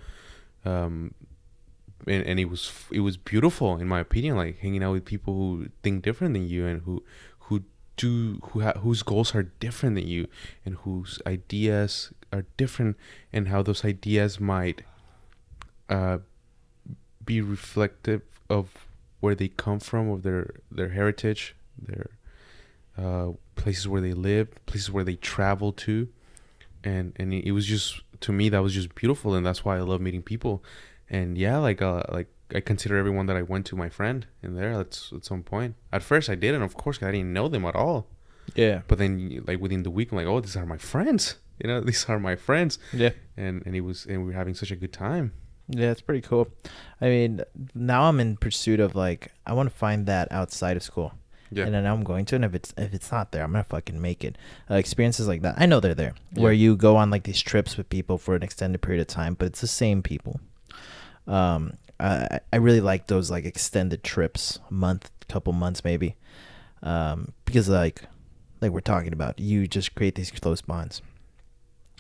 Um, 0.65 1.15
and, 2.07 2.25
and 2.27 2.41
it 2.41 2.47
was 2.47 2.73
it 2.91 3.01
was 3.01 3.17
beautiful 3.17 3.77
in 3.77 3.89
my 3.89 4.01
opinion 4.01 4.37
like 4.37 4.59
hanging 4.59 4.83
out 4.83 4.93
with 4.93 5.05
people 5.05 5.35
who 5.35 5.69
think 5.83 6.03
different 6.03 6.35
than 6.35 6.49
you 6.49 6.67
and 6.67 6.83
who 6.83 7.03
who 7.41 7.63
do 7.97 8.41
who 8.51 8.61
ha- 8.61 8.79
whose 8.79 9.03
goals 9.03 9.35
are 9.35 9.43
different 9.43 9.95
than 9.97 10.07
you 10.07 10.27
and 10.65 10.77
whose 10.77 11.21
ideas 11.27 12.13
are 12.33 12.45
different 12.57 12.97
and 13.33 13.49
how 13.49 13.63
those 13.63 13.85
ideas 13.85 14.41
might 14.41 14.83
uh, 15.89 16.19
be 17.25 17.41
reflective 17.41 18.23
of 18.49 18.87
where 19.21 19.35
they 19.35 19.49
come 19.49 19.81
from 19.81 20.09
of 20.11 20.23
their 20.23 20.55
their 20.71 20.91
heritage 20.91 21.55
their 21.79 22.11
uh, 22.97 23.33
places 23.55 23.87
where 23.87 24.01
they 24.01 24.13
live 24.13 24.49
places 24.67 24.91
where 24.91 25.05
they 25.05 25.17
travel 25.17 25.73
to 25.73 26.09
and 26.83 27.13
and 27.17 27.35
it, 27.35 27.45
it 27.47 27.53
was 27.53 27.67
just 27.67 28.01
to 28.21 28.33
me 28.33 28.49
that 28.51 28.63
was 28.63 28.75
just 28.75 28.95
beautiful 28.95 29.35
and 29.35 29.45
that's 29.47 29.65
why 29.65 29.77
I 29.77 29.81
love 29.81 30.01
meeting 30.01 30.23
people. 30.23 30.63
And 31.09 31.37
yeah 31.39 31.59
like 31.59 31.81
uh 31.83 32.03
like 32.11 32.29
I 32.55 32.61
consider 32.61 32.97
everyone 32.97 33.27
that 33.27 33.37
I 33.37 33.43
went 33.43 33.67
to 33.67 33.77
my 33.77 33.89
friend 33.89 34.27
in 34.43 34.55
there 34.57 34.73
at, 34.73 35.01
at 35.15 35.25
some 35.25 35.43
point. 35.43 35.75
At 35.93 36.03
first 36.03 36.29
I 36.29 36.35
didn't 36.35 36.63
of 36.63 36.75
course 36.77 36.99
'cause 36.99 37.09
I 37.09 37.13
didn't 37.13 37.33
know 37.33 37.49
them 37.49 37.65
at 37.65 37.77
all. 37.77 38.07
Yeah, 38.55 38.83
but 38.89 38.99
then 38.99 39.43
like 39.47 39.61
within 39.61 39.83
the 39.85 39.91
week 39.91 40.11
I'm 40.11 40.19
like 40.19 40.27
oh 40.27 40.41
these 40.41 40.57
are 40.57 40.67
my 40.67 40.79
friends. 40.79 41.37
You 41.63 41.69
know 41.69 41.81
these 41.91 42.07
are 42.09 42.19
my 42.19 42.37
friends. 42.37 42.79
Yeah, 42.93 43.11
and 43.37 43.63
and 43.67 43.75
it 43.77 43.83
was 43.83 44.07
and 44.07 44.19
we 44.23 44.27
were 44.31 44.39
having 44.39 44.55
such 44.55 44.71
a 44.71 44.77
good 44.77 44.93
time. 44.93 45.33
Yeah. 45.73 45.93
It's 45.93 46.01
pretty 46.01 46.23
cool. 46.23 46.49
I 47.01 47.05
mean, 47.07 47.43
now 47.77 48.03
I'm 48.09 48.19
in 48.19 48.37
pursuit 48.37 48.81
of 48.81 48.97
like 48.97 49.31
I 49.47 49.53
want 49.53 49.71
to 49.71 49.75
find 49.77 50.07
that 50.07 50.27
outside 50.33 50.77
of 50.77 50.83
school, 50.83 51.13
yeah 51.51 51.65
and 51.65 51.75
then 51.75 51.87
I'm 51.87 52.05
going 52.05 52.25
to. 52.27 52.37
And 52.37 52.45
if 52.45 52.55
it's 52.55 52.73
if 52.77 52.95
it's 52.95 53.11
not 53.11 53.33
there, 53.33 53.43
I'm 53.43 53.53
gonna 53.53 53.65
fucking 53.65 54.01
make 54.01 54.25
it. 54.25 54.37
Uh, 54.71 54.75
experiences 54.75 55.29
like 55.29 55.43
that, 55.43 55.55
I 55.59 55.67
know 55.67 55.81
they're 55.81 55.95
there, 55.95 56.15
where 56.35 56.53
you 56.53 56.77
go 56.77 56.97
on 56.97 57.11
like 57.11 57.25
these 57.25 57.41
trips 57.41 57.77
with 57.77 57.89
people 57.89 58.19
for 58.19 58.35
an 58.35 58.43
extended 58.43 58.81
period 58.83 59.01
of 59.01 59.07
time, 59.07 59.35
but 59.35 59.47
it's 59.47 59.61
the 59.61 59.67
same 59.67 60.03
people. 60.03 60.41
Um, 61.27 61.75
I 61.99 62.41
I 62.53 62.57
really 62.57 62.81
like 62.81 63.07
those 63.07 63.31
like 63.31 63.45
extended 63.45 64.03
trips, 64.03 64.59
a 64.71 64.75
month, 64.75 65.11
couple 65.29 65.53
months 65.53 65.85
maybe, 65.85 66.17
um, 66.83 67.33
because 67.45 67.69
like 67.69 68.03
like 68.61 68.73
we're 68.73 68.81
talking 68.81 69.13
about, 69.13 69.39
you 69.39 69.67
just 69.67 69.95
create 69.95 70.15
these 70.15 70.31
close 70.31 70.61
bonds. 70.61 71.03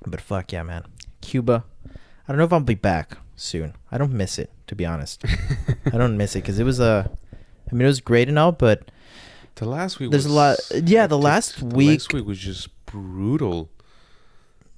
But 0.07 0.21
fuck 0.21 0.53
yeah, 0.53 0.63
man, 0.63 0.85
Cuba. 1.21 1.65
I 1.87 2.33
don't 2.33 2.39
know 2.39 2.45
if 2.45 2.53
I'll 2.53 2.61
be 2.61 2.75
back 2.75 3.19
soon. 3.35 3.75
I 3.91 3.99
don't 3.99 4.13
miss 4.13 4.39
it, 4.39 4.51
to 4.69 4.77
be 4.77 4.87
honest. 4.87 5.25
I 5.87 5.99
don't 5.99 6.17
miss 6.17 6.37
it 6.37 6.43
because 6.43 6.59
it 6.59 6.65
was 6.65 6.81
a. 6.81 7.11
I 7.71 7.75
mean, 7.75 7.83
it 7.83 7.87
was 7.87 8.01
great 8.01 8.29
and 8.29 8.39
all, 8.39 8.53
but 8.53 8.91
the 9.57 9.67
last 9.67 9.99
week 9.99 10.11
There's 10.11 10.27
a 10.27 10.33
lot- 10.33 10.59
yeah, 10.85 11.07
the 11.07 11.19
last 11.19 11.59
the 11.59 11.65
week- 11.77 12.01
last 12.01 12.13
week 12.15 12.27
was 12.27 12.39
just 12.39 12.69
brutal 12.87 13.69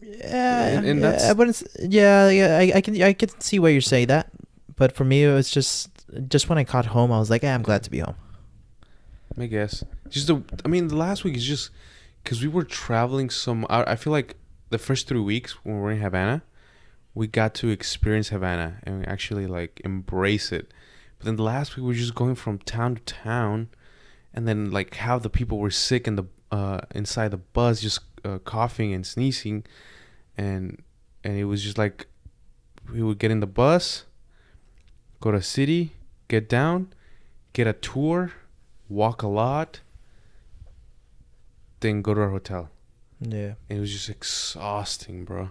yeah, 0.00 0.66
And- 0.68 0.86
and 0.86 1.00
yeah, 1.00 1.10
that's- 1.10 1.30
I 1.30 1.32
wouldn't. 1.32 1.62
Yeah, 1.80 2.28
yeah, 2.30 2.58
I, 2.58 2.72
I 2.76 2.80
can, 2.80 3.00
I 3.00 3.12
can 3.12 3.28
see 3.40 3.58
why 3.58 3.68
you're 3.68 3.80
saying 3.80 4.08
that, 4.08 4.30
but 4.76 4.92
for 4.96 5.04
me, 5.04 5.22
it 5.24 5.32
was 5.32 5.48
just, 5.50 5.90
just 6.28 6.48
when 6.48 6.58
I 6.58 6.64
caught 6.64 6.86
home, 6.86 7.12
I 7.12 7.18
was 7.20 7.30
like, 7.30 7.44
eh, 7.44 7.54
I'm 7.54 7.62
glad 7.62 7.82
to 7.84 7.90
be 7.90 8.00
home. 8.00 8.16
I 9.38 9.46
guess. 9.46 9.84
Just 10.08 10.26
the, 10.26 10.42
I 10.64 10.68
mean, 10.68 10.88
the 10.88 10.96
last 10.96 11.22
week 11.24 11.36
is 11.36 11.44
just 11.44 11.70
because 12.22 12.42
we 12.42 12.48
were 12.48 12.64
traveling 12.64 13.30
some. 13.30 13.64
I, 13.70 13.92
I 13.92 13.96
feel 13.96 14.12
like 14.12 14.36
the 14.70 14.78
first 14.78 15.08
three 15.08 15.20
weeks 15.20 15.52
when 15.64 15.76
we 15.76 15.80
were 15.80 15.92
in 15.92 16.00
Havana, 16.00 16.42
we 17.14 17.26
got 17.28 17.54
to 17.54 17.68
experience 17.70 18.28
Havana 18.28 18.78
and 18.82 18.98
we 19.00 19.04
actually 19.06 19.46
like 19.46 19.80
embrace 19.84 20.52
it. 20.52 20.70
But 21.18 21.26
then 21.26 21.36
the 21.36 21.42
last 21.44 21.76
week 21.76 21.82
we 21.84 21.88
were 21.88 21.94
just 21.94 22.14
going 22.14 22.34
from 22.34 22.58
town 22.58 22.96
to 22.96 23.00
town, 23.02 23.68
and 24.34 24.46
then 24.48 24.70
like 24.70 24.96
how 24.96 25.18
the 25.18 25.30
people 25.30 25.58
were 25.58 25.70
sick 25.70 26.06
in 26.06 26.16
the 26.16 26.24
uh 26.50 26.80
inside 26.94 27.30
the 27.30 27.36
bus, 27.38 27.80
just 27.80 28.00
uh, 28.24 28.38
coughing 28.38 28.92
and 28.92 29.06
sneezing, 29.06 29.64
and 30.36 30.82
and 31.24 31.36
it 31.36 31.44
was 31.44 31.62
just 31.62 31.78
like 31.78 32.06
we 32.92 33.02
would 33.02 33.18
get 33.18 33.30
in 33.30 33.40
the 33.40 33.46
bus, 33.46 34.04
go 35.20 35.30
to 35.30 35.40
city, 35.42 35.92
get 36.28 36.48
down, 36.48 36.92
get 37.52 37.66
a 37.66 37.72
tour 37.72 38.32
walk 38.92 39.22
a 39.22 39.28
lot, 39.28 39.80
then 41.80 42.02
go 42.02 42.14
to 42.14 42.20
our 42.20 42.30
hotel. 42.30 42.70
Yeah, 43.20 43.54
And 43.68 43.78
it 43.78 43.80
was 43.80 43.92
just 43.92 44.08
exhausting, 44.08 45.24
bro. 45.24 45.50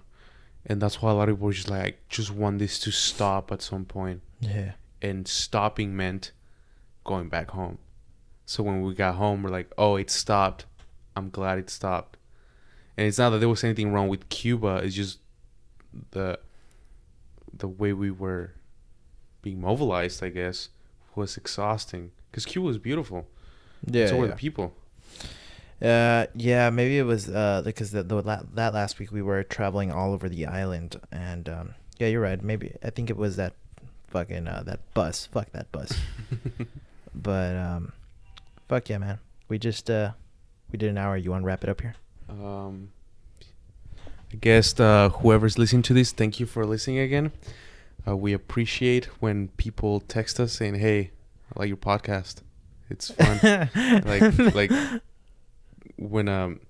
And 0.66 0.82
that's 0.82 1.02
why 1.02 1.10
a 1.12 1.14
lot 1.14 1.30
of 1.30 1.36
people 1.36 1.48
were 1.48 1.54
just 1.54 1.70
like, 1.70 1.82
I 1.82 1.96
just 2.10 2.32
want 2.32 2.60
this 2.60 2.80
to 2.82 2.92
stop 2.92 3.52
at 3.52 3.62
some 3.62 3.86
point. 3.86 4.22
yeah, 4.40 4.74
And 5.02 5.28
stopping 5.28 5.96
meant 5.96 6.32
going 7.04 7.30
back 7.30 7.52
home. 7.52 7.80
So 8.52 8.64
when 8.64 8.82
we 8.82 8.94
got 8.94 9.16
home, 9.16 9.44
we're 9.44 9.50
like, 9.50 9.72
oh, 9.78 9.96
it 9.96 10.10
stopped. 10.10 10.66
I'm 11.16 11.30
glad 11.30 11.58
it 11.58 11.70
stopped. 11.70 12.18
And 12.98 13.08
it's 13.08 13.18
not 13.18 13.30
that 13.30 13.38
there 13.38 13.48
was 13.48 13.64
anything 13.64 13.94
wrong 13.94 14.10
with 14.10 14.28
Cuba. 14.28 14.82
It's 14.84 14.94
just 14.94 15.20
the 16.12 16.38
the 17.54 17.70
way 17.70 17.94
we 17.94 18.12
were 18.12 18.52
being 19.42 19.62
mobilized, 19.62 20.22
I 20.22 20.28
guess, 20.28 20.68
was 21.16 21.38
exhausting. 21.38 22.12
Because 22.30 22.46
Cuba 22.46 22.68
was 22.68 22.78
beautiful. 22.78 23.26
yeah. 23.86 24.08
so 24.08 24.18
were 24.18 24.26
yeah. 24.26 24.32
the 24.32 24.36
people. 24.36 24.74
Uh, 25.82 26.26
yeah, 26.36 26.70
maybe 26.70 27.00
it 27.00 27.04
was 27.04 27.30
uh 27.30 27.62
because 27.64 27.92
the, 27.92 28.04
the 28.04 28.16
la- 28.16 28.44
that 28.54 28.74
last 28.74 29.00
week 29.00 29.14
we 29.14 29.22
were 29.22 29.44
traveling 29.44 29.94
all 29.94 30.12
over 30.12 30.28
the 30.28 30.46
island, 30.46 31.00
and 31.10 31.48
um, 31.48 31.76
yeah, 32.00 32.08
you're 32.08 32.20
right. 32.20 32.44
Maybe 32.44 32.76
I 32.84 32.90
think 32.90 33.10
it 33.10 33.16
was 33.16 33.38
that 33.38 33.54
fucking 34.08 34.50
uh, 34.50 34.64
that 34.66 34.82
bus. 34.94 35.28
Fuck 35.28 35.54
that 35.54 35.72
bus. 35.72 35.94
but 37.16 37.56
um, 37.56 37.94
fuck 38.72 38.88
yeah, 38.88 38.98
man. 38.98 39.20
We 39.50 39.60
just 39.60 39.90
uh, 39.90 40.12
we 40.72 40.78
did 40.78 40.90
an 40.90 40.98
hour. 40.98 41.18
You 41.18 41.30
want 41.32 41.44
to 41.44 41.46
wrap 41.46 41.64
it 41.66 41.70
up 41.70 41.82
here? 41.82 41.96
Um, 42.30 42.92
I 44.34 44.38
guess 44.40 44.80
uh, 44.80 45.10
whoever's 45.10 45.58
listening 45.58 45.82
to 45.84 45.94
this, 45.94 46.14
thank 46.14 46.40
you 46.40 46.46
for 46.46 46.66
listening 46.66 47.00
again. 47.00 47.34
Uh, 48.08 48.16
we 48.16 48.32
appreciate 48.32 49.06
when 49.22 49.50
people 49.58 50.00
text 50.00 50.40
us 50.40 50.54
saying, 50.54 50.76
"Hey, 50.76 51.12
I 51.54 51.60
like 51.60 51.68
your 51.68 51.78
podcast," 51.78 52.42
It's 52.90 53.12
fun. 53.12 53.70
like 54.06 54.56
like 54.56 54.72
when 55.98 56.28
um 56.30 56.62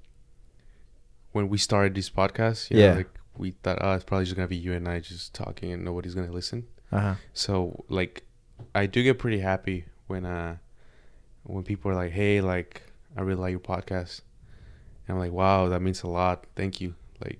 when 1.33 1.49
we 1.49 1.57
started 1.57 1.93
this 1.95 2.09
podcast, 2.09 2.69
you 2.71 2.77
know, 2.77 2.83
Yeah. 2.85 2.93
like 2.95 3.09
we 3.37 3.51
thought, 3.63 3.77
oh, 3.81 3.93
it's 3.93 4.03
probably 4.03 4.25
just 4.25 4.35
gonna 4.35 4.47
be 4.47 4.57
you 4.57 4.73
and 4.73 4.87
I 4.87 4.99
just 4.99 5.33
talking 5.33 5.71
and 5.71 5.85
nobody's 5.85 6.15
gonna 6.15 6.31
listen. 6.31 6.65
uh-huh. 6.91 7.15
So 7.33 7.85
like 7.89 8.23
I 8.75 8.85
do 8.87 9.01
get 9.03 9.19
pretty 9.19 9.39
happy 9.39 9.85
when 10.07 10.25
uh 10.25 10.57
when 11.43 11.63
people 11.63 11.91
are 11.91 11.95
like, 11.95 12.11
Hey, 12.11 12.41
like 12.41 12.83
I 13.15 13.21
really 13.21 13.41
like 13.41 13.51
your 13.51 13.59
podcast. 13.59 14.21
And 15.07 15.15
I'm 15.15 15.19
like, 15.19 15.31
Wow, 15.31 15.69
that 15.69 15.81
means 15.81 16.03
a 16.03 16.07
lot. 16.07 16.45
Thank 16.55 16.81
you. 16.81 16.95
Like 17.23 17.39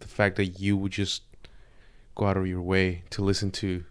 the 0.00 0.08
fact 0.08 0.36
that 0.36 0.60
you 0.60 0.76
would 0.76 0.92
just 0.92 1.22
go 2.14 2.26
out 2.26 2.36
of 2.36 2.46
your 2.46 2.62
way 2.62 3.02
to 3.10 3.22
listen 3.22 3.50
to 3.52 3.84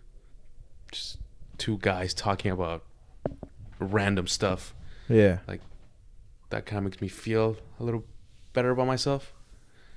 just 0.91 1.17
two 1.57 1.77
guys 1.77 2.13
talking 2.13 2.51
about 2.51 2.83
random 3.79 4.27
stuff. 4.27 4.73
Yeah. 5.07 5.39
Like 5.47 5.61
that 6.49 6.65
kind 6.65 6.79
of 6.79 6.83
makes 6.85 7.01
me 7.01 7.07
feel 7.07 7.57
a 7.79 7.83
little 7.83 8.03
better 8.53 8.71
about 8.71 8.87
myself. 8.87 9.33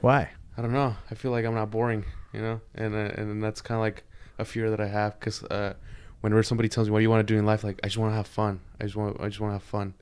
Why? 0.01 0.31
I 0.57 0.63
don't 0.63 0.73
know. 0.73 0.97
I 1.11 1.15
feel 1.15 1.31
like 1.31 1.45
I'm 1.45 1.55
not 1.55 1.71
boring, 1.71 2.05
you 2.33 2.41
know, 2.41 2.61
and 2.75 2.95
uh, 2.95 3.13
and 3.15 3.43
that's 3.43 3.61
kind 3.61 3.77
of 3.77 3.83
like 3.83 4.05
a 4.39 4.45
fear 4.45 4.71
that 4.71 4.81
I 4.81 4.89
have 4.89 5.19
because 5.19 5.45
uh, 5.45 5.75
whenever 6.21 6.43
somebody 6.43 6.69
tells 6.69 6.89
me 6.89 6.93
what 6.93 6.99
do 6.99 7.03
you 7.03 7.11
want 7.11 7.27
to 7.27 7.33
do 7.33 7.39
in 7.39 7.47
life, 7.47 7.65
like 7.65 7.81
I 7.83 7.89
just 7.89 7.99
want 7.99 8.13
to 8.13 8.17
have 8.17 8.27
fun. 8.27 8.61
I 8.81 8.85
just 8.85 8.97
want 8.97 9.21
I 9.21 9.29
just 9.29 9.41
want 9.41 9.51
to 9.51 9.55
have 9.55 9.63
fun, 9.63 9.95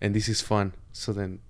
and 0.00 0.14
this 0.14 0.28
is 0.28 0.40
fun. 0.40 0.74
So 0.92 1.12
then, 1.12 1.40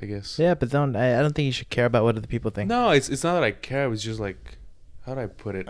I 0.00 0.06
guess. 0.06 0.38
Yeah, 0.38 0.54
but 0.54 0.70
don't 0.70 0.96
I, 0.96 1.18
I 1.18 1.22
don't 1.22 1.34
think 1.34 1.46
you 1.46 1.52
should 1.52 1.70
care 1.70 1.86
about 1.86 2.04
what 2.04 2.16
other 2.16 2.26
people 2.26 2.50
think. 2.50 2.68
No, 2.68 2.90
it's 2.90 3.08
it's 3.08 3.24
not 3.24 3.34
that 3.34 3.44
I 3.44 3.52
care. 3.52 3.84
It 3.84 3.88
was 3.88 4.02
just 4.02 4.20
like, 4.20 4.58
how 5.06 5.14
do 5.14 5.20
I 5.20 5.26
put 5.26 5.54
it? 5.54 5.68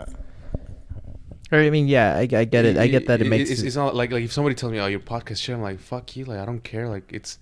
Or 1.51 1.59
I 1.59 1.69
mean, 1.69 1.87
yeah, 1.87 2.15
I, 2.15 2.21
I 2.21 2.45
get 2.45 2.65
it. 2.65 2.77
I 2.77 2.87
get 2.87 3.07
that 3.07 3.21
it, 3.21 3.27
makes 3.27 3.49
It's, 3.49 3.61
it's 3.61 3.75
not 3.75 3.93
like 3.93 4.11
like 4.11 4.23
if 4.23 4.31
somebody 4.31 4.55
tells 4.55 4.71
me, 4.71 4.79
"Oh, 4.79 4.87
your 4.87 5.01
podcast 5.01 5.41
shit," 5.41 5.53
I'm 5.53 5.61
like, 5.61 5.79
"Fuck 5.79 6.15
you!" 6.15 6.23
Like 6.23 6.39
I 6.39 6.45
don't 6.45 6.63
care. 6.63 6.87
Like 6.87 7.11
it's, 7.11 7.39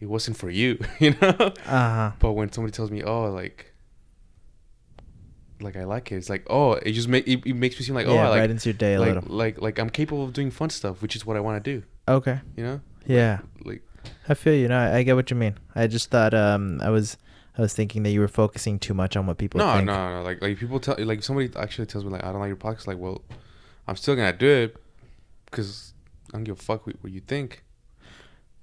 it 0.00 0.06
wasn't 0.06 0.36
for 0.36 0.50
you, 0.50 0.78
you 0.98 1.14
know. 1.22 1.52
uh-huh. 1.64 2.12
But 2.18 2.32
when 2.32 2.50
somebody 2.50 2.72
tells 2.72 2.90
me, 2.90 3.04
"Oh, 3.04 3.30
like, 3.30 3.72
like 5.60 5.76
I 5.76 5.84
like 5.84 6.12
it," 6.12 6.16
it's 6.16 6.28
like, 6.28 6.46
oh, 6.48 6.72
it 6.74 6.92
just 6.92 7.08
make 7.08 7.26
it, 7.26 7.46
it 7.46 7.54
makes 7.54 7.78
me 7.78 7.84
seem 7.84 7.94
like, 7.94 8.06
oh, 8.06 8.14
yeah, 8.14 8.26
I 8.26 8.28
like, 8.28 8.40
right 8.40 8.50
into 8.50 8.68
your 8.68 8.74
day 8.74 8.94
a 8.94 9.00
like, 9.00 9.14
little. 9.14 9.34
like, 9.34 9.60
like 9.60 9.78
I'm 9.78 9.90
capable 9.90 10.24
of 10.24 10.32
doing 10.32 10.50
fun 10.50 10.70
stuff, 10.70 11.02
which 11.02 11.16
is 11.16 11.24
what 11.24 11.36
I 11.36 11.40
want 11.40 11.62
to 11.62 11.70
do. 11.78 11.84
Okay. 12.08 12.40
You 12.56 12.64
know? 12.64 12.80
Yeah. 13.06 13.40
Like, 13.64 13.82
I 14.28 14.34
feel 14.34 14.54
you. 14.54 14.68
know 14.68 14.78
I, 14.78 14.98
I 14.98 15.02
get 15.02 15.16
what 15.16 15.30
you 15.30 15.36
mean. 15.36 15.58
I 15.74 15.86
just 15.86 16.10
thought 16.10 16.34
um 16.34 16.80
I 16.82 16.90
was 16.90 17.16
I 17.58 17.62
was 17.62 17.72
thinking 17.72 18.02
that 18.02 18.10
you 18.10 18.20
were 18.20 18.28
focusing 18.28 18.78
too 18.78 18.94
much 18.94 19.16
on 19.16 19.26
what 19.26 19.38
people 19.38 19.58
no, 19.58 19.72
think. 19.74 19.86
no, 19.86 20.18
no. 20.18 20.22
Like, 20.22 20.42
like 20.42 20.58
people 20.58 20.78
tell, 20.78 20.96
like 20.98 21.22
somebody 21.22 21.50
actually 21.56 21.86
tells 21.86 22.04
me, 22.04 22.10
like, 22.10 22.22
I 22.22 22.30
don't 22.30 22.40
like 22.40 22.48
your 22.48 22.56
podcast. 22.56 22.86
Like, 22.86 22.98
well, 22.98 23.22
I'm 23.88 23.96
still 23.96 24.14
gonna 24.14 24.32
do 24.32 24.48
it 24.48 24.76
because 25.46 25.94
I 26.32 26.36
don't 26.36 26.44
give 26.44 26.58
a 26.58 26.62
fuck 26.62 26.86
what, 26.86 26.96
what 27.00 27.12
you 27.12 27.20
think. 27.20 27.64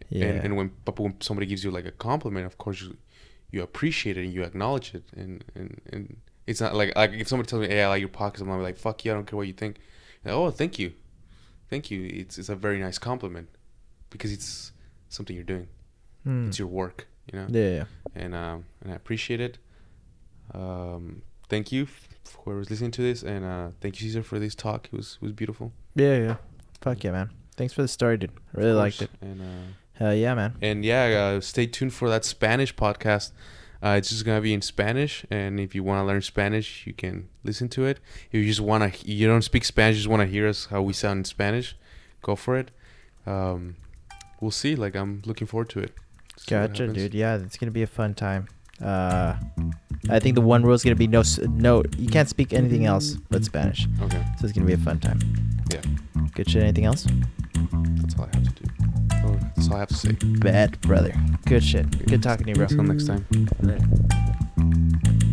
Yeah. 0.09 0.25
And, 0.25 0.43
and 0.43 0.57
when 0.57 0.71
but 0.85 0.99
when 0.99 1.19
somebody 1.21 1.47
gives 1.47 1.63
you 1.63 1.71
like 1.71 1.85
a 1.85 1.91
compliment, 1.91 2.45
of 2.45 2.57
course 2.57 2.81
you 2.81 2.97
you 3.51 3.63
appreciate 3.63 4.17
it 4.17 4.25
and 4.25 4.33
you 4.33 4.43
acknowledge 4.43 4.93
it, 4.93 5.03
and 5.15 5.43
and, 5.55 5.81
and 5.91 6.17
it's 6.47 6.61
not 6.61 6.75
like 6.75 6.95
like 6.95 7.11
if 7.13 7.27
somebody 7.27 7.47
tells 7.47 7.61
me, 7.61 7.67
"Hey, 7.67 7.83
I 7.83 7.87
like 7.87 7.99
your 7.99 8.09
podcast," 8.09 8.41
I'm 8.41 8.47
gonna 8.47 8.59
be 8.59 8.63
like, 8.63 8.77
"Fuck 8.77 9.05
you, 9.05 9.11
I 9.11 9.15
don't 9.15 9.25
care 9.25 9.37
what 9.37 9.47
you 9.47 9.53
think." 9.53 9.77
Like, 10.23 10.33
oh, 10.33 10.51
thank 10.51 10.79
you, 10.79 10.93
thank 11.69 11.91
you. 11.91 12.05
It's 12.05 12.37
it's 12.37 12.49
a 12.49 12.55
very 12.55 12.79
nice 12.79 12.97
compliment 12.97 13.49
because 14.09 14.31
it's 14.31 14.71
something 15.09 15.35
you're 15.35 15.45
doing. 15.45 15.67
Hmm. 16.23 16.47
It's 16.47 16.59
your 16.59 16.67
work, 16.67 17.07
you 17.31 17.39
know. 17.39 17.47
Yeah, 17.49 17.69
yeah. 17.69 17.83
And 18.15 18.35
um 18.35 18.65
and 18.81 18.91
I 18.91 18.95
appreciate 18.95 19.41
it. 19.41 19.57
Um, 20.53 21.21
thank 21.49 21.71
you 21.71 21.83
f- 21.83 22.09
whoever's 22.43 22.69
listening 22.69 22.91
to 22.91 23.01
this, 23.01 23.23
and 23.23 23.45
uh, 23.45 23.69
thank 23.81 23.99
you 23.99 24.07
Caesar 24.07 24.23
for 24.23 24.39
this 24.39 24.55
talk. 24.55 24.87
It 24.91 24.93
was 24.93 25.17
it 25.21 25.23
was 25.23 25.31
beautiful. 25.31 25.71
Yeah, 25.95 26.17
yeah. 26.17 26.35
Fuck 26.81 27.03
yeah, 27.03 27.11
man. 27.11 27.29
Thanks 27.55 27.73
for 27.73 27.81
the 27.81 27.87
story, 27.87 28.17
dude. 28.17 28.31
I 28.55 28.59
really 28.59 28.73
liked 28.73 29.01
it. 29.01 29.09
And 29.21 29.41
uh, 29.41 29.73
Hell 29.93 30.15
yeah, 30.15 30.33
man. 30.33 30.55
And 30.61 30.83
yeah, 30.83 31.35
uh, 31.35 31.39
stay 31.41 31.67
tuned 31.67 31.93
for 31.93 32.09
that 32.09 32.25
Spanish 32.25 32.75
podcast. 32.75 33.31
Uh, 33.83 33.95
it's 33.97 34.09
just 34.09 34.23
gonna 34.23 34.39
be 34.39 34.53
in 34.53 34.61
Spanish, 34.61 35.25
and 35.29 35.59
if 35.59 35.75
you 35.75 35.83
want 35.83 36.01
to 36.01 36.05
learn 36.05 36.21
Spanish, 36.21 36.87
you 36.87 36.93
can 36.93 37.27
listen 37.43 37.67
to 37.67 37.85
it. 37.85 37.99
If 38.31 38.39
you 38.39 38.45
just 38.45 38.61
wanna, 38.61 38.93
you 39.03 39.27
don't 39.27 39.41
speak 39.41 39.65
Spanish, 39.65 39.97
just 39.97 40.07
want 40.07 40.21
to 40.21 40.27
hear 40.27 40.47
us 40.47 40.67
how 40.67 40.81
we 40.81 40.93
sound 40.93 41.17
in 41.19 41.25
Spanish, 41.25 41.75
go 42.21 42.37
for 42.37 42.55
it. 42.57 42.71
Um, 43.25 43.75
we'll 44.39 44.51
see. 44.51 44.75
Like 44.77 44.95
I'm 44.95 45.21
looking 45.25 45.47
forward 45.47 45.69
to 45.71 45.79
it. 45.79 45.91
See 46.37 46.51
Gotcha, 46.51 46.87
dude. 46.87 47.13
Yeah, 47.13 47.35
it's 47.35 47.57
gonna 47.57 47.71
be 47.71 47.83
a 47.83 47.87
fun 47.87 48.13
time. 48.13 48.47
Uh, 48.81 49.35
I 50.09 50.19
think 50.19 50.35
the 50.35 50.41
one 50.41 50.63
rule 50.63 50.73
is 50.73 50.83
gonna 50.83 50.95
be 50.95 51.07
no, 51.07 51.23
no. 51.49 51.83
You 51.97 52.07
can't 52.07 52.29
speak 52.29 52.53
anything 52.53 52.85
else 52.85 53.17
but 53.29 53.43
Spanish. 53.43 53.87
Okay, 54.01 54.23
So 54.39 54.45
it's 54.45 54.53
gonna 54.53 54.65
be 54.65 54.73
a 54.73 54.77
fun 54.77 54.99
time. 54.99 55.19
Yeah. 55.69 55.81
Good 56.33 56.49
shit. 56.49 56.63
Anything 56.63 56.85
else? 56.85 57.05
That's 57.53 58.17
all 58.17 58.29
I 58.31 58.37
have 58.37 58.55
to 58.55 58.63
do. 58.63 58.69
That's 59.55 59.67
all 59.69 59.75
I 59.75 59.79
have 59.79 59.89
to 59.89 59.95
say. 59.95 60.11
Bad 60.39 60.79
brother. 60.81 61.13
Good 61.45 61.63
shit. 61.63 62.05
Good 62.07 62.23
talking 62.23 62.45
to 62.45 62.51
you, 62.51 62.55
bro. 62.55 62.65
Until 62.65 62.83
next 62.83 63.07
time. 63.07 63.25
Later. 63.61 65.32